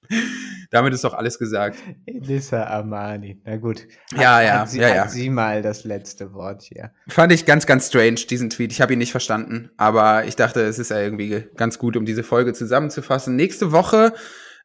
Damit 0.71 0.95
ist 0.95 1.05
doch 1.05 1.15
alles 1.15 1.39
gesagt. 1.39 1.79
Elissa 2.07 2.65
Armani. 2.65 3.41
Na 3.45 3.57
gut. 3.57 3.87
Ja, 4.17 4.41
ja, 4.41 4.61
hat 4.61 4.71
sie, 4.71 4.81
ja, 4.81 4.89
hat 4.89 4.95
ja. 4.97 5.09
sie 5.09 5.31
mal 5.31 5.63
das 5.63 5.85
letzte 5.85 6.33
Wort 6.33 6.63
hier. 6.63 6.91
Fand 7.09 7.33
ich 7.33 7.47
ganz, 7.47 7.67
ganz 7.67 7.89
strange, 7.89 8.21
diesen 8.29 8.51
Tweet. 8.51 8.73
Ich 8.73 8.81
habe 8.81 8.93
ihn 8.93 8.99
nicht 8.99 9.13
verstanden, 9.13 9.71
aber 9.77 10.25
ich 10.25 10.37
dachte, 10.37 10.61
es 10.63 10.79
ist 10.79 10.91
ja 10.91 11.01
irgendwie 11.01 11.47
ganz 11.57 11.79
gut, 11.79 11.97
um 11.97 12.05
diese 12.05 12.23
Folge 12.23 12.53
zusammenzufassen. 12.53 13.37
Nächste 13.37 13.73
Woche 13.73 14.13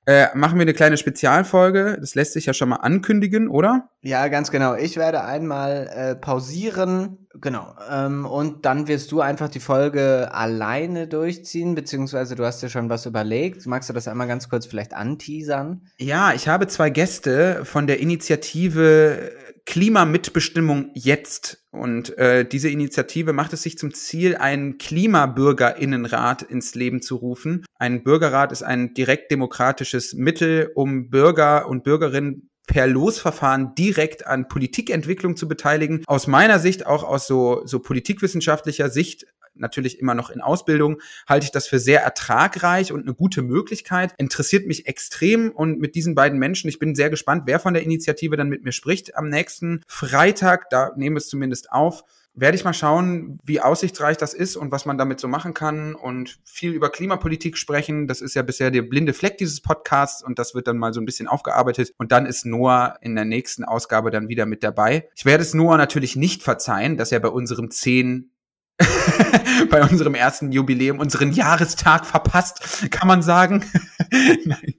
äh, 0.10 0.36
machen 0.36 0.58
wir 0.58 0.64
eine 0.64 0.74
kleine 0.74 0.98
Spezialfolge. 0.98 1.98
Das 2.00 2.16
lässt 2.16 2.34
sich 2.34 2.48
ja 2.48 2.54
schon 2.56 2.70
mal 2.70 2.78
ankündigen, 2.78 3.48
oder? 3.48 3.90
Ja, 4.02 4.28
ganz 4.28 4.50
genau. 4.50 4.74
Ich 4.74 4.98
werde 4.98 5.24
einmal 5.24 5.88
äh, 5.94 6.16
pausieren. 6.16 7.28
Genau. 7.40 7.76
Ähm, 7.92 8.26
und 8.26 8.66
dann 8.66 8.88
wirst 8.88 9.12
du 9.12 9.22
einfach 9.22 9.50
die 9.50 9.60
Folge 9.60 10.34
alleine 10.34 11.08
durchziehen, 11.08 11.76
beziehungsweise 11.76 12.34
du 12.34 12.44
hast 12.44 12.64
dir 12.64 12.70
schon 12.70 12.90
was 12.90 13.06
überlegt. 13.06 13.68
Magst 13.68 13.88
du 13.88 13.94
das 13.94 14.08
einmal 14.08 14.28
ganz 14.28 14.50
kurz 14.50 14.66
vielleicht 14.66 14.96
anteasern? 14.96 15.84
Ja, 16.00 16.34
ich 16.34 16.48
habe 16.48 16.66
zwei 16.66 16.90
Gäste 16.90 17.64
von 17.64 17.86
der 17.86 18.00
Initiative 18.00 19.32
Klimamitbestimmung 19.70 20.90
jetzt. 20.96 21.64
Und 21.70 22.18
äh, 22.18 22.44
diese 22.44 22.70
Initiative 22.70 23.34
macht 23.34 23.54
es 23.54 23.62
sich 23.62 23.78
zum 23.78 23.94
Ziel, 23.94 24.36
einen 24.36 24.80
Klimabürgerinnenrat 24.80 26.42
ins 26.42 26.74
Leben 26.74 27.04
zu 27.04 27.18
rufen. 27.18 27.64
Ein 27.78 28.04
Bürgerrat 28.04 28.52
ist 28.52 28.64
ein 28.64 28.96
direkt 28.96 29.30
demokratisches 29.30 30.16
Mittel, 30.16 30.72
um 30.74 31.12
Bürger 31.12 31.70
und 31.70 31.84
Bürgerinnen 31.84 32.50
per 32.66 32.88
Losverfahren 32.88 33.76
direkt 33.76 34.26
an 34.26 34.48
Politikentwicklung 34.48 35.38
zu 35.38 35.48
beteiligen. 35.48 36.04
Aus 36.08 36.26
meiner 36.26 36.58
Sicht, 36.58 36.88
auch 36.88 37.04
aus 37.04 37.28
so, 37.28 37.62
so 37.66 37.78
politikwissenschaftlicher 37.80 38.90
Sicht, 38.90 39.28
natürlich 39.56 40.00
immer 40.00 40.14
noch 40.14 40.30
in 40.30 40.42
Ausbildung, 40.42 41.02
halte 41.28 41.46
ich 41.46 41.52
das 41.52 41.68
für 41.68 41.80
sehr 41.80 42.02
ertragreich 42.02 42.92
und 42.92 43.04
eine 43.04 43.14
gute 43.14 43.42
Möglichkeit. 43.42 44.14
Interessiert 44.18 44.68
mich 44.68 44.88
extrem 44.88 45.52
und 45.52 45.80
mit 45.80 45.96
diesen 45.96 46.16
beiden 46.16 46.40
Menschen, 46.40 46.70
ich 46.70 46.80
bin 46.80 46.96
sehr 46.96 47.10
gespannt, 47.10 47.44
wer 47.46 47.60
von 47.60 47.74
der 47.74 47.84
Initiative 47.84 48.38
dann 48.38 48.50
mit 48.50 48.64
mir 48.64 48.72
spricht 48.72 49.16
am 49.16 49.30
nächsten 49.30 49.82
Freitag, 49.88 50.70
da 50.70 50.92
nehmen 50.96 51.16
wir 51.16 51.20
es 51.20 51.30
zumindest 51.30 51.72
auf. 51.72 52.04
Werde 52.36 52.56
ich 52.56 52.64
mal 52.64 52.74
schauen, 52.74 53.40
wie 53.44 53.60
aussichtsreich 53.60 54.16
das 54.16 54.34
ist 54.34 54.56
und 54.56 54.72
was 54.72 54.86
man 54.86 54.98
damit 54.98 55.20
so 55.20 55.28
machen 55.28 55.54
kann 55.54 55.96
und 55.96 56.40
viel 56.46 56.72
über 56.72 56.90
Klimapolitik 56.90 57.58
sprechen. 57.58 58.08
Das 58.08 58.22
ist 58.22 58.36
ja 58.36 58.44
bisher 58.44 58.72
der 58.72 58.84
blinde 58.84 59.14
Fleck 59.14 59.38
dieses 59.38 59.62
Podcasts 59.62 60.24
und 60.24 60.40
das 60.40 60.56
wird 60.56 60.68
dann 60.68 60.78
mal 60.78 60.94
so 60.94 61.02
ein 61.02 61.06
bisschen 61.06 61.28
aufgearbeitet. 61.28 61.94
Und 61.98 62.12
dann 62.12 62.26
ist 62.26 62.46
Noah 62.46 62.98
in 63.02 63.16
der 63.16 63.26
nächsten 63.26 63.66
Ausgabe 63.66 64.12
dann 64.12 64.30
wieder 64.30 64.46
mit 64.46 64.64
dabei. 64.64 65.10
Ich 65.16 65.26
werde 65.26 65.44
es 65.44 65.54
Noah 65.54 65.78
natürlich 65.78 66.16
nicht 66.16 66.44
verzeihen, 66.44 66.98
dass 66.98 67.12
er 67.12 67.20
bei 67.20 67.30
unserem 67.30 67.72
10 67.72 68.32
bei 69.70 69.82
unserem 69.82 70.16
ersten 70.16 70.52
Jubiläum 70.52 71.00
unseren 71.00 71.32
Jahrestag 71.32 72.06
verpasst, 72.06 72.90
kann 72.92 73.08
man 73.08 73.22
sagen. 73.22 73.66
Nein. 74.46 74.76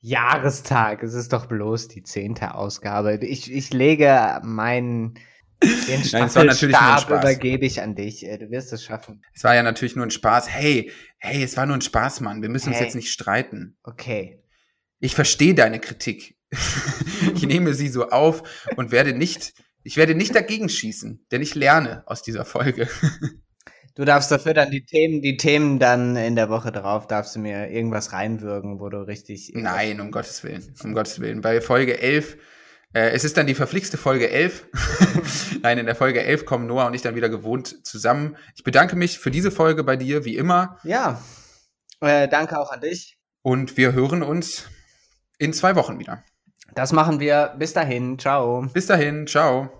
Jahrestag, 0.00 1.02
es 1.02 1.12
ist 1.12 1.32
doch 1.32 1.46
bloß 1.46 1.88
die 1.88 2.02
zehnte 2.02 2.54
Ausgabe. 2.54 3.18
Ich, 3.22 3.52
ich 3.52 3.72
lege 3.72 4.40
meinen 4.42 5.18
den 5.62 6.04
Staffelstab 6.04 7.08
übergebe 7.10 7.66
ich 7.66 7.82
an 7.82 7.94
dich. 7.94 8.20
Du 8.20 8.50
wirst 8.50 8.72
es 8.72 8.82
schaffen. 8.82 9.22
Es 9.34 9.44
war 9.44 9.54
ja 9.54 9.62
natürlich 9.62 9.94
nur 9.94 10.06
ein 10.06 10.10
Spaß. 10.10 10.48
Hey, 10.48 10.90
hey, 11.18 11.42
es 11.42 11.56
war 11.56 11.66
nur 11.66 11.76
ein 11.76 11.82
Spaß, 11.82 12.20
Mann. 12.20 12.40
Wir 12.40 12.48
müssen 12.48 12.72
hey. 12.72 12.78
uns 12.78 12.84
jetzt 12.86 12.94
nicht 12.94 13.12
streiten. 13.12 13.76
Okay. 13.82 14.42
Ich 15.00 15.14
verstehe 15.14 15.54
deine 15.54 15.80
Kritik. 15.80 16.38
ich 17.34 17.46
nehme 17.46 17.74
sie 17.74 17.88
so 17.88 18.08
auf 18.08 18.42
und 18.76 18.90
werde 18.90 19.12
nicht, 19.12 19.52
ich 19.82 19.96
werde 19.96 20.14
nicht 20.14 20.34
dagegen 20.34 20.68
schießen, 20.68 21.26
denn 21.30 21.42
ich 21.42 21.54
lerne 21.54 22.02
aus 22.06 22.22
dieser 22.22 22.44
Folge. 22.44 22.88
Du 23.96 24.04
darfst 24.04 24.30
dafür 24.30 24.54
dann 24.54 24.70
die 24.70 24.84
Themen, 24.84 25.20
die 25.20 25.36
Themen 25.36 25.80
dann 25.80 26.16
in 26.16 26.36
der 26.36 26.48
Woche 26.48 26.70
drauf, 26.70 27.08
darfst 27.08 27.34
du 27.34 27.40
mir 27.40 27.70
irgendwas 27.70 28.12
reinwürgen, 28.12 28.78
wo 28.78 28.88
du 28.88 28.98
richtig. 28.98 29.50
Nein, 29.52 30.00
um 30.00 30.12
Gottes 30.12 30.42
Willen. 30.44 30.74
Um 30.82 30.94
Gottes 30.94 31.18
Willen. 31.20 31.40
Bei 31.40 31.60
Folge 31.60 32.00
11 32.00 32.38
äh, 32.92 33.10
es 33.10 33.22
ist 33.22 33.36
dann 33.36 33.46
die 33.46 33.54
verflixte 33.54 33.96
Folge 33.96 34.30
11. 34.30 34.66
Nein, 35.62 35.78
in 35.78 35.86
der 35.86 35.94
Folge 35.94 36.22
11 36.22 36.44
kommen 36.44 36.66
Noah 36.66 36.86
und 36.86 36.94
ich 36.94 37.02
dann 37.02 37.14
wieder 37.14 37.28
gewohnt 37.28 37.86
zusammen. 37.86 38.36
Ich 38.56 38.64
bedanke 38.64 38.96
mich 38.96 39.18
für 39.18 39.30
diese 39.30 39.52
Folge 39.52 39.84
bei 39.84 39.96
dir, 39.96 40.24
wie 40.24 40.36
immer. 40.36 40.76
Ja, 40.82 41.22
äh, 42.00 42.26
danke 42.26 42.58
auch 42.58 42.72
an 42.72 42.80
dich. 42.80 43.16
Und 43.42 43.76
wir 43.76 43.92
hören 43.92 44.22
uns 44.22 44.68
in 45.38 45.52
zwei 45.52 45.76
Wochen 45.76 46.00
wieder. 46.00 46.24
Das 46.74 46.92
machen 46.92 47.20
wir. 47.20 47.54
Bis 47.58 47.72
dahin. 47.72 48.18
Ciao. 48.18 48.66
Bis 48.72 48.86
dahin. 48.86 49.26
Ciao. 49.26 49.79